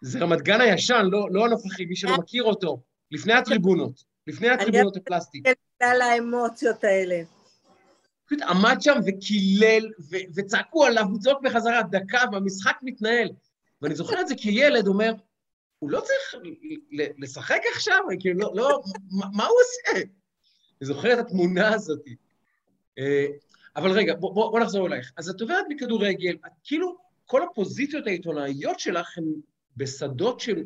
זה 0.00 0.18
רמת 0.18 0.42
גן 0.42 0.60
הישן, 0.60 1.02
לא, 1.10 1.28
לא 1.30 1.44
הנוכחי, 1.44 1.84
מי 1.84 1.96
שלא 1.96 2.16
מכיר 2.18 2.42
אותו, 2.42 2.82
לפני 3.10 3.32
הטריבונות, 3.32 4.04
לפני 4.26 4.48
הטריבונות 4.48 4.96
הפלסטיק. 4.96 5.46
אני 5.46 5.54
בגלל 5.80 6.02
האמוציות 6.02 6.84
האלה. 6.84 7.22
פשוט 8.26 8.42
עמד 8.42 8.76
שם 8.80 8.94
וקילל, 9.06 9.90
וצעקו 10.34 10.84
עליו, 10.84 11.04
הוא 11.04 11.18
צועק 11.18 11.36
בחזרה 11.42 11.82
דקה, 11.82 12.20
והמשחק 12.32 12.76
מתנהל. 12.82 13.28
ואני 13.82 13.94
זוכר 13.94 14.20
את 14.20 14.28
זה 14.28 14.34
כילד, 14.34 14.86
אומר, 14.86 15.12
הוא 15.78 15.90
לא 15.90 16.00
צריך 16.00 16.42
לשחק 17.18 17.60
עכשיו? 17.74 17.98
כאילו, 18.20 18.40
לא, 18.40 18.52
לא, 18.54 18.82
מה, 19.10 19.26
מה 19.32 19.46
הוא 19.46 19.56
עושה? 19.60 20.00
אני 20.80 20.86
זוכר 20.86 21.12
את 21.12 21.18
התמונה 21.18 21.74
הזאת. 21.74 22.04
אבל 23.76 23.90
רגע, 23.90 24.14
בוא, 24.14 24.34
בוא, 24.34 24.50
בוא 24.50 24.60
נחזור 24.60 24.86
אלייך. 24.86 25.12
אז 25.16 25.28
את 25.28 25.40
עוברת 25.40 25.64
מכדורגל, 25.68 26.36
את 26.46 26.52
כאילו, 26.64 26.96
כל 27.26 27.42
הפוזיציות 27.42 28.06
העיתונאיות 28.06 28.80
שלך 28.80 29.18
הן 29.18 29.24
בשדות 29.76 30.40
של 30.40 30.64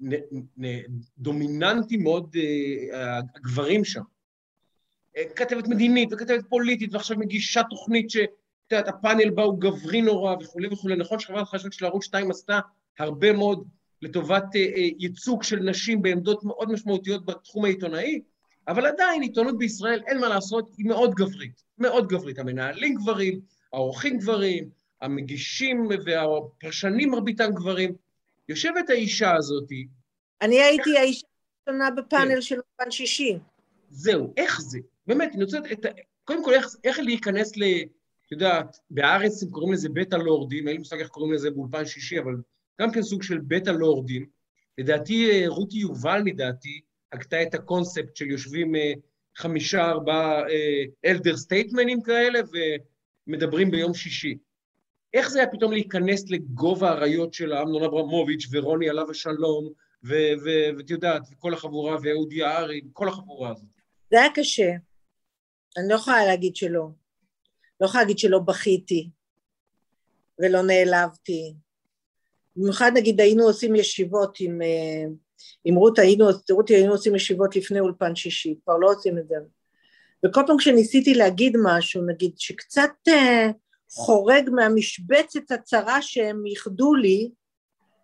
נ, 0.00 0.14
נ, 0.58 0.80
דומיננטי 1.18 1.96
מאוד 1.96 2.36
אה, 2.92 3.18
הגברים 3.36 3.84
שם. 3.84 4.02
אה, 5.16 5.22
כתבת 5.36 5.68
מדינית 5.68 6.12
וכתבת 6.12 6.44
פוליטית, 6.48 6.94
ועכשיו 6.94 7.16
מגישה 7.18 7.62
תוכנית 7.70 8.10
ש... 8.10 8.16
את 8.66 8.72
יודעת, 8.72 8.88
הפאנל 8.88 9.30
בה 9.30 9.42
הוא 9.42 9.60
גברי 9.60 10.02
נורא 10.02 10.34
וכולי 10.40 10.68
וכולי. 10.68 10.96
נכון 10.96 11.18
שחברת 11.18 11.42
החדשות 11.42 11.72
של 11.72 11.84
ערוץ 11.84 12.04
2 12.04 12.30
עשתה 12.30 12.60
הרבה 12.98 13.32
מאוד 13.32 13.68
לטובת 14.02 14.44
אה, 14.56 14.60
אה, 14.60 14.88
ייצוג 14.98 15.42
של 15.42 15.56
נשים 15.56 16.02
בעמדות 16.02 16.44
מאוד 16.44 16.72
משמעותיות 16.72 17.26
בתחום 17.26 17.64
העיתונאי, 17.64 18.20
אבל 18.68 18.86
עדיין 18.86 19.22
עיתונות 19.22 19.58
בישראל, 19.58 20.02
אין 20.06 20.18
מה 20.18 20.28
לעשות, 20.28 20.74
היא 20.78 20.86
מאוד 20.86 21.14
גברית. 21.14 21.62
מאוד 21.78 22.08
גברית. 22.08 22.38
המנהלים 22.38 22.94
גברים, 22.94 23.40
העורכים 23.72 24.18
גברים, 24.18 24.68
המגישים 25.00 25.88
והפרשנים 26.04 27.10
מרביתם 27.10 27.50
גברים. 27.54 27.94
יושבת 28.48 28.90
האישה 28.90 29.34
הזאתי... 29.36 29.86
אני 30.42 30.62
הייתי 30.62 30.98
האישה 30.98 31.26
ראשונה 31.68 31.90
בפאנל 31.90 32.34
כן. 32.34 32.40
של 32.40 32.54
אולפן 32.54 32.90
שישי. 32.90 33.38
זהו, 33.90 34.32
איך 34.36 34.60
זה? 34.60 34.78
באמת, 35.06 35.34
אני 35.34 35.44
רוצה... 35.44 35.58
את, 35.72 35.86
קודם 36.24 36.44
כל, 36.44 36.54
איך, 36.54 36.66
איך 36.84 36.98
להיכנס 36.98 37.56
ל... 37.56 37.62
את 38.26 38.32
יודעת, 38.32 38.76
בארץ 38.90 39.42
הם 39.42 39.50
קוראים 39.50 39.72
לזה 39.72 39.88
בית 39.88 40.12
הלורדים, 40.12 40.68
אין 40.68 40.76
לי 40.76 40.78
מושג 40.78 40.98
איך 40.98 41.08
קוראים 41.08 41.32
לזה 41.32 41.50
באולפן 41.50 41.86
שישי, 41.86 42.18
אבל 42.18 42.34
גם 42.80 42.92
כן 42.92 43.02
סוג 43.02 43.22
של 43.22 43.38
בית 43.38 43.68
הלורדים. 43.68 44.26
לדעתי, 44.78 45.30
אה, 45.30 45.44
רותי 45.48 45.76
יובל, 45.78 46.22
לדעתי, 46.26 46.80
הגתה 47.14 47.42
את 47.42 47.54
הקונספט 47.54 48.16
של 48.16 48.30
יושבים 48.30 48.76
אה, 48.76 48.92
חמישה, 49.36 49.90
ארבעה 49.90 50.42
אלדר 51.04 51.36
סטייטמנים 51.36 52.02
כאלה 52.02 52.40
ומדברים 53.26 53.70
ביום 53.70 53.94
שישי. 53.94 54.38
איך 55.14 55.28
זה 55.30 55.38
היה 55.38 55.50
פתאום 55.50 55.72
להיכנס 55.72 56.30
לגובה 56.30 56.90
האריות 56.90 57.34
של 57.34 57.52
אמנון 57.52 57.84
אברמוביץ' 57.84 58.46
ורוני 58.52 58.88
עליו 58.88 59.10
השלום, 59.10 59.72
ואת 60.02 60.90
יודעת, 60.90 61.22
וכל 61.32 61.54
החבורה, 61.54 61.96
ואהוד 62.02 62.32
יערי, 62.32 62.80
כל 62.92 63.08
החבורה 63.08 63.50
הזאת? 63.50 63.68
זה 64.10 64.20
היה 64.20 64.32
קשה. 64.34 64.70
אני 65.76 65.88
לא 65.88 65.94
יכולה 65.94 66.26
להגיד 66.26 66.56
שלא. 66.56 66.88
לא 67.80 67.86
יכולה 67.86 68.02
להגיד 68.02 68.18
שלא 68.18 68.38
בכיתי 68.38 69.10
ולא 70.38 70.62
נעלבתי. 70.62 71.54
במיוחד 72.56 72.90
נגיד 72.94 73.20
היינו 73.20 73.44
עושים 73.44 73.76
ישיבות 73.76 74.36
עם, 74.40 74.62
אה, 74.62 75.04
עם 75.64 75.74
רות, 75.74 75.98
היינו, 75.98 76.26
רותי 76.50 76.74
היינו 76.74 76.92
עושים 76.92 77.14
ישיבות 77.14 77.56
לפני 77.56 77.80
אולפן 77.80 78.16
שישי, 78.16 78.54
כבר 78.64 78.76
לא 78.76 78.90
עושים 78.90 79.18
את 79.18 79.28
זה. 79.28 79.34
וכל 80.26 80.40
פעם 80.46 80.58
כשניסיתי 80.58 81.14
להגיד 81.14 81.56
משהו, 81.62 82.06
נגיד 82.06 82.32
שקצת 82.36 82.90
uh, 83.08 83.12
חורג 83.90 84.50
מהמשבצת 84.50 85.50
הצרה 85.50 86.02
שהם 86.02 86.46
ייחדו 86.46 86.94
לי, 86.94 87.30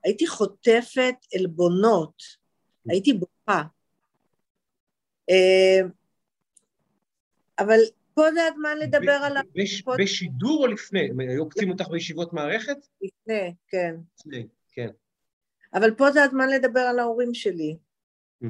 הייתי 0.04 0.26
חוטפת 0.26 1.14
עלבונות, 1.34 2.22
הייתי 2.88 3.12
בוכה. 3.12 3.62
Uh, 5.30 5.84
אבל 7.58 7.78
פה 8.14 8.22
זה 8.34 8.40
הזמן 8.52 8.78
לדבר 8.78 9.12
על... 9.12 9.36
בשידור 9.98 10.62
או 10.62 10.66
לפני? 10.66 11.08
היו 11.18 11.42
עוקצים 11.42 11.70
אותך 11.70 11.88
בישיבות 11.88 12.32
מערכת? 12.32 12.76
לפני, 13.02 13.54
כן. 13.68 13.94
לפני, 14.18 14.46
כן. 14.72 14.88
אבל 15.74 15.94
פה 15.94 16.10
זה 16.10 16.22
הזמן 16.22 16.48
לדבר 16.48 16.80
על 16.80 16.98
ההורים 16.98 17.34
שלי. 17.34 17.76
Mm. 18.44 18.46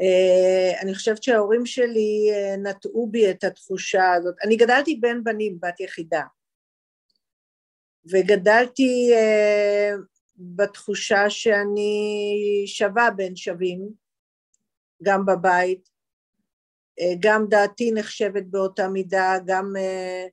Uh, 0.00 0.82
אני 0.82 0.94
חושבת 0.94 1.22
שההורים 1.22 1.66
שלי 1.66 2.30
uh, 2.32 2.56
נטעו 2.56 3.08
בי 3.10 3.30
את 3.30 3.44
התחושה 3.44 4.12
הזאת. 4.12 4.34
אני 4.44 4.56
גדלתי 4.56 4.96
בין 4.96 5.24
בנים, 5.24 5.58
בת 5.60 5.80
יחידה. 5.80 6.22
וגדלתי 8.10 9.10
uh, 9.12 10.00
בתחושה 10.36 11.30
שאני 11.30 12.62
שווה 12.66 13.10
בין 13.10 13.36
שווים, 13.36 13.90
גם 15.02 15.26
בבית, 15.26 15.88
uh, 17.00 17.16
גם 17.20 17.46
דעתי 17.48 17.92
נחשבת 17.92 18.44
באותה 18.44 18.88
מידה, 18.88 19.34
גם 19.46 19.72
uh, 19.76 20.30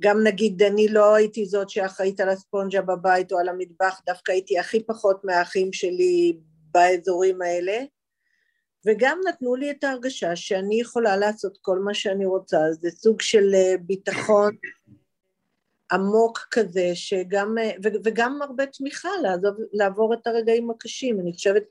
גם 0.00 0.22
נגיד 0.24 0.62
אני 0.62 0.88
לא 0.88 1.14
הייתי 1.14 1.46
זאת 1.46 1.70
שאחראית 1.70 2.20
על 2.20 2.28
הספונג'ה 2.28 2.82
בבית 2.82 3.32
או 3.32 3.38
על 3.38 3.48
המטבח, 3.48 4.00
דווקא 4.06 4.32
הייתי 4.32 4.58
הכי 4.58 4.82
פחות 4.82 5.24
מהאחים 5.24 5.72
שלי 5.72 6.36
באזורים 6.70 7.42
האלה, 7.42 7.78
וגם 8.86 9.20
נתנו 9.28 9.56
לי 9.56 9.70
את 9.70 9.84
ההרגשה 9.84 10.36
שאני 10.36 10.80
יכולה 10.80 11.16
לעשות 11.16 11.58
כל 11.60 11.78
מה 11.78 11.94
שאני 11.94 12.26
רוצה, 12.26 12.58
זה 12.72 12.90
סוג 12.90 13.20
של 13.20 13.54
אה, 13.54 13.74
ביטחון 13.80 14.56
עמוק 15.92 16.48
כזה, 16.50 16.90
שגם, 16.94 17.58
אה, 17.58 17.70
וגם 18.04 18.42
הרבה 18.42 18.66
תמיכה 18.66 19.08
לעזוב, 19.22 19.54
לעבור 19.72 20.14
את 20.14 20.26
הרגעים 20.26 20.70
הקשים, 20.70 21.20
אני 21.20 21.32
חושבת 21.32 21.62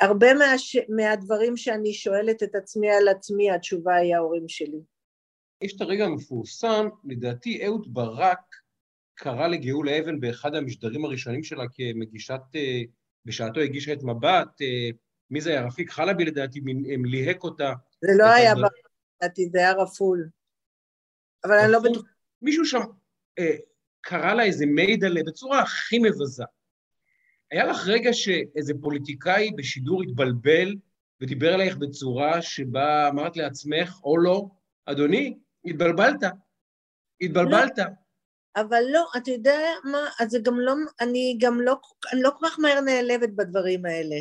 הרבה 0.00 0.34
מה, 0.34 0.54
מהדברים 0.88 1.56
שאני 1.56 1.94
שואלת 1.94 2.42
את 2.42 2.54
עצמי 2.54 2.90
על 2.90 3.08
עצמי, 3.08 3.50
התשובה 3.50 3.94
היא 3.94 4.14
ההורים 4.14 4.48
שלי. 4.48 4.91
יש 5.62 5.76
את 5.76 5.80
הרגע 5.80 6.04
המפורסם, 6.04 6.88
לדעתי 7.04 7.66
אהוד 7.66 7.94
ברק 7.94 8.56
קרא 9.14 9.46
לגאולה 9.46 9.98
אבן 9.98 10.20
באחד 10.20 10.54
המשדרים 10.54 11.04
הראשונים 11.04 11.44
שלה 11.44 11.64
כמגישת, 11.74 12.40
אה, 12.54 12.82
בשעתו 13.24 13.60
הגישה 13.60 13.92
את 13.92 14.02
מבט, 14.02 14.62
אה, 14.62 14.90
מי 15.30 15.40
זה 15.40 15.50
היה? 15.50 15.66
רפיק 15.66 15.90
חלבי 15.90 16.24
לדעתי, 16.24 16.60
ליהק 17.04 17.44
אותה. 17.44 17.72
זה 18.00 18.12
לא 18.18 18.26
היה 18.26 18.54
ברק, 18.54 18.72
לדעתי, 19.22 19.48
זה 19.52 19.58
היה 19.58 19.72
רפול. 19.72 20.28
אבל 21.44 21.58
אני 21.58 21.72
לא 21.72 21.80
בטוח. 21.80 22.02
מישהו 22.42 22.64
שם 22.64 22.80
אה, 23.38 23.56
קרא 24.00 24.34
לה 24.34 24.44
איזה 24.44 24.66
מיידלה 24.66 25.20
בצורה 25.26 25.62
הכי 25.62 25.98
מבזה. 25.98 26.44
היה 27.50 27.64
לך 27.64 27.76
רגע 27.86 28.12
שאיזה 28.12 28.72
פוליטיקאי 28.80 29.50
בשידור 29.56 30.02
התבלבל 30.02 30.74
ודיבר 31.20 31.54
עלייך 31.54 31.76
בצורה 31.76 32.42
שבה 32.42 33.08
אמרת 33.08 33.36
לעצמך, 33.36 34.00
או 34.04 34.18
לא, 34.18 34.48
אדוני, 34.86 35.38
התבלבלת, 35.64 36.20
התבלבלת. 37.20 37.78
לא, 37.78 37.84
אבל 38.56 38.82
לא, 38.90 39.06
אתה 39.16 39.30
יודע 39.30 39.60
מה, 39.84 40.08
אז 40.20 40.30
זה 40.30 40.38
גם 40.42 40.60
לא, 40.60 40.74
אני 41.00 41.36
גם 41.40 41.60
לא, 41.60 41.76
אני 42.12 42.22
לא 42.22 42.30
כל 42.38 42.46
כך 42.48 42.58
מהר 42.58 42.80
נעלבת 42.80 43.28
בדברים 43.36 43.86
האלה. 43.86 44.16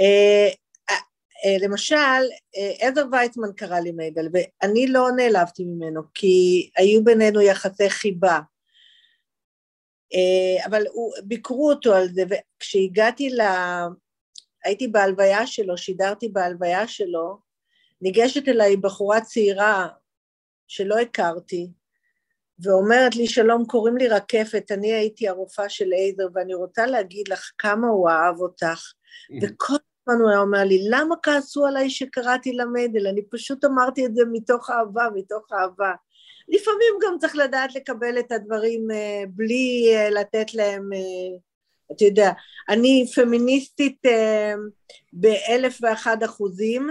אה, 0.00 0.48
אה, 0.90 0.96
אה, 1.44 1.56
למשל, 1.60 2.24
עזר 2.80 3.04
ויצמן 3.12 3.52
קרא 3.56 3.78
לי 3.78 3.92
מיידל, 3.92 4.28
ואני 4.32 4.86
לא 4.86 5.08
נעלבתי 5.16 5.64
ממנו, 5.64 6.02
כי 6.14 6.70
היו 6.76 7.04
בינינו 7.04 7.40
יחסי 7.40 7.90
חיבה. 7.90 8.38
אבל 10.66 10.82
הוא, 10.92 11.12
ביקרו 11.24 11.70
אותו 11.70 11.94
על 11.94 12.08
זה, 12.08 12.22
וכשהגעתי 12.30 13.30
ל... 13.30 13.40
הייתי 14.64 14.88
בהלוויה 14.88 15.46
שלו, 15.46 15.78
שידרתי 15.78 16.28
בהלוויה 16.28 16.88
שלו, 16.88 17.38
ניגשת 18.00 18.48
אליי 18.48 18.76
בחורה 18.76 19.20
צעירה 19.20 19.88
שלא 20.68 20.98
הכרתי, 20.98 21.70
ואומרת 22.62 23.16
לי, 23.16 23.26
שלום, 23.26 23.64
קוראים 23.64 23.96
לי 23.96 24.08
רקפת, 24.08 24.64
אני 24.70 24.92
הייתי 24.92 25.28
הרופאה 25.28 25.68
של 25.68 25.92
אייזר, 25.92 26.26
ואני 26.34 26.54
רוצה 26.54 26.86
להגיד 26.86 27.28
לך 27.28 27.50
כמה 27.58 27.88
הוא 27.88 28.08
אהב 28.08 28.40
אותך. 28.40 28.92
Mm. 29.32 29.34
וכל 29.42 29.74
הזמן 29.74 30.22
הוא 30.22 30.30
היה 30.30 30.38
אומר 30.38 30.64
לי, 30.64 30.78
למה 30.90 31.14
כעסו 31.22 31.66
עליי 31.66 31.90
שקראתי 31.90 32.52
למדל? 32.52 33.06
אני 33.06 33.22
פשוט 33.30 33.64
אמרתי 33.64 34.06
את 34.06 34.14
זה 34.14 34.22
מתוך 34.32 34.70
אהבה, 34.70 35.08
מתוך 35.14 35.46
אהבה. 35.52 35.92
לפעמים 36.48 36.94
גם 37.02 37.18
צריך 37.18 37.36
לדעת 37.36 37.74
לקבל 37.74 38.18
את 38.18 38.32
הדברים 38.32 38.90
uh, 38.90 39.28
בלי 39.28 39.94
uh, 39.94 40.14
לתת 40.14 40.54
להם, 40.54 40.90
uh, 40.92 41.94
אתה 41.94 42.04
יודע, 42.04 42.32
אני 42.68 43.06
פמיניסטית 43.14 43.98
uh, 44.06 44.58
באלף 45.12 45.78
ואחד 45.82 46.22
אחוזים, 46.22 46.90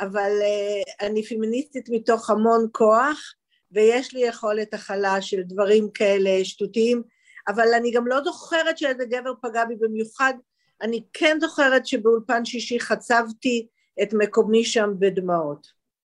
אבל 0.00 0.30
uh, 0.40 1.06
אני 1.06 1.24
פמיניסטית 1.24 1.88
מתוך 1.88 2.30
המון 2.30 2.68
כוח, 2.72 3.34
ויש 3.72 4.14
לי 4.14 4.20
יכולת 4.20 4.74
הכלה 4.74 5.22
של 5.22 5.42
דברים 5.42 5.88
כאלה 5.94 6.44
שטותיים, 6.44 7.02
אבל 7.48 7.74
אני 7.76 7.90
גם 7.90 8.06
לא 8.06 8.24
זוכרת 8.24 8.78
שאיזה 8.78 9.04
גבר 9.04 9.32
פגע 9.42 9.64
בי 9.64 9.74
במיוחד, 9.80 10.34
אני 10.82 11.02
כן 11.12 11.36
זוכרת 11.40 11.86
שבאולפן 11.86 12.44
שישי 12.44 12.80
חצבתי 12.80 13.66
את 14.02 14.08
מקומי 14.12 14.64
שם 14.64 14.90
בדמעות. 14.98 15.66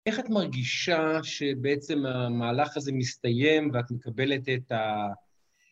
איך 0.06 0.20
את 0.20 0.30
מרגישה 0.30 1.20
שבעצם 1.24 2.06
המהלך 2.06 2.78
הזה 2.78 2.92
מסתיים 2.92 3.72
ואת 3.74 3.92
מקבלת 3.92 4.50
את 4.50 4.72
ה... 4.72 5.08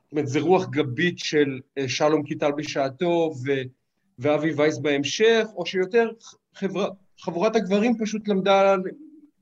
זאת 0.04 0.12
אומרת, 0.12 0.28
זה 0.28 0.40
רוח 0.40 0.66
גבית 0.70 1.20
של 1.20 1.60
אה, 1.78 1.90
שלום 1.90 2.24
קיטל 2.24 2.52
בשעתו 2.52 3.32
ו... 3.46 3.52
ואבי 4.20 4.54
וייס 4.54 4.78
בהמשך, 4.78 5.46
או 5.56 5.66
שיותר 5.66 6.10
חברה, 6.56 6.88
חבורת 7.22 7.56
הגברים 7.56 7.98
פשוט 8.00 8.28
למדה 8.28 8.76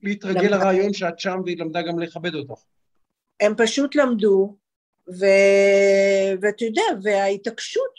להתרגל 0.04 0.48
לרעיון 0.48 0.94
שאת 0.94 1.20
שם, 1.20 1.42
והיא 1.46 1.58
למדה 1.58 1.82
גם 1.82 2.00
לכבד 2.00 2.36
אותך. 2.36 2.62
הם 3.40 3.54
פשוט 3.58 3.96
למדו, 3.96 4.56
ו... 5.10 5.26
ואתה 6.42 6.66
יודע, 6.66 6.82
וההתעקשות, 7.04 7.94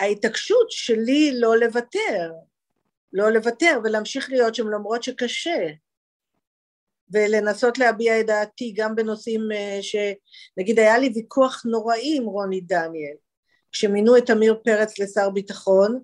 ההתעקשות 0.00 0.70
שלי 0.70 1.30
לא 1.34 1.56
לוותר, 1.56 2.32
לא 3.12 3.30
לוותר 3.30 3.78
ולהמשיך 3.84 4.30
להיות 4.30 4.54
שם 4.54 4.68
למרות 4.68 5.02
שקשה, 5.02 5.66
ולנסות 7.10 7.78
להביע 7.78 8.20
את 8.20 8.26
דעתי 8.26 8.72
גם 8.76 8.94
בנושאים 8.96 9.40
אה, 9.54 9.78
ש... 9.82 9.96
נגיד 10.56 10.78
היה 10.78 10.98
לי 10.98 11.12
ויכוח 11.14 11.62
נוראי 11.66 12.16
עם 12.16 12.24
רוני 12.24 12.60
דניאל, 12.60 13.16
כשמינו 13.72 14.16
את 14.16 14.30
עמיר 14.30 14.60
פרץ 14.64 14.98
לשר 14.98 15.30
ביטחון, 15.30 16.00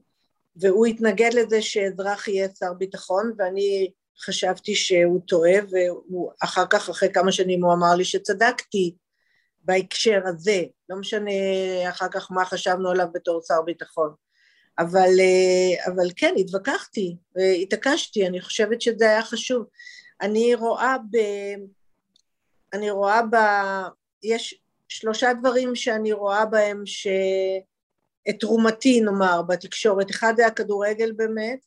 והוא 0.56 0.86
התנגד 0.86 1.30
לזה 1.34 1.62
שאזרח 1.62 2.28
יהיה 2.28 2.48
שר 2.58 2.72
ביטחון, 2.72 3.32
ואני 3.38 3.90
חשבתי 4.24 4.74
שהוא 4.74 5.20
טועה, 5.26 5.54
ואחר 5.70 6.64
כך, 6.70 6.88
אחרי 6.88 7.12
כמה 7.12 7.32
שנים 7.32 7.64
הוא 7.64 7.72
אמר 7.72 7.94
לי 7.94 8.04
שצדקתי 8.04 8.94
בהקשר 9.64 10.20
הזה, 10.26 10.62
לא 10.88 10.96
משנה 10.96 11.30
אחר 11.88 12.08
כך 12.12 12.32
מה 12.32 12.44
חשבנו 12.44 12.90
עליו 12.90 13.06
בתור 13.14 13.40
שר 13.48 13.62
ביטחון. 13.62 14.14
אבל, 14.78 15.10
אבל 15.86 16.10
כן, 16.16 16.34
התווכחתי 16.38 17.16
והתעקשתי, 17.36 18.26
אני 18.26 18.40
חושבת 18.40 18.80
שזה 18.80 19.10
היה 19.10 19.22
חשוב. 19.22 19.66
אני 20.20 20.54
רואה 20.54 20.96
ב... 21.10 21.16
אני 22.72 22.90
רואה 22.90 23.22
ב... 23.22 23.36
יש 24.22 24.62
שלושה 24.88 25.32
דברים 25.32 25.74
שאני 25.74 26.12
רואה 26.12 26.46
בהם 26.46 26.86
ש... 26.86 27.06
את 28.28 28.34
תרומתי, 28.40 29.00
נאמר, 29.00 29.42
בתקשורת. 29.42 30.10
אחד 30.10 30.32
זה 30.36 30.46
הכדורגל 30.46 31.12
באמת, 31.12 31.66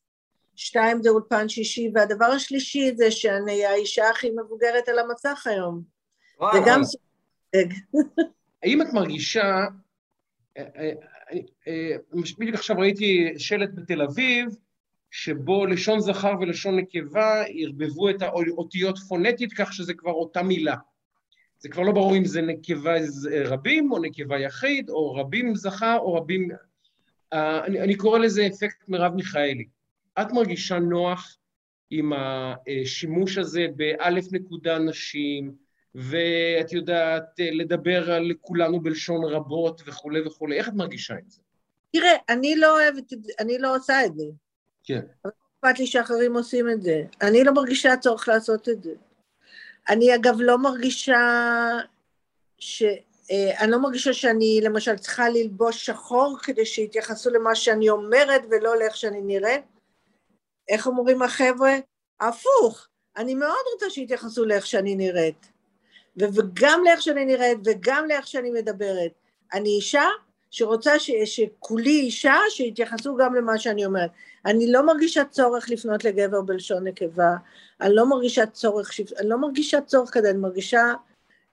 שתיים 0.55 1.03
זה 1.03 1.09
אולפן 1.09 1.49
שישי, 1.49 1.91
והדבר 1.93 2.25
השלישי 2.25 2.91
זה 2.95 3.11
שאני 3.11 3.65
האישה 3.65 4.09
הכי 4.09 4.29
מבוגרת 4.31 4.87
על 4.87 4.99
המסך 4.99 5.47
היום. 5.47 5.81
וואו. 6.39 6.61
וגם... 6.61 6.81
האם 8.63 8.81
את 8.81 8.87
מרגישה... 8.93 9.65
אה, 10.57 10.63
אה, 10.77 10.91
אה, 11.67 11.97
בדיוק 12.39 12.55
עכשיו 12.55 12.77
ראיתי 12.77 13.33
שלט 13.37 13.69
בתל 13.73 14.01
אביב, 14.01 14.47
שבו 15.11 15.65
לשון 15.65 15.99
זכר 15.99 16.33
ולשון 16.41 16.79
נקבה 16.79 17.43
ערבבו 17.47 18.09
את 18.09 18.21
האותיות 18.21 18.97
פונטית 18.97 19.53
כך 19.53 19.73
שזה 19.73 19.93
כבר 19.93 20.11
אותה 20.11 20.43
מילה. 20.43 20.75
זה 21.59 21.69
כבר 21.69 21.83
לא 21.83 21.91
ברור 21.91 22.17
אם 22.17 22.25
זה 22.25 22.41
נקבה 22.41 22.93
רבים 23.45 23.91
או 23.91 23.99
נקבה 23.99 24.39
יחיד, 24.39 24.89
או 24.89 25.15
רבים 25.15 25.55
זכר 25.55 25.97
או 25.97 26.13
רבים... 26.13 26.49
אני, 27.33 27.81
אני 27.81 27.95
קורא 27.95 28.19
לזה 28.19 28.47
אפקט 28.47 28.89
מרב 28.89 29.13
מיכאלי. 29.13 29.65
את 30.21 30.31
מרגישה 30.31 30.79
נוח 30.79 31.37
עם 31.89 32.11
השימוש 32.15 33.37
הזה 33.37 33.65
באלף 33.75 34.25
נקודה 34.31 34.79
נשים, 34.79 35.55
ואת 35.95 36.73
יודעת, 36.73 37.23
לדבר 37.39 38.11
על 38.11 38.31
כולנו 38.41 38.79
בלשון 38.79 39.23
רבות 39.23 39.81
וכולי 39.85 40.21
וכולי, 40.21 40.57
איך 40.57 40.67
את 40.67 40.73
מרגישה 40.73 41.13
עם 41.13 41.27
זה? 41.27 41.41
תראה, 41.93 42.11
אני 42.29 42.55
לא 42.55 42.81
אוהבת 42.81 43.13
אני 43.39 43.57
לא 43.57 43.75
עושה 43.75 44.05
את 44.05 44.17
זה. 44.17 44.25
כן. 44.83 45.01
אבל 45.25 45.31
אכפת 45.59 45.79
לי 45.79 45.87
שאחרים 45.87 46.35
עושים 46.35 46.69
את 46.69 46.81
זה. 46.81 47.03
אני 47.21 47.43
לא 47.43 47.53
מרגישה 47.53 47.97
צורך 47.97 48.27
לעשות 48.27 48.69
את 48.69 48.83
זה. 48.83 48.93
אני 49.89 50.15
אגב 50.15 50.35
לא 50.39 50.57
מרגישה 50.57 51.19
ש... 52.59 52.83
אה, 53.31 53.59
אני 53.59 53.71
לא 53.71 53.77
מרגישה 53.81 54.13
שאני 54.13 54.59
למשל 54.63 54.97
צריכה 54.97 55.29
ללבוש 55.29 55.85
שחור 55.85 56.37
כדי 56.43 56.65
שיתייחסו 56.65 57.29
למה 57.29 57.55
שאני 57.55 57.89
אומרת 57.89 58.41
ולא 58.51 58.77
לאיך 58.79 58.95
שאני 58.95 59.21
נראית. 59.21 59.63
איך 60.69 60.87
אומרים 60.87 61.21
החבר'ה? 61.21 61.73
הפוך, 62.19 62.87
אני 63.17 63.35
מאוד 63.35 63.65
רוצה 63.73 63.89
שיתייחסו 63.89 64.45
לאיך 64.45 64.65
שאני 64.65 64.95
נראית. 64.95 65.51
וגם 66.17 66.81
לאיך 66.83 67.01
שאני 67.01 67.25
נראית 67.25 67.57
וגם 67.65 68.05
לאיך 68.07 68.27
שאני 68.27 68.51
מדברת. 68.51 69.11
אני 69.53 69.69
אישה 69.69 70.03
שרוצה 70.51 70.99
ש, 70.99 71.11
שכולי 71.25 71.99
אישה, 71.99 72.35
שיתייחסו 72.49 73.15
גם 73.15 73.35
למה 73.35 73.57
שאני 73.57 73.85
אומרת. 73.85 74.09
אני 74.45 74.71
לא 74.71 74.85
מרגישה 74.85 75.25
צורך 75.25 75.69
לפנות 75.69 76.03
לגבר 76.03 76.41
בלשון 76.41 76.87
נקבה, 76.87 77.35
אני 77.81 77.95
לא 77.95 78.09
מרגישה 78.09 78.45
צורך, 78.45 78.91
אני 79.19 79.29
לא 79.29 79.37
מרגישה 79.37 79.81
צורך 79.81 80.09
כזה, 80.13 80.29
אני 80.29 80.37
מרגישה, 80.37 80.93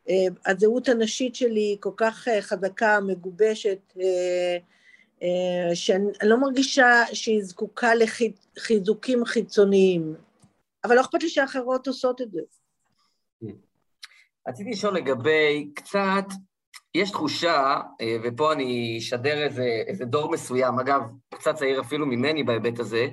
אה, 0.09 0.15
הזהות 0.47 0.89
הנשית 0.89 1.35
שלי 1.35 1.77
כל 1.81 1.91
כך 1.97 2.29
אה, 2.29 2.43
חזקה, 2.43 3.01
מגובשת, 3.01 3.79
אה, 4.01 4.57
אה, 5.23 5.77
שאני 5.77 6.07
לא 6.23 6.41
מרגישה 6.41 7.05
שהיא 7.13 7.45
זקוקה 7.45 7.91
לחיזוקים 7.95 9.25
חיצוניים, 9.25 10.15
אבל 10.85 10.97
לא 10.97 11.01
אכפת 11.01 11.23
לי 11.23 11.29
שאחרות 11.29 11.87
עושות 11.87 12.21
את 12.21 12.31
זה. 12.31 12.41
רציתי 14.49 14.71
לשאול 14.71 14.97
לגבי 14.97 15.71
קצת, 15.75 16.25
יש 16.95 17.11
תחושה, 17.11 17.81
אה, 18.01 18.17
ופה 18.23 18.53
אני 18.53 18.99
אשדר 18.99 19.45
איזה, 19.45 19.83
איזה 19.87 20.05
דור 20.05 20.31
מסוים, 20.31 20.79
אגב, 20.79 21.01
קצת 21.35 21.55
צעיר 21.55 21.81
אפילו 21.81 22.07
ממני 22.07 22.43
בהיבט 22.43 22.79
הזה, 22.79 23.09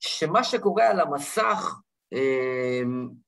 שמה 0.00 0.44
שקורה 0.44 0.88
על 0.88 1.00
המסך, 1.00 1.74
אה, 2.12 2.82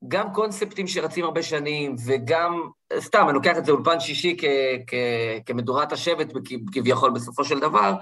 גם 0.07 0.33
קונספטים 0.33 0.87
שרצים 0.87 1.25
הרבה 1.25 1.43
שנים, 1.43 1.95
וגם, 2.05 2.61
סתם, 2.99 3.25
אני 3.25 3.33
לוקח 3.33 3.57
את 3.57 3.65
זה 3.65 3.71
אולפן 3.71 3.99
שישי 3.99 4.35
כ, 4.39 4.43
כ, 4.87 4.93
כמדורת 5.45 5.91
השבט 5.91 6.27
כביכול 6.73 7.11
בסופו 7.11 7.45
של 7.45 7.59
דבר, 7.59 7.93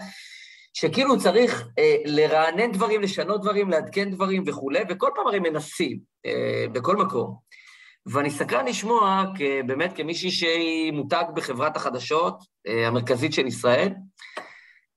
שכאילו 0.74 1.20
צריך 1.20 1.68
אה, 1.80 1.96
לרענן 2.06 2.72
דברים, 2.72 3.02
לשנות 3.02 3.42
דברים, 3.42 3.70
לעדכן 3.70 4.12
דברים 4.12 4.44
וכולי, 4.48 4.80
וכל 4.90 5.10
פעם 5.16 5.28
הרי 5.28 5.40
מנסים, 5.40 6.00
אה, 6.26 6.66
בכל 6.72 6.96
מקום. 6.96 7.47
ואני 8.12 8.32
סקרן 8.32 8.66
לשמוע, 8.66 9.24
באמת 9.66 9.94
כמישהי 9.96 10.32
שהיא 10.32 10.92
מותג 10.92 11.24
בחברת 11.34 11.76
החדשות 11.76 12.44
אה, 12.68 12.88
המרכזית 12.88 13.34
של 13.34 13.48
ישראל, 13.48 13.94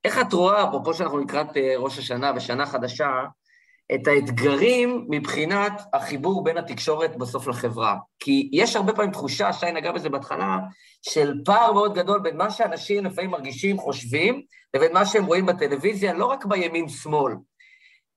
איך 0.05 0.19
את 0.21 0.33
רואה, 0.33 0.63
אפרופו 0.69 0.93
שאנחנו 0.93 1.17
לקראת 1.17 1.57
אה, 1.57 1.73
ראש 1.77 1.99
השנה 1.99 2.31
ושנה 2.35 2.65
חדשה, 2.65 3.09
את 3.95 4.07
האתגרים 4.07 5.05
מבחינת 5.09 5.81
החיבור 5.93 6.43
בין 6.43 6.57
התקשורת 6.57 7.17
בסוף 7.17 7.47
לחברה. 7.47 7.97
כי 8.19 8.49
יש 8.53 8.75
הרבה 8.75 8.93
פעמים 8.93 9.11
תחושה, 9.11 9.53
שי 9.53 9.71
נגע 9.71 9.91
בזה 9.91 10.09
בהתחלה, 10.09 10.57
של 11.01 11.33
פער 11.45 11.73
מאוד 11.73 11.95
גדול 11.95 12.19
בין 12.19 12.37
מה 12.37 12.51
שאנשים 12.51 13.05
לפעמים 13.05 13.31
מרגישים, 13.31 13.77
חושבים, 13.77 14.41
לבין 14.73 14.93
מה 14.93 15.05
שהם 15.05 15.25
רואים 15.25 15.45
בטלוויזיה, 15.45 16.13
לא 16.13 16.25
רק 16.25 16.45
בימין-שמאל, 16.45 17.33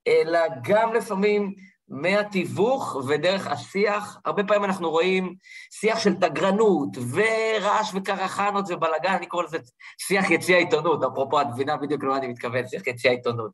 אלא 0.06 0.40
גם 0.62 0.92
לפעמים 0.92 1.54
מהתיווך 1.88 2.96
ודרך 3.08 3.46
השיח. 3.46 4.18
הרבה 4.24 4.44
פעמים 4.44 4.64
אנחנו 4.64 4.90
רואים 4.90 5.34
שיח 5.70 5.98
של 5.98 6.14
תגרנות 6.14 6.88
ורעש 7.10 7.90
וקרחנות 7.94 8.64
ובלאגן, 8.68 9.12
אני 9.12 9.26
קורא 9.26 9.42
לזה 9.42 9.58
שיח 9.98 10.30
יציע 10.30 10.56
עיתונות, 10.56 11.04
אפרופו 11.04 11.40
את 11.40 11.46
מבינה 11.52 11.76
בדיוק 11.76 12.04
למה 12.04 12.16
אני 12.16 12.26
מתכוון, 12.26 12.68
שיח 12.68 12.86
יציע 12.86 13.10
עיתונות. 13.10 13.50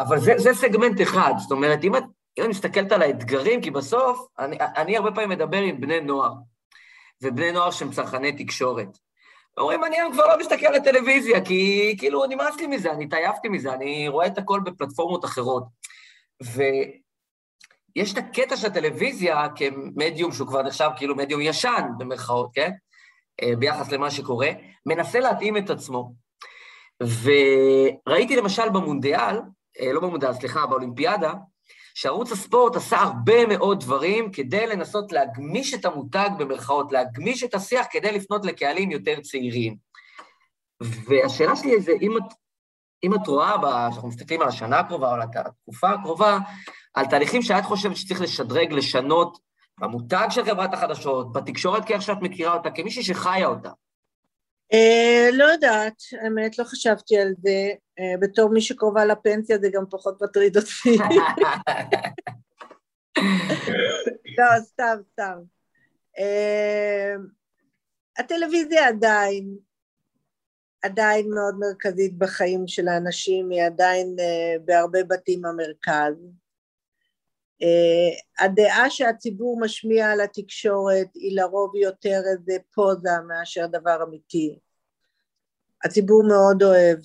אבל 0.00 0.18
זה, 0.18 0.32
זה 0.36 0.54
סגמנט 0.54 1.02
אחד, 1.02 1.32
זאת 1.38 1.50
אומרת, 1.50 1.84
אם 1.84 1.96
את, 1.96 2.02
אם 2.38 2.44
את 2.44 2.48
מסתכלת 2.48 2.92
על 2.92 3.02
האתגרים, 3.02 3.62
כי 3.62 3.70
בסוף, 3.70 4.26
אני, 4.38 4.56
אני 4.76 4.96
הרבה 4.96 5.12
פעמים 5.12 5.28
מדבר 5.28 5.58
עם 5.58 5.80
בני 5.80 6.00
נוער, 6.00 6.32
ובני 7.22 7.52
נוער 7.52 7.70
שהם 7.70 7.90
צרכני 7.90 8.32
תקשורת. 8.32 8.98
אומרים, 9.58 9.84
אני 9.84 9.96
היום 9.96 10.12
כבר 10.12 10.26
לא 10.26 10.38
מסתכל 10.38 10.66
על 10.66 10.74
הטלוויזיה, 10.74 11.44
כי 11.44 11.94
כאילו 11.98 12.26
נמאס 12.26 12.56
לי 12.56 12.66
מזה, 12.66 12.92
אני 12.92 13.04
התעייפתי 13.04 13.48
מזה, 13.48 13.72
אני 13.72 14.08
רואה 14.08 14.26
את 14.26 14.38
הכל 14.38 14.60
בפלטפורמות 14.64 15.24
אחרות. 15.24 15.64
ויש 17.96 18.12
את 18.12 18.18
הקטע 18.18 18.56
של 18.56 18.66
הטלוויזיה 18.66 19.46
כמדיום 19.56 20.32
שהוא 20.32 20.48
כבר 20.48 20.62
נחשב 20.62 20.90
כאילו 20.96 21.16
מדיום 21.16 21.40
ישן, 21.40 21.82
במרכאות, 21.98 22.50
כן? 22.54 22.70
אה, 23.42 23.56
ביחס 23.58 23.92
למה 23.92 24.10
שקורה, 24.10 24.50
מנסה 24.86 25.20
להתאים 25.20 25.56
את 25.56 25.70
עצמו. 25.70 26.12
וראיתי 27.02 28.36
למשל 28.36 28.68
במונדיאל, 28.68 29.40
אה, 29.80 29.92
לא 29.92 30.00
במונדיאל, 30.00 30.32
סליחה, 30.32 30.66
באולימפיאדה, 30.66 31.32
שערוץ 31.94 32.32
הספורט 32.32 32.76
עשה 32.76 32.96
הרבה 32.96 33.46
מאוד 33.46 33.80
דברים 33.80 34.32
כדי 34.32 34.66
לנסות 34.66 35.12
להגמיש 35.12 35.74
את 35.74 35.84
המותג 35.84 36.30
במרכאות, 36.38 36.92
להגמיש 36.92 37.44
את 37.44 37.54
השיח 37.54 37.86
כדי 37.90 38.12
לפנות 38.12 38.44
לקהלים 38.44 38.90
יותר 38.90 39.20
צעירים. 39.20 39.76
והשאלה 40.80 41.56
שלי 41.56 41.80
זה, 41.80 41.92
אם 42.02 42.16
את, 42.16 42.34
אם 43.04 43.14
את 43.14 43.26
רואה, 43.26 43.56
כשאנחנו 43.90 44.08
מסתכלים 44.08 44.42
על 44.42 44.48
השנה 44.48 44.78
הקרובה 44.78 45.08
או 45.08 45.14
על 45.14 45.22
התקופה 45.22 45.90
הקרובה, 45.90 46.38
על 46.96 47.06
תהליכים 47.06 47.42
שאת 47.42 47.64
חושבת 47.64 47.96
שצריך 47.96 48.20
לשדרג, 48.20 48.72
לשנות 48.72 49.38
במותג 49.80 50.26
של 50.30 50.44
חברת 50.44 50.74
החדשות, 50.74 51.32
בתקשורת 51.32 51.84
כאיך 51.84 52.02
שאת 52.02 52.18
מכירה 52.20 52.54
אותה, 52.54 52.70
כמישהי 52.70 53.02
שחיה 53.02 53.46
אותה. 53.46 53.70
אה, 54.72 55.28
לא 55.32 55.44
יודעת, 55.44 56.02
האמת, 56.22 56.58
לא 56.58 56.64
חשבתי 56.64 57.18
על 57.18 57.34
זה. 57.42 57.70
אה, 57.98 58.14
בתור 58.20 58.50
מי 58.50 58.60
שקרובה 58.60 59.04
לפנסיה 59.04 59.58
זה 59.58 59.68
גם 59.72 59.84
פחות 59.90 60.22
מטריד 60.22 60.56
אותי. 60.56 60.98
לא, 64.38 64.60
סתם, 64.60 64.98
סתם. 65.12 65.38
אה, 66.18 67.14
הטלוויזיה 68.18 68.88
עדיין, 68.88 69.56
עדיין 70.82 71.30
מאוד 71.34 71.54
מרכזית 71.58 72.18
בחיים 72.18 72.68
של 72.68 72.88
האנשים, 72.88 73.50
היא 73.50 73.62
עדיין 73.62 74.16
בהרבה 74.64 75.04
בתים 75.04 75.44
המרכז. 75.44 76.14
הדעה 78.38 78.90
שהציבור 78.90 79.60
משמיע 79.60 80.10
על 80.10 80.20
התקשורת 80.20 81.08
היא 81.14 81.36
לרוב 81.36 81.76
יותר 81.76 82.20
איזה 82.32 82.56
פוזה 82.74 83.10
מאשר 83.28 83.66
דבר 83.66 84.02
אמיתי. 84.02 84.58
הציבור 85.84 86.22
מאוד 86.28 86.62
אוהב 86.62 86.98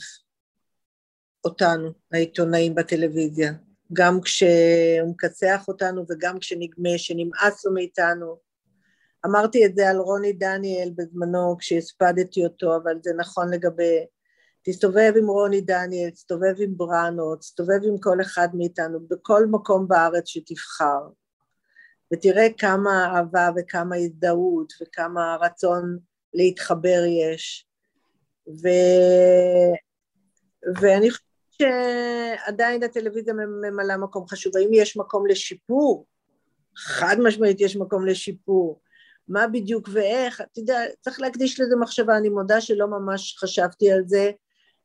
אותנו, 1.45 1.90
העיתונאים 2.11 2.76
בטלוויזיה, 2.76 3.52
גם 3.94 4.22
כשהוא 4.22 5.10
מכסח 5.11 5.65
אותנו 5.68 6.06
וגם 6.10 6.40
כשנגמה, 6.40 6.98
שנמאס 6.98 7.65
לו 7.65 7.73
מאיתנו. 7.73 8.38
אמרתי 9.26 9.65
את 9.65 9.76
זה 9.76 9.90
על 9.90 9.98
רוני 9.98 10.34
דניאל 10.34 10.91
בזמנו 10.95 11.56
כשהספדתי 11.60 12.45
אותו, 12.45 12.76
אבל 12.76 12.94
זה 13.03 13.11
נכון 13.18 13.53
לגבי... 13.53 14.06
תסתובב 14.63 15.13
עם 15.17 15.27
רוני 15.27 15.61
דניאל, 15.61 16.09
תסתובב 16.09 16.53
עם 16.59 16.77
בראנו, 16.77 17.35
תסתובב 17.35 17.79
עם 17.83 17.97
כל 17.97 18.21
אחד 18.21 18.47
מאיתנו, 18.53 18.99
בכל 19.07 19.45
מקום 19.45 19.88
בארץ 19.88 20.27
שתבחר, 20.27 20.99
ותראה 22.13 22.47
כמה 22.57 23.05
אהבה 23.05 23.49
וכמה 23.57 23.95
הזדהות 23.95 24.73
וכמה 24.81 25.38
רצון 25.41 25.97
להתחבר 26.33 27.01
יש. 27.21 27.67
ו... 28.47 28.67
ואני 30.81 31.11
חושבת 31.11 31.25
שעדיין 32.47 32.83
הטלוויזיה 32.83 33.33
ממלאה 33.33 33.97
מקום 33.97 34.27
חשוב. 34.27 34.57
האם 34.57 34.69
יש 34.73 34.97
מקום 34.97 35.27
לשיפור? 35.27 36.05
חד 36.77 37.15
משמעית 37.23 37.61
יש 37.61 37.75
מקום 37.75 38.05
לשיפור. 38.05 38.81
מה 39.27 39.47
בדיוק 39.47 39.89
ואיך, 39.91 40.41
אתה 40.41 40.59
יודע, 40.59 40.79
צריך 41.01 41.21
להקדיש 41.21 41.59
לזה 41.59 41.75
מחשבה, 41.75 42.17
אני 42.17 42.29
מודה 42.29 42.61
שלא 42.61 42.88
ממש 42.88 43.38
חשבתי 43.39 43.91
על 43.91 44.03
זה, 44.05 44.31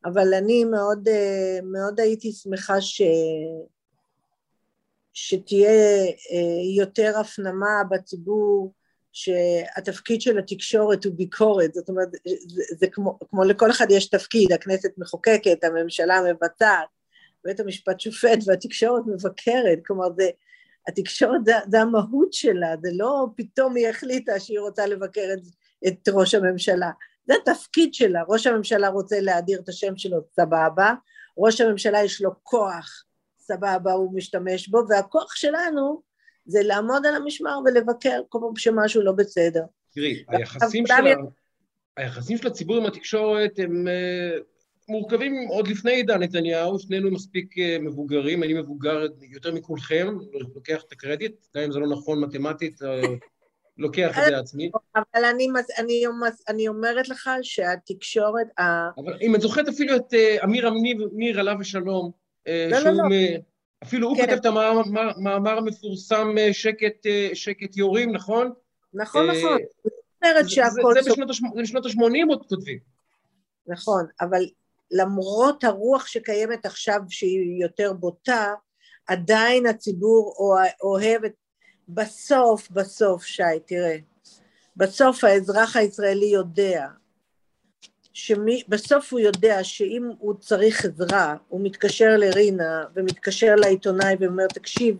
אבל 0.05 0.33
אני 0.33 0.63
מאוד, 0.63 1.07
אה, 1.07 1.59
מאוד 1.63 1.99
הייתי 1.99 2.31
שמחה 2.31 2.81
ש... 2.81 3.01
שתהיה 5.13 6.05
אה, 6.05 6.77
יותר 6.77 7.19
הפנמה 7.19 7.83
בציבור 7.89 8.73
שהתפקיד 9.13 10.21
של 10.21 10.39
התקשורת 10.39 11.05
הוא 11.05 11.13
ביקורת, 11.13 11.73
זאת 11.73 11.89
אומרת, 11.89 12.07
זה, 12.47 12.63
זה 12.77 12.87
כמו, 12.87 13.19
כמו 13.29 13.43
לכל 13.43 13.71
אחד 13.71 13.85
יש 13.89 14.09
תפקיד, 14.09 14.51
הכנסת 14.51 14.89
מחוקקת, 14.97 15.63
הממשלה 15.63 16.19
מבצעת, 16.31 16.87
בית 17.45 17.59
המשפט 17.59 17.99
שופט 17.99 18.39
והתקשורת 18.45 19.03
מבקרת, 19.07 19.79
כלומר 19.85 20.07
זה, 20.17 20.29
התקשורת 20.87 21.45
זה, 21.45 21.53
זה 21.71 21.81
המהות 21.81 22.33
שלה, 22.33 22.75
זה 22.81 22.89
לא 22.93 23.25
פתאום 23.35 23.75
היא 23.75 23.87
החליטה 23.87 24.39
שהיא 24.39 24.59
רוצה 24.59 24.87
לבקר 24.87 25.29
את, 25.33 25.39
את 25.87 26.09
ראש 26.13 26.35
הממשלה, 26.35 26.91
זה 27.27 27.33
התפקיד 27.41 27.93
שלה, 27.93 28.23
ראש 28.27 28.47
הממשלה 28.47 28.87
רוצה 28.87 29.19
להאדיר 29.21 29.59
את 29.59 29.69
השם 29.69 29.97
שלו, 29.97 30.17
סבבה, 30.35 30.93
ראש 31.37 31.61
הממשלה 31.61 32.03
יש 32.03 32.21
לו 32.21 32.31
כוח, 32.43 33.03
סבבה, 33.39 33.91
הוא 33.91 34.15
משתמש 34.15 34.67
בו, 34.67 34.79
והכוח 34.89 35.35
שלנו 35.35 36.01
זה 36.45 36.59
לעמוד 36.63 37.05
על 37.05 37.15
המשמר 37.15 37.59
ולבקר 37.65 38.21
כל 38.29 38.39
פעם 38.41 38.55
שמשהו 38.55 39.01
לא 39.01 39.11
בסדר. 39.11 39.63
תראי, 39.93 40.23
היחסים 40.27 40.87
של, 40.87 40.93
ה... 40.93 41.15
היחסים 41.97 42.37
של 42.37 42.47
הציבור 42.47 42.77
עם 42.77 42.85
התקשורת 42.85 43.59
הם 43.59 43.87
uh, 43.87 44.43
מורכבים 44.89 45.33
עוד 45.49 45.67
לפני 45.67 45.91
עידן 45.91 46.23
נתניהו, 46.23 46.79
שנינו 46.79 47.11
מספיק 47.11 47.57
uh, 47.57 47.81
מבוגרים, 47.81 48.43
אני 48.43 48.53
מבוגר 48.53 49.05
יותר 49.21 49.53
מכולכם, 49.53 50.17
לוקח 50.55 50.83
את 50.87 50.91
הקרדיט, 50.91 51.35
גם 51.55 51.63
אם 51.63 51.71
זה 51.71 51.79
לא 51.79 51.87
נכון 51.87 52.23
מתמטית, 52.23 52.81
uh, 52.81 52.85
לוקח 53.77 54.17
את 54.17 54.23
זה 54.25 54.31
לעצמי. 54.31 54.71
אבל 54.95 55.25
אני, 55.25 55.47
אני, 55.79 56.03
אני 56.49 56.67
אומרת 56.67 57.09
לך 57.09 57.29
שהתקשורת... 57.41 58.47
אבל 58.97 59.17
אם 59.21 59.35
את 59.35 59.41
זוכרת 59.41 59.67
אפילו 59.67 59.95
את 59.95 60.13
אמיר 60.43 60.67
אמיר 61.13 61.39
עליו 61.39 61.55
ושלום, 61.59 62.11
לא, 62.47 62.79
לא, 62.79 62.91
לא. 62.91 63.03
אפילו 63.83 64.07
הוא 64.07 64.17
כן. 64.17 64.25
כותב 64.25 64.37
את 64.39 64.45
המאמר 64.45 65.57
המפורסם 65.57 66.37
אה, 66.37 66.53
שקט, 66.53 67.05
אה, 67.05 67.29
שקט 67.33 67.77
יורים, 67.77 68.11
נכון? 68.11 68.51
נכון, 68.93 69.29
אה, 69.29 69.35
נכון. 69.37 69.57
זה 70.23 71.01
בשנות 71.61 71.85
ה-80 71.85 72.29
עוד 72.29 72.45
כותבים. 72.49 72.79
נכון, 73.67 74.05
אבל 74.21 74.41
למרות 74.91 75.63
הרוח 75.63 76.07
שקיימת 76.07 76.65
עכשיו 76.65 76.99
שהיא 77.09 77.61
יותר 77.61 77.93
בוטה, 77.93 78.53
עדיין 79.07 79.65
הציבור 79.65 80.33
אוהב 80.83 81.23
את... 81.23 81.33
בסוף, 81.89 82.71
בסוף, 82.71 83.23
שי, 83.23 83.43
תראה, 83.65 83.97
בסוף 84.75 85.23
האזרח 85.23 85.75
הישראלי 85.75 86.25
יודע 86.25 86.87
שבסוף 88.13 89.13
הוא 89.13 89.19
יודע 89.19 89.63
שאם 89.63 90.09
הוא 90.19 90.33
צריך 90.33 90.85
עזרה, 90.85 91.35
הוא 91.47 91.61
מתקשר 91.63 92.17
לרינה 92.17 92.83
ומתקשר 92.95 93.55
לעיתונאי 93.55 94.15
ואומר, 94.19 94.47
תקשיב, 94.47 94.97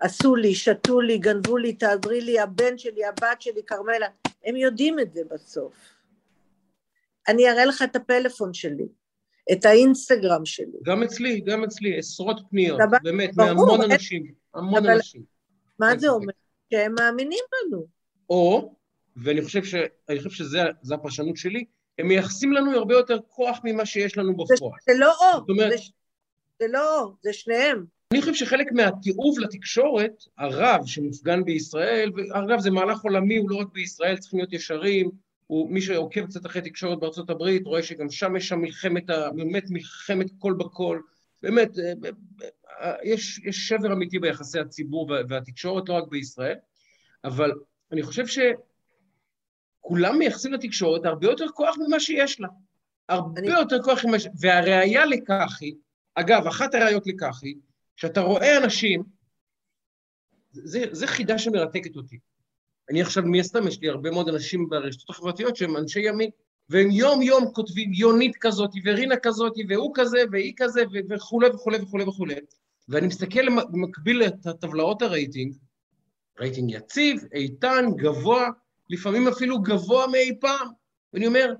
עשו 0.00 0.36
לי, 0.36 0.54
שתו 0.54 1.00
לי, 1.00 1.18
גנבו 1.18 1.56
לי, 1.56 1.72
תעזרי 1.72 2.20
לי, 2.20 2.40
הבן 2.40 2.78
שלי, 2.78 3.04
הבת 3.04 3.42
שלי, 3.42 3.62
כרמלה, 3.66 4.06
הם 4.44 4.56
יודעים 4.56 5.00
את 5.00 5.14
זה 5.14 5.20
בסוף. 5.30 5.74
אני 7.28 7.50
אראה 7.50 7.64
לך 7.64 7.82
את 7.82 7.96
הפלאפון 7.96 8.54
שלי, 8.54 8.86
את 9.52 9.64
האינסטגרם 9.64 10.46
שלי. 10.46 10.78
גם 10.82 11.02
אצלי, 11.02 11.40
גם 11.40 11.64
אצלי, 11.64 11.98
עשרות 11.98 12.40
פניות, 12.50 12.80
באמת, 13.02 13.34
ברור, 13.34 13.48
מהמון 13.48 13.90
אנשים, 13.90 14.32
המון 14.54 14.84
אבל, 14.84 14.94
אנשים. 14.94 15.31
מה 15.82 15.98
זה 15.98 16.08
אומר? 16.08 16.32
שהם 16.70 16.94
מאמינים 16.98 17.44
לנו. 17.52 17.86
או, 18.30 18.74
ואני 19.16 19.42
חושב, 19.42 19.64
ש, 19.64 19.74
חושב 20.16 20.30
שזו 20.30 20.94
הפרשנות 20.94 21.36
שלי, 21.36 21.64
הם 21.98 22.08
מייחסים 22.08 22.52
לנו 22.52 22.70
הרבה 22.70 22.94
יותר 22.94 23.18
כוח 23.28 23.60
ממה 23.64 23.86
שיש 23.86 24.18
לנו 24.18 24.32
בפועל. 24.36 24.72
זה, 24.86 24.92
זה 24.92 24.98
לא 25.00 25.12
או, 25.12 25.44
אומרת, 25.48 25.70
זה, 25.70 25.84
זה 26.58 26.66
לא 26.68 27.00
או, 27.00 27.14
זה 27.22 27.32
שניהם. 27.32 27.84
אני 28.12 28.20
חושב 28.20 28.34
שחלק 28.34 28.72
מהתיעוב 28.72 29.38
לתקשורת, 29.38 30.24
הרב 30.38 30.86
שמופגן 30.86 31.44
בישראל, 31.44 32.10
ואגב 32.16 32.60
זה 32.60 32.70
מהלך 32.70 33.00
עולמי, 33.00 33.36
הוא 33.36 33.50
לא 33.50 33.56
רק 33.56 33.68
בישראל, 33.72 34.16
צריכים 34.16 34.38
להיות 34.38 34.52
ישרים, 34.52 35.10
הוא, 35.46 35.70
מי 35.70 35.80
שעוקב 35.80 36.26
קצת 36.26 36.46
אחרי 36.46 36.62
תקשורת 36.62 37.00
בארצות 37.00 37.30
הברית, 37.30 37.66
רואה 37.66 37.82
שגם 37.82 38.10
שם 38.10 38.36
יש 38.36 38.48
שם 38.48 38.58
מלחמת, 38.58 39.06
באמת 39.36 39.64
מלחמת 39.70 40.26
קול 40.38 40.54
בקול, 40.54 41.02
באמת, 41.42 41.78
אה, 41.78 41.92
אה, 42.80 42.94
יש, 43.02 43.38
יש 43.38 43.68
שבר 43.68 43.92
אמיתי 43.92 44.18
ביחסי 44.18 44.60
הציבור 44.60 45.10
והתקשורת, 45.28 45.88
לא 45.88 45.94
רק 45.94 46.08
בישראל, 46.08 46.56
אבל 47.24 47.52
אני 47.92 48.02
חושב 48.02 48.26
ש... 48.26 48.38
כולם 49.80 50.18
מייחסים 50.18 50.52
לתקשורת 50.52 51.04
הרבה 51.04 51.26
יותר 51.26 51.46
כוח 51.54 51.76
ממה 51.86 52.00
שיש 52.00 52.40
לה. 52.40 52.48
הרבה 53.08 53.40
אני... 53.40 53.50
יותר 53.50 53.82
כוח 53.82 54.04
ממה 54.04 54.18
ש... 54.18 54.26
והראיה 54.40 55.06
לכך 55.06 55.58
היא, 55.60 55.74
אגב, 56.14 56.46
אחת 56.46 56.74
הראיות 56.74 57.06
לכך 57.06 57.42
היא, 57.42 57.56
שאתה 57.96 58.20
רואה 58.20 58.64
אנשים, 58.64 59.02
זה, 60.50 60.84
זה 60.92 61.06
חידה 61.06 61.38
שמרתקת 61.38 61.96
אותי. 61.96 62.18
אני 62.90 63.02
עכשיו, 63.02 63.22
מי 63.22 63.40
הסתם, 63.40 63.68
יש 63.68 63.80
לי 63.80 63.88
הרבה 63.88 64.10
מאוד 64.10 64.28
אנשים 64.28 64.68
ברשתות 64.68 65.10
החברתיות 65.10 65.56
שהם 65.56 65.76
אנשי 65.76 66.00
ימין, 66.00 66.30
והם 66.70 66.90
יום-יום 66.90 67.44
כותבים 67.52 67.92
יונית 67.92 68.36
כזאת, 68.36 68.70
ורינה 68.84 69.16
כזאת, 69.16 69.52
והוא 69.68 69.92
כזה, 69.94 70.18
והיא 70.30 70.52
כזה, 70.56 70.82
וכולי 71.10 71.48
וכולי 71.48 71.78
וכולי 71.78 72.04
וכולי. 72.04 72.34
ואני 72.88 73.06
מסתכל 73.06 73.48
במקביל 73.72 74.22
את 74.22 74.46
הטבלאות 74.46 75.02
הרייטינג, 75.02 75.54
רייטינג 76.40 76.70
יציב, 76.70 77.24
איתן, 77.32 77.84
גבוה, 77.96 78.48
לפעמים 78.90 79.28
אפילו 79.28 79.58
גבוה 79.58 80.06
מאי 80.06 80.40
פעם. 80.40 80.68
ואני 81.12 81.26
אומר, 81.26 81.54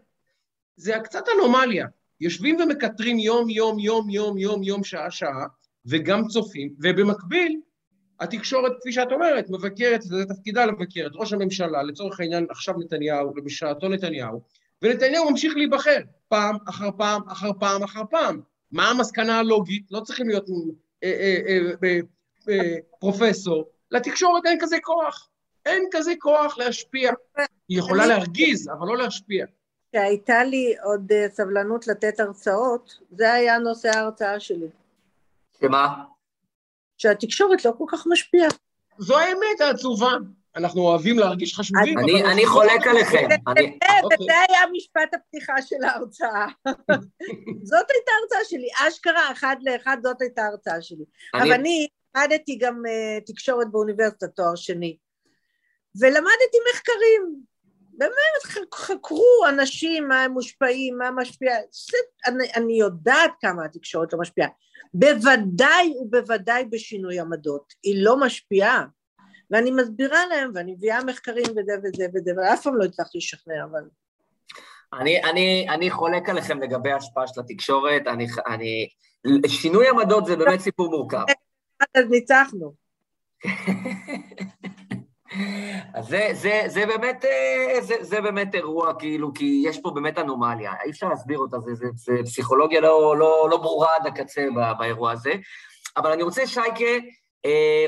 זה 0.76 0.92
קצת 1.04 1.24
אנומליה. 1.36 1.86
יושבים 2.20 2.56
ומקטרים 2.60 3.18
יום, 3.18 3.50
יום, 3.50 3.78
יום, 3.78 4.10
יום, 4.10 4.38
יום, 4.38 4.62
יום, 4.62 4.84
שעה, 4.84 5.10
שעה, 5.10 5.46
וגם 5.86 6.28
צופים, 6.28 6.74
ובמקביל, 6.82 7.60
התקשורת, 8.20 8.72
כפי 8.80 8.92
שאת 8.92 9.12
אומרת, 9.12 9.50
מבקרת, 9.50 10.02
זה 10.02 10.24
תפקידה 10.24 10.66
לבקר 10.66 11.06
את 11.06 11.12
ראש 11.14 11.32
הממשלה, 11.32 11.82
לצורך 11.82 12.20
העניין 12.20 12.46
עכשיו 12.50 12.74
נתניהו, 12.78 13.32
ובשעתו 13.36 13.88
נתניהו, 13.88 14.42
ונתניהו 14.82 15.30
ממשיך 15.30 15.56
להיבחר, 15.56 15.98
פעם 16.28 16.56
אחר 16.68 16.90
פעם 16.96 17.22
אחר 17.28 17.50
פעם 17.60 17.82
אחר 17.82 18.02
פעם. 18.10 18.40
מה 18.72 18.90
המסקנה 18.90 19.38
הלוגית? 19.38 19.86
לא 19.90 20.00
צריכים 20.00 20.28
להיות 20.28 20.46
אה, 21.04 21.38
אה, 21.48 21.98
אה, 22.48 22.76
פרופסור, 22.98 23.70
לתקשורת 23.90 24.46
אין 24.46 24.58
כזה 24.60 24.76
כוח. 24.82 25.28
אין 25.66 25.84
כזה 25.90 26.12
כוח 26.18 26.58
להשפיע. 26.58 27.12
היא 27.68 27.78
יכולה 27.78 28.06
להרגיז, 28.06 28.68
אבל 28.68 28.86
לא 28.86 28.96
להשפיע. 28.96 29.46
כשהייתה 29.92 30.44
לי 30.44 30.74
עוד 30.82 31.12
סבלנות 31.28 31.86
לתת 31.86 32.20
הרצאות, 32.20 32.98
זה 33.10 33.32
היה 33.32 33.58
נושא 33.58 33.88
ההרצאה 33.88 34.40
שלי. 34.40 34.66
שמה? 35.60 36.04
שהתקשורת 36.98 37.64
לא 37.64 37.72
כל 37.78 37.84
כך 37.88 38.06
משפיעה. 38.06 38.48
זו 38.98 39.18
האמת 39.18 39.60
העצובה. 39.60 40.12
אנחנו 40.56 40.80
אוהבים 40.80 41.18
להרגיש 41.18 41.54
חשובים. 41.54 41.98
אני, 41.98 42.24
אני 42.24 42.46
חולק 42.46 42.86
עליכם. 42.86 43.28
וזה 44.12 44.32
היה 44.48 44.60
משפט 44.72 45.14
הפתיחה 45.14 45.62
של 45.62 45.84
ההרצאה. 45.84 46.46
זאת 47.70 47.86
הייתה 47.90 48.12
ההרצאה 48.12 48.44
שלי, 48.44 48.68
אשכרה, 48.88 49.32
אחד 49.32 49.56
לאחד, 49.62 49.96
זאת 50.02 50.22
הייתה 50.22 50.42
ההרצאה 50.42 50.82
שלי. 50.82 51.04
אבל 51.34 51.52
אני 51.52 51.86
למדתי 52.16 52.58
גם 52.58 52.82
אה, 52.88 53.18
תקשורת 53.26 53.70
באוניברסיטת 53.70 54.36
תואר 54.36 54.54
שני. 54.54 54.96
ולמדתי 56.00 56.58
מחקרים, 56.72 57.36
באמת 57.92 58.64
חקרו 58.74 59.44
אנשים, 59.48 60.08
מה 60.08 60.22
הם 60.22 60.32
מושפעים, 60.32 60.98
מה 60.98 61.10
משפיע, 61.10 61.56
אני, 62.26 62.44
אני 62.56 62.78
יודעת 62.78 63.30
כמה 63.40 63.64
התקשורת 63.64 64.12
לא 64.12 64.18
משפיעה, 64.18 64.48
בוודאי 64.94 65.94
ובוודאי 66.00 66.64
בשינוי 66.64 67.20
עמדות, 67.20 67.72
היא 67.82 68.04
לא 68.04 68.20
משפיעה, 68.20 68.84
ואני 69.52 69.70
מסבירה 69.70 70.26
להם 70.26 70.50
ואני 70.54 70.72
מביאה 70.72 71.04
מחקרים 71.04 71.44
וזה 71.44 71.72
וזה 71.84 72.06
וזה, 72.14 72.32
ואף 72.36 72.62
פעם 72.62 72.76
לא 72.76 72.84
הצלחתי 72.84 73.18
לשכנע, 73.18 73.64
אבל... 73.70 73.80
אני, 74.92 75.24
אני, 75.24 75.66
אני 75.68 75.90
חולק 75.90 76.28
עליכם 76.28 76.62
לגבי 76.62 76.92
ההשפעה 76.92 77.26
של 77.26 77.40
התקשורת, 77.40 78.02
אני, 78.06 78.26
אני... 78.46 78.88
שינוי 79.48 79.88
עמדות 79.88 80.26
זה 80.26 80.36
באמת 80.36 80.60
סיפור 80.60 80.90
מורכב. 80.90 81.24
אז 81.94 82.04
ניצחנו. 82.10 82.72
אז 85.94 86.08
זה, 86.08 86.28
זה, 86.32 86.62
זה, 86.66 86.86
באמת, 86.86 87.24
אה, 87.24 87.80
זה, 87.80 87.94
זה 88.00 88.20
באמת 88.20 88.54
אירוע, 88.54 88.94
כאילו, 88.98 89.34
כי 89.34 89.62
יש 89.66 89.80
פה 89.80 89.90
באמת 89.90 90.18
אנומליה, 90.18 90.72
אי 90.84 90.90
אפשר 90.90 91.08
להסביר 91.08 91.38
אותה, 91.38 91.60
זה, 91.60 91.74
זה, 91.74 91.86
זה 91.94 92.12
פסיכולוגיה 92.24 92.80
לא, 92.80 93.16
לא, 93.18 93.48
לא 93.50 93.56
ברורה 93.56 93.96
עד 93.96 94.06
הקצה 94.06 94.46
באירוע 94.78 95.12
הזה. 95.12 95.32
אבל 95.96 96.12
אני 96.12 96.22
רוצה, 96.22 96.46
שייקה, 96.46 96.84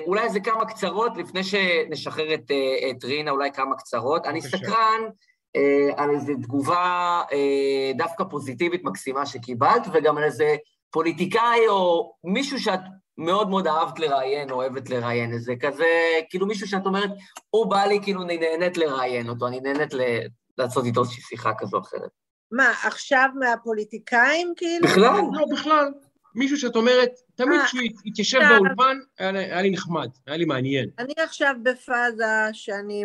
אולי 0.06 0.22
איזה 0.22 0.40
כמה 0.40 0.64
קצרות, 0.64 1.16
לפני 1.16 1.44
שנשחרר 1.44 2.34
את, 2.34 2.50
אה, 2.50 2.90
את 2.90 3.04
רינה, 3.04 3.30
אולי 3.30 3.52
כמה 3.52 3.76
קצרות. 3.76 4.26
אני 4.26 4.42
סקרן 4.42 5.00
על 5.96 6.10
איזו 6.10 6.32
תגובה 6.42 7.22
דווקא 7.96 8.24
פוזיטיבית 8.24 8.84
מקסימה 8.84 9.26
שקיבלת, 9.26 9.86
וגם 9.92 10.18
על 10.18 10.24
איזה 10.24 10.56
פוליטיקאי 10.90 11.68
או 11.68 12.12
מישהו 12.24 12.58
שאת 12.58 12.80
מאוד 13.18 13.50
מאוד 13.50 13.66
אהבת 13.66 13.98
לראיין, 13.98 14.50
או 14.50 14.56
אוהבת 14.56 14.90
לראיין, 14.90 15.32
איזה 15.32 15.54
כזה, 15.60 15.86
כאילו 16.30 16.46
מישהו 16.46 16.68
שאת 16.68 16.86
אומרת, 16.86 17.10
הוא 17.50 17.66
בא 17.66 17.84
לי, 17.84 18.00
כאילו 18.02 18.22
אני 18.22 18.38
נהנית 18.38 18.76
לראיין 18.76 19.28
אותו, 19.28 19.46
אני 19.46 19.60
נהנית 19.60 19.94
ל... 19.94 20.00
לעשות 20.58 20.84
איתו 20.84 21.00
איזושהי 21.00 21.22
שיחה 21.22 21.52
כזו 21.58 21.76
או 21.76 21.82
אחרת. 21.82 22.10
מה, 22.52 22.70
עכשיו 22.84 23.28
מהפוליטיקאים 23.38 24.52
כאילו? 24.56 24.88
בכלל. 24.88 25.02
לא, 25.02 25.44
בכלל. 25.52 25.92
מישהו 26.34 26.56
שאת 26.56 26.76
אומרת, 26.76 27.10
תמיד 27.34 27.60
אה, 27.60 27.66
כשהוא 27.66 27.80
התיישב 28.06 28.38
באולפן, 28.48 28.98
היה 29.18 29.62
לי- 29.62 29.70
נחמד, 29.70 30.08
היה 30.26 30.36
לי 30.36 30.44
מעניין. 30.44 30.90
אני 30.98 31.14
עכשיו 31.16 31.54
בפאזה 31.62 32.24
שאני 32.52 33.04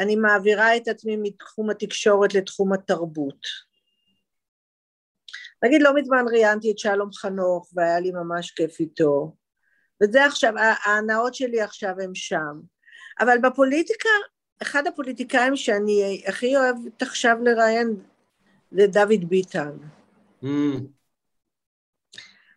אני 0.00 0.16
מעבירה 0.16 0.76
את 0.76 0.88
עצמי 0.88 1.16
מתחום 1.16 1.70
התקשורת 1.70 2.34
לתחום 2.34 2.72
התרבות. 2.72 3.46
נגיד, 5.64 5.82
לא 5.82 5.94
מזמן 5.94 6.24
ראיינתי 6.32 6.70
את 6.70 6.78
שלום 6.78 7.12
חנוך 7.12 7.70
והיה 7.74 8.00
לי 8.00 8.10
ממש 8.10 8.50
כיף 8.50 8.80
איתו. 8.80 9.34
וזה 10.02 10.24
עכשיו, 10.24 10.52
ההנאות 10.58 11.34
שלי 11.34 11.60
עכשיו 11.60 11.94
הם 12.04 12.14
שם. 12.14 12.60
אבל 13.20 13.38
בפוליטיקה, 13.42 14.08
אחד 14.62 14.86
הפוליטיקאים 14.86 15.56
שאני 15.56 16.22
הכי 16.26 16.56
אוהבת 16.56 17.02
עכשיו 17.02 17.36
לראיין 17.42 17.96
זה 18.70 18.86
דוד 18.86 19.24
ביטן. 19.28 19.70
Mm, 20.44 20.46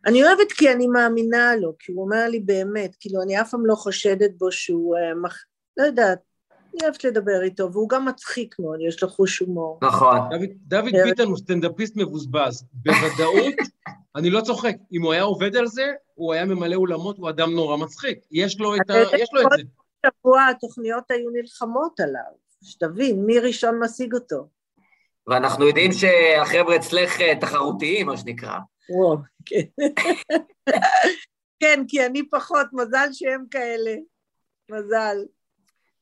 אני 0.06 0.23
אוהבת 0.23 0.52
כי 0.52 0.72
אני 0.72 0.88
מאמינה 0.88 1.56
לו, 1.56 1.73
כי 1.80 1.91
הוא 1.91 2.03
אומר 2.06 2.27
לי 2.30 2.40
באמת, 2.40 2.95
כאילו 2.99 3.22
אני 3.22 3.41
אף 3.41 3.49
פעם 3.52 3.65
לא 3.65 3.76
חושדת 3.76 4.32
בו 4.38 4.52
שהוא, 4.52 4.95
אה, 4.98 5.15
מח... 5.15 5.44
לא 5.77 5.84
יודעת, 5.84 6.19
אני 6.52 6.80
אוהבת 6.84 7.03
לדבר 7.03 7.41
איתו, 7.44 7.72
והוא 7.72 7.90
גם 7.90 8.06
מצחיק 8.06 8.56
מאוד, 8.60 8.80
יש 8.88 9.03
לו 9.03 9.10
חוש 9.10 9.40
הומור. 9.40 9.80
נכון. 9.84 10.18
דוד- 10.30 10.49
דוד 10.68 10.91
כן. 10.91 11.03
ביטן 11.03 11.23
הוא 11.23 11.38
סטנדאפיסט 11.38 11.94
מבוזבז. 11.95 12.64
בוודאות, 12.73 13.53
אני 14.15 14.30
לא 14.30 14.41
צוחק, 14.41 14.76
אם 14.94 15.02
הוא 15.03 15.14
היה 15.14 15.23
עובד 15.23 15.56
על 15.56 15.68
זה, 15.68 15.84
הוא 16.15 16.34
היה 16.34 16.45
ממלא 16.45 16.76
אולמות, 16.76 17.18
הוא 17.18 17.30
אדם 17.30 17.53
נורא 17.56 17.77
מצחיק. 17.77 18.19
יש 18.32 18.60
לו 18.60 18.76
את 18.76 18.90
ה- 18.90 19.18
יש 19.18 19.30
לו 19.34 19.41
את 19.41 19.48
זה. 19.57 19.64
שבוע 20.06 20.48
התוכניות 20.52 21.11
היו 21.11 21.30
נלחמות 21.30 21.99
עליו, 21.99 22.32
שתבין, 22.64 23.26
מי 23.26 23.40
ראשון 23.40 23.80
משיג 23.84 24.14
אותו. 24.14 24.48
ואנחנו 25.27 25.68
יודעים 25.68 25.91
שהחבר'ה 25.91 26.76
אצלך 26.76 27.22
אה, 27.22 27.34
תחרותיים, 27.41 28.06
מה 28.07 28.18
שנקרא. 28.18 28.57
וואו, 28.90 29.18
כן. 29.45 29.66
כן, 31.60 31.84
כי 31.88 32.06
אני 32.06 32.30
פחות, 32.30 32.68
מזל 32.74 33.07
שהם 33.12 33.44
כאלה. 33.52 33.95
מזל. 34.72 35.18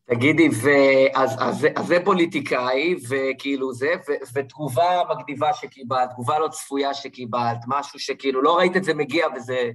תגידי, 0.06 0.50
ואז, 0.64 1.32
אז, 1.40 1.68
אז 1.76 1.86
זה 1.86 1.98
פוליטיקאי, 2.06 2.96
וכאילו 3.10 3.74
זה, 3.74 3.88
ו, 4.08 4.12
ותגובה 4.34 5.02
מגניבה 5.10 5.54
שקיבלת, 5.54 6.10
תגובה 6.10 6.40
לא 6.40 6.48
צפויה 6.48 6.94
שקיבלת, 6.94 7.58
משהו 7.68 8.00
שכאילו 8.00 8.42
לא 8.42 8.58
ראית 8.58 8.78
את 8.78 8.84
זה 8.84 8.94
מגיע 8.94 9.28
וזה... 9.36 9.72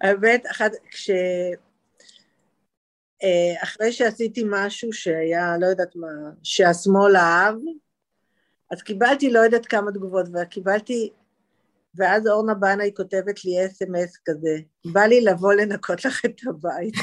האמת, 0.00 0.46
אחת, 0.50 0.70
כש... 0.90 1.10
אה, 3.22 3.62
אחרי 3.62 3.92
שעשיתי 3.92 4.44
משהו 4.50 4.92
שהיה, 4.92 5.56
לא 5.60 5.66
יודעת 5.66 5.96
מה, 5.96 6.30
שהשמאל 6.42 7.16
אהב, 7.16 7.56
אז 8.70 8.82
קיבלתי 8.82 9.30
לא 9.30 9.40
יודעת 9.40 9.66
כמה 9.66 9.92
תגובות, 9.92 10.26
וקיבלתי, 10.34 11.10
ואז 11.96 12.26
אורנה 12.26 12.54
בנאי 12.54 12.90
כותבת 12.96 13.44
לי 13.44 13.66
אס.אם.אס 13.66 14.18
כזה, 14.24 14.56
בא 14.92 15.00
לי 15.00 15.20
לבוא 15.20 15.52
לנקות 15.54 16.04
לך 16.04 16.24
את 16.24 16.40
הבית. 16.46 16.94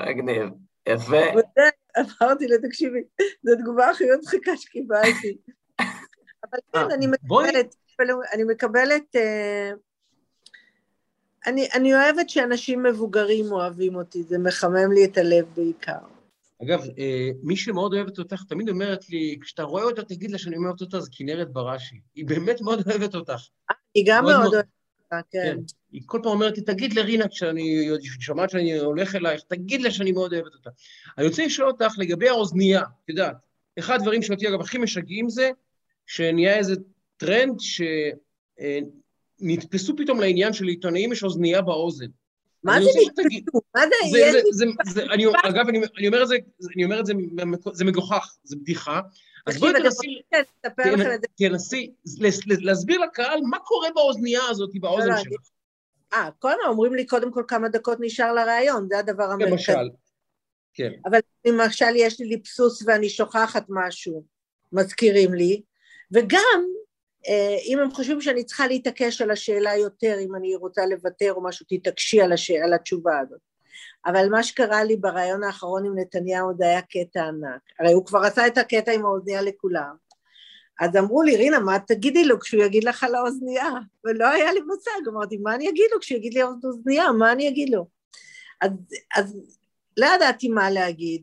מגניב. 0.00 0.48
יפה. 0.88 1.16
אמרתי 2.22 2.46
לה, 2.48 2.56
תקשיבי, 2.68 3.00
זו 3.42 3.52
התגובה 3.52 3.90
הכי 3.90 4.04
מצחיקה 4.18 4.56
שקיבלתי. 4.56 5.36
אבל 5.80 6.58
אה, 6.74 6.88
כן, 6.88 6.90
אני 6.94 7.06
בואי- 7.22 7.46
מקבלת, 7.48 7.74
אני 8.32 8.44
מקבלת, 8.44 9.16
אה, 9.16 9.70
אני, 11.46 11.68
אני 11.74 11.94
אוהבת 11.94 12.30
שאנשים 12.30 12.82
מבוגרים 12.82 13.52
אוהבים 13.52 13.94
אותי, 13.94 14.22
זה 14.22 14.38
מחמם 14.38 14.92
לי 14.92 15.04
את 15.04 15.18
הלב 15.18 15.46
בעיקר. 15.54 15.98
אגב, 16.62 16.84
אה, 16.98 17.30
מי 17.42 17.56
שמאוד 17.56 17.94
אוהבת 17.94 18.18
אותך, 18.18 18.42
תמיד 18.48 18.68
אומרת 18.68 19.10
לי, 19.10 19.38
כשאתה 19.40 19.62
רואה 19.62 19.84
אותה, 19.84 20.02
תגיד 20.02 20.30
לה 20.30 20.38
שאני 20.38 20.56
אוהבת 20.56 20.80
אותה, 20.80 21.00
זה 21.00 21.10
כנרת 21.12 21.52
בראשי. 21.52 22.00
היא 22.14 22.26
באמת 22.26 22.60
מאוד 22.60 22.88
אוהבת 22.88 23.14
אותך. 23.14 23.46
היא 23.94 24.04
גם 24.06 24.24
מאוד. 24.24 24.54
אוהבת 24.54 24.68
אותה, 25.04 25.20
כן. 25.30 25.42
כן. 25.42 25.58
היא 25.92 26.02
כל 26.06 26.20
פעם 26.22 26.32
אומרת 26.32 26.58
לי, 26.58 26.64
תגיד 26.64 26.92
לרינה, 26.92 27.28
כשאני 27.28 27.88
שומעת 28.02 28.50
שאני 28.50 28.78
הולך 28.78 29.14
אלייך, 29.14 29.42
תגיד 29.48 29.82
לה 29.82 29.90
שאני 29.90 30.12
מאוד 30.12 30.34
אוהבת 30.34 30.54
אותה. 30.54 30.70
אני 31.18 31.26
רוצה 31.26 31.46
לשאול 31.46 31.68
אותך 31.68 31.92
לגבי 31.98 32.28
האוזנייה, 32.28 32.80
את 32.80 33.08
יודעת, 33.08 33.36
אחד 33.78 33.94
הדברים 33.94 34.22
שאותי, 34.22 34.48
אגב, 34.48 34.60
הכי 34.60 34.78
משגעים 34.78 35.28
זה, 35.28 35.50
שנהיה 36.06 36.56
איזה 36.56 36.74
טרנד 37.16 37.56
שנתפסו 39.40 39.96
פתאום 39.96 40.20
לעניין 40.20 40.52
של 40.52 40.64
עיתונאים 40.64 41.12
יש 41.12 41.22
אוזנייה 41.22 41.62
באוזן. 41.62 42.06
מה 42.64 42.80
זה 42.82 42.90
נתפסו? 43.06 43.60
מה 43.74 43.82
זה, 44.10 44.18
יש 44.18 44.34
אני, 45.12 45.26
אגב, 45.44 45.68
אני, 45.98 46.06
אומר 46.06 46.22
את 46.22 46.28
זה, 46.28 46.36
אני 46.76 46.84
אומר 46.84 47.00
את 47.00 47.06
זה, 47.06 47.12
זה 47.72 47.84
מגוחך, 47.84 48.36
זה 48.44 48.56
בדיחה. 48.56 49.00
אז 49.46 49.58
בואי 49.58 49.72
תנסי, 51.38 51.92
להסביר 52.60 53.00
לקהל 53.00 53.40
מה 53.50 53.58
קורה 53.58 53.88
באוזנייה 53.94 54.42
הזאת, 54.50 54.70
באוזן 54.80 55.08
לא, 55.08 55.16
שלך, 55.16 55.40
אה, 56.12 56.28
כל 56.38 56.50
הזמן 56.50 56.64
אומרים 56.68 56.94
לי, 56.94 57.06
קודם 57.06 57.32
כל 57.32 57.42
כמה 57.48 57.68
דקות 57.68 57.98
נשאר 58.00 58.32
לראיון, 58.32 58.86
זה 58.88 58.98
הדבר 58.98 59.24
המרכזי. 59.24 59.50
למשל. 59.50 59.90
כן. 60.74 60.90
אבל 61.10 61.18
למשל 61.44 61.96
יש 61.96 62.20
לי 62.20 62.26
ליפסוס 62.26 62.82
ואני 62.86 63.08
שוכחת 63.08 63.64
משהו, 63.68 64.24
מזכירים 64.72 65.34
לי, 65.34 65.62
וגם 66.12 66.64
אם 67.66 67.78
הם 67.82 67.90
חושבים 67.90 68.20
שאני 68.20 68.44
צריכה 68.44 68.66
להתעקש 68.66 69.22
על 69.22 69.30
השאלה 69.30 69.76
יותר, 69.76 70.16
אם 70.20 70.34
אני 70.34 70.56
רוצה 70.56 70.86
לוותר 70.86 71.32
או 71.32 71.42
משהו, 71.42 71.66
תתעקשי 71.68 72.20
על, 72.20 72.32
הש... 72.32 72.50
על 72.50 72.72
התשובה 72.72 73.18
הזאת. 73.18 73.40
אבל 74.06 74.28
מה 74.28 74.42
שקרה 74.42 74.84
לי 74.84 74.96
בריאיון 74.96 75.44
האחרון 75.44 75.86
עם 75.86 75.98
נתניהו 75.98 76.52
זה 76.58 76.64
היה 76.64 76.82
קטע 76.82 77.24
ענק. 77.24 77.60
הרי 77.80 77.92
הוא 77.92 78.06
כבר 78.06 78.18
עשה 78.18 78.46
את 78.46 78.58
הקטע 78.58 78.92
עם 78.92 79.04
האוזנייה 79.04 79.42
לכולם. 79.42 79.94
אז 80.80 80.96
אמרו 80.96 81.22
לי, 81.22 81.36
רינה, 81.36 81.58
מה 81.58 81.78
תגידי 81.78 82.24
לו 82.24 82.40
כשהוא 82.40 82.62
יגיד 82.62 82.84
לך 82.84 83.04
על 83.04 83.14
האוזנייה? 83.14 83.68
ולא 84.04 84.28
היה 84.28 84.52
לי 84.52 84.60
מושג, 84.60 85.08
אמרתי, 85.08 85.36
מה 85.36 85.54
אני 85.54 85.68
אגיד 85.68 85.86
לו 85.92 86.00
כשהוא 86.00 86.18
יגיד 86.18 86.34
לי 86.34 86.42
על 86.42 86.48
האוזנייה? 86.62 87.12
מה 87.12 87.32
אני 87.32 87.48
אגיד 87.48 87.70
לו? 87.70 87.86
אז, 88.60 88.70
אז 89.16 89.38
לא 89.96 90.06
ידעתי 90.06 90.48
מה 90.48 90.70
להגיד. 90.70 91.22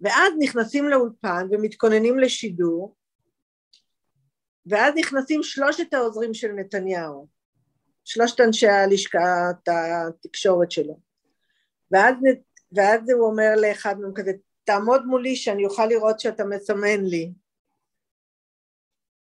ואז 0.00 0.32
נכנסים 0.38 0.88
לאולפן 0.88 1.46
ומתכוננים 1.50 2.18
לשידור, 2.18 2.94
ואז 4.66 4.94
נכנסים 4.96 5.42
שלושת 5.42 5.94
העוזרים 5.94 6.34
של 6.34 6.52
נתניהו, 6.52 7.26
שלושת 8.04 8.40
אנשי 8.40 8.68
הלשכת 8.68 9.18
התקשורת 9.68 10.70
שלו. 10.70 10.98
ואז, 11.90 12.14
ואז 12.72 13.10
הוא 13.10 13.26
אומר 13.26 13.50
לאחד 13.56 14.00
מהם 14.00 14.12
כזה, 14.14 14.32
תעמוד 14.64 15.06
מולי 15.06 15.36
שאני 15.36 15.64
אוכל 15.64 15.86
לראות 15.86 16.20
שאתה 16.20 16.44
מסמן 16.44 17.04
לי. 17.04 17.32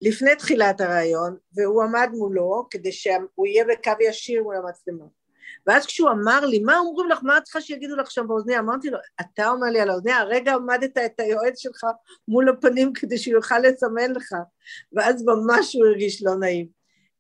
לפני 0.02 0.36
תחילת 0.36 0.82
הרעיון, 0.82 1.38
והוא 1.54 1.84
עמד 1.84 2.10
מולו 2.14 2.68
כדי 2.70 2.92
שהוא 2.92 3.48
יהיה 3.48 3.66
בקו 3.66 3.92
ישיר 4.02 4.44
מול 4.44 4.56
המצלמה. 4.56 5.06
ואז 5.66 5.86
כשהוא 5.86 6.10
אמר 6.10 6.46
לי, 6.46 6.60
מה 6.60 6.78
אומרים 6.78 7.10
לך, 7.10 7.20
מה 7.24 7.38
את 7.38 7.44
צריכה 7.44 7.62
שיגידו 7.62 7.96
לך 7.96 8.12
שם 8.12 8.28
באוזניה? 8.28 8.60
אמרתי 8.60 8.90
לו, 8.90 8.98
אתה 9.22 9.50
אומר 9.50 9.68
לי 9.68 9.80
על 9.80 9.90
האוזניה, 9.90 10.18
הרגע 10.18 10.54
עמדת 10.54 10.98
את 10.98 11.20
היועץ 11.20 11.60
שלך 11.60 11.84
מול 12.28 12.50
הפנים 12.50 12.94
כדי 12.94 13.18
שהוא 13.18 13.34
יוכל 13.34 13.60
לסמן 13.60 14.12
לך, 14.16 14.36
ואז 14.94 15.24
ממש 15.26 15.76
הוא 15.76 15.86
הרגיש 15.88 16.24
לא 16.24 16.36
נעים. 16.36 16.68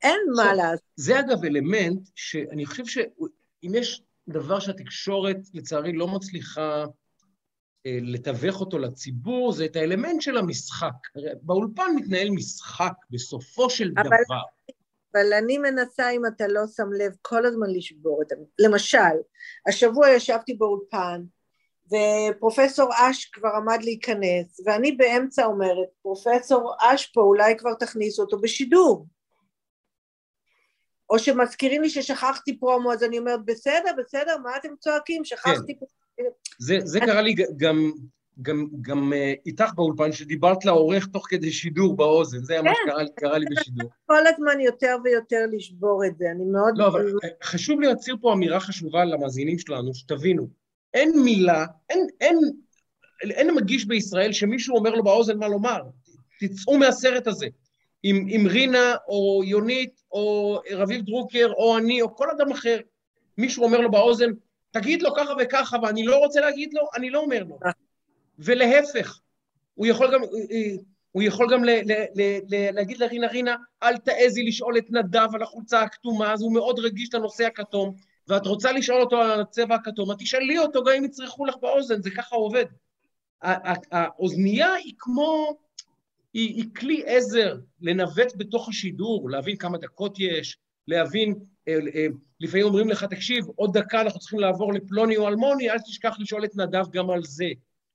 אין 0.03 0.19
מה 0.35 0.53
לעשות. 0.53 0.85
זה 0.95 1.19
אגב 1.19 1.45
אלמנט 1.45 2.09
שאני 2.15 2.65
חושב 2.65 2.85
שאם 2.85 3.71
יש 3.75 4.03
דבר 4.27 4.59
שהתקשורת 4.59 5.37
לצערי 5.53 5.93
לא 5.93 6.07
מצליחה 6.07 6.85
אה, 7.85 7.97
לתווך 8.01 8.59
אותו 8.59 8.77
לציבור, 8.79 9.51
זה 9.53 9.65
את 9.65 9.75
האלמנט 9.75 10.21
של 10.21 10.37
המשחק. 10.37 10.93
הרי 11.15 11.29
באולפן 11.41 11.91
מתנהל 11.95 12.29
משחק 12.29 12.93
בסופו 13.09 13.69
של 13.69 13.91
אבל- 13.97 14.03
דבר. 14.07 14.41
אבל 15.13 15.33
אני 15.33 15.57
מנסה, 15.57 16.09
אם 16.09 16.25
אתה 16.25 16.47
לא 16.47 16.61
שם 16.75 16.93
לב, 16.93 17.11
כל 17.21 17.45
הזמן 17.45 17.67
לשבור 17.69 18.21
את 18.21 18.29
זה. 18.29 18.35
למשל, 18.59 19.17
השבוע 19.67 20.09
ישבתי 20.09 20.53
באולפן, 20.53 21.21
ופרופסור 21.87 22.89
אש 22.93 23.25
כבר 23.25 23.49
עמד 23.49 23.79
להיכנס, 23.83 24.61
ואני 24.65 24.91
באמצע 24.91 25.45
אומרת, 25.45 25.87
פרופסור 26.01 26.73
אש 26.81 27.05
פה, 27.05 27.21
אולי 27.21 27.57
כבר 27.57 27.73
תכניסו 27.73 28.21
אותו 28.21 28.41
בשידור. 28.41 29.07
או 31.09 31.19
שמזכירים 31.19 31.81
לי 31.81 31.89
ששכחתי 31.89 32.59
פרומו, 32.59 32.93
אז 32.93 33.03
אני 33.03 33.19
אומרת, 33.19 33.45
בסדר, 33.45 33.91
בסדר, 33.97 34.37
מה 34.37 34.57
אתם 34.57 34.69
צועקים? 34.79 35.25
שכחתי 35.25 35.75
פרומו. 35.79 36.31
זה, 36.59 36.75
זה 36.83 36.97
אני- 36.99 37.07
קרה 37.07 37.21
לי 37.21 37.35
גם, 37.57 37.91
גם, 38.41 38.67
גם 38.81 39.13
אה, 39.13 39.33
איתך 39.45 39.73
באולפן, 39.75 40.11
שדיברת 40.11 40.65
לעורך 40.65 41.07
תוך 41.07 41.27
כדי 41.29 41.51
שידור 41.51 41.95
באוזן, 41.95 42.43
זה 42.43 42.53
היה 42.53 42.61
מה 42.61 42.69
כן. 42.69 42.75
שקרה 42.85 43.03
לי- 43.03 43.09
קרה 43.15 43.37
לי 43.37 43.45
בשידור. 43.51 43.89
כל 44.07 44.27
הזמן 44.27 44.59
יותר 44.59 44.95
ויותר 45.03 45.45
לשבור 45.51 46.05
את 46.05 46.17
זה, 46.17 46.25
אני 46.31 46.45
מאוד... 46.45 46.77
לא, 46.77 46.87
אבל 46.87 47.05
אה, 47.23 47.29
חשוב 47.43 47.81
להצהיר 47.81 48.17
פה 48.21 48.33
אמירה 48.33 48.59
חשובה 48.59 49.05
למאזינים 49.05 49.59
שלנו, 49.59 49.93
שתבינו, 49.93 50.47
אין 50.93 51.19
מילה, 51.23 51.65
אין, 51.89 52.07
אין, 52.21 52.39
אין 53.23 53.55
מגיש 53.55 53.85
בישראל 53.85 54.31
שמישהו 54.31 54.77
אומר 54.77 54.95
לו 54.95 55.03
באוזן 55.03 55.37
מה 55.37 55.47
לומר. 55.47 55.81
תצאו 56.39 56.77
מהסרט 56.77 57.27
הזה. 57.27 57.47
אם, 58.03 58.27
אם 58.29 58.47
רינה 58.49 58.95
או 59.07 59.41
יונית 59.45 60.01
או 60.11 60.59
רביב 60.71 61.05
דרוקר 61.05 61.51
או 61.57 61.77
אני 61.77 62.01
או 62.01 62.15
כל 62.15 62.29
אדם 62.29 62.51
אחר, 62.51 62.77
מישהו 63.37 63.63
אומר 63.63 63.79
לו 63.81 63.91
באוזן, 63.91 64.29
תגיד 64.71 65.01
לו 65.01 65.09
ככה 65.15 65.33
וככה 65.39 65.77
ואני 65.83 66.05
לא 66.05 66.17
רוצה 66.17 66.41
להגיד 66.41 66.73
לו, 66.73 66.81
אני 66.95 67.09
לא 67.09 67.19
אומר 67.19 67.43
לו. 67.43 67.59
ולהפך, 68.39 69.19
הוא 69.73 69.87
יכול 69.87 70.13
גם, 70.13 70.21
הוא 71.11 71.23
יכול 71.23 71.47
גם 71.53 71.63
ל, 71.63 71.69
ל, 71.69 71.91
ל, 72.15 72.21
ל, 72.49 72.71
להגיד 72.71 72.97
לרינה, 72.97 73.27
רינה, 73.27 73.55
אל 73.83 73.97
תעזי 73.97 74.43
לשאול 74.43 74.77
את 74.77 74.85
נדב 74.89 75.27
על 75.33 75.41
החולצה 75.41 75.81
הכתומה, 75.81 76.33
אז 76.33 76.41
הוא 76.41 76.53
מאוד 76.53 76.79
רגיש 76.79 77.13
לנושא 77.13 77.45
הכתום, 77.45 77.95
ואת 78.27 78.45
רוצה 78.45 78.71
לשאול 78.71 79.01
אותו 79.01 79.21
על 79.21 79.41
הצבע 79.41 79.75
הכתום, 79.75 80.11
את 80.11 80.17
תשאלי 80.19 80.57
אותו 80.57 80.83
גם 80.83 80.93
אם 80.97 81.05
יצרכו 81.05 81.45
לך 81.45 81.55
באוזן, 81.61 82.01
זה 82.01 82.09
ככה 82.11 82.35
עובד. 82.35 82.65
האוזנייה 83.91 84.73
היא 84.73 84.93
כמו, 84.97 85.57
היא, 86.33 86.55
היא 86.55 86.65
כלי 86.75 87.03
עזר 87.05 87.55
לנווט 87.81 88.35
בתוך 88.35 88.69
השידור, 88.69 89.29
להבין 89.29 89.57
כמה 89.57 89.77
דקות 89.77 90.19
יש, 90.19 90.57
להבין, 90.87 91.35
אה, 91.67 91.73
אה, 91.95 92.07
לפעמים 92.39 92.65
אומרים 92.65 92.89
לך, 92.89 93.03
תקשיב, 93.03 93.45
עוד 93.55 93.77
דקה 93.77 94.01
אנחנו 94.01 94.19
צריכים 94.19 94.39
לעבור 94.39 94.73
לפלוני 94.73 95.17
או 95.17 95.27
אלמוני, 95.27 95.69
אל 95.69 95.79
תשכח 95.79 96.15
לשאול 96.19 96.45
את 96.45 96.55
נדב 96.55 96.91
גם 96.91 97.09
על 97.09 97.23
זה. 97.23 97.47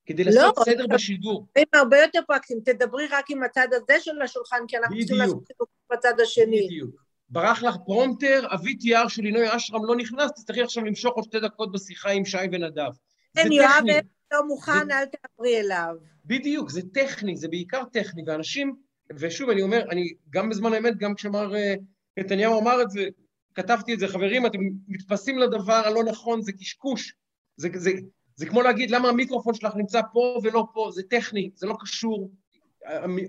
כדי 0.07 0.25
לעשות 0.25 0.59
לא, 0.59 0.65
סדר 0.65 0.87
בשידור. 0.87 1.47
הם 1.57 1.65
הרבה 1.73 1.99
יותר 1.99 2.21
פרקטיים, 2.27 2.61
תדברי 2.65 3.07
רק 3.11 3.31
עם 3.31 3.43
הצד 3.43 3.69
הזה 3.73 4.01
של 4.01 4.23
השולחן, 4.23 4.65
כי 4.69 4.77
אנחנו 4.77 4.99
צריכים 4.99 5.17
לעשות 5.17 5.45
זה 5.47 5.65
בצד 5.93 6.21
השני. 6.21 6.67
בדיוק. 6.67 7.03
ברח 7.29 7.63
לך 7.63 7.77
פרומטר, 7.85 8.47
תיאר 8.81 9.09
של 9.09 9.23
עינוי 9.23 9.57
אשרם 9.57 9.85
לא 9.85 9.97
נכנס, 9.97 10.31
תצטרכי 10.31 10.63
עכשיו 10.63 10.85
למשוך 10.85 11.15
עוד 11.15 11.25
שתי 11.25 11.41
דקות 11.41 11.73
בשיחה 11.73 12.11
עם 12.11 12.25
שי 12.25 12.39
ונדב. 12.53 12.91
כן, 13.37 13.53
יואב 13.53 13.85
לא 14.33 14.47
מוכן, 14.47 14.91
אל 14.91 15.05
תעברי 15.05 15.61
אליו. 15.61 15.95
בדיוק, 16.25 16.71
זה 16.71 16.81
טכני, 16.95 17.37
זה 17.37 17.49
בעיקר 17.49 17.85
טכני, 17.93 18.23
ואנשים, 18.27 18.77
ושוב, 19.17 19.51
אני 19.51 19.63
אומר, 19.63 19.83
אני 19.91 20.15
גם 20.31 20.49
בזמן 20.49 20.73
האמת, 20.73 20.97
גם 20.97 21.15
כשמר 21.15 21.57
אה, 21.57 21.75
נתניהו 22.17 22.61
אמר 22.61 22.83
את 22.83 22.91
זה, 22.91 23.09
כתבתי 23.55 23.95
את 23.95 23.99
זה, 23.99 24.09
חברים, 24.09 24.47
אתם 24.47 24.59
מתפסים 24.89 25.39
לדבר 25.39 25.73
הלא 25.73 26.05
נכון, 26.05 26.43
זה 26.43 26.53
קשקוש. 26.53 27.15
זה, 27.57 27.69
זה, 27.75 27.91
זה 28.37 28.47
כמו 28.47 28.63
להגיד, 28.63 28.91
למה 28.91 29.09
המיקרופון 29.09 29.55
שלך 29.55 29.77
נמצא 29.77 30.01
פה 30.13 30.41
ולא 30.43 30.67
פה, 30.75 30.91
זה 30.95 31.03
טכני, 31.03 31.51
זה 31.55 31.67
לא 31.67 31.77
קשור. 31.81 32.31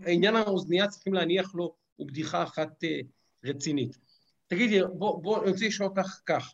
העניין 0.05 0.35
האוזנייה 0.35 0.87
צריכים 0.87 1.13
להניח 1.13 1.55
לו, 1.55 1.75
הוא 1.95 2.07
בדיחה 2.07 2.43
אחת 2.43 2.83
אה, 2.83 2.99
רצינית. 3.43 3.97
תגידי, 4.47 4.79
בוא, 4.93 5.23
בוא, 5.23 5.43
אני 5.43 5.51
רוצה 5.51 5.65
לשאול 5.65 5.89
אותך 5.89 6.19
כך. 6.25 6.53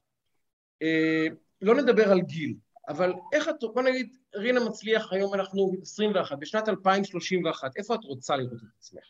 אה, 0.82 1.28
לא 1.62 1.76
נדבר 1.76 2.12
על 2.12 2.22
גיל, 2.22 2.56
אבל 2.90 3.14
איך 3.34 3.50
את, 3.50 3.56
בוא 3.74 3.82
נגיד, 3.82 4.18
רינה 4.36 4.60
מצליח, 4.60 5.14
היום 5.14 5.34
אנחנו 5.34 5.72
21, 5.82 6.40
בשנת 6.40 6.70
2031, 6.70 7.78
איפה 7.78 7.96
את 7.96 8.04
רוצה 8.04 8.36
לראות 8.36 8.54
את 8.54 8.68
עצמך? 8.78 9.04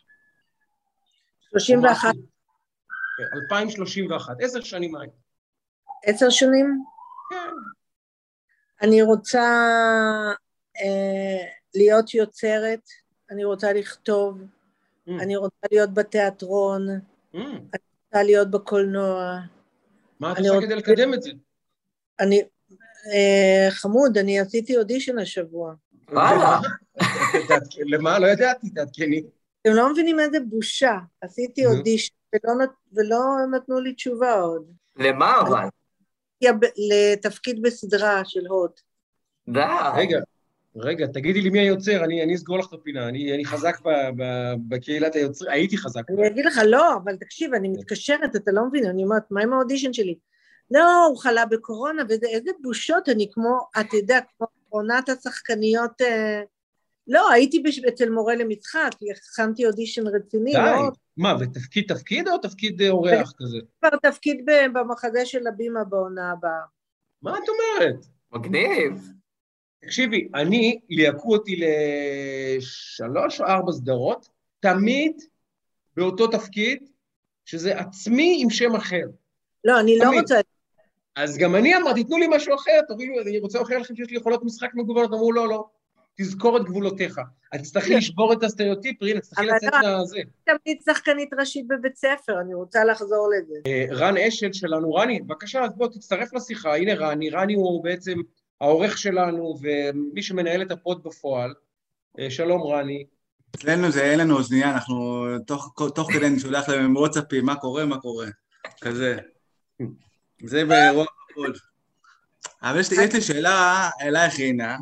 31. 1.50 2.14
2031, 3.50 4.36
כן, 4.38 4.44
עשר 4.44 4.60
שנים 4.60 4.92
מהיום. 4.92 5.14
עשר 6.04 6.30
שנים? 6.30 6.84
כן. 7.30 7.79
אני 8.82 9.02
רוצה 9.02 9.44
אה, 10.80 11.46
להיות 11.74 12.14
יוצרת, 12.14 12.80
אני 13.30 13.44
רוצה 13.44 13.72
לכתוב, 13.72 14.38
mm. 14.40 15.10
אני 15.20 15.36
רוצה 15.36 15.66
להיות 15.72 15.94
בתיאטרון, 15.94 16.88
mm. 16.88 17.38
אני 17.38 17.82
רוצה 18.04 18.22
להיות 18.22 18.50
בקולנוע. 18.50 19.38
מה 20.20 20.32
את 20.32 20.38
עושה 20.38 20.50
רוצה... 20.50 20.66
כדי 20.66 20.74
לקדם 20.74 21.14
את 21.14 21.22
זה? 21.22 21.30
אני, 22.20 22.42
אה, 23.12 23.70
חמוד, 23.70 24.18
אני 24.18 24.40
עשיתי 24.40 24.76
אודישן 24.76 25.18
השבוע. 25.18 25.74
וואלה. 26.08 26.58
למה? 27.86 28.18
לא 28.18 28.26
ידעתי, 28.26 28.70
תעדכני. 28.70 29.22
אתם 29.62 29.72
לא 29.72 29.92
מבינים 29.92 30.20
איזה 30.20 30.38
בושה. 30.40 30.98
עשיתי 31.20 31.66
אודישן 31.66 32.14
ולא, 32.34 32.64
ולא 32.92 33.20
נתנו 33.50 33.80
לי 33.80 33.94
תשובה 33.94 34.32
עוד. 34.32 34.72
למה 34.96 35.40
אבל? 35.40 35.68
לתפקיד 36.90 37.62
בסדרה 37.62 38.22
של 38.24 38.46
הוט. 38.46 38.80
די. 39.48 39.60
רגע, 39.96 40.18
רגע, 40.76 41.06
תגידי 41.06 41.40
לי 41.40 41.50
מי 41.50 41.58
היוצר, 41.58 42.04
אני, 42.04 42.22
אני 42.24 42.34
אסגור 42.34 42.58
לך 42.58 42.66
את 42.68 42.72
הפינה, 42.72 43.08
אני, 43.08 43.34
אני 43.34 43.44
חזק 43.44 43.80
ב, 43.80 43.88
ב, 44.16 44.24
בקהילת 44.68 45.14
היוצרים, 45.14 45.52
הייתי 45.52 45.78
חזק. 45.78 46.02
אני 46.10 46.26
אגיד 46.26 46.44
לך, 46.44 46.60
לא, 46.66 46.94
אבל 46.94 47.16
תקשיב, 47.16 47.54
אני 47.54 47.68
מתקשרת, 47.68 48.36
אתה 48.36 48.52
לא 48.52 48.64
מבין, 48.68 48.86
אני 48.86 49.04
אומרת, 49.04 49.22
מה 49.30 49.42
עם 49.42 49.52
האודישן 49.52 49.92
שלי? 49.92 50.18
לא, 50.70 51.06
הוא 51.06 51.18
חלה 51.18 51.46
בקורונה, 51.46 52.02
ואיזה 52.08 52.50
בושות, 52.60 53.08
אני 53.08 53.28
כמו, 53.32 53.58
אתה 53.80 53.96
יודע, 53.96 54.18
כמו 54.36 54.46
עונת 54.68 55.08
השחקניות... 55.08 56.00
אה, 56.00 56.40
לא, 57.06 57.30
הייתי 57.30 57.62
אצל 57.88 58.10
מורה 58.10 58.34
למשחק, 58.34 58.90
הכנתי 59.32 59.66
אודישן 59.66 60.06
רציני. 60.06 60.52
די, 60.52 60.58
לא... 60.58 60.90
מה, 61.16 61.36
ותפקיד 61.40 61.94
תפקיד 61.94 62.28
או 62.28 62.38
תפקיד 62.38 62.82
אה, 62.82 62.90
אורח 62.90 63.32
כזה? 63.38 63.58
כבר 63.80 64.10
תפקיד 64.10 64.44
במחזה 64.72 65.26
של 65.26 65.46
הבימה 65.46 65.84
בעונה 65.84 66.30
הבאה. 66.30 66.60
מה 67.22 67.38
את 67.38 67.44
אומרת? 67.48 68.06
מגניב. 68.32 69.12
תקשיבי, 69.80 70.28
אני, 70.34 70.80
ליהקו 70.88 71.32
אותי 71.32 71.60
לשלוש 72.56 73.40
או 73.40 73.46
ארבע 73.46 73.72
סדרות, 73.72 74.28
תמיד 74.60 75.22
באותו 75.96 76.26
תפקיד, 76.26 76.88
שזה 77.44 77.78
עצמי 77.78 78.38
עם 78.42 78.50
שם 78.50 78.74
אחר. 78.74 79.04
לא, 79.64 79.80
אני 79.80 79.98
לא 79.98 80.04
תמיד. 80.04 80.14
לא 80.14 80.20
רוצה... 80.20 80.40
אז 81.16 81.38
גם 81.38 81.54
אני 81.54 81.76
אמרתי, 81.76 82.04
תנו 82.04 82.18
לי 82.18 82.26
משהו 82.30 82.54
אחר, 82.54 82.80
תביאו, 82.88 83.20
אני 83.20 83.38
רוצה 83.38 83.58
להוכיח 83.58 83.80
לכם 83.80 83.96
שיש 83.96 84.10
לי 84.10 84.16
יכולות 84.16 84.44
משחק 84.44 84.70
מגוונות, 84.74 85.10
אמרו 85.12 85.32
לא, 85.32 85.48
לא. 85.48 85.68
תזכור 86.20 86.56
את 86.56 86.64
גבולותיך. 86.64 87.20
את 87.54 87.60
תצטרכי 87.60 87.94
לשבור 87.94 88.32
את 88.32 88.42
הסטריאוטיפ, 88.42 89.02
רינה, 89.02 89.20
תצטרכי 89.20 89.46
לצאת 89.46 89.72
לא, 89.82 90.02
לזה. 90.02 90.20
תמיד 90.44 90.78
שחקנית 90.84 91.34
ראשית 91.38 91.68
בבית 91.68 91.96
ספר, 91.96 92.40
אני 92.40 92.54
רוצה 92.54 92.84
לחזור 92.84 93.30
לזה. 93.36 93.54
אה, 93.66 93.86
רן 93.90 94.16
אשל 94.16 94.52
שלנו, 94.52 94.94
רני, 94.94 95.20
בבקשה, 95.20 95.64
אז 95.64 95.70
בוא, 95.76 95.86
תצטרף 95.86 96.34
לשיחה. 96.34 96.76
הנה 96.76 96.94
רני, 96.94 97.30
רני 97.30 97.54
הוא 97.54 97.84
בעצם 97.84 98.18
העורך 98.60 98.98
שלנו 98.98 99.54
ומי 99.60 100.22
שמנהל 100.22 100.62
את 100.62 100.70
הפוד 100.70 101.02
בפועל. 101.02 101.54
אה, 102.18 102.30
שלום, 102.30 102.62
רני. 102.62 103.04
אצלנו 103.56 103.90
זה 103.90 104.02
אין 104.02 104.18
לנו 104.18 104.36
אוזנייה, 104.36 104.70
אנחנו 104.70 105.26
תוך, 105.46 106.12
כדי 106.12 106.26
אני 106.26 106.38
שולח 106.38 106.68
להם 106.68 106.96
וואטסאפים, 106.96 107.44
מה 107.44 107.56
קורה, 107.56 107.84
מה 107.84 108.00
קורה, 108.00 108.26
כזה. 108.80 109.16
זה 110.44 110.64
באירוע 110.64 111.04
הפוד. 111.30 111.56
אבל 112.62 112.80
יש 112.80 112.92
לי 112.92 113.20
שאלה 113.20 113.88
אלייך, 114.02 114.38
רינה. 114.38 114.76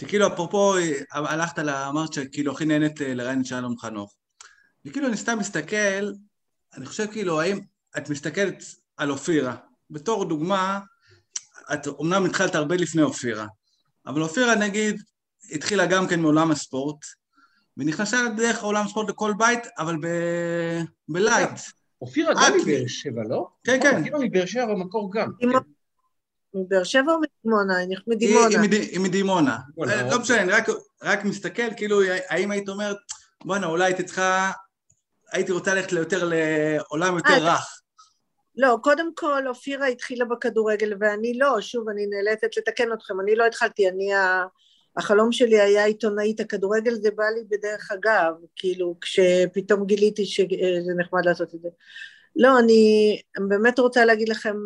שכאילו 0.00 0.26
אפרופו 0.26 0.74
הלכת, 1.12 1.58
לה, 1.58 1.88
אמרת 1.88 2.12
שכאילו 2.12 2.52
הכי 2.52 2.64
נהנית 2.64 3.02
אה, 3.02 3.14
לראיין 3.14 3.40
את 3.40 3.46
שלום 3.46 3.78
חנוך. 3.78 4.14
וכאילו 4.84 5.08
אני 5.08 5.16
סתם 5.16 5.38
מסתכל, 5.38 6.12
אני 6.76 6.86
חושב 6.86 7.06
כאילו 7.12 7.40
האם 7.40 7.60
את 7.98 8.10
מסתכלת 8.10 8.62
על 8.96 9.10
אופירה, 9.10 9.56
בתור 9.90 10.24
דוגמה, 10.24 10.80
את 11.72 11.86
אומנם 11.86 12.24
התחלת 12.24 12.54
הרבה 12.54 12.76
לפני 12.76 13.02
אופירה, 13.02 13.46
אבל 14.06 14.22
אופירה 14.22 14.54
נגיד 14.54 15.02
התחילה 15.52 15.86
גם 15.86 16.08
כן 16.08 16.20
מעולם 16.20 16.50
הספורט, 16.50 17.04
ונכנסה 17.76 18.18
דרך 18.36 18.62
עולם 18.62 18.86
הספורט 18.86 19.10
לכל 19.10 19.32
בית, 19.38 19.66
אבל 19.78 19.96
ב... 19.96 20.06
בלייט. 21.08 21.50
אופירה 22.02 22.34
גם 22.34 22.58
מבאר 22.60 22.86
שבע, 22.86 23.22
לא? 23.28 23.48
כן, 23.64 23.78
כן. 23.82 23.98
אופירה 23.98 24.18
מבאר 24.22 24.46
שבע 24.46 24.66
במקור 24.66 25.12
גם. 25.12 25.30
מבאר 26.54 26.84
שבע 26.84 27.12
או 27.12 27.20
מדימונה? 27.20 27.74
מדימונה. 28.06 28.60
היא 28.70 29.00
מדימונה. 29.00 29.58
לא 30.10 30.18
משנה, 30.20 30.42
אני 30.42 30.52
רק 31.02 31.24
מסתכל, 31.24 31.74
כאילו, 31.76 32.00
האם 32.28 32.50
היית 32.50 32.68
אומרת, 32.68 32.96
בואנה, 33.44 33.66
אולי 33.66 33.84
הייתי 33.84 34.02
צריכה, 34.02 34.50
הייתי 35.32 35.52
רוצה 35.52 35.74
ללכת 35.74 35.92
ליותר 35.92 36.30
לעולם 36.32 37.16
יותר 37.16 37.46
אה, 37.46 37.54
רך. 37.54 37.80
לא, 38.56 38.78
קודם 38.82 39.10
כל, 39.14 39.48
אופירה 39.48 39.86
התחילה 39.86 40.24
בכדורגל 40.24 40.94
ואני 41.00 41.38
לא, 41.38 41.60
שוב, 41.60 41.88
אני 41.88 42.06
נאלצת 42.06 42.56
לתקן 42.56 42.92
אתכם, 42.92 43.20
אני 43.20 43.34
לא 43.36 43.46
התחלתי, 43.46 43.88
אני, 43.88 44.10
החלום 44.96 45.32
שלי 45.32 45.60
היה 45.60 45.84
עיתונאית, 45.84 46.40
הכדורגל 46.40 46.94
זה 46.94 47.10
בא 47.10 47.24
לי 47.24 47.44
בדרך 47.48 47.90
אגב, 47.92 48.32
כאילו, 48.56 48.96
כשפתאום 49.00 49.86
גיליתי 49.86 50.26
שזה 50.26 50.94
נחמד 50.98 51.24
לעשות 51.24 51.54
את 51.54 51.60
זה. 51.62 51.68
לא, 52.36 52.58
אני 52.58 53.16
באמת 53.48 53.78
רוצה 53.78 54.04
להגיד 54.04 54.28
לכם, 54.28 54.56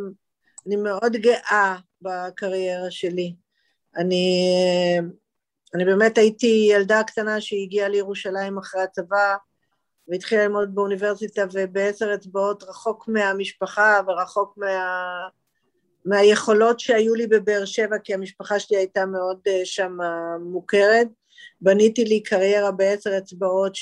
אני 0.66 0.76
מאוד 0.76 1.16
גאה 1.16 1.76
בקריירה 2.02 2.90
שלי. 2.90 3.34
אני, 3.96 4.40
אני 5.74 5.84
באמת 5.84 6.18
הייתי 6.18 6.68
ילדה 6.70 7.02
קטנה 7.06 7.40
שהגיעה 7.40 7.88
לירושלים 7.88 8.58
אחרי 8.58 8.82
הצבא 8.82 9.36
והתחילה 10.08 10.42
ללמוד 10.42 10.74
באוניברסיטה 10.74 11.44
ובעשר 11.52 12.14
אצבעות 12.14 12.62
רחוק 12.62 13.08
מהמשפחה 13.08 14.00
ורחוק 14.06 14.54
מה, 14.56 15.28
מהיכולות 16.04 16.80
שהיו 16.80 17.14
לי 17.14 17.26
בבאר 17.26 17.64
שבע 17.64 17.98
כי 18.04 18.14
המשפחה 18.14 18.58
שלי 18.58 18.76
הייתה 18.76 19.06
מאוד 19.06 19.38
אה, 19.46 19.60
שם 19.64 19.96
מוכרת. 20.40 21.08
בניתי 21.60 22.04
לי 22.04 22.22
קריירה 22.22 22.70
בעשר 22.70 23.18
אצבעות. 23.18 23.74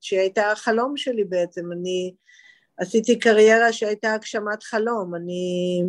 שהיא 0.00 0.20
הייתה 0.20 0.50
החלום 0.50 0.96
שלי 0.96 1.24
בעצם. 1.24 1.72
אני 1.72 2.14
עשיתי 2.76 3.18
קריירה 3.18 3.72
שהייתה 3.72 4.14
הגשמת 4.14 4.62
חלום, 4.62 5.14
אני, 5.14 5.82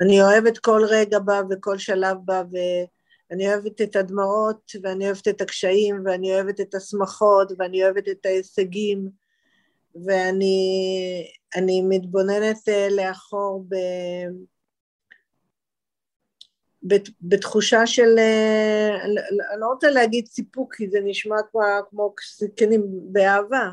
אני 0.00 0.22
אוהבת 0.22 0.58
כל 0.58 0.82
רגע 0.88 1.18
בה 1.18 1.40
וכל 1.50 1.78
שלב 1.78 2.16
בה, 2.24 2.42
ואני 2.50 3.48
אוהבת 3.48 3.80
את 3.80 3.96
הדמעות, 3.96 4.72
ואני 4.82 5.06
אוהבת 5.06 5.28
את 5.28 5.40
הקשיים, 5.40 6.02
ואני 6.04 6.34
אוהבת 6.34 6.60
את 6.60 6.74
השמחות, 6.74 7.52
ואני 7.58 7.84
אוהבת 7.84 8.08
את 8.08 8.26
ההישגים, 8.26 9.08
ואני 9.94 11.82
מתבוננת 11.88 12.68
אה, 12.68 12.88
לאחור 12.90 13.64
ב... 13.68 13.74
בתחושה 17.22 17.86
של, 17.86 18.18
אה, 18.18 19.04
אני 19.04 19.60
לא 19.60 19.66
רוצה 19.66 19.90
להגיד 19.90 20.26
סיפוק, 20.26 20.74
כי 20.74 20.90
זה 20.90 20.98
נשמע 21.04 21.36
כמו, 21.50 21.60
כמו 21.90 22.14
זקנים 22.38 22.82
באהבה. 23.12 23.70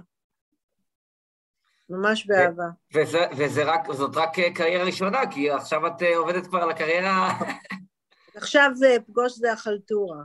ממש 1.89 2.25
באהבה. 2.25 2.69
וזה, 2.93 3.19
וזה 3.37 3.63
רק, 3.63 3.91
זאת 3.91 4.17
רק 4.17 4.39
קריירה 4.55 4.83
ראשונה, 4.83 5.19
כי 5.31 5.49
עכשיו 5.49 5.87
את 5.87 6.01
אה, 6.01 6.17
עובדת 6.17 6.47
כבר 6.47 6.59
על 6.59 6.69
הקריירה... 6.69 7.39
עכשיו 8.35 8.71
זה 8.75 8.97
פגוש 9.07 9.37
זה 9.37 9.53
החלטורה. 9.53 10.23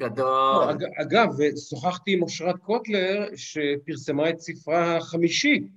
גדול. 0.00 0.26
לא, 0.26 0.70
אג, 0.70 0.84
אגב, 1.00 1.28
שוחחתי 1.68 2.12
עם 2.12 2.22
אושרת 2.22 2.56
קוטלר, 2.58 3.26
שפרסמה 3.36 4.30
את 4.30 4.40
ספרה 4.40 4.96
החמישי. 4.96 5.68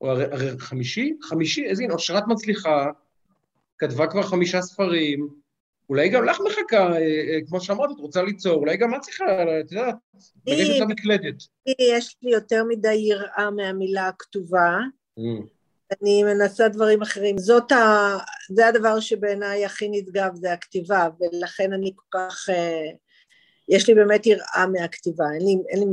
או 0.00 0.10
הרי 0.10 0.58
חמישי? 0.58 1.16
חמישי? 1.22 1.64
איזה 1.66 1.82
הנה, 1.82 1.94
אושרת 1.94 2.26
מצליחה, 2.26 2.90
כתבה 3.78 4.06
כבר 4.06 4.22
חמישה 4.22 4.62
ספרים, 4.62 5.28
אולי 5.90 6.08
גם 6.08 6.24
לך 6.24 6.40
מחכה, 6.40 6.92
אה, 6.92 6.98
אה, 6.98 7.38
כמו 7.46 7.60
שאמרת, 7.60 7.90
את 7.90 8.00
רוצה 8.00 8.22
ליצור, 8.22 8.54
אולי 8.54 8.76
גם 8.76 8.94
את 8.94 9.00
צריכה, 9.00 9.24
את 9.60 9.72
יודעת, 9.72 9.94
לגשת 10.46 10.80
למקלדת. 10.80 11.34
יש 11.66 12.16
לי 12.22 12.30
יותר 12.32 12.64
מדי 12.68 12.94
יראה 12.94 13.50
מהמילה 13.50 14.08
הכתובה. 14.08 14.78
Mm. 15.18 15.22
אני 16.02 16.22
מנסה 16.22 16.68
דברים 16.68 17.02
אחרים. 17.02 17.38
זאת 17.38 17.72
ה... 17.72 18.16
זה 18.50 18.66
הדבר 18.66 19.00
שבעיניי 19.00 19.64
הכי 19.64 19.88
נשגב, 19.88 20.34
זה 20.34 20.52
הכתיבה, 20.52 21.08
ולכן 21.20 21.72
אני 21.72 21.92
כל 21.96 22.18
כך... 22.18 22.50
אה, 22.50 22.90
יש 23.68 23.88
לי 23.88 23.94
באמת 23.94 24.26
יראה 24.26 24.66
מהכתיבה. 24.72 25.24
אני, 25.26 25.56
אני, 25.74 25.84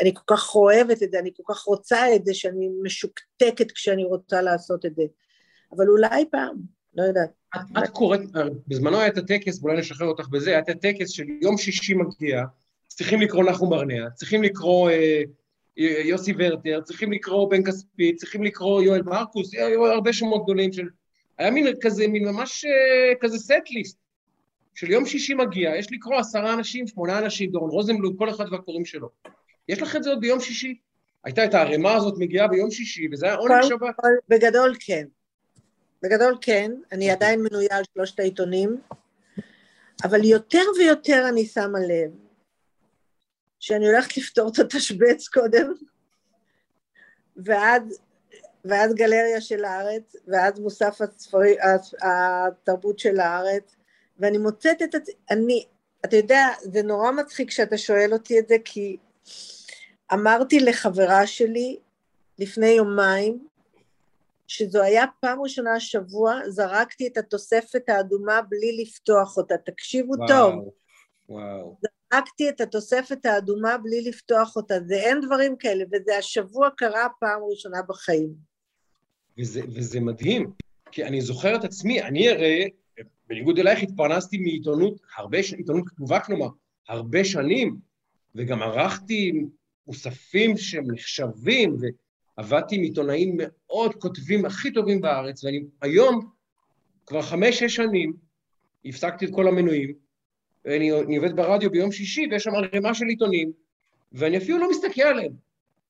אני 0.00 0.14
כל 0.14 0.34
כך 0.36 0.54
אוהבת 0.54 1.02
את 1.02 1.10
זה, 1.10 1.18
אני 1.18 1.30
כל 1.36 1.54
כך 1.54 1.60
רוצה 1.60 2.14
את 2.14 2.26
זה, 2.26 2.34
שאני 2.34 2.68
משוקתקת 2.82 3.72
כשאני 3.72 4.04
רוצה 4.04 4.42
לעשות 4.42 4.86
את 4.86 4.96
זה. 4.96 5.02
אבל 5.76 5.88
אולי 5.88 6.24
פעם, 6.30 6.56
לא 6.94 7.02
יודעת. 7.02 7.30
את, 7.56 7.84
את 7.84 7.90
קוראת, 7.90 8.20
בזמנו 8.68 8.98
היה 8.98 9.06
את 9.06 9.18
הטקס, 9.18 9.62
ואולי 9.62 9.78
נשחרר 9.78 10.08
אותך 10.08 10.28
בזה, 10.28 10.50
היה 10.50 10.58
את 10.58 10.68
הטקס 10.68 11.10
של 11.10 11.24
יום 11.42 11.58
שישי 11.58 11.94
מגיע, 11.94 12.44
צריכים 12.88 13.20
לקרוא 13.20 13.44
נחום 13.44 13.70
ברנע, 13.70 14.10
צריכים 14.10 14.42
לקרוא 14.42 14.90
אה, 14.90 15.22
יוסי 16.04 16.32
ורטר, 16.38 16.80
צריכים 16.80 17.12
לקרוא 17.12 17.50
בן 17.50 17.64
כספית, 17.64 18.16
צריכים 18.16 18.42
לקרוא 18.42 18.82
יואל 18.82 19.02
מרקוס, 19.02 19.54
היו 19.54 19.86
הרבה 19.86 20.12
שמות 20.12 20.44
גדולים 20.44 20.72
של... 20.72 20.88
היה 21.38 21.50
מין 21.50 21.66
כזה, 21.80 22.08
מין 22.08 22.28
ממש 22.28 22.64
אה, 22.64 23.14
כזה 23.20 23.38
סט-ליסט, 23.38 23.98
של 24.74 24.90
יום 24.90 25.06
שישי 25.06 25.34
מגיע, 25.34 25.76
יש 25.76 25.92
לקרוא 25.92 26.16
עשרה 26.16 26.54
אנשים, 26.54 26.86
שמונה 26.86 27.18
אנשים, 27.18 27.50
דורון 27.50 27.70
רוזנבלום, 27.70 28.16
כל 28.16 28.30
אחד 28.30 28.44
והקוראים 28.52 28.84
שלו. 28.84 29.08
יש 29.68 29.82
לך 29.82 29.96
את 29.96 30.02
זה 30.02 30.10
עוד 30.10 30.20
ביום 30.20 30.40
שישי? 30.40 30.78
הייתה 31.24 31.44
את 31.44 31.54
הערימה 31.54 31.94
הזאת 31.94 32.14
מגיעה 32.18 32.48
ביום 32.48 32.70
שישי, 32.70 33.08
וזה 33.12 33.26
היה 33.26 33.34
עונג 33.34 33.62
שבת. 33.62 33.94
בגדול 34.28 34.74
כן. 34.80 35.04
בגדול 36.02 36.38
כן, 36.40 36.72
אני 36.92 37.10
עדיין 37.10 37.42
מנויה 37.42 37.76
על 37.76 37.84
שלושת 37.94 38.20
העיתונים, 38.20 38.80
אבל 40.04 40.24
יותר 40.24 40.62
ויותר 40.78 41.28
אני 41.28 41.46
שמה 41.46 41.78
לב 41.88 42.10
שאני 43.60 43.86
הולכת 43.86 44.16
לפתור 44.16 44.48
את 44.48 44.58
התשבץ 44.58 45.28
קודם, 45.28 45.72
ואז, 47.36 47.82
ואז 48.64 48.94
גלריה 48.94 49.40
של 49.40 49.64
הארץ, 49.64 50.16
ואז 50.28 50.60
מוסף 50.60 51.00
הספרי, 51.00 51.56
התרבות 52.02 52.98
של 52.98 53.20
הארץ, 53.20 53.76
ואני 54.18 54.38
מוצאת 54.38 54.82
את 54.82 54.94
עצמי, 54.94 55.14
אני, 55.30 55.64
אתה 56.04 56.16
יודע, 56.16 56.46
זה 56.62 56.82
נורא 56.82 57.10
מצחיק 57.10 57.50
שאתה 57.50 57.78
שואל 57.78 58.12
אותי 58.12 58.38
את 58.38 58.48
זה, 58.48 58.56
כי 58.64 58.96
אמרתי 60.12 60.60
לחברה 60.60 61.26
שלי 61.26 61.78
לפני 62.38 62.66
יומיים, 62.66 63.46
שזו 64.48 64.82
היה 64.82 65.04
פעם 65.20 65.40
ראשונה 65.40 65.74
השבוע, 65.74 66.40
זרקתי 66.48 67.06
את 67.06 67.16
התוספת 67.16 67.88
האדומה 67.88 68.42
בלי 68.42 68.82
לפתוח 68.82 69.36
אותה. 69.36 69.54
תקשיבו 69.64 70.12
וואו, 70.12 70.28
טוב. 70.28 70.70
וואו. 71.28 71.78
זרקתי 72.12 72.48
את 72.48 72.60
התוספת 72.60 73.26
האדומה 73.26 73.78
בלי 73.78 74.00
לפתוח 74.00 74.56
אותה. 74.56 74.74
זה 74.86 74.94
אין 74.94 75.20
דברים 75.20 75.56
כאלה, 75.56 75.84
וזה 75.92 76.16
השבוע 76.18 76.68
קרה 76.76 77.06
פעם 77.20 77.40
ראשונה 77.50 77.82
בחיים. 77.88 78.34
וזה, 79.38 79.60
וזה 79.74 80.00
מדהים, 80.00 80.50
כי 80.92 81.04
אני 81.04 81.20
זוכר 81.20 81.56
את 81.56 81.64
עצמי, 81.64 82.02
אני 82.02 82.28
הרי, 82.28 82.70
בניגוד 83.26 83.58
אלייך, 83.58 83.82
התפרנסתי 83.82 84.38
מעיתונות, 84.38 84.94
הרבה, 85.16 85.38
עיתונות 85.56 85.88
כתובה 85.88 86.20
כלומר, 86.20 86.48
הרבה 86.88 87.24
שנים, 87.24 87.76
וגם 88.34 88.62
ערכתי 88.62 89.32
מוספים 89.86 90.56
שהם 90.56 90.84
נחשבים, 90.90 91.76
ו... 91.80 92.05
עבדתי 92.36 92.76
עם 92.76 92.82
עיתונאים 92.82 93.36
מאוד 93.38 93.94
כותבים 93.94 94.44
הכי 94.44 94.72
טובים 94.72 95.00
בארץ, 95.00 95.44
ואני 95.44 95.64
היום, 95.82 96.30
כבר 97.06 97.22
חמש-שש 97.22 97.76
שנים, 97.76 98.12
הפסקתי 98.84 99.24
את 99.24 99.30
כל 99.34 99.48
המנויים, 99.48 99.94
ואני 100.64 101.16
עובד 101.16 101.36
ברדיו 101.36 101.70
ביום 101.70 101.92
שישי, 101.92 102.28
ויש 102.30 102.42
שם 102.42 102.54
ערימה 102.54 102.94
של 102.94 103.04
עיתונים, 103.04 103.52
ואני 104.12 104.36
אפילו 104.36 104.58
לא 104.58 104.70
מסתכל 104.70 105.02
עליהם. 105.02 105.32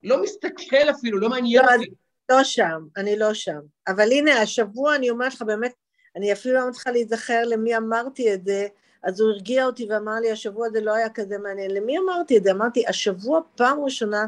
לא 0.02 0.22
מסתכל 0.22 0.90
אפילו, 0.90 1.18
לא 1.18 1.28
מעניין 1.28 1.64
לא, 1.64 1.74
אותי. 1.74 1.90
לא 2.28 2.44
שם, 2.44 2.86
אני 2.96 3.18
לא 3.18 3.34
שם. 3.34 3.60
אבל 3.88 4.12
הנה, 4.12 4.40
השבוע 4.40 4.96
אני 4.96 5.10
אומרת 5.10 5.34
לך, 5.34 5.42
באמת, 5.42 5.72
אני 6.16 6.32
אפילו 6.32 6.54
לא 6.54 6.72
צריכה 6.72 6.90
להיזכר 6.90 7.42
למי 7.46 7.76
אמרתי 7.76 8.34
את 8.34 8.44
זה, 8.44 8.66
אז 9.02 9.20
הוא 9.20 9.30
הרגיע 9.30 9.66
אותי 9.66 9.86
ואמר 9.90 10.14
לי, 10.20 10.30
השבוע 10.30 10.68
זה 10.70 10.80
לא 10.80 10.94
היה 10.94 11.10
כזה 11.10 11.38
מעניין. 11.38 11.70
למי 11.70 11.98
אמרתי 11.98 12.36
את 12.36 12.44
זה? 12.44 12.50
אמרתי, 12.50 12.86
השבוע 12.86 13.40
פעם 13.56 13.80
ראשונה 13.80 14.26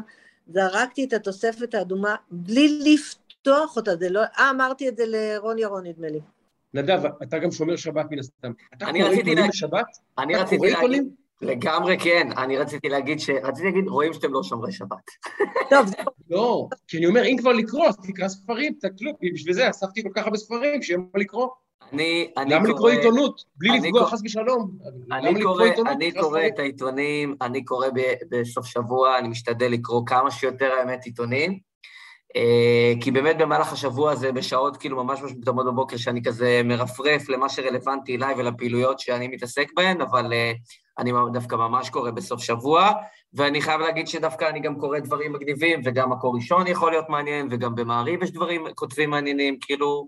זרקתי 0.53 1.03
את 1.03 1.13
התוספת 1.13 1.73
האדומה 1.73 2.15
בלי 2.31 2.93
לפתוח 2.93 3.75
אותה, 3.75 3.95
זה 3.95 4.09
לא... 4.09 4.21
אה, 4.39 4.49
אמרתי 4.49 4.89
את 4.89 4.97
זה 4.97 5.03
לרון 5.07 5.59
ירון, 5.59 5.87
נדמה 5.87 6.07
לי. 6.07 6.19
נדב, 6.73 6.99
אתה 7.23 7.39
גם 7.39 7.51
שומר 7.51 7.75
שבת 7.75 8.05
מן 8.11 8.19
הסתם. 8.19 8.51
אתה 8.73 8.85
קורא 8.85 9.09
עיתונים 9.09 9.49
בשבת? 9.49 9.85
אני 10.17 10.35
רציתי 10.35 10.71
להגיד... 10.71 11.03
לגמרי 11.41 11.97
כן, 11.99 12.27
אני 12.37 12.57
רציתי 12.57 12.89
להגיד 12.89 13.19
ש... 13.19 13.29
רציתי 13.29 13.67
להגיד, 13.67 13.87
רואים 13.87 14.13
שאתם 14.13 14.33
לא 14.33 14.43
שומרי 14.43 14.71
שבת. 14.71 14.97
טוב, 15.69 15.85
לא, 16.29 16.67
כי 16.87 16.97
אני 16.97 17.05
אומר, 17.05 17.25
אם 17.25 17.35
כבר 17.39 17.51
לקרוא, 17.51 17.87
אז 17.87 17.97
תקרא 17.97 18.27
ספרים, 18.27 18.73
תקלו, 18.81 19.11
בשביל 19.33 19.53
זה 19.53 19.69
אספתי 19.69 20.03
כל 20.03 20.09
כך 20.15 20.23
הרבה 20.25 20.37
ספרים, 20.37 20.81
שיהיה 20.81 20.99
מה 20.99 21.19
לקרוא. 21.19 21.47
אני, 21.93 22.31
אני 22.37 22.53
למה 22.53 22.69
לקרוא 22.69 22.89
עיתונות? 22.89 23.43
בלי 23.55 23.79
לפגוע 23.79 24.05
חס 24.05 24.21
ושלום. 24.25 24.71
אני 25.11 25.43
קורא, 25.43 25.65
אני 25.87 26.11
קורא 26.11 26.41
את 26.47 26.59
העיתונים, 26.59 27.35
אני 27.41 27.65
קורא 27.65 27.87
בסוף 28.29 28.65
שבוע, 28.65 29.17
אני 29.17 29.27
משתדל 29.27 29.67
לקרוא 29.71 30.01
כמה 30.05 30.31
שיותר 30.31 30.71
האמת 30.71 31.05
עיתונים, 31.05 31.59
אה, 32.35 32.93
כי 33.01 33.11
באמת 33.11 33.37
במהלך 33.37 33.73
השבוע 33.73 34.11
הזה, 34.11 34.31
בשעות 34.31 34.77
כאילו 34.77 35.03
ממש 35.03 35.21
ממש 35.21 35.31
מוקדמות 35.31 35.65
בבוקר, 35.65 35.97
שאני 35.97 36.23
כזה 36.23 36.61
מרפרף 36.63 37.29
למה 37.29 37.49
שרלוונטי 37.49 38.15
אליי 38.15 38.35
ולפעילויות 38.37 38.99
שאני 38.99 39.27
מתעסק 39.27 39.71
בהן, 39.75 40.01
אבל 40.01 40.33
אה, 40.33 40.51
אני 40.99 41.11
דווקא 41.33 41.55
ממש 41.55 41.89
קורא 41.89 42.11
בסוף 42.11 42.43
שבוע, 42.43 42.91
ואני 43.33 43.61
חייב 43.61 43.81
להגיד 43.81 44.07
שדווקא 44.07 44.49
אני 44.49 44.59
גם 44.59 44.79
קורא 44.79 44.99
דברים 44.99 45.33
מגניבים, 45.33 45.81
וגם 45.85 46.11
מקור 46.11 46.35
ראשון 46.35 46.67
יכול 46.67 46.91
להיות 46.91 47.09
מעניין, 47.09 47.47
וגם 47.51 47.75
במעריב 47.75 48.23
יש 48.23 48.31
דברים, 48.31 48.63
כותבים 48.75 49.09
מעניינים, 49.09 49.57
כאילו, 49.61 50.07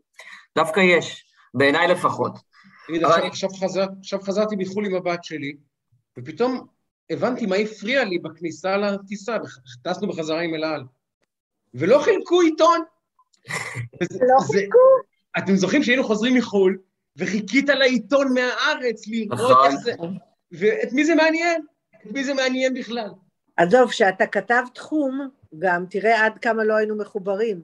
דווקא 0.55 0.79
יש. 0.79 1.30
בעיניי 1.53 1.87
לפחות. 1.87 2.37
תגיד, 2.87 3.03
אבל... 3.03 3.27
עכשיו, 3.27 3.49
חזר, 3.49 3.85
עכשיו 3.99 4.21
חזרתי 4.21 4.55
מחו"ל 4.55 4.85
עם 4.85 4.95
הבת 4.95 5.23
שלי, 5.23 5.53
ופתאום 6.19 6.67
הבנתי 7.09 7.45
מה 7.45 7.55
הפריע 7.55 8.03
לי 8.03 8.19
בכניסה 8.19 8.77
לטיסה, 8.77 9.37
טסנו 9.83 10.07
בחזרה 10.07 10.41
עם 10.41 10.53
אל 10.53 10.63
על. 10.63 10.83
ולא 11.73 11.99
חילקו 11.99 12.41
עיתון. 12.41 12.79
לא 14.29 14.39
חילקו? 14.51 14.77
אתם 15.37 15.55
זוכרים 15.55 15.83
שהיינו 15.83 16.03
חוזרים 16.03 16.35
מחו"ל, 16.35 16.77
וחיכית 17.17 17.69
לעיתון 17.69 18.33
מהארץ 18.33 19.07
לראות 19.07 19.39
נכון. 19.39 19.71
איך 19.71 19.75
זה... 19.75 19.93
ואת 20.51 20.93
מי 20.93 21.05
זה 21.05 21.15
מעניין? 21.15 21.65
את 21.95 22.11
מי 22.11 22.23
זה 22.23 22.33
מעניין 22.33 22.73
בכלל? 22.73 23.09
עזוב, 23.57 23.89
כשאתה 23.89 24.27
כתב 24.27 24.63
תחום, 24.73 25.29
גם 25.59 25.85
תראה 25.89 26.25
עד 26.25 26.37
כמה 26.37 26.63
לא 26.63 26.75
היינו 26.75 26.97
מחוברים. 26.97 27.61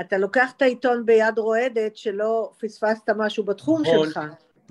אתה 0.00 0.18
לוקח 0.18 0.52
את 0.56 0.62
העיתון 0.62 1.06
ביד 1.06 1.38
רועדת 1.38 1.96
שלא 1.96 2.50
פספסת 2.60 3.10
משהו 3.16 3.44
בתחום 3.44 3.82
נכון, 3.82 4.06
שלך. 4.06 4.20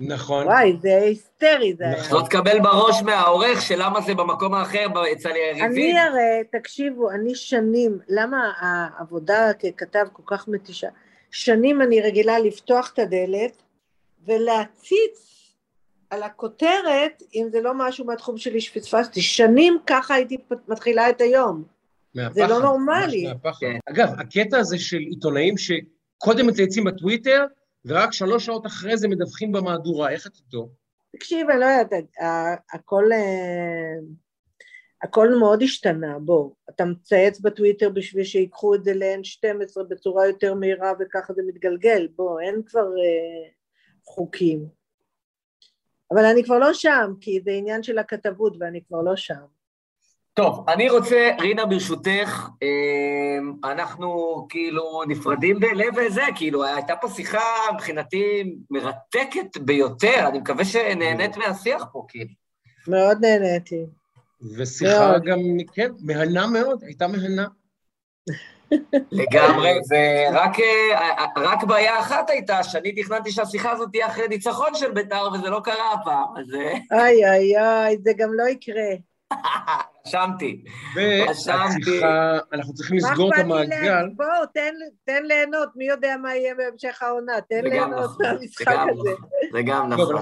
נכון. 0.00 0.46
וואי, 0.46 0.76
זה 0.82 0.96
היסטרי, 0.96 1.74
זה 1.78 1.84
היה. 1.84 2.02
לא 2.12 2.22
תקבל 2.22 2.60
בראש 2.60 3.02
מהעורך 3.02 3.62
של 3.62 3.74
למה 3.78 4.00
זה 4.00 4.14
במקום 4.14 4.54
האחר 4.54 4.86
אצל 5.12 5.30
היריבים. 5.30 5.64
אני 5.64 5.98
הרי, 5.98 6.44
תקשיבו, 6.52 7.10
אני 7.10 7.34
שנים, 7.34 7.98
למה 8.08 8.52
העבודה 8.58 9.52
ככתב 9.52 10.06
כל 10.12 10.22
כך 10.26 10.48
מתישה? 10.48 10.88
שנים 11.30 11.82
אני 11.82 12.00
רגילה 12.00 12.38
לפתוח 12.38 12.90
את 12.94 12.98
הדלת 12.98 13.62
ולהציץ 14.26 15.26
על 16.10 16.22
הכותרת, 16.22 17.22
אם 17.34 17.46
זה 17.52 17.60
לא 17.60 17.72
משהו 17.74 18.04
מהתחום 18.04 18.38
שלי 18.38 18.60
שפספסתי. 18.60 19.22
שנים 19.22 19.78
ככה 19.86 20.14
הייתי 20.14 20.36
מתחילה 20.68 21.10
את 21.10 21.20
היום. 21.20 21.75
מהפחד. 22.16 22.34
זה 22.34 22.46
לא 22.46 22.62
נורמלי. 22.62 23.32
כן. 23.60 23.78
אגב, 23.90 24.08
הקטע 24.18 24.58
הזה 24.58 24.78
של 24.78 24.98
עיתונאים 24.98 25.54
שקודם 25.58 26.46
מצייצים 26.46 26.84
בטוויטר, 26.84 27.44
ורק 27.84 28.12
שלוש 28.12 28.46
שעות 28.46 28.66
אחרי 28.66 28.96
זה 28.96 29.08
מדווחים 29.08 29.52
במהדורה, 29.52 30.10
איך 30.10 30.26
את 30.26 30.32
איתו? 30.36 30.68
תקשיב, 31.12 31.50
אני 31.50 31.60
לא 31.60 31.64
יודעת, 31.64 32.04
הכל, 32.72 33.04
אה, 33.12 33.98
הכל 35.02 35.28
מאוד 35.40 35.62
השתנה, 35.62 36.18
בוא. 36.18 36.50
אתה 36.70 36.84
מצייץ 36.84 37.40
בטוויטר 37.40 37.90
בשביל 37.90 38.24
שיקחו 38.24 38.74
את 38.74 38.84
זה 38.84 38.94
ל-N12 38.94 39.82
בצורה 39.88 40.26
יותר 40.26 40.54
מהירה 40.54 40.92
וככה 41.00 41.32
זה 41.32 41.42
מתגלגל, 41.46 42.08
בוא, 42.16 42.40
אין 42.40 42.62
כבר 42.66 42.80
אה, 42.86 43.48
חוקים. 44.04 44.66
אבל 46.10 46.24
אני 46.24 46.44
כבר 46.44 46.58
לא 46.58 46.74
שם, 46.74 47.12
כי 47.20 47.40
זה 47.44 47.50
עניין 47.50 47.82
של 47.82 47.98
הכתבות 47.98 48.56
ואני 48.60 48.84
כבר 48.88 49.02
לא 49.02 49.16
שם. 49.16 49.55
טוב, 50.36 50.64
אני 50.68 50.90
רוצה, 50.90 51.30
רינה, 51.40 51.66
ברשותך, 51.66 52.48
אה, 52.62 53.70
אנחנו 53.72 54.46
כאילו 54.48 55.02
נפרדים 55.08 55.60
בלב 55.60 55.94
וזה, 55.96 56.22
כאילו, 56.34 56.64
הייתה 56.64 56.96
פה 56.96 57.08
שיחה 57.08 57.40
מבחינתי 57.74 58.54
מרתקת 58.70 59.56
ביותר, 59.60 60.28
אני 60.28 60.38
מקווה 60.38 60.64
שנהנית 60.64 61.36
מהשיח 61.36 61.84
פה, 61.92 62.04
כאילו. 62.08 62.30
מאוד 62.88 63.18
נהניתי. 63.20 63.86
ושיחה 64.56 65.10
מאוד. 65.10 65.22
גם, 65.24 65.38
כן, 65.74 65.90
מהנה 66.00 66.46
מאוד, 66.46 66.82
הייתה 66.84 67.06
מהנה. 67.08 67.46
לגמרי, 69.20 69.72
ורק 69.90 70.56
רק 71.36 71.64
בעיה 71.64 72.00
אחת 72.00 72.30
הייתה, 72.30 72.62
שאני 72.62 73.02
תכננתי 73.02 73.30
שהשיחה 73.30 73.70
הזאת 73.70 73.88
תהיה 73.90 74.06
אחרי 74.06 74.28
ניצחון 74.28 74.74
של 74.74 74.90
בית"ר, 74.92 75.28
וזה 75.34 75.50
לא 75.50 75.60
קרה 75.64 75.92
הפעם, 75.92 76.36
אז... 76.36 76.46
איי, 76.92 77.26
איי, 77.26 77.58
איי, 77.58 77.96
זה 78.04 78.12
גם 78.16 78.28
לא 78.32 78.48
יקרה. 78.48 79.15
רשמתי. 80.06 80.64
רשמתי. 81.28 82.00
אנחנו 82.52 82.74
צריכים 82.74 82.96
לסגור 82.96 83.34
את 83.34 83.38
המעגל. 83.38 84.08
בוא, 84.16 84.26
תן 85.04 85.24
ליהנות, 85.24 85.68
מי 85.76 85.84
יודע 85.84 86.16
מה 86.22 86.34
יהיה 86.34 86.54
בהמשך 86.54 87.02
העונה, 87.02 87.32
תן 87.48 87.64
ליהנות 87.64 88.10
מהמשחק 88.20 88.76
הזה. 88.90 89.10
זה 89.52 89.62
גם 89.66 89.88
נכון. 89.92 90.16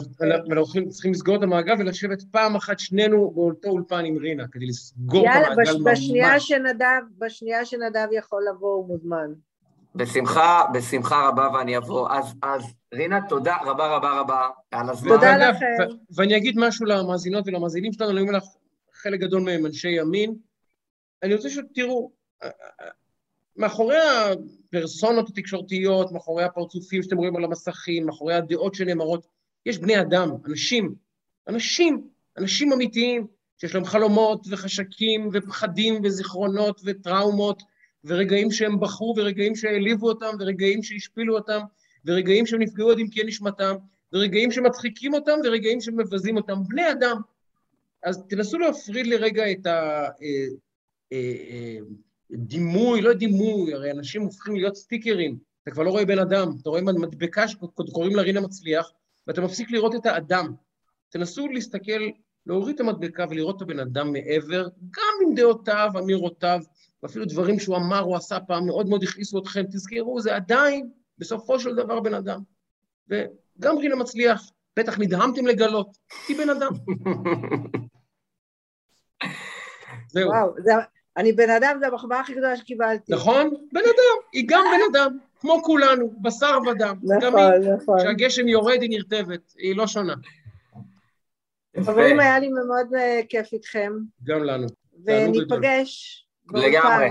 אנחנו 0.52 0.88
צריכים 0.90 1.12
לסגור 1.12 1.36
את 1.36 1.42
המעגל 1.42 1.74
ולשבת 1.78 2.22
פעם 2.30 2.56
אחת 2.56 2.78
שנינו 2.78 3.30
באותו 3.30 3.68
אולפן 3.68 4.04
עם 4.04 4.16
רינה, 4.16 4.44
כדי 4.52 4.66
לסגור 4.66 5.26
את 5.26 5.30
המעגל 5.36 5.78
ממש. 5.78 6.08
יאללה, 6.08 6.98
בשנייה 7.18 7.64
שנדב 7.64 8.08
יכול 8.12 8.42
לבוא, 8.50 8.74
הוא 8.74 8.88
מוזמן. 8.88 9.32
בשמחה, 9.94 10.62
בשמחה 10.74 11.28
רבה 11.28 11.48
ואני 11.54 11.76
אבוא. 11.76 12.10
אז, 12.10 12.34
אז 12.42 12.62
רינה, 12.94 13.20
תודה 13.28 13.56
רבה 13.64 13.86
רבה 13.96 14.20
רבה 14.20 14.48
על 14.70 14.90
הזמן. 14.90 15.08
תודה 15.08 15.36
לכם. 15.36 15.66
ואני 16.16 16.36
אגיד 16.36 16.54
משהו 16.58 16.86
למאזינות 16.86 17.48
ולמאזינים 17.48 17.92
שלנו, 17.92 18.10
אני 18.10 18.20
אומר 18.20 18.32
לך, 18.32 18.44
חלק 19.04 19.20
גדול 19.20 19.42
מהם 19.42 19.66
אנשי 19.66 19.88
ימין. 19.88 20.34
אני 21.22 21.34
רוצה 21.34 21.50
שתראו, 21.50 22.12
מאחורי 23.56 23.96
הפרסונות 23.98 25.28
התקשורתיות, 25.28 26.12
מאחורי 26.12 26.44
הפרצופים 26.44 27.02
שאתם 27.02 27.16
רואים 27.16 27.36
על 27.36 27.44
המסכים, 27.44 28.06
מאחורי 28.06 28.34
הדעות 28.34 28.74
שנאמרות, 28.74 29.26
יש 29.66 29.78
בני 29.78 30.00
אדם, 30.00 30.30
אנשים, 30.46 30.94
אנשים, 31.48 32.08
אנשים 32.38 32.72
אמיתיים, 32.72 33.26
שיש 33.60 33.74
להם 33.74 33.84
חלומות 33.84 34.46
וחשקים 34.50 35.28
ופחדים 35.32 36.00
וזיכרונות 36.04 36.80
וטראומות, 36.84 37.62
ורגעים 38.04 38.50
שהם 38.50 38.80
בחרו, 38.80 39.14
ורגעים 39.16 39.56
שהעליבו 39.56 40.08
אותם, 40.08 40.36
ורגעים 40.40 40.82
שהשפילו 40.82 41.36
אותם, 41.36 41.60
ורגעים 42.04 42.46
שהם 42.46 42.62
נפגעו 42.62 42.90
עד 42.90 42.98
עמקי 42.98 43.24
נשמתם, 43.24 43.74
ורגעים 44.12 44.50
שמצחיקים 44.50 45.14
אותם, 45.14 45.38
ורגעים 45.44 45.80
שמבזים 45.80 46.36
אותם. 46.36 46.54
בני 46.68 46.92
אדם. 46.92 47.16
אז 48.04 48.24
תנסו 48.28 48.58
להפריד 48.58 49.06
לרגע 49.06 49.50
את 49.50 49.66
הדימוי, 52.30 52.90
אה, 52.90 52.94
אה, 52.94 52.96
אה, 52.96 53.00
לא 53.00 53.12
דימוי, 53.12 53.74
הרי 53.74 53.90
אנשים 53.90 54.22
הופכים 54.22 54.56
להיות 54.56 54.76
סטיקרים, 54.76 55.38
אתה 55.62 55.70
כבר 55.70 55.82
לא 55.82 55.90
רואה 55.90 56.04
בן 56.04 56.18
אדם, 56.18 56.48
אתה 56.62 56.70
רואה 56.70 56.82
מדבקה 56.82 57.48
שקוראים 57.48 58.16
לה 58.16 58.22
רינה 58.22 58.40
מצליח, 58.40 58.92
ואתה 59.26 59.40
מפסיק 59.40 59.70
לראות 59.70 59.94
את 59.94 60.06
האדם. 60.06 60.54
תנסו 61.08 61.48
להסתכל, 61.48 62.08
להוריד 62.46 62.74
את 62.74 62.80
המדבקה 62.80 63.24
ולראות 63.30 63.56
את 63.56 63.62
הבן 63.62 63.78
אדם 63.78 64.12
מעבר, 64.12 64.68
גם 64.90 65.26
עם 65.26 65.34
דעותיו, 65.34 65.90
אמירותיו, 65.98 66.60
ואפילו 67.02 67.24
דברים 67.24 67.58
שהוא 67.58 67.76
אמר 67.76 68.02
או 68.02 68.16
עשה 68.16 68.40
פעם 68.40 68.66
מאוד 68.66 68.88
מאוד 68.88 69.02
הכעיסו 69.02 69.38
אתכם, 69.38 69.62
תזכרו, 69.62 70.20
זה 70.20 70.36
עדיין 70.36 70.90
בסופו 71.18 71.60
של 71.60 71.74
דבר 71.74 72.00
בן 72.00 72.14
אדם. 72.14 72.40
וגם 73.08 73.78
רינה 73.78 73.96
מצליח, 73.96 74.50
בטח 74.76 74.98
נדהמתם 74.98 75.46
לגלות, 75.46 75.98
היא 76.28 76.36
בן 76.36 76.50
אדם. 76.50 76.72
זהו. 80.14 80.28
וואו, 80.28 80.54
זה, 80.58 80.72
אני 81.16 81.32
בן 81.32 81.50
אדם, 81.50 81.76
זו 81.80 81.86
המחמאה 81.86 82.20
הכי 82.20 82.32
גדולה 82.32 82.56
שקיבלתי. 82.56 83.12
נכון? 83.14 83.50
בן 83.72 83.80
אדם, 83.80 84.26
היא 84.32 84.44
גם 84.48 84.64
בן 84.64 84.98
אדם, 84.98 85.18
כמו 85.40 85.62
כולנו, 85.62 86.12
בשר 86.22 86.58
ודם. 86.70 86.96
נכון, 87.02 87.52
נכון. 87.76 87.98
כשהגשם 87.98 88.48
יורד 88.48 88.82
היא 88.82 88.90
נרטבת, 88.90 89.54
היא 89.58 89.76
לא 89.76 89.86
שונה. 89.86 90.14
חברים, 91.80 92.20
היה 92.20 92.38
לי 92.38 92.48
מאוד 92.48 92.94
אה, 92.94 93.20
כיף 93.28 93.52
איתכם. 93.52 93.92
גם 94.24 94.44
לנו. 94.44 94.66
וניפגש. 95.06 96.24
לגמרי. 96.54 97.10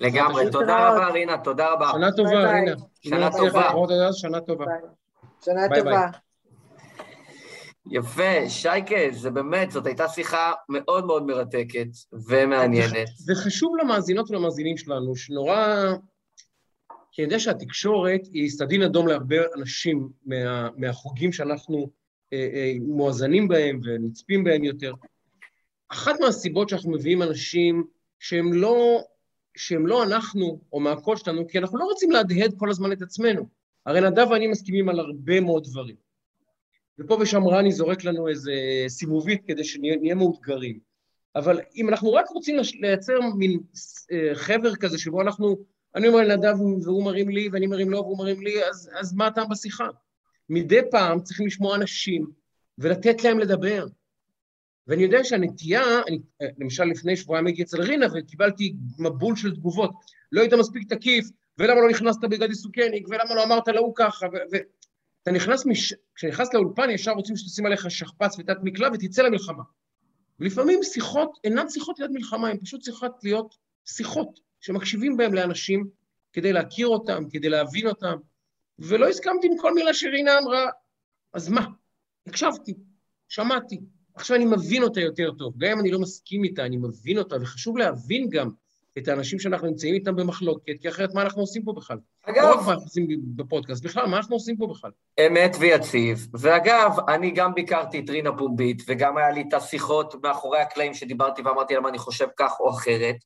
לגמרי. 0.00 0.50
תודה 0.50 0.88
רבה, 0.88 1.08
רינה, 1.08 1.38
תודה 1.38 1.72
רבה. 1.72 1.90
שנה 1.92 2.12
טובה, 2.12 2.52
רינה. 2.52 2.72
שנה 3.00 3.30
טובה. 3.30 3.70
שנה 4.12 4.40
טובה. 4.40 4.64
שנה 5.44 5.68
טובה. 5.74 6.06
יפה, 7.90 8.48
שייקה, 8.48 8.96
זה 9.10 9.30
באמת, 9.30 9.70
זאת 9.70 9.86
הייתה 9.86 10.08
שיחה 10.08 10.52
מאוד 10.68 11.06
מאוד 11.06 11.26
מרתקת 11.26 11.88
ומעניינת. 12.28 13.08
וחשוב 13.28 13.76
למאזינות 13.82 14.30
ולמאזינים 14.30 14.76
שלנו, 14.76 15.16
שנורא... 15.16 15.92
כי 17.12 17.22
אני 17.22 17.26
יודע 17.26 17.38
שהתקשורת 17.38 18.20
היא 18.32 18.50
סדין 18.50 18.82
אדום 18.82 19.06
להרבה 19.06 19.36
אנשים 19.56 20.08
מה, 20.26 20.68
מהחוגים 20.76 21.32
שאנחנו 21.32 21.90
אה, 22.32 22.48
אה, 22.54 22.72
מואזנים 22.80 23.48
בהם 23.48 23.80
ונצפים 23.84 24.44
בהם 24.44 24.64
יותר. 24.64 24.92
אחת 25.88 26.20
מהסיבות 26.20 26.68
שאנחנו 26.68 26.90
מביאים 26.90 27.22
אנשים 27.22 27.84
שהם 28.18 28.52
לא, 28.52 29.04
שהם 29.56 29.86
לא 29.86 30.02
אנחנו 30.02 30.60
או 30.72 30.80
מהקול 30.80 31.16
שלנו, 31.16 31.48
כי 31.48 31.58
אנחנו 31.58 31.78
לא 31.78 31.84
רוצים 31.84 32.10
להדהד 32.10 32.54
כל 32.58 32.70
הזמן 32.70 32.92
את 32.92 33.02
עצמנו. 33.02 33.46
הרי 33.86 34.00
נדב 34.00 34.26
ואני 34.30 34.46
מסכימים 34.46 34.88
על 34.88 35.00
הרבה 35.00 35.40
מאוד 35.40 35.64
דברים. 35.64 36.03
ופה 36.98 37.18
ושם 37.20 37.48
רני 37.48 37.72
זורק 37.72 38.04
לנו 38.04 38.28
איזה 38.28 38.52
סיבובית 38.88 39.42
כדי 39.46 39.64
שנהיה 39.64 40.14
מאותגרים. 40.14 40.78
אבל 41.36 41.60
אם 41.76 41.88
אנחנו 41.88 42.12
רק 42.12 42.28
רוצים 42.28 42.56
לייצר 42.80 43.20
מין 43.36 43.60
אה, 44.12 44.34
חבר 44.34 44.76
כזה 44.76 44.98
שבו 44.98 45.20
אנחנו, 45.20 45.56
אני 45.94 46.08
אומר 46.08 46.20
לנדב 46.20 46.60
והוא 46.60 47.04
מרים 47.04 47.28
לי 47.28 47.48
ואני 47.52 47.66
מרים 47.66 47.90
לו 47.90 47.98
והוא 47.98 48.18
מרים 48.18 48.40
לי, 48.40 48.64
אז, 48.64 48.90
אז 49.00 49.14
מה 49.14 49.26
הטעם 49.26 49.48
בשיחה? 49.48 49.86
מדי 50.48 50.80
פעם 50.90 51.20
צריכים 51.22 51.46
לשמוע 51.46 51.76
אנשים 51.76 52.26
ולתת 52.78 53.24
להם 53.24 53.38
לדבר. 53.38 53.86
ואני 54.86 55.02
יודע 55.02 55.24
שהנטייה, 55.24 55.82
אני, 56.08 56.18
אה, 56.42 56.46
למשל 56.58 56.84
לפני 56.84 57.16
שבועיים 57.16 57.46
הייתי 57.46 57.62
אצל 57.62 57.82
רינה 57.82 58.06
וקיבלתי 58.14 58.74
מבול 58.98 59.36
של 59.36 59.54
תגובות, 59.54 59.92
לא 60.32 60.40
היית 60.40 60.52
מספיק 60.52 60.92
תקיף, 60.92 61.28
ולמה 61.58 61.80
לא 61.80 61.90
נכנסת 61.90 62.20
בגדי 62.20 62.54
סוכניק, 62.54 63.08
ולמה 63.08 63.34
לא 63.34 63.44
אמרת 63.44 63.68
להוא 63.68 63.92
ככה, 63.96 64.26
ו- 64.26 64.56
אתה 65.24 65.32
נכנס, 65.32 65.66
מש... 65.66 65.94
כשנכנס 66.14 66.54
לאולפן 66.54 66.90
ישר 66.90 67.12
רוצים 67.12 67.36
שתשים 67.36 67.66
עליך 67.66 67.90
שכפ"ץ 67.90 68.38
ותת 68.38 68.56
מקלע 68.62 68.88
ותצא 68.92 69.22
למלחמה. 69.22 69.62
ולפעמים 70.40 70.82
שיחות 70.82 71.38
אינן 71.44 71.68
שיחות 71.68 71.98
ליד 71.98 72.10
מלחמה, 72.10 72.48
הן 72.48 72.58
פשוט 72.58 72.82
צריכות 72.82 73.12
להיות 73.22 73.54
שיחות 73.84 74.40
שמקשיבים 74.60 75.16
בהן 75.16 75.34
לאנשים 75.34 75.88
כדי 76.32 76.52
להכיר 76.52 76.86
אותם, 76.86 77.24
כדי 77.30 77.48
להבין 77.48 77.86
אותם. 77.86 78.16
ולא 78.78 79.08
הסכמתי 79.08 79.46
עם 79.46 79.58
כל 79.58 79.74
מילה 79.74 79.94
שרינה 79.94 80.38
אמרה, 80.38 80.66
אז 81.32 81.48
מה? 81.48 81.66
הקשבתי, 82.26 82.74
שמעתי. 83.28 83.80
עכשיו 84.14 84.36
אני 84.36 84.44
מבין 84.44 84.82
אותה 84.82 85.00
יותר 85.00 85.30
טוב. 85.38 85.54
גם 85.58 85.72
אם 85.72 85.80
אני 85.80 85.90
לא 85.90 85.98
מסכים 85.98 86.44
איתה, 86.44 86.66
אני 86.66 86.76
מבין 86.76 87.18
אותה, 87.18 87.36
וחשוב 87.42 87.78
להבין 87.78 88.28
גם 88.28 88.50
את 88.98 89.08
האנשים 89.08 89.38
שאנחנו 89.38 89.66
נמצאים 89.66 89.94
איתם 89.94 90.16
במחלוקת, 90.16 90.72
כי 90.80 90.88
אחרת 90.88 91.14
מה 91.14 91.22
אנחנו 91.22 91.40
עושים 91.40 91.64
פה 91.64 91.72
בכלל? 91.72 91.98
אגב... 92.26 92.42
לא 92.42 92.50
רק 92.50 92.56
מה 92.56 92.72
אנחנו 92.72 92.84
עושים 92.84 93.06
בפודקאסט, 93.36 93.84
בכלל, 93.84 94.06
מה 94.06 94.16
אנחנו 94.16 94.36
עושים 94.36 94.56
פה 94.56 94.66
בכלל? 94.66 94.90
אמת 95.26 95.56
ויציב. 95.58 96.28
ואגב, 96.34 96.96
אני 97.08 97.30
גם 97.30 97.54
ביקרתי 97.54 98.00
את 98.00 98.10
רינה 98.10 98.36
פומבית, 98.38 98.82
וגם 98.86 99.16
היה 99.16 99.30
לי 99.30 99.44
את 99.48 99.54
השיחות 99.54 100.14
מאחורי 100.22 100.60
הקלעים 100.60 100.94
שדיברתי 100.94 101.42
ואמרתי 101.42 101.74
למה 101.74 101.88
אני 101.88 101.98
חושב 101.98 102.26
כך 102.36 102.60
או 102.60 102.70
אחרת. 102.70 103.16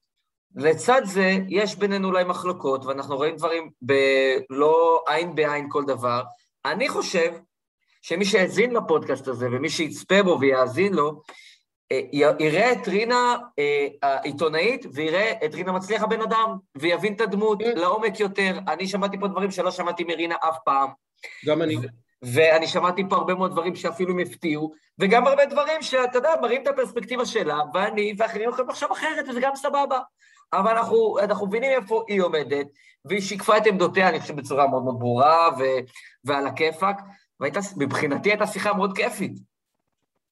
לצד 0.56 1.02
זה, 1.04 1.36
יש 1.48 1.76
בינינו 1.76 2.08
אולי 2.08 2.24
מחלוקות, 2.24 2.84
ואנחנו 2.84 3.16
רואים 3.16 3.36
דברים 3.36 3.70
בלא 3.82 5.04
עין 5.08 5.34
בעין 5.34 5.66
כל 5.68 5.84
דבר. 5.84 6.22
אני 6.64 6.88
חושב 6.88 7.32
שמי 8.02 8.24
שהאזין 8.24 8.74
לפודקאסט 8.74 9.28
הזה, 9.28 9.46
ומי 9.52 9.70
שיצפה 9.70 10.22
בו 10.22 10.38
ויאזין 10.40 10.94
לו, 10.94 11.22
יראה 12.12 12.72
את 12.72 12.88
רינה 12.88 13.36
אה, 13.58 13.86
העיתונאית 14.02 14.86
ויראה 14.94 15.32
את 15.44 15.54
רינה 15.54 15.72
מצליח 15.72 16.02
הבן 16.02 16.20
אדם, 16.20 16.56
ויבין 16.78 17.12
את 17.12 17.20
הדמות 17.20 17.62
כן. 17.62 17.72
לעומק 17.76 18.20
יותר. 18.20 18.58
אני 18.68 18.86
שמעתי 18.86 19.20
פה 19.20 19.28
דברים 19.28 19.50
שלא 19.50 19.70
שמעתי 19.70 20.04
מרינה 20.04 20.34
אף 20.48 20.56
פעם. 20.64 20.88
גם 21.46 21.62
אני. 21.62 21.76
ואני 22.22 22.66
שמעתי 22.66 23.02
פה 23.08 23.16
הרבה 23.16 23.34
מאוד 23.34 23.52
דברים 23.52 23.74
שאפילו 23.74 24.12
הם 24.12 24.18
הפתיעו, 24.18 24.72
וגם 24.98 25.26
הרבה 25.26 25.46
דברים 25.46 25.82
שאתה 25.82 26.18
יודע, 26.18 26.30
מראים 26.42 26.62
את 26.62 26.66
הפרספקטיבה 26.66 27.26
שלה, 27.26 27.58
ואני 27.74 28.14
ואחרים 28.18 28.50
יכולים 28.50 28.70
לחשוב 28.70 28.92
אחרת, 28.92 29.28
וזה 29.28 29.40
גם 29.40 29.56
סבבה. 29.56 30.00
אבל 30.52 30.76
אנחנו, 30.76 31.18
אנחנו 31.18 31.46
מבינים 31.46 31.70
איפה 31.70 32.04
היא 32.08 32.22
עומדת, 32.22 32.66
והיא 33.04 33.20
שיקפה 33.20 33.56
את 33.56 33.66
עמדותיה, 33.66 34.08
אני 34.08 34.20
חושב, 34.20 34.36
בצורה 34.36 34.66
מאוד 34.66 34.84
מאוד 34.84 34.98
ברורה 34.98 35.48
ו, 35.58 35.62
ועל 36.24 36.46
הכיפאק, 36.46 37.00
ומבחינתי 37.76 38.30
הייתה 38.30 38.46
שיחה 38.46 38.72
מאוד 38.72 38.96
כיפית. 38.96 39.32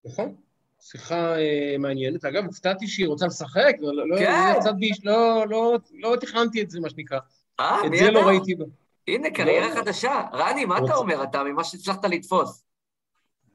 נכון. 0.05 0.46
שיחה 0.91 1.39
אה, 1.39 1.77
מעניינת. 1.79 2.25
אגב, 2.25 2.45
הופתעתי 2.45 2.89
שהיא 2.89 3.07
רוצה 3.07 3.27
לשחק, 3.27 3.77
לא, 3.81 4.09
לא, 4.09 4.19
כן. 4.19 4.53
לא, 4.65 4.73
בי, 4.73 4.91
לא, 5.05 5.45
לא, 5.49 5.79
לא 5.93 6.17
תכננתי 6.21 6.63
את 6.63 6.71
זה, 6.71 6.81
מה 6.81 6.91
שנקרא. 6.91 7.19
אה, 7.61 7.79
מי 7.83 7.87
אתה? 7.89 7.97
את 7.97 8.01
זה 8.01 8.11
לא 8.11 8.27
ראיתי 8.27 8.55
בה. 8.55 8.65
הנה, 9.09 9.31
קריירה 9.31 9.69
לא. 9.69 9.75
חדשה. 9.75 10.23
רני, 10.33 10.65
מה 10.65 10.79
אתה 10.79 10.95
אומר 10.95 11.23
אתה, 11.23 11.45
ממה 11.45 11.65
שהצלחת 11.65 12.05
לתפוס? 12.05 12.65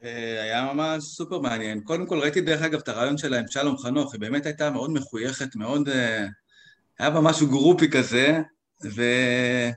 אה, 0.03 0.43
היה 0.43 0.73
ממש 0.73 1.03
סופר 1.03 1.39
מעניין. 1.39 1.81
קודם 1.81 2.05
כל 2.05 2.19
ראיתי 2.19 2.41
דרך 2.41 2.61
אגב 2.61 2.79
את 2.79 2.87
הרעיון 2.87 3.17
שלה 3.17 3.39
עם 3.39 3.47
שלום 3.47 3.77
חנוך, 3.77 4.13
היא 4.13 4.21
באמת 4.21 4.45
הייתה 4.45 4.69
מאוד 4.69 4.91
מחויכת, 4.91 5.55
מאוד... 5.55 5.89
אה, 5.89 6.25
היה 6.99 7.09
בה 7.09 7.21
משהו 7.21 7.47
גרופי 7.47 7.89
כזה, 7.91 8.41
ואתה 8.81 9.75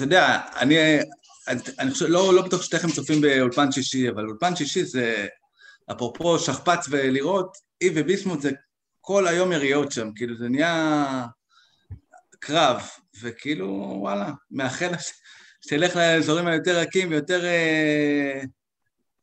יודע, 0.00 0.40
אני, 0.60 0.76
אני 1.78 1.90
חושב, 1.90 2.06
לא, 2.08 2.34
לא 2.34 2.42
בטוח 2.42 2.62
שתכף 2.62 2.94
צופים 2.94 3.20
באולפן 3.20 3.72
שישי, 3.72 4.08
אבל 4.08 4.26
אולפן 4.26 4.56
שישי 4.56 4.84
זה, 4.84 5.26
אפרופו 5.92 6.38
שכפ"ץ 6.38 6.86
ולראות, 6.90 7.56
היא 7.80 7.90
וביסמוט 7.94 8.40
זה 8.40 8.50
כל 9.00 9.26
היום 9.26 9.52
יריות 9.52 9.92
שם, 9.92 10.08
כאילו 10.16 10.36
זה 10.36 10.48
נהיה 10.48 11.26
קרב, 12.38 12.82
וכאילו, 13.22 13.66
וואלה, 14.00 14.32
מאחל 14.50 14.90
שתלך 15.60 15.96
לאזורים 15.96 16.46
היותר 16.46 16.78
רכים 16.78 17.10
ויותר... 17.10 17.44
אה, 17.44 18.40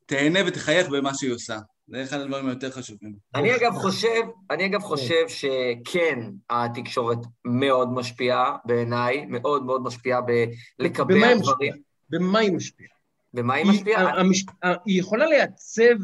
תהנה 0.08 0.40
ותחייך 0.48 0.90
במה 0.90 1.14
שהיא 1.14 1.32
עושה. 1.32 1.58
זה 1.88 2.04
אחד 2.04 2.20
הדברים 2.20 2.48
היותר 2.48 2.72
חשובים. 2.72 3.16
אני 3.36 3.56
אגב 3.56 3.74
חושב, 3.74 4.22
אני 4.52 4.66
אגב 4.66 4.82
חושב 4.82 5.28
שכן, 5.28 6.20
התקשורת 6.50 7.18
מאוד 7.46 7.94
משפיעה 7.94 8.58
בעיניי, 8.66 9.26
מאוד 9.26 9.66
מאוד 9.66 9.82
משפיעה 9.82 10.22
בלקבע 10.22 11.34
דברים. 11.36 11.38
במה 12.10 12.40
היא 12.40 12.52
משפיעה? 12.52 12.90
במה 13.34 13.54
היא 13.54 13.66
משפיעה? 13.66 14.14
היא 14.86 15.00
יכולה 15.00 15.26
לייצב... 15.26 15.96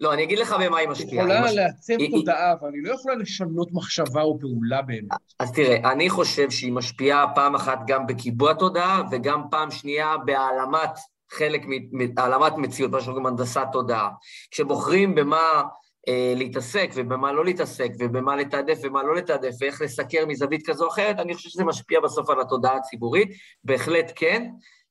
לא, 0.00 0.14
אני 0.14 0.22
אגיד 0.22 0.38
לך 0.38 0.56
במה 0.60 0.78
היא 0.78 0.88
משפיעה. 0.88 1.26
היא 1.26 1.34
יכולה 1.34 1.52
לעצב 1.52 1.94
תודעה, 2.10 2.52
אבל 2.52 2.74
היא 2.74 2.82
לא 2.84 2.94
יכולה 2.94 3.14
לשנות 3.14 3.68
מחשבה 3.72 4.22
או 4.22 4.38
פעולה 4.40 4.82
באמת. 4.82 5.10
אז 5.38 5.52
תראה, 5.52 5.92
אני 5.92 6.10
חושב 6.10 6.50
שהיא 6.50 6.72
משפיעה 6.72 7.34
פעם 7.34 7.54
אחת 7.54 7.78
גם 7.86 8.06
בקיבוע 8.06 8.54
תודעה, 8.54 9.02
וגם 9.10 9.42
פעם 9.50 9.70
שנייה 9.70 10.16
בהעלמת 10.24 10.90
חלק 11.30 11.62
מהעלמת 11.92 12.52
מציאות, 12.56 12.90
מה 12.90 13.00
שקוראים 13.00 13.26
הנדסת 13.26 13.66
תודעה. 13.72 14.08
כשבוחרים 14.50 15.14
במה 15.14 15.62
אה, 16.08 16.34
להתעסק 16.36 16.90
ובמה 16.94 17.32
לא 17.32 17.44
להתעסק 17.44 17.90
ובמה 17.98 18.36
לתעדף 18.36 18.78
ומה 18.82 19.02
לא 19.02 19.14
לתעדף 19.16 19.54
ואיך 19.60 19.82
לסקר 19.82 20.26
מזווית 20.26 20.66
כזו 20.66 20.84
או 20.84 20.90
אחרת, 20.90 21.18
אני 21.18 21.34
חושב 21.34 21.48
שזה 21.48 21.64
משפיע 21.64 22.00
בסוף 22.00 22.30
על 22.30 22.40
התודעה 22.40 22.76
הציבורית, 22.76 23.30
בהחלט 23.64 24.12
כן. 24.14 24.48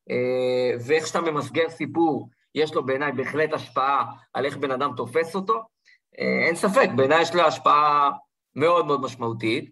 אה, 0.10 0.78
ואיך 0.86 1.08
שאתה 1.08 1.22
ממסגר 1.22 1.70
סיפור, 1.70 2.30
יש 2.56 2.74
לו 2.74 2.86
בעיניי 2.86 3.12
בהחלט 3.12 3.54
השפעה 3.54 4.06
על 4.34 4.46
איך 4.46 4.58
בן 4.58 4.72
אדם 4.72 4.92
תופס 4.98 5.36
אותו. 5.36 5.64
אה, 6.20 6.46
אין 6.48 6.56
ספק, 6.56 6.90
בעיניי 6.96 7.22
יש 7.22 7.36
לו 7.36 7.42
השפעה 7.42 8.12
מאוד 8.56 8.86
מאוד 8.86 9.02
משמעותית. 9.02 9.72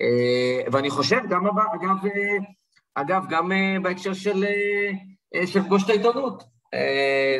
אה, 0.00 0.70
ואני 0.72 0.90
חושב, 0.90 1.20
גם, 1.28 1.46
אגב, 1.46 2.06
אה, 2.06 2.36
אגב, 2.94 3.24
גם 3.28 3.52
אה, 3.52 3.76
בהקשר 3.82 4.12
של... 4.12 4.44
של 5.46 5.62
פגוש 5.62 5.84
את 5.84 5.88
העיתונות. 5.88 6.44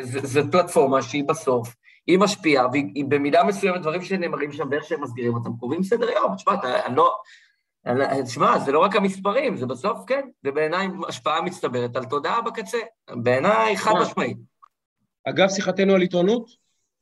זו 0.01 0.41
פלטפורמה 0.51 1.01
שהיא 1.01 1.23
בסוף, 1.27 1.75
היא 2.07 2.19
משפיעה, 2.19 2.67
והיא 2.71 3.05
במידה 3.07 3.43
מסוימת, 3.43 3.81
דברים 3.81 4.01
שנאמרים 4.01 4.51
שם 4.51 4.67
ואיך 4.71 4.83
שהם 4.83 5.03
מסגירים 5.03 5.33
אותם, 5.33 5.49
קובעים 5.59 5.83
סדר 5.83 6.09
יום. 6.09 6.35
תשמע, 6.35 6.53
אני 6.85 6.95
לא... 6.95 7.17
תשמע, 8.23 8.59
זה 8.59 8.71
לא 8.71 8.79
רק 8.79 8.95
המספרים, 8.95 9.57
זה 9.57 9.65
בסוף, 9.65 9.99
כן, 10.07 10.27
זה 10.43 10.51
בעיניי 10.51 10.87
השפעה 11.07 11.41
מצטברת 11.41 11.95
על 11.95 12.05
תודעה 12.05 12.41
בקצה. 12.41 12.77
בעיניי 13.09 13.77
חד 13.77 13.91
נכון. 13.91 14.01
משמעית. 14.01 14.37
אגב, 15.25 15.49
שיחתנו 15.49 15.95
על 15.95 16.01
עיתונות, 16.01 16.49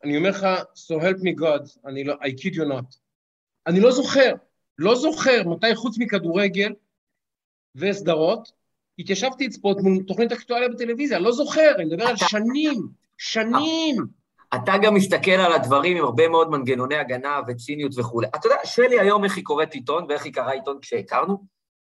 אני 0.04 0.18
אומר 0.18 0.30
לך, 0.30 0.48
so 0.76 1.02
help 1.02 1.18
me 1.18 1.42
God, 1.42 1.80
אני 1.86 2.04
לא, 2.04 2.14
I 2.14 2.28
kid 2.42 2.54
you 2.54 2.64
not. 2.72 2.98
אני 3.68 3.80
לא 3.80 3.92
זוכר, 3.92 4.34
לא 4.78 4.96
זוכר 4.96 5.44
מתי 5.50 5.76
חוץ 5.76 5.98
מכדורגל 5.98 6.74
וסדרות, 7.76 8.52
התיישבתי 9.00 9.48
לצפות 9.48 9.78
מול 9.82 10.04
תוכנית 10.04 10.32
אקטואליה 10.32 10.70
בטלוויזיה, 10.70 11.20
לא 11.20 11.32
זוכר, 11.32 11.76
אני 11.76 11.86
מדבר 11.86 12.08
על 12.08 12.16
שנים, 12.16 12.88
שנים. 13.18 13.96
אתה 14.56 14.74
גם 14.82 14.94
מסתכל 14.94 15.32
על 15.32 15.54
הדברים 15.54 15.98
עם 15.98 16.04
הרבה 16.04 16.28
מאוד 16.28 16.50
מנגנוני 16.50 16.96
הגנה 16.96 17.40
וציניות 17.48 17.92
וכולי. 17.98 18.28
אתה 18.28 18.48
יודע, 18.48 18.58
שלי 18.64 19.00
היום 19.00 19.24
איך 19.24 19.36
היא 19.36 19.44
קוראת 19.44 19.74
עיתון 19.74 20.06
ואיך 20.10 20.26
היא 20.26 20.34
קראה 20.34 20.52
עיתון 20.52 20.78
כשהכרנו, 20.82 21.44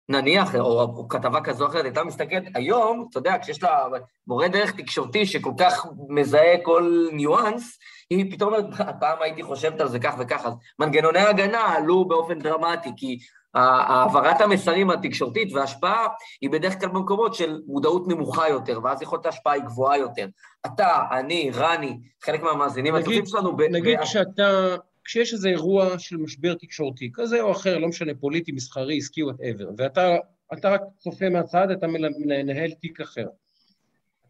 נניח, 0.09 0.55
או, 0.55 0.83
או 0.83 1.09
כתבה 1.09 1.41
כזו 1.41 1.65
או 1.65 1.71
אחרת, 1.71 1.85
הייתה 1.85 2.05
מסתכלת, 2.05 2.43
היום, 2.55 3.07
אתה 3.11 3.19
יודע, 3.19 3.39
כשיש 3.39 3.63
לה 3.63 3.85
מורה 4.27 4.49
דרך 4.49 4.71
תקשורתי 4.71 5.27
שכל 5.27 5.53
כך 5.59 5.87
מזהה 6.09 6.57
כל 6.63 7.09
ניואנס, 7.13 7.79
היא 8.11 8.33
פתאום 8.33 8.55
אומרת, 8.55 8.75
פעם 9.01 9.19
הייתי 9.21 9.43
חושבת 9.43 9.81
על 9.81 9.89
זה 9.89 9.99
כך 9.99 10.15
וכך, 10.19 10.41
אז 10.45 10.53
מנגנוני 10.79 11.19
ההגנה 11.19 11.75
עלו 11.77 12.05
באופן 12.05 12.39
דרמטי, 12.39 12.91
כי 12.97 13.19
העברת 13.55 14.41
המסרים 14.41 14.91
התקשורתית 14.91 15.53
וההשפעה 15.53 16.07
היא 16.41 16.51
בדרך 16.51 16.81
כלל 16.81 16.89
במקומות 16.89 17.35
של 17.35 17.61
מודעות 17.67 18.09
נמוכה 18.09 18.49
יותר, 18.49 18.81
ואז 18.85 19.03
יכולת 19.03 19.27
ההשפעה 19.27 19.53
היא 19.53 19.63
גבוהה 19.63 19.99
יותר. 19.99 20.27
אתה, 20.67 21.03
אני, 21.11 21.51
רני, 21.55 21.99
חלק 22.25 22.43
מהמאזינים 22.43 22.95
הטובים 22.95 23.27
שלנו... 23.27 23.57
נגיד 23.71 24.01
ב- 24.01 24.05
שאתה, 24.05 24.77
כשיש 25.09 25.33
איזה 25.33 25.49
אירוע 25.49 25.99
של 25.99 26.17
משבר 26.17 26.55
תקשורתי, 26.55 27.11
כזה 27.15 27.41
או 27.41 27.53
אחר, 27.53 27.79
לא 27.79 27.89
משנה, 27.89 28.15
פוליטי, 28.15 28.53
מסחרי, 28.53 28.99
עסקי, 28.99 29.23
whatever, 29.23 29.71
ואתה 29.77 30.17
אתה 30.53 30.71
רק 30.71 30.81
צופה 30.99 31.29
מהצד, 31.29 31.71
אתה 31.71 31.87
מנהל 32.27 32.71
תיק 32.71 33.01
אחר. 33.01 33.27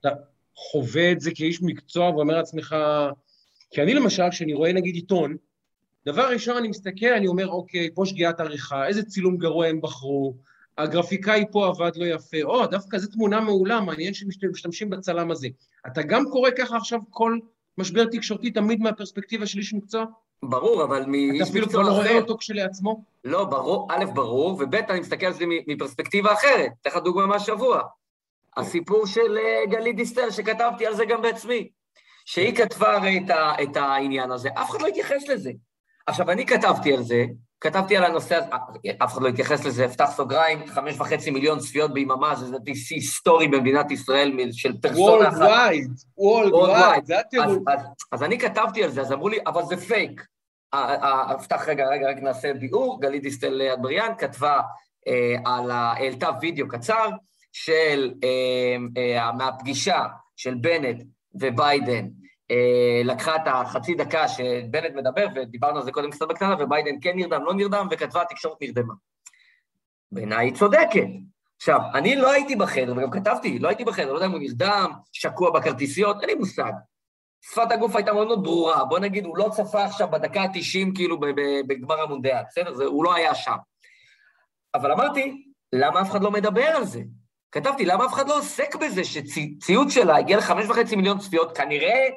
אתה 0.01 0.09
חווה 0.55 1.13
את 1.13 1.21
זה 1.21 1.31
כאיש 1.35 1.63
מקצוע 1.63 2.11
ואומר 2.11 2.37
לעצמך, 2.37 2.77
כי 3.71 3.83
אני 3.83 3.95
למשל, 3.95 4.31
כשאני 4.31 4.55
רואה 4.55 4.73
נגיד 4.73 4.95
עיתון, 4.95 5.37
דבר 6.07 6.33
ראשון, 6.33 6.57
אני 6.57 6.69
מסתכל, 6.69 7.13
אני 7.17 7.27
אומר, 7.27 7.49
אוקיי, 7.49 7.89
פה 7.95 8.07
שגיאת 8.07 8.41
עריכה, 8.41 8.87
איזה 8.87 9.03
צילום 9.03 9.37
גרוע 9.37 9.67
הם 9.67 9.81
בחרו, 9.81 10.35
הגרפיקאי 10.79 11.45
פה 11.53 11.67
עבד 11.67 11.97
לא 11.97 12.05
יפה, 12.05 12.43
או, 12.43 12.67
דווקא 12.67 12.99
זו 12.99 13.11
תמונה 13.11 13.41
מעולה, 13.41 13.81
מעניין 13.81 14.15
שמשתמשים 14.15 14.91
בצלם 14.91 15.31
הזה. 15.31 15.49
אתה 15.87 16.03
גם 16.03 16.25
קורא 16.31 16.51
ככה 16.59 16.77
עכשיו 16.77 17.01
כל 17.11 17.39
משבר 17.79 18.05
תקשורתי 18.05 18.51
תמיד 18.51 18.81
מהפרספקטיבה 18.81 19.47
של 19.47 19.59
איש 19.59 19.75
מקצוע? 19.75 20.05
ברור, 20.43 20.85
אבל 20.85 21.05
מאיש 21.07 21.31
מקצוע 21.31 21.41
אחר... 21.41 21.43
אתה 21.43 21.51
אפילו 21.51 21.69
כבר 21.69 21.83
לא 21.83 21.93
רואה 21.93 22.17
אותו 22.17 22.39
כשלעצמו? 22.39 23.05
לא, 23.25 23.45
ברור, 23.45 23.89
א', 23.91 24.05
ברור, 24.15 24.51
וב', 24.51 24.75
אני 24.75 25.01
מסתכל 25.01 25.27
על 25.27 25.33
זה 25.33 25.45
מפרספקטיבה 25.67 26.33
אחרת. 26.33 26.73
אתן 26.83 26.91
לך 26.91 26.97
דוגמה 26.97 27.27
מהשבוע. 27.27 27.83
הסיפור 28.57 29.07
של 29.07 29.39
אה, 29.39 29.67
גלית 29.71 29.97
דיסטל, 29.97 30.31
שכתבתי 30.31 30.87
על 30.87 30.95
זה 30.95 31.05
גם 31.05 31.23
בעצמי. 31.23 31.69
שהיא 32.25 32.57
כתבה 32.57 32.97
הרי 32.97 33.25
את 33.63 33.77
העניין 33.77 34.31
הזה, 34.31 34.49
אף 34.55 34.71
אחד 34.71 34.83
לא 34.83 34.87
התייחס 34.87 35.29
לזה. 35.29 35.51
עכשיו, 36.07 36.31
אני 36.31 36.47
כתבתי 36.47 36.93
על 36.93 37.03
זה, 37.03 37.25
כתבתי 37.61 37.97
על 37.97 38.05
הנושא 38.05 38.41
אף 39.03 39.13
אחד 39.13 39.23
לא 39.23 39.29
התייחס 39.29 39.65
לזה, 39.65 39.85
אפתח 39.85 40.11
סוגריים, 40.17 40.67
חמש 40.67 40.95
וחצי 41.01 41.31
מיליון 41.31 41.59
צפיות 41.59 41.95
ביממה, 41.95 42.35
זה 42.35 42.47
לדעתי 42.47 42.75
שיא 42.75 42.97
היסטורי 42.97 43.49
במדינת 43.49 43.91
ישראל 43.91 44.33
של 44.53 44.77
פרסונה 44.81 45.29
אחת. 45.29 45.37
וולד 45.37 45.51
וייד, 45.51 45.91
וולד 46.19 46.55
וייד, 46.55 47.07
זה 47.07 47.19
הטירוף. 47.21 47.59
אז, 48.13 48.23
אני 48.23 48.39
כתבתי 48.39 48.85
על 48.85 48.91
זה, 48.91 49.01
אז 49.01 49.13
אמרו 49.13 49.29
לי, 49.29 49.39
אבל 49.47 49.63
זה 49.63 49.77
פייק. 49.77 50.25
אפתח 50.75 51.69
רגע, 51.69 51.89
רגע, 51.89 52.11
רק 52.11 52.17
נעשה 52.17 52.55
ביאור, 52.55 53.01
גלית 53.01 53.23
דיסטל 53.23 53.63
אטבריאן 53.75 54.13
כתבה 54.19 54.61
אה, 55.09 55.37
על, 55.45 55.71
העלתה 55.71 56.31
וידאו 56.41 56.69
קצר 56.69 57.09
של, 57.53 58.15
אה, 58.25 58.77
אה, 59.03 59.33
מהפגישה 59.33 60.05
של 60.37 60.55
בנט 60.55 61.03
וביידן 61.35 62.09
לקחה 63.05 63.37
את 63.37 63.43
החצי 63.47 63.95
דקה 63.95 64.29
שבנט 64.29 64.95
מדבר, 64.95 65.27
ודיברנו 65.35 65.77
על 65.77 65.85
זה 65.85 65.93
קודם 65.93 66.11
קצת 66.11 66.29
בקטנה, 66.29 66.57
וביידן 66.59 66.95
כן 67.01 67.13
נרדם, 67.17 67.45
לא 67.45 67.55
נרדם, 67.55 67.89
וכתבה 67.91 68.23
התקשורת 68.23 68.57
נרדמה. 68.61 68.95
בעיניי 70.13 70.47
היא 70.47 70.55
צודקת. 70.55 71.07
עכשיו, 71.57 71.81
אני 71.95 72.17
לא 72.17 72.33
הייתי 72.33 72.57
בחדר, 72.57 72.93
וגם 72.97 73.11
כתבתי, 73.11 73.59
לא 73.59 73.69
הייתי 73.69 73.85
בחדר, 73.85 74.13
לא 74.13 74.15
יודע 74.15 74.27
אם 74.27 74.33
הוא 74.33 74.41
נרדם, 74.41 74.93
שקוע 75.13 75.51
בכרטיסיות, 75.51 76.21
אין 76.21 76.31
לי 76.31 76.35
מושג. 76.35 76.73
שפת 77.41 77.73
הגוף 77.73 77.97
הייתה 77.97 78.13
מאוד 78.13 78.27
מאוד 78.27 78.45
ברורה, 78.45 78.85
בוא 78.85 78.99
נגיד, 78.99 79.25
הוא 79.25 79.39
לא 79.39 79.49
צפה 79.53 79.85
עכשיו 79.85 80.09
בדקה 80.11 80.43
ה-90 80.43 80.95
כאילו 80.95 81.21
בגמר 81.67 82.01
המונדיאל, 82.01 82.43
בסדר? 82.49 82.75
זה, 82.75 82.85
הוא 82.85 83.05
לא 83.05 83.15
היה 83.15 83.35
שם. 83.35 83.57
אבל 84.75 84.93
אמרתי, 84.93 85.45
למה 85.73 86.01
אף 86.01 86.11
אחד 86.11 86.23
לא 86.23 86.31
מדבר 86.31 86.67
על 86.67 86.85
זה? 86.85 87.01
כתבתי, 87.53 87.85
למה 87.85 88.07
אף 88.07 88.13
אחד 88.13 88.29
לא 88.29 88.39
עוסק 88.39 88.75
בזה 88.77 89.05
שציוץ 89.05 89.91
שלה 89.91 90.17
הגיע 90.17 90.37
לחמש 90.37 90.67
וחצי 90.69 90.97
מיליון 90.97 91.19
צפיות, 91.19 91.57
כנראה 91.57 92.09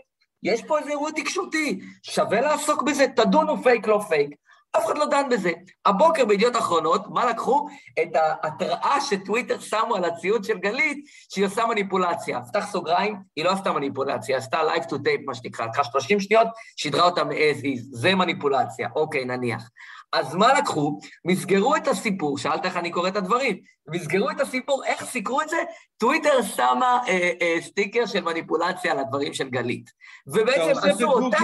יש 0.43 0.63
פה 0.63 0.79
איזה 0.79 0.89
אירוע 0.89 1.11
תקשורתי, 1.11 1.79
שווה 2.03 2.41
לעסוק 2.41 2.83
בזה, 2.83 3.05
תדונו 3.15 3.63
פייק 3.63 3.87
לא 3.87 4.01
פייק. 4.09 4.29
אף 4.77 4.85
אחד 4.85 4.97
לא 4.97 5.05
דן 5.05 5.29
בזה. 5.29 5.51
הבוקר 5.85 6.25
בידיעות 6.25 6.55
אחרונות, 6.55 7.01
מה 7.09 7.25
לקחו? 7.25 7.67
את 8.01 8.09
ההתראה 8.15 9.01
שטוויטר 9.01 9.59
שמו 9.59 9.95
על 9.95 10.05
הציוץ 10.05 10.43
של 10.43 10.57
גלית, 10.57 11.05
שהיא 11.29 11.45
עושה 11.45 11.65
מניפולציה. 11.65 12.41
פתח 12.41 12.65
סוגריים, 12.71 13.15
היא 13.35 13.45
לא 13.45 13.51
עשתה 13.51 13.71
מניפולציה, 13.71 14.37
עשתה 14.37 14.61
live 14.61 14.83
to 14.83 14.93
tape, 14.93 15.25
מה 15.25 15.35
שנקרא, 15.35 15.65
לקחה 15.65 15.83
30 15.83 16.19
שניות, 16.19 16.47
שידרה 16.77 17.05
אותה 17.05 17.23
מ-as 17.23 17.63
is. 17.63 17.79
זה 17.91 18.15
מניפולציה, 18.15 18.89
אוקיי, 18.95 19.25
נניח. 19.25 19.69
אז 20.13 20.35
מה 20.35 20.53
לקחו? 20.53 20.99
מסגרו 21.25 21.75
את 21.75 21.87
הסיפור, 21.87 22.37
שאלת 22.37 22.65
איך 22.65 22.77
אני 22.77 22.91
קורא 22.91 23.07
את 23.07 23.15
הדברים, 23.15 23.59
מסגרו 23.87 24.29
את 24.29 24.41
הסיפור, 24.41 24.83
איך 24.85 25.05
סיקרו 25.05 25.41
את 25.41 25.49
זה? 25.49 25.57
טוויטר 25.97 26.41
שמה 26.41 26.99
אה, 27.07 27.31
אה, 27.41 27.57
סטיקר 27.61 28.05
של 28.05 28.23
מניפולציה 28.23 28.91
על 28.91 28.99
הדברים 28.99 29.33
של 29.33 29.49
גלית. 29.49 29.89
ובעצם 30.27 30.89
עשו 30.89 31.11
אותה, 31.11 31.37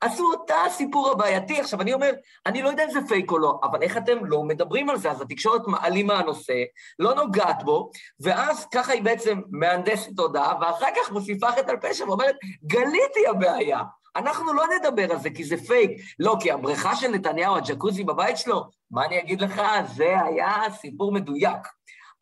עשו 0.00 0.32
אותה 0.32 0.54
הסיפור 0.66 1.10
הבעייתי. 1.10 1.60
עכשיו, 1.60 1.80
אני 1.80 1.92
אומר, 1.92 2.10
אני 2.46 2.62
לא 2.62 2.68
יודע 2.68 2.84
אם 2.84 2.90
זה 2.90 3.00
פייק 3.08 3.30
או 3.30 3.38
לא, 3.38 3.60
אבל 3.62 3.82
איך 3.82 3.96
אתם 3.96 4.24
לא 4.24 4.42
מדברים 4.42 4.90
על 4.90 4.96
זה? 4.96 5.10
אז 5.10 5.20
התקשורת 5.20 5.66
מעלימה 5.66 6.18
הנושא, 6.18 6.62
לא 6.98 7.14
נוגעת 7.14 7.62
בו, 7.62 7.90
ואז 8.20 8.66
ככה 8.74 8.92
היא 8.92 9.02
בעצם 9.02 9.40
מהנדסת 9.50 10.16
תודעה, 10.16 10.54
ואחר 10.60 10.86
כך 10.96 11.12
מוסיפה 11.12 11.52
חטא 11.52 11.70
על 11.70 11.76
פשע 11.76 12.04
ואומרת, 12.04 12.36
גלית 12.64 12.99
היא 12.99 13.26
הבעיה. 13.30 13.80
אנחנו 14.16 14.52
לא 14.52 14.64
נדבר 14.76 15.12
על 15.12 15.18
זה 15.18 15.30
כי 15.30 15.44
זה 15.44 15.56
פייק. 15.56 15.90
לא, 16.18 16.36
כי 16.40 16.50
הבריכה 16.50 16.96
של 16.96 17.08
נתניהו, 17.08 17.56
הג'קוזי 17.56 18.04
בבית 18.04 18.36
שלו, 18.36 18.64
מה 18.90 19.06
אני 19.06 19.18
אגיד 19.18 19.40
לך? 19.40 19.62
זה 19.96 20.16
היה 20.24 20.56
סיפור 20.80 21.12
מדויק. 21.12 21.68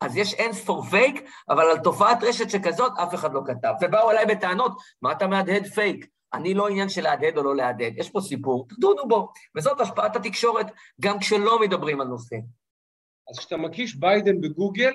אז 0.01 0.17
יש 0.17 0.33
אין 0.33 0.53
ספור 0.53 0.83
פייק, 0.83 1.29
אבל 1.49 1.69
על 1.69 1.77
תופעת 1.77 2.23
רשת 2.23 2.49
שכזאת 2.49 2.91
אף 2.97 3.13
אחד 3.13 3.33
לא 3.33 3.41
כתב. 3.45 3.73
ובאו 3.81 4.11
אליי 4.11 4.25
בטענות, 4.25 4.71
מה 5.01 5.11
אתה 5.11 5.27
מהדהד 5.27 5.67
פייק? 5.67 6.05
אני 6.33 6.53
לא 6.53 6.67
עניין 6.67 6.89
של 6.89 7.01
להדהד 7.01 7.37
או 7.37 7.43
לא 7.43 7.55
להדהד, 7.55 7.93
יש 7.97 8.09
פה 8.09 8.21
סיפור, 8.21 8.67
תדונו 8.69 9.07
בו. 9.07 9.31
וזאת 9.55 9.81
השפעת 9.81 10.15
התקשורת, 10.15 10.67
גם 11.01 11.19
כשלא 11.19 11.59
מדברים 11.59 12.01
על 12.01 12.07
נושא. 12.07 12.35
אז 13.29 13.39
כשאתה 13.39 13.57
מקיש 13.57 13.95
ביידן 13.95 14.41
בגוגל, 14.41 14.93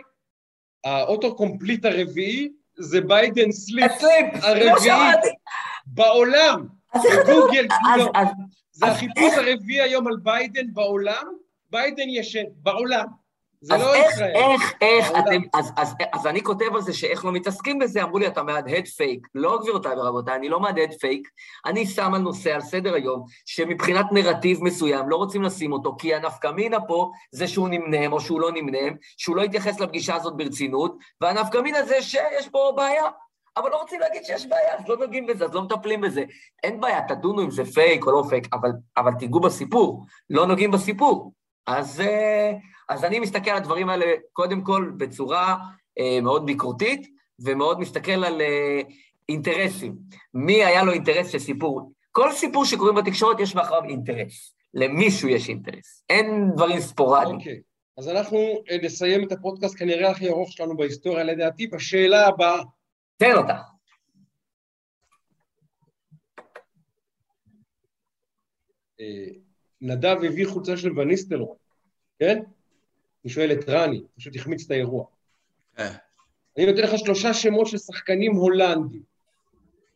ה 0.85 0.92
auto-complete 0.92 1.85
הרביעי 1.85 2.52
זה 2.78 3.01
ביידן 3.01 3.52
sleep. 3.53 3.93
הרביעי 4.43 5.12
בעולם. 5.86 6.66
בגוגל, 6.94 7.66
לא. 7.98 8.12
זה 8.73 8.86
החיפוש 8.86 9.35
הרביעי 9.36 9.81
היום 9.81 10.06
על 10.06 10.16
ביידן 10.23 10.74
בעולם, 10.74 11.27
ביידן 11.70 12.09
ישן, 12.09 12.44
בעולם. 12.56 13.06
זה 13.65 13.77
לא 13.77 13.95
איך, 13.95 14.12
ישראל. 14.12 14.32
איך, 14.35 14.73
איך 14.81 15.11
אתם, 15.11 15.43
אז, 15.55 15.73
אז, 15.77 15.95
אז 16.12 16.27
אני 16.27 16.43
כותב 16.43 16.74
על 16.74 16.81
זה 16.81 16.93
שאיך 16.93 17.24
לא 17.24 17.32
מתעסקים 17.32 17.78
בזה, 17.78 18.03
אמרו 18.03 18.19
לי, 18.19 18.27
אתה 18.27 18.43
מהדהד 18.43 18.86
פייק. 18.86 19.27
לא, 19.35 19.59
גבירותיי 19.62 19.97
ורבותיי, 19.97 20.35
אני 20.36 20.49
לא 20.49 20.61
מהדהד 20.61 20.93
פייק, 21.01 21.28
אני 21.66 21.86
שם 21.86 22.15
על 22.15 22.20
נושא 22.20 22.55
על 22.55 22.61
סדר 22.61 22.95
היום, 22.95 23.24
שמבחינת 23.47 24.07
נרטיב 24.12 24.65
מסוים 24.65 25.09
לא 25.09 25.16
רוצים 25.16 25.43
לשים 25.43 25.73
אותו, 25.73 25.97
כי 25.99 26.15
הנפקא 26.15 26.51
מינה 26.51 26.81
פה 26.81 27.11
זה 27.32 27.49
שהוא 27.49 27.69
נמנם 27.69 28.12
או 28.12 28.20
שהוא 28.20 28.41
לא 28.41 28.53
נמנם, 28.53 28.93
שהוא 29.16 29.36
לא 29.36 29.43
יתייחס 29.43 29.81
לפגישה 29.81 30.15
הזאת 30.15 30.36
ברצינות, 30.36 30.97
והנפקא 31.20 31.59
מינה 31.59 31.82
זה 31.82 32.03
שיש 32.03 32.49
פה 32.49 32.73
בעיה. 32.77 33.05
אבל 33.57 33.70
לא 33.70 33.77
רוצים 33.77 34.01
להגיד 34.01 34.24
שיש 34.24 34.47
בעיה, 34.47 34.78
אז 34.78 34.89
לא 34.89 34.97
נוגעים 34.97 35.27
בזה, 35.27 35.45
אז 35.45 35.55
לא 35.55 35.62
מטפלים 35.62 36.01
בזה. 36.01 36.24
אין 36.62 36.81
בעיה, 36.81 37.01
תדונו 37.09 37.43
אם 37.43 37.51
זה 37.51 37.65
פייק 37.65 38.07
או 38.07 38.12
לא 38.12 38.23
פייק, 38.28 38.49
אבל, 38.53 38.70
אבל 38.97 39.12
תיגעו 39.19 39.41
בסיפור, 39.41 40.05
לא 40.31 40.47
נוגעים 40.47 40.70
בסיפור. 40.70 41.32
אז, 41.66 42.01
אה, 42.01 42.53
אז 42.89 43.05
אני 43.05 43.20
מסתכל 43.20 43.51
על 43.51 43.57
הדברים 43.57 43.89
האלה 43.89 44.07
קודם 44.32 44.62
כל 44.62 44.93
בצורה 44.97 45.57
אה, 45.99 46.20
מאוד 46.23 46.47
ביקורתית, 46.47 47.07
ומאוד 47.45 47.81
מסתכל 47.81 48.24
על 48.24 48.41
אה, 48.41 48.81
אינטרסים. 49.28 49.97
מי 50.35 50.65
היה 50.65 50.85
לו 50.85 50.93
אינטרס 50.93 51.28
של 51.28 51.39
סיפור? 51.39 51.93
כל 52.12 52.32
סיפור 52.32 52.65
שקוראים 52.65 52.97
בתקשורת 52.97 53.41
יש 53.41 53.55
מאחוריו 53.55 53.85
אינטרס. 53.85 54.55
למישהו 54.74 55.28
יש 55.28 55.49
אינטרס. 55.49 56.05
אין 56.11 56.51
דברים 56.55 56.81
ספורדיים. 56.81 57.36
אוקיי, 57.36 57.61
אז 57.99 58.09
אנחנו 58.09 58.39
נסיים 58.82 59.27
את 59.27 59.32
הפודקאסט 59.32 59.78
כנראה 59.78 60.11
הכי 60.11 60.28
ארוך 60.28 60.53
שלנו 60.53 60.77
בהיסטוריה, 60.77 61.24
לדעתי, 61.24 61.66
בשאלה 61.66 62.27
הבאה. 62.27 62.62
תן 63.16 63.36
אותה. 63.36 63.59
נדב 69.85 70.16
הביא 70.27 70.47
חולצה 70.47 70.77
של 70.77 70.98
וניסטלרוי, 70.98 71.56
כן? 72.19 72.39
אני 73.24 73.32
שואל 73.32 73.52
את 73.52 73.69
רני, 73.69 74.02
פשוט 74.16 74.36
החמיץ 74.36 74.65
את 74.65 74.70
האירוע. 74.70 75.05
כן. 75.77 75.93
אני 76.59 76.66
נותן 76.66 76.82
לך 76.82 76.90
שלושה 76.97 77.35
שמות 77.35 77.66
של 77.66 77.78
שחקנים 77.78 78.35
הולנדים, 78.35 79.02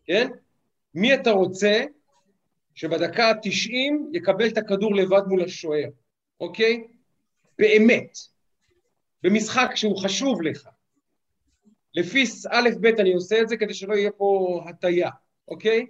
כן? 0.04 0.28
מי 0.94 1.14
אתה 1.14 1.30
רוצה 1.30 1.84
שבדקה 2.74 3.28
ה-90 3.28 3.70
יקבל 4.12 4.48
את 4.48 4.58
הכדור 4.58 4.94
לבד 4.94 5.22
מול 5.26 5.42
השוער, 5.42 5.88
אוקיי? 6.40 6.86
באמת. 7.58 8.18
במשחק 9.22 9.70
שהוא 9.74 10.02
חשוב 10.02 10.42
לך. 10.42 10.68
לפי 11.94 12.24
א' 12.50 12.68
ב' 12.80 12.86
אני 12.86 13.12
עושה 13.12 13.40
את 13.40 13.48
זה 13.48 13.56
כדי 13.56 13.74
שלא 13.74 13.94
יהיה 13.94 14.10
פה 14.10 14.60
הטיה, 14.68 15.10
אוקיי? 15.48 15.86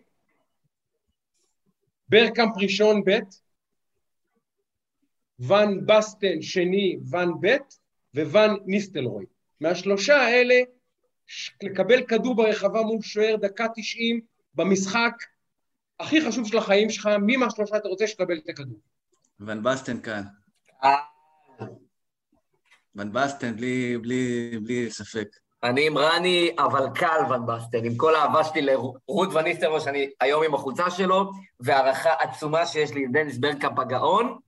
ברקאמפ 2.08 2.52
ראשון 2.62 3.02
ב', 3.06 3.18
ואן 5.38 5.86
בסטן 5.86 6.42
שני 6.42 6.98
ואן 7.10 7.30
ב' 7.40 7.56
וואן 8.16 8.54
ניסטלרוי. 8.66 9.24
מהשלושה 9.60 10.16
האלה, 10.16 10.54
לקבל 11.62 12.02
כדור 12.02 12.36
ברחבה 12.36 12.82
מול 12.82 13.02
שוער 13.02 13.36
דקה 13.36 13.66
90 13.74 14.20
במשחק 14.54 15.12
הכי 16.00 16.20
חשוב 16.20 16.46
של 16.46 16.58
החיים 16.58 16.90
שלך, 16.90 17.08
מי 17.20 17.36
מהשלושה 17.36 17.76
אתה 17.76 17.88
רוצה 17.88 18.06
שיקבל 18.06 18.38
את 18.38 18.48
הכדור? 18.48 18.78
ון 19.40 19.62
בסטן 19.62 20.00
כאן. 20.00 20.22
אה. 20.84 20.96
ון 22.96 23.12
בסטן, 23.12 23.56
בלי, 23.56 23.98
בלי, 23.98 24.50
בלי 24.62 24.90
ספק. 24.90 25.28
אני 25.62 25.86
עם 25.86 25.98
רני, 25.98 26.50
אבל 26.58 26.86
קל 26.94 27.20
ון 27.30 27.46
בסטן, 27.46 27.84
עם 27.84 27.96
כל 27.96 28.14
האהבה 28.14 28.44
שלי 28.44 28.62
לרוד 28.62 29.34
ון 29.34 29.43
ניסטלרוי, 29.43 29.80
שאני 29.80 30.10
היום 30.20 30.44
עם 30.44 30.54
החולצה 30.54 30.90
שלו, 30.90 31.30
והערכה 31.60 32.10
עצומה 32.18 32.66
שיש 32.66 32.92
לי 32.92 33.06
לדניס 33.06 33.38
ברגקאמפ 33.38 33.78
הגאון, 33.78 34.38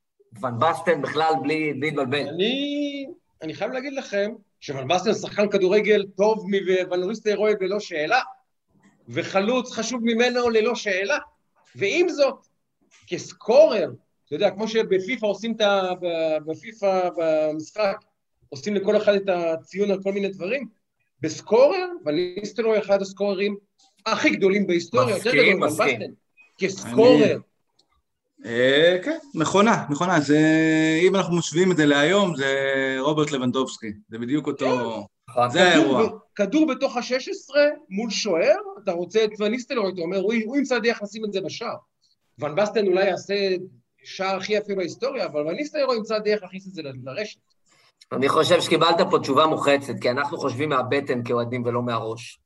ון 0.42 0.58
בסטן 0.58 1.02
בכלל 1.02 1.32
בלי 1.42 1.74
להתבלבל. 1.74 2.28
אני, 2.28 3.06
אני 3.42 3.54
חייב 3.54 3.72
להגיד 3.72 3.92
לכם 3.92 4.32
שוון 4.60 4.88
בסטן 4.88 5.14
שחקן 5.14 5.48
כדורגל 5.48 6.06
טוב 6.16 6.46
מוון 6.50 7.08
ניסטלרוי 7.08 7.52
ללא 7.60 7.80
שאלה, 7.80 8.20
וחלוץ 9.08 9.72
חשוב 9.72 10.00
ממנו 10.04 10.50
ללא 10.50 10.74
שאלה, 10.74 11.18
ועם 11.76 12.08
זאת, 12.08 12.46
כסקורר, 13.06 13.90
אתה 14.26 14.34
יודע, 14.34 14.50
כמו 14.50 14.68
שבפיפ"א 14.68 15.26
עושים 15.26 15.52
את 15.52 15.60
ה... 15.60 15.90
בפיפ"א, 16.46 17.08
במשחק, 17.16 17.96
עושים 18.48 18.74
לכל 18.74 18.96
אחד 18.96 19.14
את 19.14 19.28
הציון 19.28 19.90
על 19.90 20.02
כל 20.02 20.12
מיני 20.12 20.28
דברים, 20.28 20.68
בסקורר, 21.20 21.86
וניסטלרוי 22.06 22.78
אחד 22.78 23.02
הסקוררים 23.02 23.56
הכי 24.06 24.30
גדולים 24.30 24.66
בהיסטוריה, 24.66 25.16
יותר 25.16 25.30
מסכים, 25.30 25.56
גדול 25.56 25.68
מסכים. 25.68 26.00
מבסטן. 26.00 26.12
כסקורר. 26.58 27.38
אה, 28.46 28.98
כן, 29.04 29.18
מכונה, 29.34 29.84
מכונה. 29.90 30.20
זה, 30.20 30.38
אם 31.02 31.16
אנחנו 31.16 31.36
משווים 31.36 31.72
את 31.72 31.76
זה 31.76 31.86
להיום, 31.86 32.36
זה 32.36 32.96
רוברט 32.98 33.30
לבנדובסקי. 33.30 33.92
זה 34.08 34.18
בדיוק 34.18 34.46
אותו... 34.46 34.66
נכון. 35.28 35.50
זה 35.50 35.68
האירוע. 35.68 36.08
כדור, 36.34 36.66
בתוך 36.66 36.96
ה-16 36.96 37.54
מול 37.90 38.10
שוער, 38.10 38.56
אתה 38.84 38.92
רוצה 38.92 39.24
את 39.24 39.30
וניסטלרוי, 39.40 39.92
אתה 39.92 40.00
אומר, 40.00 40.18
הוא, 40.18 40.34
הוא 40.44 40.56
ימצא 40.56 40.78
דרך 40.78 41.02
לשים 41.02 41.24
את 41.24 41.32
זה 41.32 41.40
בשער. 41.40 41.76
ון 42.38 42.54
בסטן 42.54 42.86
אולי 42.86 43.04
יעשה 43.04 43.34
שער 44.04 44.36
הכי 44.36 44.52
יפה 44.52 44.74
בהיסטוריה, 44.74 45.26
אבל 45.26 45.40
וניסטלרוי 45.40 45.96
ימצא 45.96 46.18
דרך 46.18 46.42
להכניס 46.42 46.66
את 46.66 46.72
זה 46.72 46.82
לרשת. 47.04 47.38
אני 48.12 48.28
חושב 48.28 48.60
שקיבלת 48.60 48.96
פה 49.10 49.18
תשובה 49.18 49.46
מוחצת, 49.46 49.94
כי 50.00 50.10
אנחנו 50.10 50.38
חושבים 50.38 50.68
מהבטן 50.68 51.24
כאוהדים 51.24 51.64
ולא 51.64 51.82
מהראש. 51.82 52.39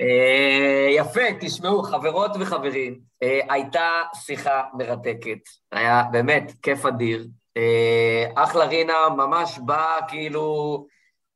אה, 0.00 0.88
יפה, 0.90 1.20
תשמעו, 1.40 1.82
חברות 1.82 2.30
וחברים, 2.40 2.98
אה, 3.22 3.40
הייתה 3.50 3.90
שיחה 4.14 4.62
מרתקת. 4.74 5.38
היה 5.72 6.02
באמת 6.12 6.52
כיף 6.62 6.86
אדיר. 6.86 7.26
אה, 7.56 8.26
אחלה 8.34 8.64
רינה, 8.64 9.08
ממש 9.16 9.58
באה 9.64 9.98
כאילו... 10.08 10.86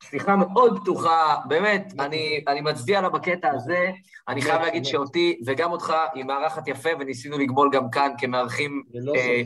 שיחה 0.03 0.37
מאוד 0.37 0.81
פתוחה, 0.81 1.37
באמת, 1.49 1.93
אני, 1.99 2.45
אני 2.49 2.61
מצדיע 2.61 3.01
לה 3.01 3.09
בקטע 3.09 3.51
הזה. 3.51 3.91
אני 4.29 4.43
חייב 4.43 4.63
להגיד 4.63 4.85
שאותי, 4.85 5.41
וגם 5.47 5.73
אותך, 5.73 5.95
היא 6.15 6.25
מארחת 6.25 6.69
יפה, 6.69 6.89
וניסינו 7.01 7.39
לגמול 7.39 7.71
גם 7.73 7.91
כאן 7.91 8.13
כמארחים 8.19 8.83
אה, 9.17 9.43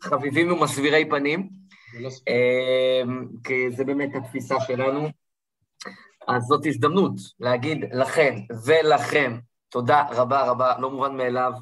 חביבים 0.00 0.52
ומסבירי 0.52 1.08
פנים. 1.10 1.48
אמ, 2.28 3.26
כי 3.44 3.70
זה 3.70 3.84
באמת 3.84 4.10
התפיסה 4.14 4.60
שלנו. 4.60 5.08
אז 6.28 6.42
זאת 6.42 6.66
הזדמנות 6.66 7.12
להגיד 7.40 7.84
לכם 7.92 8.34
ולכם 8.66 9.38
תודה 9.68 10.04
רבה 10.10 10.42
רבה, 10.42 10.74
לא 10.78 10.90
מובן 10.90 11.16
מאליו, 11.16 11.52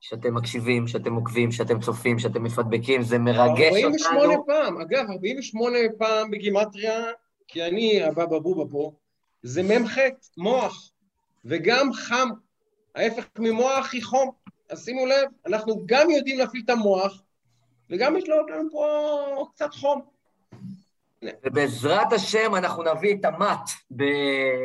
שאתם 0.00 0.34
מקשיבים, 0.34 0.88
שאתם 0.88 1.14
עוקבים, 1.14 1.52
שאתם 1.52 1.80
צופים, 1.80 2.18
שאתם 2.18 2.42
מפדבקים, 2.42 3.02
זה 3.02 3.18
מרגש 3.18 3.84
48 3.84 4.22
אותנו. 4.22 4.46
פעם, 4.46 4.80
אגב, 4.80 5.10
48 5.10 5.78
פעם 5.98 6.30
בגימטריה, 6.30 7.04
כי 7.48 7.64
אני 7.64 8.02
הבבא 8.02 8.38
בובה 8.38 8.70
פה, 8.70 8.92
זה 9.42 9.62
מ"ח, 9.62 9.98
מוח, 10.36 10.90
וגם 11.44 11.92
חם. 11.92 12.28
ההפך 12.94 13.24
ממוח 13.38 13.92
היא 13.92 14.02
חום. 14.02 14.30
אז 14.70 14.84
שימו 14.84 15.06
לב, 15.06 15.28
אנחנו 15.46 15.82
גם 15.86 16.10
יודעים 16.10 16.38
להפעיל 16.38 16.62
את 16.64 16.70
המוח, 16.70 17.22
וגם 17.90 18.16
יש 18.16 18.28
לנו 18.28 18.70
פה 18.72 19.46
קצת 19.54 19.74
חום. 19.74 20.13
ובעזרת 21.44 22.12
השם 22.12 22.54
אנחנו 22.54 22.82
נביא 22.82 23.14
את 23.14 23.24
המט 23.24 23.70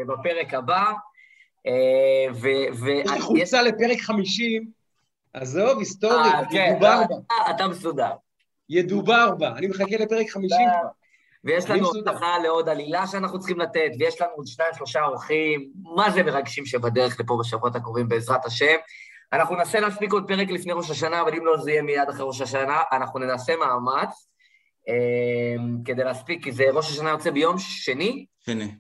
בפרק 0.06 0.53
הבא. 0.53 0.91
אה, 1.68 2.34
ו- 2.34 2.73
ו- 2.80 2.90
יש 2.90 3.11
לי 3.11 3.22
חולצה 3.22 3.61
לפרק 3.61 4.02
50, 4.02 4.72
עזוב, 5.34 5.80
היסטוריה, 5.80 6.18
אה, 6.18 6.41
כן, 6.52 6.68
ידובר 6.72 7.02
בה. 7.10 7.15
אה, 7.31 7.52
אתה 7.52 7.68
מסודר. 7.68 8.11
ידובר 8.69 9.36
בה. 9.36 9.57
אני 9.57 9.68
מחכה 9.68 9.98
לפרק 9.99 10.30
50 10.30 10.49
כבר. 10.49 10.90
ויש 11.44 11.69
לנו. 11.69 11.90
הבטחה 11.98 12.38
לעוד 12.44 12.69
עלילה 12.69 13.07
שאנחנו 13.07 13.40
צריכים 13.40 13.60
לתת, 13.60 13.91
ויש 13.99 14.22
לנו 14.22 14.31
עוד 14.36 14.48
שניים, 14.48 14.73
שלושה 14.77 15.03
אורחים, 15.06 15.72
מה 15.95 16.11
זה 16.11 16.23
מרגשים 16.23 16.65
שבדרך 16.65 17.19
לפה 17.19 17.38
בשבועות 17.40 17.76
הקרובים 17.76 18.10
בעזרת 18.10 18.45
השם. 18.45 18.76
אנחנו 19.34 19.56
ננסה 19.56 19.80
להספיק 19.80 20.14
עוד 20.14 20.27
פרק 20.27 20.49
לפני 20.49 20.73
ראש 20.73 20.91
השנה, 20.91 21.22
אבל 21.22 21.34
אם 21.34 21.45
לא 21.45 21.57
זה 21.57 21.72
יהיה 21.72 21.81
מיד 21.81 22.10
אחרי 22.10 22.26
ראש 22.26 22.41
השנה, 22.41 22.81
אנחנו 22.91 23.19
ננסה 23.19 23.53
מאמץ 23.56 24.30
כדי 25.86 26.03
להספיק, 26.03 26.44
כי 26.44 26.52
זה 26.52 26.64
ראש 26.74 26.91
השנה 26.91 27.10
יוצא 27.10 27.32
ביום 27.32 27.57
שני. 27.57 28.26
שני. 28.40 28.72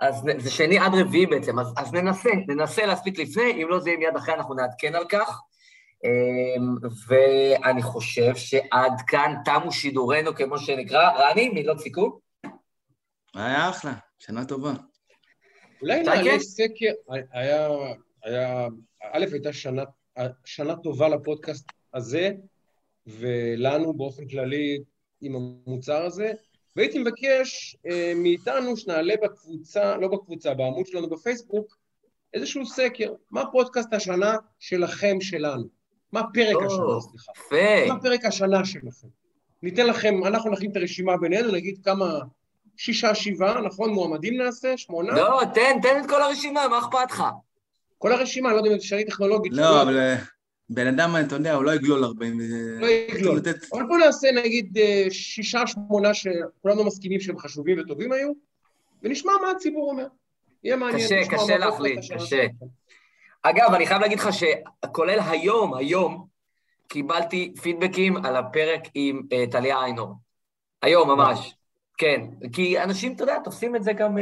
אז 0.00 0.22
זה 0.38 0.50
שני 0.50 0.78
עד 0.78 0.94
רביעי 0.94 1.26
בעצם, 1.26 1.58
אז, 1.58 1.74
אז 1.76 1.92
ננסה, 1.92 2.30
ננסה 2.48 2.86
להספיק 2.86 3.18
לפני, 3.18 3.62
אם 3.62 3.68
לא 3.68 3.80
זה 3.80 3.90
יהיה 3.90 3.98
מיד 3.98 4.16
אחרי, 4.16 4.34
אנחנו 4.34 4.54
נעדכן 4.54 4.94
על 4.94 5.04
כך. 5.08 5.40
אמ, 6.04 6.74
ואני 7.06 7.82
חושב 7.82 8.36
שעד 8.36 8.92
כאן 9.06 9.34
תמו 9.44 9.72
שידורנו, 9.72 10.34
כמו 10.34 10.58
שנקרא. 10.58 11.10
רני, 11.10 11.48
מילות 11.48 11.80
סיכום? 11.80 12.18
היה 13.34 13.70
אחלה, 13.70 13.92
שנה 14.18 14.44
טובה. 14.44 14.72
אולי 15.82 16.02
נעלה 16.02 16.38
סקר, 16.38 16.92
היה, 17.32 17.68
היה, 18.22 18.68
א', 19.12 19.24
הייתה 19.32 19.52
שנה, 19.52 19.82
שנה 20.44 20.76
טובה 20.76 21.08
לפודקאסט 21.08 21.72
הזה, 21.94 22.30
ולנו 23.06 23.94
באופן 23.94 24.28
כללי 24.28 24.78
עם 25.22 25.36
המוצר 25.36 26.04
הזה, 26.04 26.32
והייתי 26.76 26.98
מבקש 26.98 27.76
אה, 27.86 28.12
מאיתנו 28.16 28.76
שנעלה 28.76 29.14
בקבוצה, 29.22 29.96
לא 29.96 30.08
בקבוצה, 30.08 30.54
בעמוד 30.54 30.86
שלנו 30.86 31.10
בפייסבוק, 31.10 31.76
איזשהו 32.34 32.66
סקר, 32.66 33.12
מה 33.30 33.42
פודקאסט 33.52 33.92
השנה 33.92 34.36
שלכם, 34.58 35.20
שלנו? 35.20 35.64
מה 36.12 36.22
פרק 36.34 36.56
השנה, 36.66 37.00
סליחה? 37.00 37.32
יפה. 37.36 37.92
מה 37.94 38.00
פרק 38.00 38.24
השנה 38.24 38.64
שלכם? 38.64 39.08
ניתן 39.62 39.86
לכם, 39.86 40.24
אנחנו 40.24 40.50
נכין 40.50 40.70
את 40.70 40.76
הרשימה 40.76 41.16
בינינו, 41.16 41.52
נגיד 41.52 41.78
כמה, 41.84 42.18
שישה, 42.76 43.14
שבעה, 43.14 43.60
נכון? 43.60 43.90
מועמדים 43.90 44.42
נעשה? 44.42 44.76
שמונה? 44.76 45.12
לא, 45.12 45.40
תן, 45.54 45.80
תן 45.82 46.00
את 46.04 46.08
כל 46.08 46.22
הרשימה, 46.22 46.68
מה 46.68 46.78
אכפת 46.78 47.10
לך? 47.10 47.24
כל 47.98 48.12
הרשימה, 48.12 48.48
אני 48.48 48.56
לא 48.56 48.60
יודע 48.60 48.70
אם 48.70 48.78
זה 48.78 48.84
אפשרי 48.84 49.04
טכנולוגית. 49.04 49.52
לא, 49.52 49.82
אבל 49.82 49.98
אה, 49.98 50.16
בן 50.70 50.86
אדם, 50.86 51.16
אתה 51.26 51.34
יודע, 51.34 51.54
הוא 51.54 51.64
לא 51.64 51.74
יגלול 51.74 52.04
הרבה. 52.04 52.26
לא 52.80 52.86
יגלול. 52.86 53.40
אבל 53.72 53.82
בוא 53.82 53.98
נעשה 53.98 54.28
נגיד 54.32 54.78
אה, 54.78 55.06
שישה, 55.10 55.66
שמונה 55.66 56.14
שכולנו 56.14 56.84
מסכימים 56.84 57.20
שהם 57.20 57.38
חשובים 57.38 57.80
וטובים 57.80 58.12
היו, 58.12 58.32
ונשמע 59.02 59.32
מה 59.42 59.50
הציבור 59.50 59.90
אומר. 59.90 60.06
יהיה 60.64 60.76
מעניין. 60.76 61.00
קשה, 61.00 61.20
קשה 61.30 61.58
להחליט, 61.58 62.00
קשה. 62.14 62.46
אגב, 63.42 63.74
אני 63.74 63.86
חייב 63.86 64.00
להגיד 64.00 64.18
לך 64.18 64.28
שכולל 64.32 65.18
היום, 65.30 65.74
היום, 65.74 66.26
קיבלתי 66.88 67.54
פידבקים 67.62 68.16
על 68.16 68.36
הפרק 68.36 68.80
עם 68.94 69.22
uh, 69.24 69.50
טליה 69.50 69.84
איינור. 69.84 70.14
היום 70.82 71.10
ממש. 71.10 71.54
כן, 71.98 72.20
כי 72.52 72.82
אנשים, 72.82 73.12
אתה 73.12 73.22
יודע, 73.22 73.38
תופסים 73.44 73.76
את 73.76 73.84
זה 73.84 73.92
גם... 73.92 74.16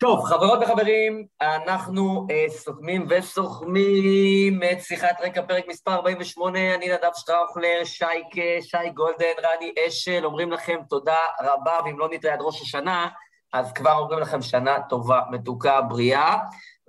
טוב, 0.00 0.24
חברות 0.24 0.58
וחברים, 0.62 1.26
אנחנו 1.40 2.26
uh, 2.30 2.50
סוכמים 2.50 3.06
וסוכמים 3.10 4.60
את 4.72 4.82
שיחת 4.82 5.16
רקע 5.24 5.42
פרק 5.42 5.64
מספר 5.68 5.92
48, 5.92 6.74
אני 6.74 6.86
נדב 6.88 7.10
שטראוכלר, 7.14 7.84
שייקה, 7.84 8.60
שי 8.60 8.90
גולדן, 8.94 9.34
רני 9.42 9.72
אשל, 9.88 10.24
אומרים 10.24 10.52
לכם 10.52 10.78
תודה 10.88 11.16
רבה, 11.40 11.78
ואם 11.84 11.98
לא 11.98 12.08
נתראה 12.12 12.34
עד 12.34 12.40
ראש 12.42 12.62
השנה, 12.62 13.08
אז 13.52 13.72
כבר 13.72 13.92
אומרים 13.98 14.18
לכם 14.18 14.42
שנה 14.42 14.76
טובה, 14.88 15.20
מתוקה, 15.30 15.80
בריאה. 15.80 16.36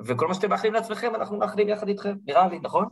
וכל 0.06 0.28
מה 0.28 0.34
שאתם 0.34 0.50
מאחלים 0.50 0.74
לעצמכם, 0.74 1.16
אנחנו 1.16 1.38
מאחלים 1.38 1.70
יחד 1.70 1.88
איתכם, 1.88 2.14
נראה 2.26 2.48
לי, 2.48 2.60
נכון? 2.60 2.86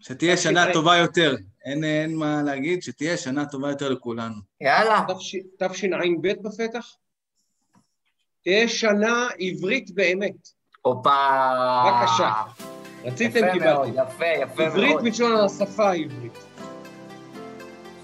שתהיה 0.00 0.36
שנה 0.36 0.72
טובה 0.72 0.96
יותר. 0.96 1.36
אין, 1.64 1.84
אין 1.84 2.16
מה 2.16 2.42
להגיד, 2.42 2.82
שתהיה 2.82 3.16
שנה 3.16 3.46
טובה 3.46 3.70
יותר 3.70 3.88
לכולנו. 3.88 4.34
יאללה. 4.60 5.04
תשע"ב 5.58 6.28
בפתח? 6.42 6.99
תהיה 8.44 8.68
שנה 8.68 9.28
עברית 9.38 9.90
באמת. 9.90 10.48
הופה. 10.82 11.10
בבקשה. 11.86 12.32
רציתם, 13.04 13.40
קיבלתם. 13.52 13.90
יפה, 13.94 14.26
יפה 14.26 14.62
מאוד. 14.62 14.68
עברית 14.68 14.96
מלשון 15.02 15.32
השפה 15.36 15.90
העברית. 15.90 16.44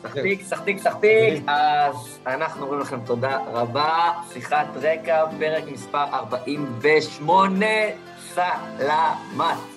סחטיק, 0.02 0.42
סחטיק, 0.42 0.78
סחטיק. 0.78 1.44
אז 1.46 2.18
אנחנו 2.26 2.62
אומרים 2.62 2.80
לכם 2.80 3.00
תודה 3.06 3.38
רבה. 3.52 4.12
שיחת 4.32 4.66
רקע, 4.76 5.24
פרק 5.38 5.64
מספר 5.68 6.04
48, 6.12 7.66
סלמת. 8.34 9.76